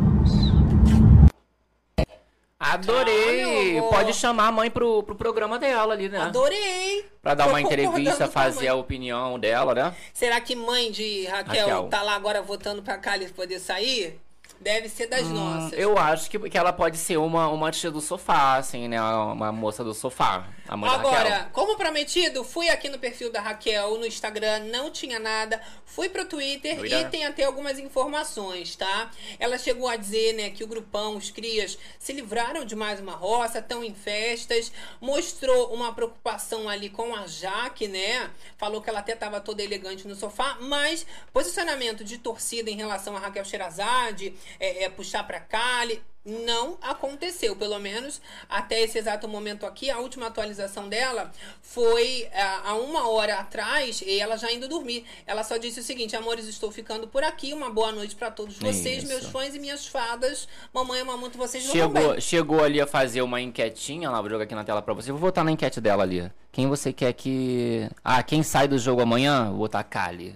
Adorei! 2.59 3.79
Pode 3.89 4.13
chamar 4.13 4.47
a 4.47 4.51
mãe 4.51 4.69
pro, 4.69 5.03
pro 5.03 5.15
programa 5.15 5.59
dela 5.59 5.93
ali, 5.93 6.09
né? 6.09 6.19
Adorei! 6.19 7.05
Pra 7.21 7.35
dar 7.35 7.43
Tô 7.45 7.49
uma 7.51 7.61
entrevista, 7.61 8.27
fazer 8.27 8.67
a 8.67 8.75
opinião 8.75 9.37
dela, 9.39 9.75
né? 9.75 9.95
Será 10.13 10.41
que 10.41 10.55
mãe 10.55 10.91
de 10.91 11.25
Raquel, 11.27 11.67
Raquel. 11.67 11.87
tá 11.89 12.01
lá 12.01 12.15
agora 12.15 12.41
votando 12.41 12.81
pra 12.81 12.97
Kali 12.97 13.27
poder 13.29 13.59
sair? 13.59 14.19
Deve 14.59 14.89
ser 14.89 15.05
das 15.05 15.21
Hum, 15.27 15.33
nossas. 15.33 15.77
eu 15.77 15.99
acho 15.99 16.31
que, 16.31 16.39
que 16.49 16.57
ela 16.57 16.73
pode 16.73 16.97
ser 16.97 17.17
uma, 17.17 17.47
uma 17.47 17.69
tia 17.69 17.91
do 17.91 18.01
sofá, 18.01 18.55
assim, 18.55 18.87
né? 18.87 18.99
Uma 18.99 19.51
moça 19.51 19.83
do 19.83 19.93
sofá. 19.93 20.45
Agora, 20.69 21.49
como 21.53 21.77
prometido, 21.77 22.43
fui 22.43 22.69
aqui 22.69 22.89
no 22.89 22.99
perfil 22.99 23.31
da 23.31 23.41
Raquel, 23.41 23.97
no 23.97 24.05
Instagram, 24.05 24.65
não 24.65 24.91
tinha 24.91 25.19
nada. 25.19 25.61
Fui 25.85 26.09
pro 26.09 26.25
Twitter 26.25 26.77
Twitter. 26.77 26.99
e 26.99 27.09
tem 27.09 27.25
até 27.25 27.43
algumas 27.43 27.79
informações, 27.79 28.75
tá? 28.75 29.09
Ela 29.39 29.57
chegou 29.57 29.87
a 29.87 29.95
dizer, 29.95 30.33
né, 30.33 30.49
que 30.49 30.63
o 30.63 30.67
grupão, 30.67 31.15
os 31.15 31.31
crias, 31.31 31.77
se 31.97 32.13
livraram 32.13 32.65
de 32.65 32.75
mais 32.75 32.99
uma 32.99 33.13
roça, 33.13 33.59
estão 33.59 33.83
em 33.83 33.93
festas. 33.93 34.71
Mostrou 34.99 35.73
uma 35.73 35.93
preocupação 35.93 36.67
ali 36.67 36.89
com 36.89 37.15
a 37.15 37.25
Jaque, 37.27 37.87
né? 37.87 38.29
Falou 38.57 38.81
que 38.81 38.89
ela 38.89 38.99
até 38.99 39.15
tava 39.15 39.39
toda 39.39 39.63
elegante 39.63 40.07
no 40.07 40.15
sofá, 40.15 40.57
mas 40.59 41.05
posicionamento 41.31 42.03
de 42.03 42.17
torcida 42.17 42.69
em 42.69 42.75
relação 42.75 43.15
a 43.15 43.19
Raquel 43.19 43.45
Sherazade 43.45 44.33
é, 44.59 44.83
é, 44.83 44.89
puxar 44.89 45.23
pra 45.25 45.39
Kali. 45.39 46.03
Não 46.27 46.77
aconteceu, 46.81 47.55
pelo 47.55 47.79
menos 47.79 48.21
até 48.49 48.81
esse 48.81 48.97
exato 48.97 49.29
momento 49.29 49.65
aqui. 49.65 49.89
A 49.89 49.99
última 49.99 50.27
atualização 50.27 50.89
dela 50.89 51.31
foi 51.61 52.27
é, 52.33 52.41
há 52.65 52.75
uma 52.75 53.07
hora 53.07 53.39
atrás 53.39 54.01
e 54.05 54.19
ela 54.19 54.35
já 54.35 54.51
indo 54.51 54.67
dormir. 54.67 55.05
Ela 55.25 55.41
só 55.41 55.55
disse 55.55 55.79
o 55.79 55.83
seguinte: 55.83 56.17
Amores, 56.17 56.45
estou 56.45 56.69
ficando 56.69 57.07
por 57.07 57.23
aqui. 57.23 57.53
Uma 57.53 57.69
boa 57.69 57.93
noite 57.93 58.13
pra 58.13 58.29
todos 58.29 58.57
vocês, 58.57 59.03
Isso. 59.03 59.07
meus 59.07 59.27
fãs 59.27 59.55
e 59.55 59.59
minhas 59.59 59.87
fadas. 59.87 60.49
Mamãe 60.73 60.99
ama 60.99 61.15
muito 61.15 61.37
vocês 61.37 61.63
Chegou, 61.63 62.19
chegou 62.19 62.61
ali 62.61 62.81
a 62.81 62.85
fazer 62.85 63.21
uma 63.21 63.39
enquetinha 63.39 64.09
lá, 64.09 64.19
vou 64.19 64.29
jogar 64.29 64.43
aqui 64.43 64.53
na 64.55 64.65
tela 64.65 64.81
pra 64.81 64.93
você. 64.93 65.11
Vou 65.11 65.21
votar 65.21 65.45
na 65.45 65.51
enquete 65.51 65.79
dela 65.79 66.03
ali. 66.03 66.29
Quem 66.51 66.67
você 66.67 66.91
quer 66.91 67.13
que. 67.13 67.89
Ah, 68.03 68.21
quem 68.21 68.43
sai 68.43 68.67
do 68.67 68.77
jogo 68.77 69.01
amanhã? 69.01 69.45
Vou 69.45 69.59
votar 69.59 69.83
Kali. 69.85 70.35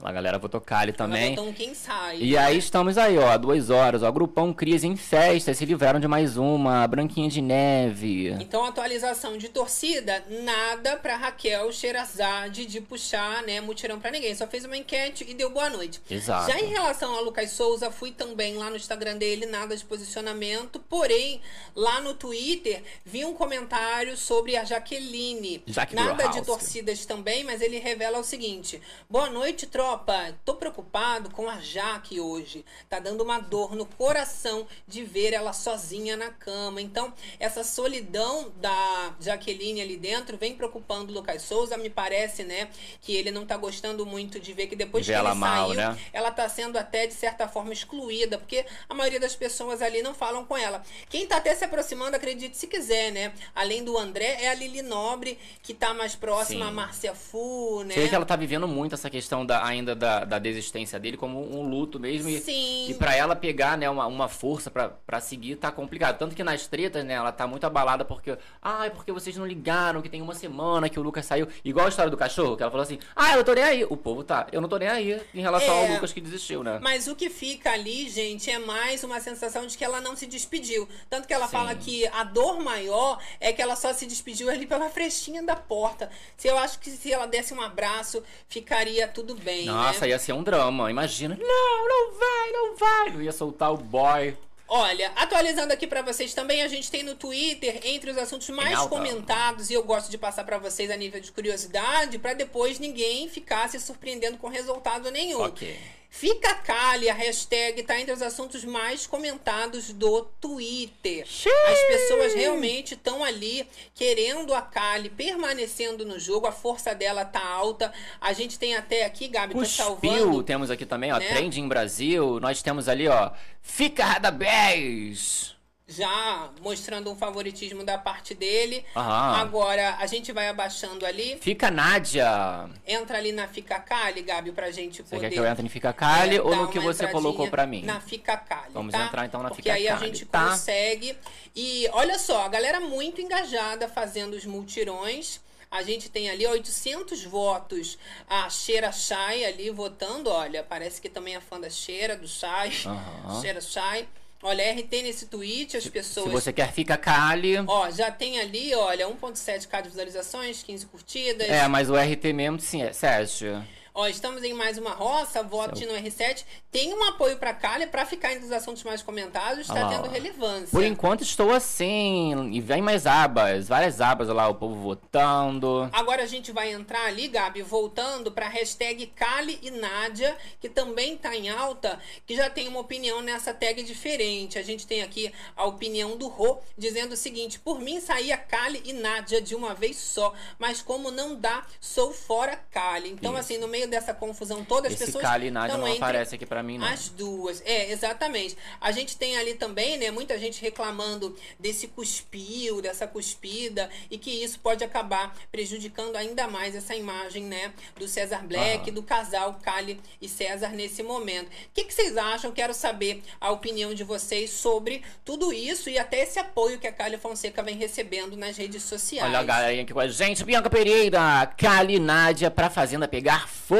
Lá, 0.00 0.12
galera, 0.12 0.38
votou 0.38 0.60
Kali 0.60 0.92
também. 0.92 1.32
Então 1.32 1.52
quem 1.52 1.74
sai? 1.74 2.18
E 2.20 2.38
aí 2.38 2.56
estamos 2.56 2.96
aí, 2.96 3.18
ó, 3.18 3.36
duas 3.36 3.68
horas, 3.68 4.00
ó. 4.04 4.12
Grupão 4.12 4.52
Crise 4.52 4.86
em 4.86 4.96
festa, 4.96 5.52
se 5.52 5.64
livraram 5.64 5.98
de 5.98 6.06
mais 6.06 6.36
uma. 6.36 6.86
Branquinha 6.86 7.28
de 7.28 7.42
neve. 7.42 8.28
Então, 8.38 8.64
atualização 8.64 9.36
de 9.36 9.48
torcida, 9.48 10.24
nada 10.44 10.96
pra 10.98 11.16
Raquel 11.16 11.72
Sherazade 11.72 12.64
de 12.64 12.80
puxar, 12.80 13.42
né, 13.42 13.60
mutirão 13.60 13.98
pra 13.98 14.12
ninguém. 14.12 14.36
Só 14.36 14.46
fez 14.46 14.64
uma 14.64 14.76
enquete 14.76 15.26
e 15.28 15.34
deu 15.34 15.50
boa 15.50 15.68
noite. 15.68 16.00
Exato. 16.08 16.48
Já 16.48 16.60
em 16.60 16.68
relação 16.68 17.16
a 17.16 17.20
Lucas 17.20 17.50
Souza, 17.50 17.90
fui 17.90 18.12
também 18.12 18.54
lá 18.54 18.70
no 18.70 18.76
Instagram 18.76 19.16
dele, 19.16 19.46
nada 19.46 19.76
de 19.76 19.84
posicionamento. 19.84 20.78
Porém, 20.78 21.40
lá 21.74 22.00
no 22.00 22.14
Twitter, 22.14 22.84
vi 23.04 23.24
um 23.24 23.34
comentário 23.34 24.16
sobre 24.16 24.56
a 24.56 24.62
Jaqueline. 24.62 25.60
Jaque 25.66 25.96
nada 25.96 26.28
de 26.28 26.42
torcidas 26.42 27.04
também, 27.04 27.42
mas 27.42 27.60
ele 27.60 27.78
revela 27.80 28.20
o 28.20 28.24
seguinte: 28.24 28.80
Boa 29.10 29.28
noite, 29.28 29.66
tropa. 29.88 30.34
Tô 30.44 30.54
preocupado 30.54 31.30
com 31.30 31.48
a 31.48 31.58
Jaque 31.60 32.20
hoje. 32.20 32.64
Tá 32.88 32.98
dando 32.98 33.22
uma 33.22 33.38
dor 33.38 33.74
no 33.74 33.86
coração 33.86 34.66
de 34.86 35.02
ver 35.02 35.32
ela 35.32 35.52
sozinha 35.52 36.16
na 36.16 36.30
cama. 36.30 36.80
Então, 36.80 37.12
essa 37.40 37.64
solidão 37.64 38.52
da 38.56 39.14
Jaqueline 39.18 39.80
ali 39.80 39.96
dentro 39.96 40.36
vem 40.36 40.54
preocupando 40.54 41.10
o 41.10 41.14
Lucas 41.14 41.42
Souza. 41.42 41.76
Me 41.78 41.88
parece, 41.88 42.44
né, 42.44 42.68
que 43.00 43.14
ele 43.14 43.30
não 43.30 43.46
tá 43.46 43.56
gostando 43.56 44.04
muito 44.04 44.38
de 44.38 44.52
ver 44.52 44.66
que 44.66 44.76
depois 44.76 45.06
que 45.06 45.12
ela 45.12 45.30
ele 45.30 45.38
mal, 45.38 45.68
saiu, 45.68 45.80
né? 45.80 45.98
ela 46.12 46.30
tá 46.30 46.48
sendo 46.48 46.76
até 46.76 47.06
de 47.06 47.14
certa 47.14 47.48
forma 47.48 47.72
excluída, 47.72 48.38
porque 48.38 48.66
a 48.88 48.94
maioria 48.94 49.20
das 49.20 49.34
pessoas 49.34 49.80
ali 49.80 50.02
não 50.02 50.14
falam 50.14 50.44
com 50.44 50.56
ela. 50.56 50.82
Quem 51.08 51.26
tá 51.26 51.36
até 51.36 51.54
se 51.54 51.64
aproximando, 51.64 52.16
acredite 52.16 52.56
se 52.56 52.66
quiser, 52.66 53.10
né? 53.10 53.32
Além 53.54 53.84
do 53.84 53.96
André, 53.96 54.38
é 54.40 54.50
a 54.50 54.54
Lili 54.54 54.82
Nobre, 54.82 55.38
que 55.62 55.72
tá 55.72 55.94
mais 55.94 56.14
próxima 56.14 56.64
Sim. 56.64 56.70
a 56.70 56.72
Márcia 56.72 57.14
Fu, 57.14 57.82
né? 57.84 57.94
Vê 57.94 58.08
que 58.08 58.14
ela 58.14 58.26
tá 58.26 58.36
vivendo 58.36 58.68
muito 58.68 58.94
essa 58.94 59.08
questão 59.08 59.46
da, 59.46 59.64
ainda 59.78 59.94
da, 59.94 60.24
da 60.24 60.38
desistência 60.38 60.98
dele 60.98 61.16
como 61.16 61.40
um 61.56 61.68
luto 61.68 61.98
mesmo. 61.98 62.28
E, 62.28 62.40
Sim. 62.40 62.86
e 62.90 62.94
pra 62.94 63.14
ela 63.14 63.34
pegar, 63.34 63.76
né, 63.78 63.88
uma, 63.88 64.06
uma 64.06 64.28
força 64.28 64.70
pra, 64.70 64.88
pra 64.88 65.20
seguir 65.20 65.56
tá 65.56 65.70
complicado. 65.70 66.18
Tanto 66.18 66.34
que 66.34 66.44
nas 66.44 66.66
tretas, 66.66 67.04
né, 67.04 67.14
ela 67.14 67.32
tá 67.32 67.46
muito 67.46 67.64
abalada 67.64 68.04
porque. 68.04 68.36
Ai, 68.62 68.90
porque 68.90 69.12
vocês 69.12 69.36
não 69.36 69.46
ligaram 69.46 70.02
que 70.02 70.08
tem 70.08 70.20
uma 70.22 70.34
semana 70.34 70.88
que 70.88 70.98
o 70.98 71.02
Lucas 71.02 71.24
saiu. 71.26 71.48
Igual 71.64 71.86
a 71.86 71.88
história 71.88 72.10
do 72.10 72.16
cachorro, 72.16 72.56
que 72.56 72.62
ela 72.62 72.70
falou 72.70 72.82
assim: 72.84 72.98
Ah, 73.16 73.32
eu 73.32 73.38
não 73.38 73.44
tô 73.44 73.54
nem 73.54 73.64
aí. 73.64 73.84
O 73.84 73.96
povo 73.96 74.22
tá, 74.22 74.46
eu 74.52 74.60
não 74.60 74.68
tô 74.68 74.76
nem 74.76 74.88
aí 74.88 75.20
em 75.34 75.40
relação 75.40 75.74
É. 75.74 75.86
ao 75.86 75.94
Lucas 75.94 76.12
que 76.12 76.20
desistiu, 76.20 76.62
né? 76.62 76.78
Mas 76.82 77.08
o 77.08 77.14
que 77.16 77.30
fica 77.30 77.72
ali, 77.72 78.08
gente, 78.08 78.50
é 78.50 78.58
mais 78.58 79.02
uma 79.04 79.20
sensação 79.20 79.66
de 79.66 79.76
que 79.76 79.84
ela 79.84 80.00
não 80.00 80.16
se 80.16 80.26
despediu. 80.26 80.88
Tanto 81.08 81.26
que 81.26 81.34
ela 81.34 81.48
fala 81.48 81.74
que 81.74 82.06
a 82.08 82.24
dor 82.24 82.60
maior 82.60 83.18
é 83.40 83.52
que 83.52 83.62
ela 83.62 83.76
só 83.76 83.92
se 83.92 84.06
despediu 84.06 84.50
ali 84.50 84.66
pela 84.66 84.88
frestinha 84.90 85.42
da 85.42 85.56
porta. 85.56 86.10
Se 86.36 86.48
eu 86.48 86.58
acho 86.58 86.78
que 86.78 86.90
se 86.90 87.12
ela 87.12 87.26
desse 87.26 87.54
um 87.54 87.60
abraço, 87.60 88.22
ficaria 88.48 89.06
tudo 89.08 89.34
bem. 89.34 89.67
Nossa, 89.72 90.02
né? 90.02 90.08
ia 90.08 90.18
ser 90.18 90.32
um 90.32 90.42
drama, 90.42 90.90
imagina. 90.90 91.36
Não, 91.40 91.88
não 91.88 92.18
vai, 92.18 92.52
não 92.52 92.76
vai. 92.76 93.10
Não 93.10 93.22
ia 93.22 93.32
soltar 93.32 93.72
o 93.72 93.76
boy. 93.76 94.36
Olha, 94.70 95.10
atualizando 95.16 95.72
aqui 95.72 95.86
pra 95.86 96.02
vocês 96.02 96.34
também, 96.34 96.62
a 96.62 96.68
gente 96.68 96.90
tem 96.90 97.02
no 97.02 97.14
Twitter, 97.14 97.80
entre 97.84 98.10
os 98.10 98.18
assuntos 98.18 98.50
mais 98.50 98.78
comentados, 98.80 99.70
e 99.70 99.74
eu 99.74 99.82
gosto 99.82 100.10
de 100.10 100.18
passar 100.18 100.44
pra 100.44 100.58
vocês 100.58 100.90
a 100.90 100.96
nível 100.96 101.18
de 101.20 101.32
curiosidade, 101.32 102.18
pra 102.18 102.34
depois 102.34 102.78
ninguém 102.78 103.30
ficar 103.30 103.66
se 103.70 103.80
surpreendendo 103.80 104.36
com 104.36 104.46
resultado 104.48 105.10
nenhum. 105.10 105.40
Ok. 105.40 105.74
Fica 106.10 106.54
Cali, 106.54 107.08
a 107.08 107.14
hashtag 107.14 107.82
tá 107.82 108.00
entre 108.00 108.12
os 108.12 108.22
assuntos 108.22 108.64
mais 108.64 109.06
comentados 109.06 109.92
do 109.92 110.22
Twitter. 110.40 111.24
As 111.24 111.80
pessoas 111.86 112.34
realmente 112.34 112.94
estão 112.94 113.22
ali 113.22 113.68
querendo 113.94 114.54
a 114.54 114.62
Kali 114.62 115.10
permanecendo 115.10 116.04
no 116.06 116.18
jogo, 116.18 116.46
a 116.46 116.52
força 116.52 116.94
dela 116.94 117.24
tá 117.24 117.46
alta. 117.46 117.92
A 118.20 118.32
gente 118.32 118.58
tem 118.58 118.74
até 118.74 119.04
aqui, 119.04 119.28
Gabi, 119.28 119.52
Cuspiu, 119.52 119.84
salvando. 119.84 120.42
temos 120.42 120.70
aqui 120.70 120.86
também, 120.86 121.12
ó, 121.12 121.18
né? 121.18 121.28
Trending 121.28 121.68
Brasil. 121.68 122.40
Nós 122.40 122.62
temos 122.62 122.88
ali, 122.88 123.06
ó, 123.06 123.30
Fica 123.60 124.04
Radabés. 124.04 125.57
Já 125.90 126.50
mostrando 126.60 127.10
um 127.10 127.16
favoritismo 127.16 127.82
da 127.82 127.96
parte 127.96 128.34
dele. 128.34 128.84
Aham. 128.94 129.36
Agora, 129.40 129.96
a 129.98 130.06
gente 130.06 130.30
vai 130.32 130.46
abaixando 130.48 131.06
ali. 131.06 131.38
Fica 131.40 131.70
Nádia. 131.70 132.68
Entra 132.86 133.16
ali 133.16 133.32
na 133.32 133.48
Fica 133.48 133.80
Cali, 133.80 134.20
Gabi, 134.20 134.52
pra 134.52 134.70
gente 134.70 134.98
Você 134.98 135.04
poder. 135.04 135.20
quer 135.28 135.32
que 135.32 135.40
eu 135.40 135.46
entre 135.46 135.64
em 135.64 135.68
Fica 135.70 135.90
Cali 135.94 136.36
é, 136.36 136.42
ou 136.42 136.54
no 136.54 136.68
que 136.68 136.78
você 136.78 137.08
colocou 137.08 137.48
pra 137.48 137.66
mim? 137.66 137.82
Na 137.84 138.00
Fica 138.00 138.36
Cali. 138.36 138.70
Vamos 138.74 138.92
tá? 138.92 139.06
entrar 139.06 139.24
então 139.24 139.42
na 139.42 139.48
Porque 139.48 139.62
Fica 139.62 139.74
aí 139.74 139.88
a 139.88 139.96
Cali, 139.96 140.06
gente 140.06 140.26
tá? 140.26 140.50
consegue. 140.50 141.16
E 141.56 141.88
olha 141.92 142.18
só, 142.18 142.44
a 142.44 142.48
galera 142.48 142.80
muito 142.80 143.22
engajada 143.22 143.88
fazendo 143.88 144.34
os 144.34 144.44
multirões. 144.44 145.40
A 145.70 145.82
gente 145.82 146.08
tem 146.10 146.28
ali 146.30 146.46
800 146.46 147.24
votos. 147.24 147.98
A 148.28 148.48
Cheira 148.50 148.92
Chai 148.92 149.44
ali 149.44 149.70
votando. 149.70 150.30
Olha, 150.30 150.62
parece 150.62 151.00
que 151.00 151.08
também 151.08 151.34
é 151.34 151.40
fã 151.40 151.58
da 151.58 151.70
Cheira, 151.70 152.14
do 152.16 152.28
Chai. 152.28 152.72
Aham. 152.84 153.40
Cheira 153.40 153.60
Chai. 153.62 154.06
Olha, 154.42 154.72
RT 154.72 155.02
nesse 155.02 155.26
tweet, 155.26 155.76
as 155.76 155.88
pessoas. 155.88 156.26
Se 156.26 156.32
você 156.32 156.52
quer 156.52 156.72
Fica 156.72 156.96
Cali. 156.96 157.56
Ó, 157.66 157.90
já 157.90 158.10
tem 158.10 158.38
ali, 158.38 158.72
olha, 158.74 159.08
1.7k 159.08 159.82
de 159.82 159.88
visualizações, 159.88 160.62
15 160.62 160.86
curtidas. 160.86 161.48
É, 161.48 161.66
mas 161.66 161.90
o 161.90 161.96
RT 161.96 162.32
mesmo, 162.32 162.60
sim, 162.60 162.82
é 162.82 162.92
Sérgio. 162.92 163.64
Ó, 163.98 164.06
estamos 164.06 164.44
em 164.44 164.52
mais 164.52 164.78
uma 164.78 164.92
roça, 164.92 165.42
vote 165.42 165.84
no 165.84 165.92
R7. 165.92 166.44
Tem 166.70 166.94
um 166.94 167.02
apoio 167.08 167.36
pra 167.36 167.52
Kali 167.52 167.84
pra 167.88 168.06
ficar 168.06 168.32
entre 168.32 168.44
os 168.44 168.52
assuntos 168.52 168.84
mais 168.84 169.02
comentados, 169.02 169.66
tá 169.66 169.74
lá, 169.74 169.88
tendo 169.88 170.06
ó. 170.06 170.08
relevância. 170.08 170.68
Por 170.70 170.84
enquanto 170.84 171.22
estou 171.22 171.50
assim. 171.50 172.48
E 172.52 172.60
vem 172.60 172.80
mais 172.80 173.08
abas, 173.08 173.66
várias 173.66 174.00
abas 174.00 174.28
lá, 174.28 174.46
o 174.46 174.54
povo 174.54 174.76
votando. 174.76 175.90
Agora 175.92 176.22
a 176.22 176.26
gente 176.26 176.52
vai 176.52 176.70
entrar 176.70 177.06
ali, 177.06 177.26
Gabi, 177.26 177.60
voltando 177.62 178.30
pra 178.30 178.46
hashtag 178.46 179.04
Kali 179.16 179.58
e 179.62 179.72
Nádia, 179.72 180.36
que 180.60 180.68
também 180.68 181.16
tá 181.16 181.34
em 181.34 181.50
alta, 181.50 181.98
que 182.24 182.36
já 182.36 182.48
tem 182.48 182.68
uma 182.68 182.78
opinião 182.78 183.20
nessa 183.20 183.52
tag 183.52 183.82
diferente. 183.82 184.60
A 184.60 184.62
gente 184.62 184.86
tem 184.86 185.02
aqui 185.02 185.32
a 185.56 185.64
opinião 185.64 186.16
do 186.16 186.28
Rô, 186.28 186.58
dizendo 186.76 187.14
o 187.14 187.16
seguinte: 187.16 187.58
por 187.58 187.80
mim 187.80 188.00
saía 188.00 188.36
Kali 188.36 188.80
e 188.84 188.92
Nádia 188.92 189.42
de 189.42 189.56
uma 189.56 189.74
vez 189.74 189.96
só, 189.96 190.32
mas 190.56 190.80
como 190.80 191.10
não 191.10 191.34
dá, 191.34 191.66
sou 191.80 192.12
fora 192.12 192.54
Kali. 192.70 193.10
Então, 193.10 193.32
Isso. 193.32 193.40
assim, 193.40 193.58
no 193.58 193.66
meio 193.66 193.87
dessa 193.88 194.14
confusão 194.14 194.64
toda, 194.64 194.88
as 194.88 194.94
Esse 194.94 195.06
pessoas. 195.06 195.22
Tão 195.24 195.78
não 195.78 195.88
entre 195.88 195.98
aparece 195.98 196.34
aqui 196.34 196.46
pra 196.46 196.62
mim, 196.62 196.78
não. 196.78 196.86
As 196.86 197.08
duas, 197.08 197.62
é, 197.64 197.90
exatamente. 197.90 198.56
A 198.80 198.92
gente 198.92 199.16
tem 199.16 199.36
ali 199.36 199.54
também, 199.54 199.96
né, 199.98 200.10
muita 200.10 200.38
gente 200.38 200.60
reclamando 200.60 201.34
desse 201.58 201.88
cuspio, 201.88 202.80
dessa 202.82 203.06
cuspida, 203.06 203.88
e 204.10 204.18
que 204.18 204.30
isso 204.30 204.58
pode 204.60 204.84
acabar 204.84 205.34
prejudicando 205.50 206.16
ainda 206.16 206.46
mais 206.46 206.74
essa 206.74 206.94
imagem, 206.94 207.44
né, 207.44 207.72
do 207.96 208.06
César 208.06 208.44
Black, 208.46 208.90
do 208.90 209.02
casal 209.02 209.58
Kali 209.62 210.00
e 210.20 210.28
César 210.28 210.68
nesse 210.68 211.02
momento. 211.02 211.48
O 211.48 211.50
que, 211.74 211.84
que 211.84 211.94
vocês 211.94 212.16
acham? 212.16 212.52
Quero 212.52 212.74
saber 212.74 213.22
a 213.40 213.50
opinião 213.50 213.94
de 213.94 214.04
vocês 214.04 214.50
sobre 214.50 215.02
tudo 215.24 215.52
isso 215.52 215.88
e 215.88 215.98
até 215.98 216.22
esse 216.22 216.38
apoio 216.38 216.78
que 216.78 216.86
a 216.86 216.92
Kali 216.92 217.16
Fonseca 217.16 217.62
vem 217.62 217.76
recebendo 217.76 218.36
nas 218.36 218.56
redes 218.56 218.82
sociais. 218.82 219.28
Olha 219.28 219.38
a 219.38 219.44
galerinha 219.44 219.82
aqui 219.82 219.92
com 219.92 220.00
a 220.00 220.08
gente. 220.08 220.44
Bianca 220.44 220.70
Pereira, 220.70 221.46
Cali 221.56 221.98
Nádia 221.98 222.50
pra 222.50 222.70
Fazenda 222.70 223.08
pegar 223.08 223.48
fogo. 223.48 223.77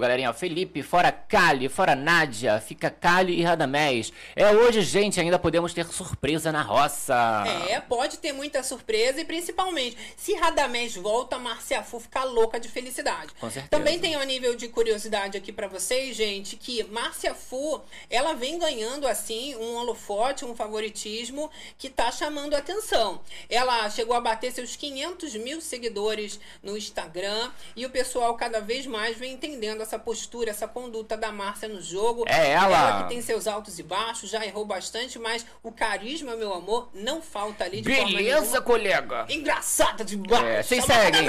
Galerinha, 0.00 0.30
ó, 0.30 0.32
Felipe, 0.32 0.82
fora 0.82 1.12
Cali, 1.12 1.68
fora 1.68 1.94
Nádia, 1.94 2.60
fica 2.60 2.88
Cali 2.88 3.38
e 3.38 3.42
Radamés. 3.42 4.12
É 4.34 4.50
hoje, 4.50 4.80
gente, 4.82 5.20
ainda 5.20 5.38
podemos 5.38 5.74
ter 5.74 5.84
surpresa 5.86 6.50
na 6.50 6.62
roça. 6.62 7.44
É, 7.68 7.80
pode 7.80 8.18
ter 8.18 8.32
muita 8.32 8.62
surpresa 8.62 9.20
e 9.20 9.24
principalmente 9.24 9.96
se 10.16 10.34
Radamés 10.34 10.96
volta, 10.96 11.38
Márcia 11.38 11.82
Fu 11.82 12.00
fica 12.00 12.24
louca 12.24 12.58
de 12.58 12.68
felicidade. 12.68 13.32
Com 13.38 13.50
certeza. 13.50 13.68
Também 13.68 13.98
tem 13.98 14.16
um 14.16 14.22
nível 14.22 14.54
de 14.54 14.68
curiosidade 14.68 15.36
aqui 15.36 15.52
pra 15.52 15.68
vocês, 15.68 16.16
gente, 16.16 16.56
que 16.56 16.82
Márcia 16.84 17.34
Fu, 17.34 17.80
ela 18.08 18.34
vem 18.34 18.58
ganhando 18.58 19.06
assim 19.06 19.54
um 19.56 19.76
holofote, 19.76 20.44
um 20.44 20.54
favoritismo 20.54 21.50
que 21.76 21.88
tá 21.90 22.10
chamando 22.10 22.54
atenção. 22.54 23.20
Ela 23.48 23.88
chegou 23.90 24.14
a 24.14 24.20
bater 24.20 24.52
seus 24.52 24.76
500 24.76 25.34
mil 25.36 25.60
seguidores 25.60 26.40
no 26.62 26.76
Instagram 26.76 27.50
e 27.76 27.84
o 27.84 27.90
pessoal 27.90 28.34
cada 28.34 28.60
vez 28.60 28.86
mais 28.86 29.09
vem 29.16 29.32
entendendo 29.32 29.82
essa 29.82 29.98
postura, 29.98 30.50
essa 30.50 30.66
conduta 30.68 31.16
da 31.16 31.30
Márcia 31.32 31.68
no 31.68 31.80
jogo. 31.80 32.24
É 32.28 32.50
ela. 32.50 32.70
Ela 32.90 33.02
que 33.02 33.08
tem 33.10 33.22
seus 33.22 33.46
altos 33.46 33.78
e 33.78 33.82
baixos, 33.82 34.30
já 34.30 34.44
errou 34.44 34.64
bastante, 34.64 35.18
mas 35.18 35.44
o 35.62 35.70
carisma, 35.72 36.36
meu 36.36 36.52
amor, 36.52 36.88
não 36.94 37.20
falta 37.22 37.64
ali 37.64 37.80
de 37.80 37.88
Beleza, 37.88 38.60
colega? 38.60 39.26
Engraçada 39.28 40.04
demais. 40.04 40.44
É, 40.44 40.62
vocês 40.62 40.84
seguem. 40.84 41.26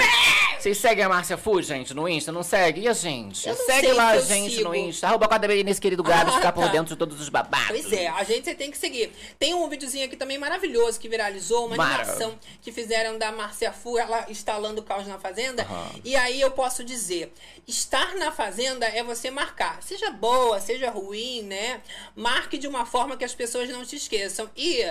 Vocês 0.58 0.78
seguem 0.78 1.04
a 1.04 1.08
Márcia 1.08 1.36
Fu, 1.36 1.60
gente, 1.60 1.92
no 1.94 2.08
Insta? 2.08 2.30
Não 2.30 2.42
segue? 2.42 2.82
E 2.82 2.88
a 2.88 2.92
gente? 2.92 3.48
Eu 3.48 3.56
Segue 3.56 3.92
lá 3.92 4.10
a 4.10 4.20
gente 4.20 4.56
sigo. 4.56 4.68
no 4.68 4.74
Insta. 4.74 5.08
Arroba 5.08 5.26
BR 5.38 5.64
nesse 5.64 5.80
querido 5.80 6.02
Gabs, 6.02 6.32
Ah, 6.34 6.36
ficar 6.36 6.52
por 6.52 6.64
tá. 6.66 6.70
dentro 6.70 6.94
de 6.94 6.96
todos 6.96 7.20
os 7.20 7.28
babados. 7.28 7.66
Pois 7.68 7.92
é, 7.92 8.06
a 8.08 8.22
gente 8.22 8.44
você 8.44 8.54
tem 8.54 8.70
que 8.70 8.78
seguir. 8.78 9.12
Tem 9.38 9.54
um 9.54 9.68
videozinho 9.68 10.04
aqui 10.06 10.16
também 10.16 10.38
maravilhoso 10.38 11.00
que 11.00 11.08
viralizou, 11.08 11.66
uma 11.66 11.76
Mara. 11.76 12.02
animação 12.02 12.38
que 12.60 12.70
fizeram 12.70 13.18
da 13.18 13.32
Márcia 13.32 13.72
Fu, 13.72 13.98
ela 13.98 14.26
instalando 14.28 14.80
o 14.80 14.84
caos 14.84 15.06
na 15.06 15.18
fazenda. 15.18 15.62
Aham. 15.64 15.90
E 16.04 16.14
aí 16.14 16.40
eu 16.40 16.50
posso 16.50 16.84
dizer, 16.84 17.32
estar 17.66 18.14
na 18.16 18.32
fazenda 18.32 18.86
é 18.86 19.02
você 19.02 19.30
marcar. 19.30 19.82
Seja 19.82 20.10
boa, 20.10 20.60
seja 20.60 20.90
ruim, 20.90 21.42
né? 21.42 21.82
Marque 22.14 22.58
de 22.58 22.66
uma 22.66 22.84
forma 22.84 23.16
que 23.16 23.24
as 23.24 23.34
pessoas 23.34 23.68
não 23.68 23.84
te 23.84 23.96
esqueçam. 23.96 24.50
E 24.56 24.84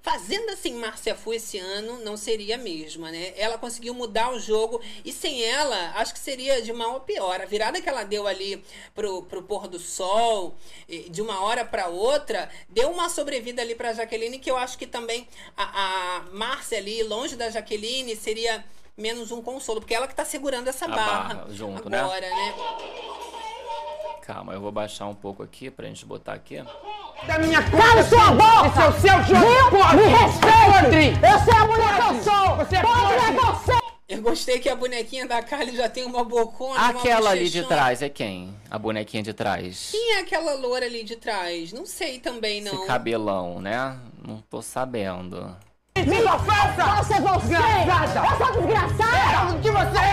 Fazenda 0.00 0.56
sem 0.56 0.74
Márcia 0.74 1.14
Fu 1.14 1.34
esse 1.34 1.58
ano 1.58 1.98
não 2.04 2.16
seria 2.16 2.54
a 2.54 2.58
mesma, 2.58 3.10
né? 3.10 3.32
Ela 3.36 3.58
conseguiu 3.58 3.92
mudar 3.92 4.32
o 4.32 4.38
jogo 4.38 4.80
e 5.04 5.12
sem 5.12 5.42
ela, 5.42 5.92
acho 5.96 6.14
que 6.14 6.20
seria 6.20 6.62
de 6.62 6.72
mal 6.72 6.96
a 6.96 7.00
pior. 7.00 7.40
A 7.40 7.44
virada 7.44 7.80
que 7.80 7.88
ela 7.88 8.04
deu 8.04 8.26
ali 8.26 8.62
pro, 8.94 9.24
pro 9.24 9.42
pôr 9.42 9.66
do 9.66 9.78
sol, 9.78 10.56
de 11.10 11.20
uma 11.20 11.42
hora 11.42 11.64
para 11.64 11.88
outra, 11.88 12.48
deu 12.68 12.90
uma 12.90 13.08
sobrevida 13.08 13.60
ali 13.60 13.74
pra 13.74 13.92
Jaqueline, 13.92 14.38
que 14.38 14.50
eu 14.50 14.56
acho 14.56 14.78
que 14.78 14.86
também 14.86 15.28
a, 15.56 16.16
a 16.16 16.20
Márcia 16.32 16.78
ali, 16.78 17.02
longe 17.02 17.34
da 17.34 17.50
Jaqueline, 17.50 18.14
seria 18.14 18.64
menos 18.98 19.30
um 19.30 19.40
consolo, 19.40 19.80
porque 19.80 19.94
ela 19.94 20.08
que 20.08 20.14
tá 20.14 20.24
segurando 20.24 20.68
essa 20.68 20.88
barra, 20.88 21.34
barra 21.34 21.46
junto, 21.50 21.88
né? 21.88 22.00
agora, 22.00 22.28
né? 22.28 22.54
Calma, 24.22 24.52
eu 24.52 24.60
vou 24.60 24.72
baixar 24.72 25.06
um 25.06 25.14
pouco 25.14 25.42
aqui 25.42 25.70
pra 25.70 25.86
gente 25.86 26.04
botar 26.04 26.34
aqui. 26.34 26.62
Da 27.26 27.38
minha 27.38 27.62
Cala 27.62 28.02
sua 28.02 28.30
boca! 28.32 28.68
Esse 28.68 28.80
é 28.80 28.88
o 28.88 28.92
seu 29.00 29.22
jogo! 29.24 29.76
Viu? 29.76 29.98
Me 29.98 30.06
respeite! 30.06 31.18
Eu 31.24 31.38
sei 31.44 31.54
a 31.54 31.66
mulher 31.66 31.94
que 31.96 32.02
eu 32.02 32.22
sou! 32.22 32.56
Você 32.56 32.76
é 32.76 32.82
Podre 32.82 33.16
é 33.16 33.32
você! 33.32 33.88
Eu 34.08 34.22
gostei 34.22 34.58
que 34.58 34.68
a 34.68 34.74
bonequinha 34.76 35.26
da 35.26 35.42
Kylie 35.42 35.76
já 35.76 35.88
tem 35.88 36.04
uma 36.04 36.24
bocona, 36.24 36.80
uma 36.80 36.88
Aquela 36.88 37.30
ali 37.30 37.48
de 37.48 37.62
trás 37.66 38.00
é 38.00 38.08
quem? 38.08 38.54
A 38.70 38.78
bonequinha 38.78 39.22
de 39.22 39.34
trás. 39.34 39.90
Quem 39.90 40.14
é 40.14 40.20
aquela 40.20 40.54
loura 40.54 40.86
ali 40.86 41.04
de 41.04 41.16
trás? 41.16 41.72
Não 41.72 41.84
sei 41.84 42.18
também, 42.18 42.62
não. 42.62 42.72
Esse 42.72 42.86
cabelão, 42.86 43.60
né? 43.60 43.98
Não 44.26 44.40
tô 44.40 44.62
sabendo. 44.62 45.54
Sua 46.04 46.38
falsa! 46.38 46.84
Você 46.96 47.14
é 47.14 47.20
você! 47.20 47.56
Desgraçada! 47.56 48.28
Eu 48.28 48.36
sou 48.36 48.52
desgraçada! 48.62 49.54
O 49.54 49.60
que 49.60 49.70
você 49.70 49.98
é? 49.98 50.08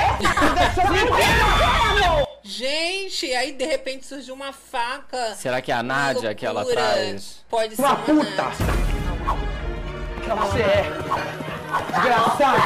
Gente, 2.43 3.33
aí 3.33 3.51
de 3.53 3.65
repente 3.65 4.05
surgiu 4.05 4.33
uma 4.33 4.53
faca. 4.53 5.35
Será 5.35 5.61
que 5.61 5.71
é 5.71 5.75
a 5.75 5.83
Uma 5.83 5.83
Nádia 5.83 6.33
que 6.33 6.45
ela 6.45 6.63
traz? 6.65 7.43
Pode 7.49 7.75
ser. 7.75 7.81
Uma 7.81 7.95
uma 7.95 7.95
puta! 7.97 8.43
Nádia. 8.43 8.53
Não, 10.27 10.37
você 10.37 10.61
é! 10.61 10.91
Desgraçada! 11.93 12.61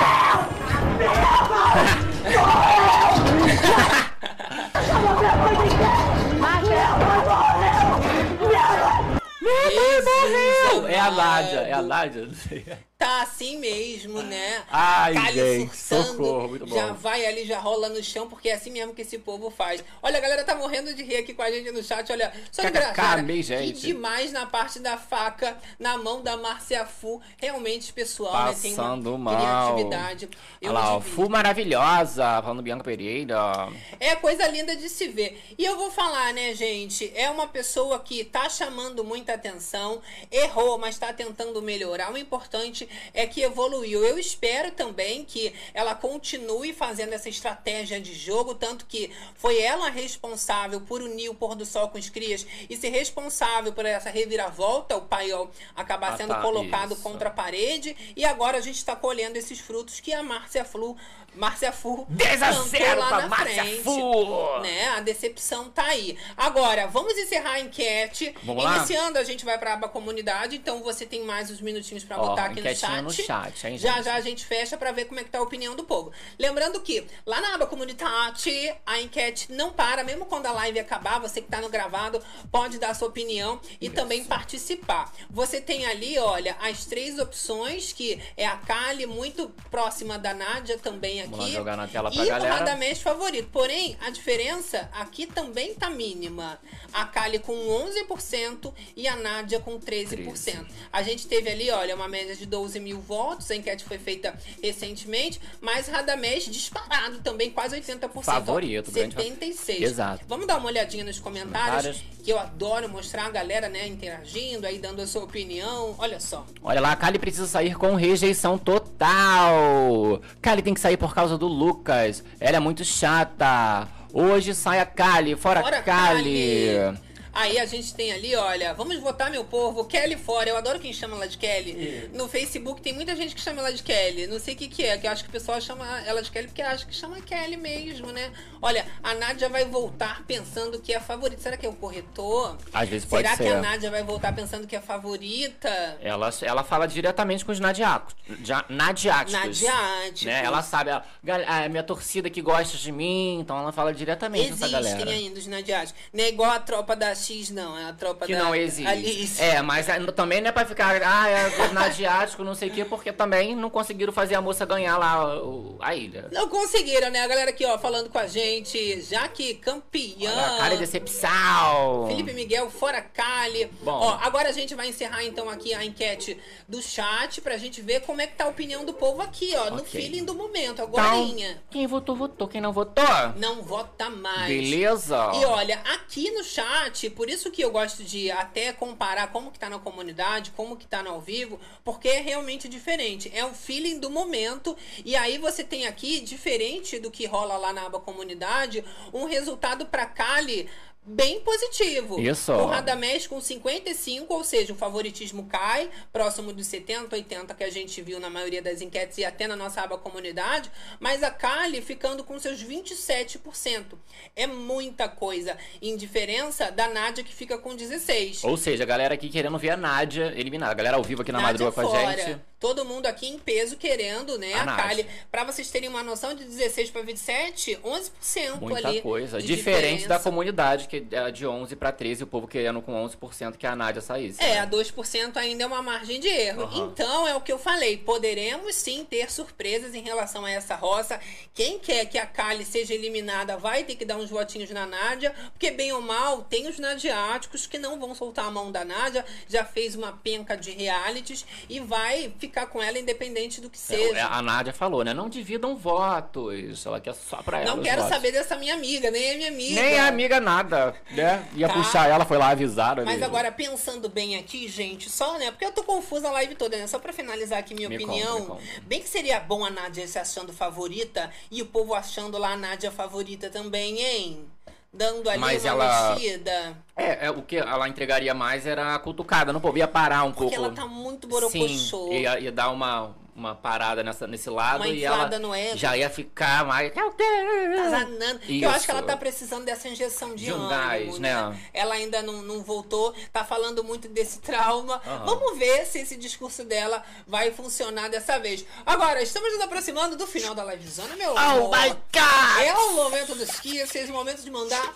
É 10.88 11.00
a. 11.00 11.12
Nádia, 11.12 11.60
é 11.60 11.74
a 11.74 11.82
Nádia, 11.82 12.26
não 12.26 12.34
sei. 12.34 12.66
Tá 13.00 13.22
assim 13.22 13.58
mesmo, 13.60 14.22
né? 14.22 14.62
Ai, 14.70 15.14
Kylie 15.14 15.60
gente, 15.60 15.78
socorro, 15.78 16.50
muito 16.50 16.66
bom. 16.66 16.76
Já 16.76 16.92
vai 16.92 17.26
ali, 17.26 17.46
já 17.46 17.58
rola 17.58 17.88
no 17.88 18.04
chão, 18.04 18.28
porque 18.28 18.50
é 18.50 18.56
assim 18.56 18.72
mesmo 18.72 18.94
que 18.94 19.04
esse 19.04 19.18
povo 19.18 19.50
faz. 19.50 19.82
Olha, 20.04 20.18
a 20.18 20.20
galera 20.20 20.44
tá 20.44 20.54
morrendo 20.54 20.94
de 20.94 21.02
rir 21.02 21.16
aqui 21.16 21.34
com 21.34 21.42
a 21.42 21.50
gente 21.50 21.72
no 21.72 21.82
chat. 21.82 22.12
Olha, 22.12 22.30
só 22.52 22.62
que 22.62 22.72
cara, 22.72 23.22
amei, 23.22 23.38
que 23.38 23.44
gente. 23.44 23.80
demais 23.80 24.34
na 24.34 24.46
parte 24.46 24.80
da 24.80 24.98
faca, 24.98 25.58
na 25.80 25.98
mão 25.98 26.22
da 26.22 26.36
Márcia 26.36 26.86
Fu. 26.86 27.22
Realmente, 27.38 27.94
pessoal, 27.94 28.48
né? 28.48 28.58
Tem 28.62 28.76
Passando 28.76 29.16
uma 29.16 29.32
mal. 29.32 29.76
criatividade. 29.76 30.30
Eu 30.62 30.72
Olha 30.72 30.80
lá, 30.80 30.96
ó. 30.98 31.00
Fu 31.00 31.30
maravilhosa, 31.30 32.42
falando 32.42 32.62
Bianca 32.62 32.84
Pereira. 32.84 33.70
É 33.98 34.14
coisa 34.18 34.46
linda 34.50 34.76
de 34.76 34.90
se 34.90 35.08
ver. 35.08 35.42
E 35.58 35.64
eu 35.64 35.78
vou 35.78 35.90
falar, 35.90 36.34
né, 36.34 36.54
gente? 36.54 37.10
É 37.16 37.30
uma 37.30 37.48
pessoa 37.48 37.98
que 38.00 38.26
tá 38.26 38.50
chamando 38.50 39.06
muita 39.06 39.36
atenção, 39.36 40.02
errou, 40.30 40.59
mas 40.78 40.98
tá 40.98 41.14
tentando 41.14 41.62
melhorar. 41.62 42.12
O 42.12 42.18
importante 42.18 42.88
é 43.14 43.26
que 43.26 43.42
evoluiu. 43.42 44.04
Eu 44.04 44.18
espero 44.18 44.72
também 44.72 45.24
que 45.24 45.54
ela 45.74 45.96
continue 45.96 46.74
fazendo 46.74 47.14
essa 47.14 47.30
estratégia 47.30 48.00
de 48.00 48.14
jogo, 48.14 48.56
tanto 48.56 48.86
que 48.86 49.12
foi 49.36 49.60
ela 49.60 49.90
responsável 49.90 50.82
por 50.82 51.02
unir 51.02 51.30
o 51.30 51.36
pôr 51.36 51.56
do 51.56 51.66
sol 51.66 51.90
com 51.90 51.98
os 51.98 52.10
crias 52.10 52.46
e 52.70 52.76
ser 52.76 52.90
responsável 52.90 53.74
por 53.74 53.86
essa 53.86 54.10
reviravolta, 54.10 54.96
o 54.98 55.02
paiol 55.02 55.50
acabar 55.76 56.14
Ah, 56.14 56.18
sendo 56.18 56.30
tá, 56.34 56.42
colocado 56.42 56.94
isso. 56.94 57.02
contra 57.04 57.30
a 57.30 57.32
parede. 57.32 57.96
E 58.16 58.26
agora 58.26 58.58
a 58.58 58.62
gente 58.62 58.78
está 58.78 58.96
colhendo 58.96 59.38
esses 59.38 59.60
frutos 59.60 60.00
que 60.00 60.14
a 60.14 60.24
Márcia 60.24 60.66
Flu, 60.66 60.96
Márcia 61.36 61.72
Fu 61.72 62.06
10 62.10 62.42
a 62.42 62.48
plantou 62.48 62.66
0 62.68 63.00
lá 63.00 63.08
pra 63.08 63.28
Márcia 63.28 63.64
frente, 63.64 63.84
Fu. 63.84 64.60
Né? 64.62 64.88
A 64.90 65.00
decepção 65.02 65.70
tá 65.70 65.84
aí. 65.86 66.18
Agora, 66.36 66.88
vamos 66.88 67.18
encerrar 67.18 67.52
a 67.54 67.60
enquete. 67.60 68.36
Vamos 68.44 68.64
lá? 68.64 68.78
Iniciando, 68.78 69.18
a 69.18 69.24
gente 69.24 69.46
vai 69.46 69.58
pra 69.58 69.74
aba 69.74 69.88
comunidade, 69.88 70.56
então 70.56 70.82
você 70.82 71.06
tem 71.06 71.24
mais 71.24 71.50
uns 71.50 71.62
minutinhos 71.62 72.04
pra 72.04 72.20
Ó, 72.20 72.30
botar 72.30 72.46
aqui 72.46 72.62
no 72.62 72.76
chat. 72.76 73.02
no 73.02 73.12
chat, 73.12 73.68
hein, 73.68 73.78
já 73.78 74.02
já 74.02 74.16
a 74.16 74.22
gente 74.22 74.46
fecha 74.46 74.78
pra 74.78 74.92
ver 74.92 75.06
como 75.06 75.20
é 75.20 75.24
que 75.24 75.30
tá 75.30 75.40
a 75.40 75.42
opinião 75.42 75.76
do 75.76 75.84
povo. 75.84 76.12
Lembrando 76.38 76.80
que 76.82 77.06
lá 77.26 77.42
na 77.42 77.56
aba 77.56 77.66
comunidade, 77.66 78.74
a 78.86 79.00
enquete 79.00 79.52
não 79.52 79.72
para, 79.72 80.04
mesmo 80.04 80.26
quando 80.26 80.46
a 80.46 80.52
live 80.52 80.80
acabar, 80.80 81.20
você 81.20 81.42
que 81.42 81.48
tá 81.48 81.62
no 81.62 81.70
gravado, 81.70 82.22
pode 82.52 82.78
dar 82.78 82.94
sua 82.94 83.08
opinião 83.08 83.60
e 83.80 83.90
também 83.90 84.24
participar. 84.24 85.12
Você 85.30 85.62
tem 85.62 85.86
ali, 85.86 86.18
olha, 86.18 86.56
as 86.62 86.86
três 86.86 87.20
opções, 87.20 87.94
que 87.94 88.22
é 88.36 88.46
a 88.46 88.58
Kali, 88.58 89.06
muito 89.06 89.50
próxima 89.70 90.18
da 90.18 90.34
Nádia 90.34 90.78
também 90.78 91.19
aqui. 91.22 91.32
Vamos 91.32 91.52
jogar 91.52 91.76
na 91.78 91.88
tela 91.88 92.12
pra 92.12 92.24
e 92.24 92.28
galera. 92.28 92.54
o 92.54 92.58
Radamés 92.58 93.02
favorito. 93.02 93.50
Porém, 93.52 93.98
a 94.02 94.10
diferença 94.10 94.90
aqui 94.94 95.26
também 95.26 95.74
tá 95.74 95.90
mínima. 95.90 96.60
A 96.94 97.06
Kali 97.06 97.40
com 97.40 97.54
11% 97.56 98.74
e 98.96 99.08
a 99.08 99.16
Nádia 99.16 99.60
com 99.60 99.80
13%. 99.80 100.66
A 100.92 101.04
gente 101.04 101.28
teve 101.28 101.50
ali, 101.50 101.70
olha, 101.72 101.96
uma 101.96 102.08
média 102.08 102.36
de 102.36 102.46
12 102.46 102.80
mil 102.80 103.00
votos. 103.00 103.50
A 103.52 103.56
enquete 103.56 103.84
foi 103.84 103.98
feita 103.98 104.34
recentemente. 104.62 105.40
Mas 105.62 105.88
Radamés 105.88 106.46
disparado 106.46 107.20
também, 107.20 107.52
quase 107.52 107.76
80%. 107.80 108.24
Favorito, 108.24 108.90
ó, 108.90 108.92
grande 108.94 109.16
fa- 109.16 109.22
76%. 109.22 109.82
Exato. 109.84 110.26
Vamos 110.28 110.48
dar 110.48 110.58
uma 110.58 110.68
olhadinha 110.68 111.04
nos 111.04 111.20
comentários, 111.20 111.60
Comentários. 112.00 112.04
que 112.24 112.32
eu 112.32 112.40
adoro 112.40 112.90
mostrar 112.90 113.26
a 113.26 113.30
galera, 113.30 113.70
né, 113.70 113.88
interagindo, 113.88 114.66
aí 114.66 114.80
dando 114.80 115.02
a 115.02 115.08
sua 115.08 115.24
opinião. 115.24 115.96
Olha 115.98 116.20
só. 116.20 116.46
Olha 116.62 116.82
lá, 116.82 116.92
a 116.92 116.96
Kali 116.96 117.20
precisa 117.20 117.48
sair 117.48 117.76
com 117.76 117.94
rejeição 117.96 118.58
total. 118.58 120.22
Kali 120.42 120.62
tem 120.62 120.74
que 120.74 120.80
sair 120.80 120.98
por 120.98 121.09
causa 121.14 121.38
do 121.38 121.48
Lucas. 121.48 122.24
Ela 122.40 122.58
é 122.58 122.60
muito 122.60 122.84
chata. 122.84 123.88
Hoje 124.14 124.56
sai 124.56 124.80
a 124.80 124.86
Kali, 124.86 125.36
fora, 125.36 125.62
Fora 125.62 125.82
Kali. 125.82 126.76
Kali. 126.76 127.09
Aí 127.34 127.60
a 127.60 127.66
gente 127.66 127.94
tem 127.94 128.12
ali, 128.12 128.36
olha, 128.36 128.74
vamos 128.74 128.98
votar 129.00 129.30
meu 129.30 129.44
povo, 129.46 129.86
Kelly 129.86 130.16
fora. 130.18 130.50
Eu 130.50 130.58
adoro 130.58 130.80
quem 130.80 130.92
chama 130.94 131.16
ela 131.16 131.28
de 131.28 131.38
Kelly. 131.38 132.10
No 132.14 132.28
Facebook 132.28 132.82
tem 132.82 132.94
muita 132.94 133.16
gente 133.16 133.36
que 133.36 133.42
chama 133.42 133.60
ela 133.60 133.72
de 133.74 133.84
Kelly. 133.84 134.28
Não 134.28 134.40
sei 134.40 134.54
o 134.54 134.58
que, 134.58 134.68
que 134.68 134.84
é, 134.84 134.98
que 134.98 135.08
eu 135.08 135.12
acho 135.12 135.24
que 135.24 135.30
o 135.30 135.32
pessoal 135.32 135.60
chama 135.62 135.86
ela 136.06 136.22
de 136.22 136.32
Kelly 136.32 136.48
porque 136.48 136.62
acha 136.62 136.86
que 136.86 136.94
chama 136.96 137.22
Kelly 137.22 137.58
mesmo, 137.58 138.12
né? 138.12 138.32
Olha, 138.62 138.86
a 139.04 139.14
Nádia 139.14 139.48
vai 139.50 139.66
voltar 139.66 140.24
pensando 140.26 140.80
que 140.80 140.94
é 140.94 140.98
a 140.98 141.02
favorita. 141.02 141.42
Será 141.42 141.56
que 141.58 141.66
é 141.66 141.70
o 141.70 141.74
corretor? 141.74 142.58
Às 142.74 142.90
vezes 142.90 143.06
pode 143.08 143.24
Será 143.24 143.38
ser. 143.38 143.44
que 143.44 143.50
a 143.50 143.62
Nádia 143.62 143.90
vai 143.92 144.04
voltar 144.04 144.34
pensando 144.34 144.66
que 144.68 144.76
é 144.76 144.80
a 144.80 144.82
favorita? 144.82 145.70
Ela, 146.02 146.30
ela 146.42 146.64
fala 146.64 146.88
diretamente 146.88 147.46
com 147.46 147.52
os 147.52 147.60
nadiacos, 147.60 148.16
ja- 148.44 148.66
nadiáticos. 148.70 149.34
Nadiáticos. 149.62 150.24
Né? 150.24 150.44
Ela 150.44 150.62
sabe, 150.62 150.90
a, 150.92 151.04
a 151.48 151.70
minha 151.70 151.84
torcida 151.84 152.30
que 152.30 152.42
gosta 152.42 152.78
de 152.78 152.92
mim, 152.92 153.40
então 153.40 153.58
ela 153.60 153.72
fala 153.72 153.94
diretamente 153.94 154.48
com 154.50 154.54
essa 154.56 154.66
Existem 154.66 154.98
galera. 154.98 155.12
ainda 155.12 155.40
os 155.40 155.48
nadiáticos. 155.48 156.02
Não 156.14 156.24
é 156.24 156.30
igual 156.30 156.52
a 156.52 156.60
tropa 156.60 156.96
da 156.96 157.16
X, 157.30 157.50
não. 157.52 157.78
É 157.78 157.86
a 157.86 157.94
tropa 157.94 158.26
Que 158.26 158.34
da 158.34 158.44
não 158.44 158.56
existe. 158.56 158.88
Alice. 158.88 159.42
É, 159.42 159.62
mas 159.62 159.88
é, 159.88 160.00
também 160.12 160.42
não 160.42 160.50
é 160.50 160.52
pra 160.52 160.66
ficar, 160.66 161.02
ah, 161.04 161.30
é 161.30 161.68
nadiático, 161.74 162.44
não 162.44 162.56
sei 162.56 162.70
o 162.70 162.74
quê, 162.74 162.84
porque 162.86 163.12
também 163.14 163.56
não 163.56 163.70
conseguiram 163.70 164.12
fazer 164.12 164.36
a 164.36 164.42
moça 164.42 164.66
ganhar 164.66 164.98
lá 164.98 165.42
o- 165.44 165.78
a 165.80 165.96
ilha. 165.96 166.28
Não 166.32 166.48
conseguiram, 166.50 167.10
né? 167.10 167.22
A 167.22 167.28
galera 167.28 167.52
aqui, 167.52 167.66
ó, 167.66 167.78
falando 167.78 168.10
com 168.10 168.18
a 168.18 168.28
gente. 168.28 169.02
Jaque 169.02 169.54
campeã. 169.56 170.32
Olha, 170.32 170.58
cara 170.58 170.74
de 170.76 170.78
decepção. 170.80 172.06
Felipe 172.08 172.34
Miguel, 172.34 172.70
fora 172.70 173.02
Cali. 173.02 173.66
Bom. 173.82 173.92
Ó, 173.92 174.18
agora 174.22 174.50
a 174.50 174.52
gente 174.52 174.74
vai 174.76 174.88
encerrar 174.88 175.24
então 175.24 175.50
aqui 175.50 175.74
a 175.74 175.84
enquete 175.84 176.38
do 176.68 176.82
chat 176.82 177.42
pra 177.42 177.58
gente 177.58 177.82
ver 177.82 178.02
como 178.02 178.22
é 178.22 178.28
que 178.28 178.36
tá 178.36 178.46
a 178.46 178.48
opinião 178.48 178.84
do 178.86 178.94
povo 178.94 179.22
aqui, 179.22 179.54
ó, 179.56 179.70
no 179.70 179.78
Ok. 179.82 180.02
feeling 180.02 180.24
do 180.26 180.34
momento, 180.34 180.82
Então, 180.82 180.86
agorinha. 180.86 181.62
quem 181.70 181.86
votou, 181.88 182.16
votou. 182.16 182.48
Quem 182.48 182.62
não 182.62 182.72
votou, 182.74 183.04
Não 183.38 183.62
vota 183.62 184.10
mais. 184.10 184.48
beleza? 184.48 185.32
E 185.36 185.46
olha, 185.46 185.80
aqui 185.94 186.32
no 186.32 186.44
chat 186.44 187.09
por 187.10 187.30
isso 187.30 187.52
que 187.52 187.62
eu 187.62 187.72
gosto 187.72 188.04
de 188.04 188.32
até 188.32 188.72
comparar 188.74 189.32
como 189.32 189.52
que 189.52 189.60
tá 189.60 189.70
na 189.70 189.80
comunidade, 189.80 190.52
como 190.52 190.78
que 190.78 190.88
tá 190.88 191.04
no 191.04 191.10
ao 191.10 191.22
vivo, 191.22 191.60
porque 191.84 192.08
é 192.08 192.22
realmente 192.22 192.68
diferente. 192.68 193.32
É 193.34 193.44
o 193.46 193.54
feeling 193.54 194.00
do 194.00 194.10
momento. 194.10 194.76
E 195.04 195.16
aí 195.16 195.38
você 195.38 195.64
tem 195.64 195.88
aqui, 195.88 196.20
diferente 196.20 197.00
do 197.00 197.12
que 197.12 197.26
rola 197.26 197.58
lá 197.58 197.74
na 197.74 197.86
aba 197.86 198.00
comunidade, 198.00 198.84
um 199.14 199.26
resultado 199.26 199.86
para 199.86 200.06
Kali 200.06 200.70
bem 201.06 201.40
positivo. 201.42 202.20
Isso. 202.20 202.52
O 202.52 202.68
Radamés 202.68 203.26
com 203.26 203.42
55, 203.42 204.32
ou 204.34 204.44
seja, 204.44 204.74
o 204.74 204.76
favoritismo 204.76 205.48
cai, 205.48 205.90
próximo 206.14 206.54
dos 206.54 206.68
70, 206.68 207.16
80 207.16 207.54
que 207.56 207.64
a 207.64 207.70
gente 207.70 208.02
viu 208.02 208.20
na 208.20 208.30
maioria 208.30 208.62
das 208.62 208.82
enquetes 208.82 209.18
e 209.18 209.26
até 209.26 209.48
na 209.48 209.56
nossa 209.56 209.82
aba 209.82 209.98
comunidade, 209.98 210.70
mas 211.00 211.24
a 211.24 211.32
Kali 211.32 211.82
ficando 211.82 212.24
com 212.24 212.40
seus 212.40 212.64
27%. 212.64 213.98
É 214.36 214.46
muita 214.46 215.08
coisa. 215.08 215.58
Em 215.82 215.98
diferença 215.98 216.72
da 216.72 216.88
Nádia 216.88 217.24
que 217.24 217.34
fica 217.34 217.58
com 217.58 217.76
16. 217.76 218.44
Ou 218.44 218.58
seja, 218.58 218.84
a 218.84 218.88
galera 218.88 219.14
aqui 219.14 219.30
querendo 219.30 219.58
ver 219.58 219.72
a 219.72 219.78
Nádia 219.78 220.34
eliminada. 220.36 220.72
A 220.72 220.76
galera 220.76 220.98
ao 220.98 221.04
vivo 221.04 221.22
aqui 221.22 221.32
na 221.32 221.42
Nádia 221.42 221.66
madruga 221.66 221.72
com 221.72 221.82
a 221.82 221.84
fora. 221.84 222.18
gente. 222.18 222.49
Todo 222.60 222.84
mundo 222.84 223.06
aqui 223.06 223.28
em 223.28 223.40
peso 223.40 223.78
querendo, 223.78 224.38
né, 224.38 224.54
A 224.54 224.62
a, 224.62 224.66
Nádia. 224.66 224.84
Kali. 224.84 225.08
Pra 225.32 225.44
vocês 225.46 225.70
terem 225.72 225.88
uma 225.88 226.04
noção, 226.04 226.34
de 226.34 226.44
16 226.44 226.90
para 226.92 227.02
27, 227.04 227.80
11% 227.84 228.60
Muita 228.60 228.88
ali. 228.90 229.02
coisa. 229.02 229.42
Diferente 229.42 229.82
da 230.08 230.16
diferença. 230.18 230.20
comunidade, 230.20 230.88
que 230.88 231.06
é 231.12 231.32
de 231.32 231.48
11 231.48 231.76
pra 231.78 231.92
13, 231.92 232.24
o 232.24 232.28
povo 232.28 232.48
querendo 232.48 232.82
com 232.82 232.94
11% 233.08 233.56
que 233.56 233.66
a 233.66 233.76
Nádia 233.76 234.02
saísse. 234.02 234.44
É, 234.44 234.56
né? 234.56 234.60
a 234.60 234.68
2% 234.68 235.38
ainda 235.38 235.64
é 235.64 235.68
uma 235.68 235.82
margem 235.82 236.20
de 236.20 236.28
erro. 236.28 236.64
Aham. 236.64 236.88
Então, 236.92 237.28
é 237.28 237.34
o 237.34 237.40
que 237.40 237.52
eu 237.52 237.58
falei. 237.58 237.96
Poderemos 237.98 238.76
sim 238.76 239.06
ter 239.10 239.32
surpresas 239.32 239.96
em 239.96 240.02
relação 240.02 240.44
a 240.44 240.52
essa 240.52 240.76
roça. 240.76 241.18
Quem 241.54 241.80
quer 241.80 242.06
que 242.08 242.18
a 242.18 242.26
Kali 242.26 242.66
seja 242.66 242.94
eliminada 242.94 243.56
vai 243.58 243.86
ter 243.86 243.96
que 243.96 244.04
dar 244.04 244.18
uns 244.18 244.30
votinhos 244.30 244.70
na 244.72 244.86
Nádia, 244.86 245.34
porque 245.54 245.72
bem 245.72 245.94
ou 245.94 246.02
mal, 246.02 246.42
tem 246.42 246.68
os 246.68 246.78
nadiáticos 246.78 247.66
que 247.66 247.78
não 247.78 247.98
vão 248.00 248.14
soltar 248.14 248.46
a 248.46 248.52
mão 248.52 248.70
da 248.70 248.84
Nádia, 248.84 249.26
já 249.48 249.64
fez 249.64 249.96
uma 249.96 250.12
penca 250.12 250.58
de 250.58 250.72
realities 250.72 251.46
e 251.70 251.80
vai 251.80 252.34
ficar 252.38 252.49
com 252.68 252.82
ela 252.82 252.98
independente 253.00 253.62
do 253.62 253.70
que 253.70 253.78
É, 253.78 253.82
seja. 253.82 254.28
a 254.28 254.42
Nádia 254.42 254.74
falou, 254.74 255.04
né? 255.04 255.14
Não 255.14 255.30
dividam 255.30 255.76
votos. 255.76 256.86
Ela 256.86 257.00
quer 257.00 257.14
só 257.14 257.38
pra 257.44 257.62
ela. 257.62 257.76
Não 257.76 257.84
quero 257.84 258.02
votos. 258.02 258.16
saber 258.16 258.32
dessa 258.32 258.56
minha 258.56 258.74
amiga, 258.74 259.10
nem 259.12 259.32
a 259.32 259.36
minha 259.38 259.50
amiga. 259.50 259.82
Nem 259.82 260.00
a 260.00 260.08
amiga 260.08 260.40
nada, 260.40 260.96
né? 261.12 261.48
Ia 261.56 261.68
Tá. 261.68 261.74
puxar 261.74 262.10
ela, 262.10 262.26
foi 262.26 262.38
lá 262.38 262.50
avisar. 262.50 262.96
Mas 262.98 263.08
ali. 263.16 263.24
agora, 263.24 263.52
pensando 263.52 264.10
bem 264.10 264.38
aqui, 264.38 264.68
gente, 264.68 265.10
só, 265.10 265.38
né? 265.38 265.52
Porque 265.52 265.66
eu 265.66 265.72
tô 265.72 265.84
confusa 265.84 266.28
a 266.28 266.32
live 266.32 266.56
toda, 266.56 266.78
né? 266.78 266.88
Só 266.88 267.00
pra 267.00 267.14
finalizar 267.14 267.60
aqui 267.60 267.74
minha 267.74 267.90
Me 267.90 267.96
opinião. 267.96 268.46
conta. 268.46 268.62
Bem 268.84 269.02
que 269.02 269.10
seria 269.10 269.40
bom 269.40 269.64
a 269.64 269.70
Nádia 269.70 270.08
se 270.08 270.18
achando 270.20 270.52
favorita 270.54 271.32
e 271.52 271.62
o 271.62 271.66
povo 271.66 271.94
achando 271.94 272.38
lá 272.38 272.54
a 272.54 272.58
Nádia 272.58 272.92
favorita 272.92 273.50
também, 273.50 274.00
hein? 274.02 274.46
Dando 274.92 275.30
ali 275.30 275.40
Mas 275.40 275.64
uma 275.64 275.70
ela- 275.70 276.16
mexida. 276.16 276.78
É, 276.96 277.28
é, 277.28 277.32
o 277.32 277.42
que 277.44 277.58
ela 277.58 277.88
entregaria 277.88 278.34
mais 278.34 278.66
era 278.66 278.96
a 278.96 279.00
cutucada 279.00 279.54
no 279.54 279.62
povo. 279.62 279.78
Ia 279.78 279.88
parar 279.88 280.24
um 280.24 280.32
Porque 280.32 280.56
pouco. 280.56 280.56
ela 280.56 280.74
tá 280.74 280.88
muito 280.88 281.26
Sim, 281.28 281.30
borocochô. 281.32 282.12
ia, 282.12 282.40
ia 282.40 282.52
dar 282.52 282.72
uma, 282.72 283.16
uma 283.40 283.56
parada 283.56 284.04
nessa, 284.04 284.28
nesse 284.28 284.50
lado 284.50 284.86
e 284.86 285.04
ela 285.04 285.30
já 285.76 285.96
ia 285.98 286.10
ficar 286.10 286.66
mais. 286.66 286.94
Tá 286.94 287.90
zanando. 287.90 288.40
Eu 288.48 288.70
acho 288.70 288.86
que 288.86 288.92
ela 288.92 289.02
tá 289.02 289.18
precisando 289.18 289.66
dessa 289.66 289.88
injeção 289.88 290.36
de, 290.36 290.46
De 290.46 290.54
um 290.54 290.56
ânimo, 290.56 290.70
gás, 290.70 291.20
né? 291.20 291.60
Ela 291.74 291.96
ainda 291.96 292.22
não, 292.22 292.42
não 292.42 292.62
voltou, 292.62 293.14
tá 293.32 293.44
falando 293.44 293.84
muito 293.84 294.08
desse 294.08 294.40
trauma. 294.40 295.02
Aham. 295.06 295.26
Vamos 295.26 295.58
ver 295.58 295.86
se 295.86 296.00
esse 296.00 296.18
discurso 296.18 296.64
dela 296.66 297.04
vai 297.26 297.52
funcionar 297.52 298.10
dessa 298.10 298.38
vez. 298.40 298.66
Agora, 298.86 299.22
estamos 299.22 299.52
nos 299.54 299.62
aproximando 299.62 300.16
do 300.18 300.28
final 300.28 300.54
da 300.54 300.64
livezona, 300.66 301.16
meu 301.16 301.34
Oh 301.34 301.38
amor. 301.38 301.78
my 301.78 301.90
God! 301.90 302.64
É 302.64 302.74
o 302.74 302.94
momento 302.94 303.36
dos 303.36 303.60
kisses, 303.60 304.10
o 304.10 304.14
momento 304.14 304.42
de 304.42 304.52
mandar 304.52 304.94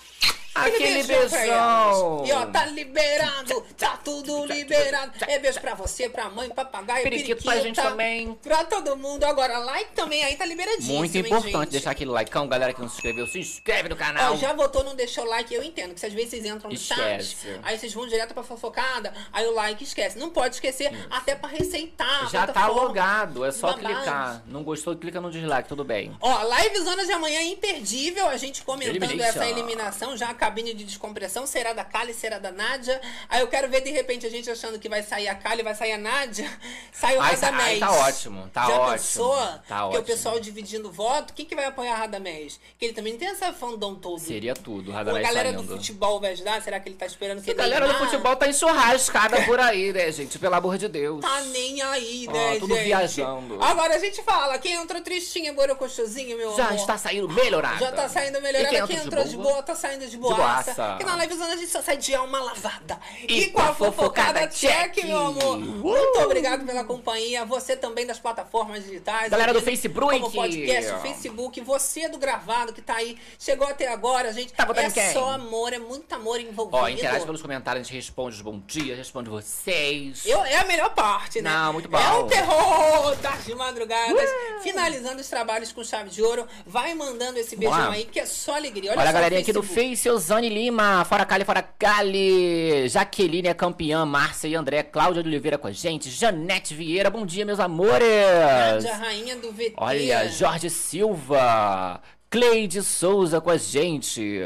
Aquele 0.56 1.04
beijão. 1.04 2.24
E 2.26 2.32
ó, 2.32 2.46
tá 2.48 2.66
liberado, 2.68 3.62
tá 3.78 3.98
tudo 4.04 4.46
liberado. 4.46 5.12
É 5.28 5.40
beijo 5.40 5.60
pra 5.60 5.74
você, 5.74 6.08
pra 6.10 6.30
mãe, 6.30 6.50
papagaio, 6.50 7.04
Periquito 7.04 7.42
periquita. 7.44 7.52
pra 7.52 7.62
gente 7.62 7.76
também. 7.76 8.34
Pra 8.42 8.64
todo 8.64 8.96
mundo. 8.96 9.24
Agora, 9.24 9.58
like 9.60 9.92
também 9.94 10.24
aí 10.24 10.36
tá 10.36 10.46
liberadíssimo, 10.46 10.98
Muito 10.98 11.16
hein, 11.16 11.22
importante 11.26 11.54
gente? 11.64 11.70
deixar 11.72 11.92
aquele 11.92 12.12
likeão, 12.12 12.48
galera 12.48 12.74
que 12.74 12.82
não 12.82 12.90
se 12.90 12.96
inscreveu, 12.96 13.26
se 13.28 13.40
inscreve 13.40 13.90
no 13.90 13.96
canal. 13.96 14.34
Ó, 14.34 14.38
já 14.38 14.54
votou, 14.54 14.84
não 14.84 14.96
deixou 14.96 15.24
o 15.26 15.28
like, 15.30 15.54
eu 15.54 15.64
entendo. 15.64 15.94
Que 15.94 16.00
se 16.00 16.06
às 16.06 16.14
vezes 16.14 16.30
vocês 16.32 16.46
entram 16.46 16.70
no 16.70 16.76
Esquece. 16.76 17.36
chat, 17.36 17.60
aí 17.64 17.78
vocês 17.78 17.94
vão 17.94 18.08
direto 18.08 18.34
pra 18.34 18.44
fofocada, 18.44 19.14
aí 19.32 19.46
o 19.48 19.52
like 19.54 19.84
esquece. 19.84 20.18
Não 20.20 20.30
pode 20.30 20.56
esquecer, 20.56 20.92
até 21.10 21.36
pra 21.36 21.50
receitar. 21.50 22.30
Já 22.30 22.48
tá 22.48 22.68
logado, 22.68 23.44
é 23.46 23.52
só 23.52 23.74
Babado. 23.74 23.86
clicar. 23.88 24.44
Não 24.46 24.64
gostou, 24.64 24.96
clica 24.96 25.20
no 25.20 25.32
dislike, 25.32 25.68
tudo 25.68 25.84
bem. 25.84 26.16
Ó, 26.22 26.44
live 26.44 26.80
zona 26.82 27.06
de 27.06 27.12
amanhã 27.12 27.40
é 27.40 27.46
imperdível. 27.46 28.28
A 28.30 28.38
gente 28.38 28.64
comentando 28.64 29.22
essa 29.22 29.46
eliminação, 29.48 30.16
já 30.16 30.30
a 30.30 30.34
cabine 30.44 30.74
de 30.74 30.84
descompressão. 30.84 31.48
Será 31.48 31.72
da 31.72 31.86
Kali, 31.86 32.14
será 32.14 32.38
da 32.38 32.52
Nádia? 32.52 33.00
Aí 33.30 33.40
eu 33.40 33.48
quero 33.48 33.70
ver 33.70 33.80
de 33.82 33.92
repente 33.92 34.26
a 34.26 34.30
gente 34.30 34.50
achando 34.52 34.78
que 34.78 34.90
vai 34.90 35.02
sair 35.02 35.30
a 35.30 35.36
Kali, 35.36 35.64
vai 35.64 35.74
sair 35.74 35.94
a 35.94 35.98
Nádia. 35.98 36.52
Sai 36.92 37.16
o 37.18 37.22
Ai, 37.22 37.32
Radamés. 37.36 37.68
ai, 37.74 37.80
tá 37.80 37.92
ótimo, 37.92 38.50
tá 38.54 38.66
já 38.68 38.74
ótimo, 38.80 38.92
pensou? 38.94 39.36
tá 39.36 39.60
Porque 39.62 39.76
ótimo. 39.78 40.00
o 40.00 40.04
pessoal 40.04 40.40
dividindo 40.40 40.92
voto, 40.92 41.34
quem 41.34 41.46
que 41.46 41.56
vai 41.56 41.66
apoiar 41.66 41.96
Radamés? 41.96 42.60
Que 42.78 42.86
ele 42.86 42.94
também 42.94 43.14
não 43.14 43.20
tem 43.20 43.30
essa 43.30 43.54
fandom 43.54 43.96
todo. 43.96 44.20
Seria 44.20 44.54
tudo, 44.54 44.92
A 44.92 44.96
Radamés 44.96 45.26
galera 45.26 45.50
saindo. 45.54 45.64
do 45.64 45.78
futebol 45.78 46.20
vai 46.20 46.32
ajudar? 46.34 46.62
Será 46.62 46.80
que 46.80 46.90
ele 46.90 46.96
tá 46.98 47.06
esperando 47.06 47.42
que 47.42 47.52
A 47.52 47.54
galera 47.54 47.88
do 47.88 47.94
futebol 47.96 48.36
tá 48.36 48.48
enxurrascada 48.48 49.42
por 49.44 49.60
aí, 49.60 49.94
né, 49.94 50.12
gente? 50.12 50.38
Pelo 50.38 50.56
amor 50.56 50.78
de 50.78 50.88
Deus. 50.90 51.22
Tá 51.22 51.42
nem 51.42 51.82
aí, 51.82 52.28
né, 52.28 52.60
tudo 52.60 52.76
gente? 52.76 52.84
viajando. 52.86 53.64
Agora 53.64 53.96
a 53.96 54.00
gente 54.00 54.22
fala, 54.24 54.58
quem 54.58 54.74
entrou 54.74 55.02
tristinha, 55.02 55.54
borocochosinho, 55.54 56.38
meu 56.38 56.56
Já 56.56 56.68
amor? 56.68 56.76
está 56.80 56.98
saindo 56.98 57.30
melhorada. 57.30 57.80
Já 57.80 57.92
tá 57.92 58.10
saindo 58.10 58.42
melhorada. 58.42 58.70
quem 58.88 58.88
Quem, 58.88 59.06
entrou 59.06 59.24
de 59.24 59.30
de 59.32 59.38
boa? 59.38 59.50
boa, 59.54 59.64
tá 59.64 59.74
saindo 59.76 60.06
de 60.08 60.18
boaça. 60.18 60.33
Boaça. 60.36 60.86
Porque 60.90 61.04
na 61.04 61.16
livezona 61.18 61.54
a 61.54 61.58
gente 61.58 61.72
só 61.72 61.82
sai 61.82 61.98
de 61.98 62.14
alma 62.16 62.40
lavada. 62.40 63.00
E 63.28 63.42
E, 63.42 63.50
com 63.50 63.62
a 63.62 63.70
a 63.70 63.76
fofocada 63.76 64.48
check, 64.48 64.94
check. 64.94 65.06
meu 65.06 65.18
amor. 65.20 65.58
Muito 65.58 66.20
obrigado 66.20 66.66
pela 66.66 66.84
companhia. 66.84 67.46
Você 67.46 67.76
também 67.76 68.06
das 68.06 68.20
plataformas 68.20 68.84
digitais. 68.84 69.30
Galera 69.30 69.54
do 69.54 69.62
Facebook. 69.62 70.20
Como 70.20 70.32
podcast, 70.32 71.02
Facebook. 71.02 71.62
Você 71.62 72.08
do 72.10 72.18
gravado 72.18 72.74
que 72.74 72.82
tá 72.82 72.96
aí. 72.96 73.18
Chegou 73.40 73.68
até 73.68 73.88
agora, 73.88 74.32
gente. 74.32 74.54
Tá 74.54 74.66
votando 74.66 74.88
é 74.88 74.90
em 74.90 74.94
quem? 74.94 75.14
só 75.14 75.32
amor, 75.32 75.74
é 75.74 75.80
muito 75.80 76.12
amor 76.14 76.40
envolvido. 76.40 76.78
Ó, 76.78 76.88
interage 76.88 77.26
pelos 77.26 77.42
comentários, 77.42 77.82
a 77.82 77.84
gente 77.84 77.96
responde 77.96 78.36
os 78.36 78.42
bom 78.42 78.62
dia, 78.66 78.96
responde 78.96 79.30
vocês. 79.30 80.26
Eu, 80.26 80.44
é 80.44 80.58
a 80.58 80.66
melhor 80.66 80.94
parte, 80.94 81.42
né? 81.42 81.50
Não, 81.50 81.74
muito 81.74 81.90
bom. 81.90 81.98
É 81.98 82.14
o 82.14 82.24
terror 82.28 83.16
das 83.18 83.48
madrugadas. 83.48 84.30
Finalizando 84.62 85.22
os 85.22 85.28
trabalhos 85.28 85.72
com 85.72 85.84
chave 85.84 86.10
de 86.10 86.22
ouro. 86.22 86.48
Vai 86.66 86.94
mandando 86.94 87.40
esse 87.40 87.56
beijão 87.56 87.92
aí, 87.92 88.06
que 88.06 88.20
é 88.20 88.26
só 88.26 88.56
alegria. 88.56 88.92
Olha, 88.92 89.02
Olha, 89.02 89.10
a 89.10 89.14
galerinha 89.14 89.42
aqui 89.42 89.52
do. 89.52 89.64
Face, 89.64 90.08
Osane 90.24 90.48
Lima, 90.48 91.04
fora 91.04 91.26
Cali, 91.26 91.44
fora 91.44 91.62
Cali, 91.62 92.88
Jaqueline 92.88 93.50
é 93.50 93.54
campeã, 93.54 94.06
Márcia 94.06 94.48
e 94.48 94.56
André, 94.56 94.82
Cláudia 94.82 95.22
de 95.22 95.28
Oliveira 95.28 95.58
com 95.58 95.68
a 95.68 95.72
gente, 95.74 96.10
Janete 96.10 96.74
Vieira, 96.74 97.10
bom 97.10 97.26
dia, 97.26 97.46
meus 97.46 97.60
amores. 97.60 98.08
Nádia, 98.08 98.96
rainha 98.96 99.36
do 99.36 99.52
VT. 99.52 99.74
Olha, 99.76 100.30
Jorge 100.30 100.70
Silva, 100.70 102.02
Cleide 102.30 102.82
Souza 102.84 103.42
com 103.42 103.50
a 103.50 103.58
gente. 103.58 104.40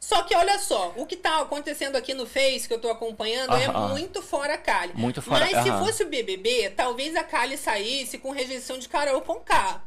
Só 0.00 0.22
que 0.24 0.34
olha 0.34 0.58
só, 0.58 0.92
o 0.96 1.06
que 1.06 1.14
tá 1.16 1.42
acontecendo 1.42 1.94
aqui 1.94 2.12
no 2.12 2.26
Face, 2.26 2.66
que 2.66 2.74
eu 2.74 2.80
tô 2.80 2.90
acompanhando, 2.90 3.54
é 3.54 3.66
Aham. 3.66 3.90
muito 3.90 4.20
fora 4.20 4.58
Kali. 4.58 4.94
Muito 4.96 5.22
fora- 5.22 5.46
Mas 5.50 5.62
se 5.62 5.70
aham. 5.70 5.84
fosse 5.86 6.02
o 6.02 6.08
BBB, 6.08 6.70
talvez 6.76 7.14
a 7.14 7.22
Kali 7.22 7.56
saísse 7.56 8.18
com 8.18 8.32
rejeição 8.32 8.78
de 8.80 8.88
Carol 8.88 9.20
com 9.22 9.36
K. 9.36 9.80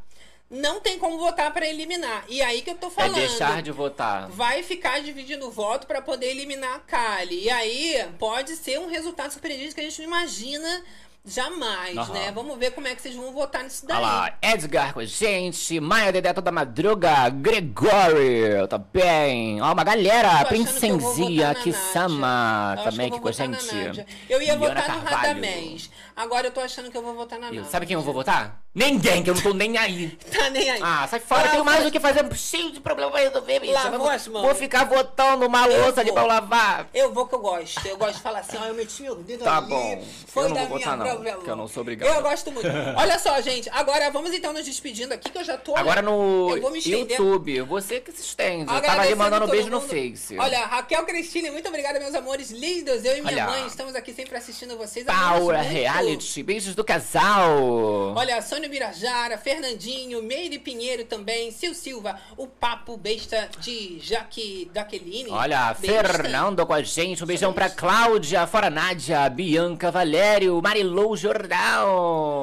Não 0.50 0.80
tem 0.80 0.98
como 0.98 1.18
votar 1.18 1.52
pra 1.52 1.66
eliminar. 1.68 2.24
E 2.28 2.40
aí 2.40 2.62
que 2.62 2.70
eu 2.70 2.74
tô 2.76 2.86
É 2.86 2.90
falando. 2.90 3.14
deixar 3.16 3.60
de 3.62 3.70
votar. 3.70 4.28
Vai 4.30 4.62
ficar 4.62 5.00
dividindo 5.02 5.46
o 5.46 5.50
voto 5.50 5.86
pra 5.86 6.00
poder 6.00 6.26
eliminar 6.30 6.76
a 6.76 6.78
Kali. 6.80 7.44
E 7.44 7.50
aí 7.50 8.06
pode 8.18 8.56
ser 8.56 8.78
um 8.80 8.88
resultado 8.88 9.30
surpreendente 9.30 9.74
que 9.74 9.80
a 9.80 9.84
gente 9.84 9.98
não 10.00 10.08
imagina 10.08 10.82
jamais, 11.24 11.94
Aham. 11.98 12.12
né? 12.14 12.32
Vamos 12.34 12.56
ver 12.58 12.70
como 12.70 12.88
é 12.88 12.94
que 12.94 13.02
vocês 13.02 13.14
vão 13.14 13.30
votar 13.32 13.62
nisso 13.62 13.84
daí. 13.86 13.98
Olha 13.98 14.06
lá, 14.06 14.38
Edgar 14.40 14.94
com 14.94 15.00
a 15.00 15.04
gente, 15.04 15.78
Maia 15.78 16.10
Dedé 16.10 16.32
toda 16.32 16.50
madruga, 16.50 17.28
Gregório 17.28 18.66
também. 18.68 19.60
Ó, 19.60 19.70
uma 19.72 19.84
galera, 19.84 20.42
Princenzia, 20.46 21.54
Kisama 21.56 22.78
também 22.82 23.10
que 23.10 23.16
aqui 23.16 23.22
com 23.22 23.28
a 23.28 23.32
gente. 23.32 24.06
Eu 24.30 24.40
ia 24.40 24.54
Liana 24.54 24.58
votar 24.80 24.96
no 24.96 25.02
Carvalho. 25.02 25.16
Radamés. 25.16 25.90
Agora 26.16 26.46
eu 26.46 26.50
tô 26.50 26.60
achando 26.60 26.90
que 26.90 26.96
eu 26.96 27.02
vou 27.02 27.14
votar 27.14 27.38
na 27.38 27.46
Nádia. 27.46 27.64
Sabe 27.64 27.84
quem 27.84 27.94
eu 27.94 28.00
vou 28.02 28.14
votar? 28.14 28.62
Ninguém, 28.78 29.22
que 29.22 29.30
eu 29.30 29.34
não 29.34 29.42
tô 29.42 29.52
nem 29.52 29.76
aí. 29.76 30.16
Tá 30.38 30.50
nem 30.50 30.70
aí. 30.70 30.80
Ah, 30.82 31.06
sai 31.10 31.20
fora, 31.20 31.40
Lava- 31.40 31.52
tenho 31.52 31.64
mais 31.64 31.84
do 31.84 31.90
que 31.90 31.98
fazer, 31.98 32.24
cheio 32.36 32.70
de 32.70 32.80
problema 32.80 33.10
pra 33.10 33.20
resolver, 33.20 33.60
bicho. 33.60 33.72
Lavou 33.72 34.08
as 34.08 34.28
mãos. 34.28 34.42
vou 34.42 34.54
ficar 34.54 34.84
votando 34.84 35.46
uma 35.46 35.66
Eu 35.66 35.82
louça 35.84 36.00
ali 36.00 36.10
vou. 36.10 36.14
pra 36.14 36.22
eu 36.22 36.26
lavar. 36.28 36.88
Eu 36.94 37.12
vou 37.12 37.26
que 37.26 37.34
eu 37.34 37.38
gosto. 37.40 37.86
Eu 37.86 37.96
gosto 37.96 38.16
de 38.16 38.22
falar 38.22 38.40
assim, 38.40 38.56
ó, 38.60 38.66
eu 38.66 38.74
meti 38.74 39.02
meu 39.02 39.16
dedo 39.16 39.42
Tá 39.44 39.58
ali. 39.58 39.68
bom. 39.68 40.04
Foi 40.28 40.44
eu 40.44 40.48
não 40.50 40.54
da 40.56 40.64
vou 40.64 40.76
minha 40.76 40.86
votar 40.86 40.96
não, 40.98 41.06
própria 41.06 41.34
porque 41.34 41.50
eu 41.50 41.56
não 41.56 41.66
sou 41.68 41.80
obrigado. 41.80 42.14
Eu 42.14 42.22
gosto 42.22 42.52
muito. 42.52 42.68
Olha 42.96 43.18
só, 43.18 43.40
gente. 43.40 43.68
Agora 43.70 44.10
vamos 44.10 44.32
então 44.32 44.52
nos 44.52 44.64
despedindo 44.64 45.12
aqui, 45.12 45.28
que 45.30 45.38
eu 45.38 45.44
já 45.44 45.56
tô... 45.56 45.76
Agora 45.76 46.00
no. 46.02 46.56
YouTube, 46.84 47.60
você 47.62 48.00
que 48.00 48.12
se 48.12 48.22
estende. 48.22 48.72
Eu 48.72 48.80
tava 48.80 49.02
ali 49.02 49.14
mandando 49.14 49.46
todo 49.46 49.50
beijo 49.50 49.68
no 49.70 49.80
mundo. 49.80 49.88
Face. 49.90 50.38
Olha, 50.38 50.60
Raquel 50.66 51.04
Cristine, 51.04 51.50
muito 51.50 51.68
obrigada, 51.68 51.98
meus 51.98 52.14
amores 52.14 52.50
lindos. 52.50 53.04
Eu 53.04 53.16
e 53.16 53.20
minha 53.22 53.32
Olha. 53.32 53.46
mãe 53.46 53.66
estamos 53.66 53.94
aqui 53.94 54.12
sempre 54.12 54.36
assistindo 54.36 54.76
vocês. 54.76 55.04
Muito. 55.06 55.48
Reality, 55.68 56.42
beijos 56.42 56.74
do 56.74 56.84
casal. 56.84 58.14
Olha, 58.16 58.40
Sônia 58.42 58.67
Antônio 58.68 58.70
Birajara, 58.70 59.38
Fernandinho, 59.38 60.22
Meire 60.22 60.58
Pinheiro 60.58 61.04
também, 61.04 61.50
Sil 61.50 61.72
Silva, 61.72 62.20
o 62.36 62.46
Papo 62.46 62.96
Besta 62.96 63.48
de 63.60 63.98
Jaque 63.98 64.70
Daqueline. 64.72 65.30
Olha, 65.30 65.74
Besta. 65.74 66.12
Fernando 66.12 66.64
com 66.66 66.74
a 66.74 66.82
gente. 66.82 67.24
Um 67.24 67.26
beijão 67.26 67.52
pra 67.52 67.70
Cláudia, 67.70 68.46
fora 68.46 68.68
Nádia, 68.68 69.28
Bianca 69.30 69.90
Valério, 69.90 70.60
Marilou 70.62 71.16
Jordão. 71.16 71.88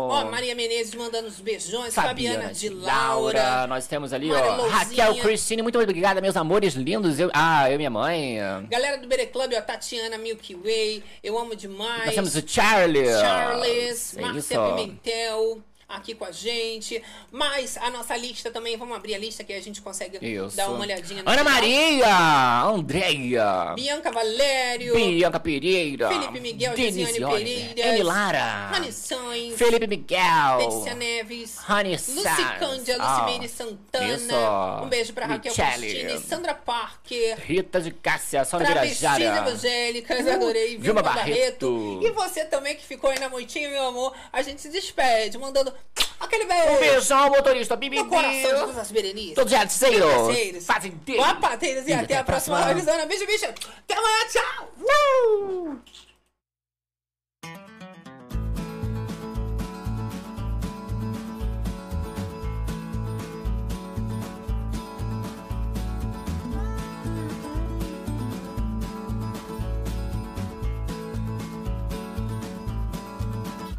Ó, 0.10 0.26
Maria 0.26 0.56
Menezes 0.56 0.96
mandando 0.96 1.28
os 1.28 1.40
beijões, 1.40 1.94
Fabiana, 1.94 2.36
Fabiana 2.36 2.54
de 2.54 2.70
Laura. 2.70 3.44
Laura. 3.44 3.68
Nós 3.68 3.88
temos 3.88 4.12
ali, 4.12 4.32
ó. 4.32 4.68
Raquel 4.68 5.16
Cristine. 5.16 5.62
Muito 5.62 5.80
obrigada, 5.80 6.20
meus 6.22 6.36
amores 6.36 6.74
lindos. 6.74 7.20
Eu, 7.20 7.30
ah, 7.34 7.70
eu 7.70 7.76
e 7.76 7.78
minha 7.78 7.90
mãe. 7.90 8.38
Galera 8.70 8.98
do 8.98 9.08
Bere 9.08 9.28
Club, 9.28 9.54
ó, 9.56 9.62
Tatiana 9.62 10.18
Milky 10.18 10.56
Way, 10.56 11.04
eu 11.24 11.38
amo 11.38 11.56
demais. 11.56 12.06
Nós 12.06 12.16
temos 12.16 12.36
o 12.36 12.44
Charlie. 12.48 13.06
Charles, 13.06 14.18
É 14.18 14.22
Márcia. 14.22 14.60
Pimentel 14.60 15.62
aqui 15.88 16.16
com 16.16 16.26
a 16.26 16.32
gente. 16.32 17.02
Mas 17.32 17.78
a 17.78 17.90
nossa 17.90 18.16
lista 18.18 18.52
também, 18.52 18.78
vamos 18.78 18.96
abrir 18.96 19.16
a 19.16 19.18
lista 19.18 19.44
que 19.44 19.54
a 19.54 19.62
gente 19.62 19.82
consegue 19.82 20.18
Isso. 20.26 20.56
dar 20.56 20.70
uma 20.70 20.80
olhadinha 20.82 21.22
Ana 21.26 21.38
final. 21.38 21.54
Maria, 21.54 22.64
Andréia, 22.64 23.74
Bianca 23.76 24.12
Valério, 24.12 24.96
Bianca 24.96 25.40
Pereira, 25.40 26.10
Felipe 26.10 26.40
Miguel, 26.40 26.74
Denise 26.76 27.20
Pereira, 27.20 27.88
Emi 27.88 28.04
Lara, 28.04 28.68
Rani 28.72 28.92
Sainz, 28.92 29.56
Felipe 29.58 29.88
Miguel, 29.88 30.58
Letícia 30.58 30.96
Neves, 30.96 31.58
Rani 31.58 31.98
Sanz. 31.98 32.26
Cândia, 32.60 32.98
Ah, 33.00 33.22
Lucimeire 33.22 33.50
Santana. 33.50 34.16
isso. 34.16 34.84
Um 34.84 34.88
beijo 34.88 35.14
pra 35.14 35.26
Raquel. 35.26 35.54
Cristine, 35.54 36.20
Sandra 36.20 36.54
Parker. 36.54 37.38
Rita 37.46 37.82
de 37.82 37.92
Cássia, 37.92 38.44
Sônia 38.46 38.68
Virajara, 38.68 39.24
evangélicas, 39.24 40.28
adorei. 40.28 40.78
Uh, 40.78 40.82
Vilma 40.82 41.02
Vilma 41.02 41.04
Barreto. 41.04 42.00
E 42.02 42.12
você 42.12 42.46
também 42.46 42.76
que 42.76 42.86
ficou 42.86 43.10
aí 43.10 43.20
na 43.20 43.30
moitinha, 43.30 43.70
meu 43.70 43.88
amor, 43.88 44.14
a 44.32 44.42
gente 44.42 44.62
se 44.62 44.70
despede, 44.70 45.38
mandando 45.38 45.74
aquele 46.20 46.46
beijo. 46.46 46.72
Um 46.72 46.80
beijão, 46.80 47.30
motorista 47.30 47.76
Bibi. 47.76 47.98
No 47.98 48.10
coração 48.10 48.54
de 48.54 48.60
todas 48.60 48.78
as 48.78 48.92
berenices. 48.92 49.36
Todos 49.36 49.54
os 49.54 49.60
articeiros, 49.60 50.66
fazendeiros. 50.66 51.26
Guapateiros 51.26 51.88
e 51.88 51.94
até 51.94 52.18
a 52.18 52.24
próxima 52.24 52.64
revisão. 52.66 53.08
Beijo, 53.08 53.26
bicho. 53.26 53.46
Até 53.46 53.94
amanhã, 53.96 54.28
tchau. 54.32 54.74
Uh! 54.80 55.78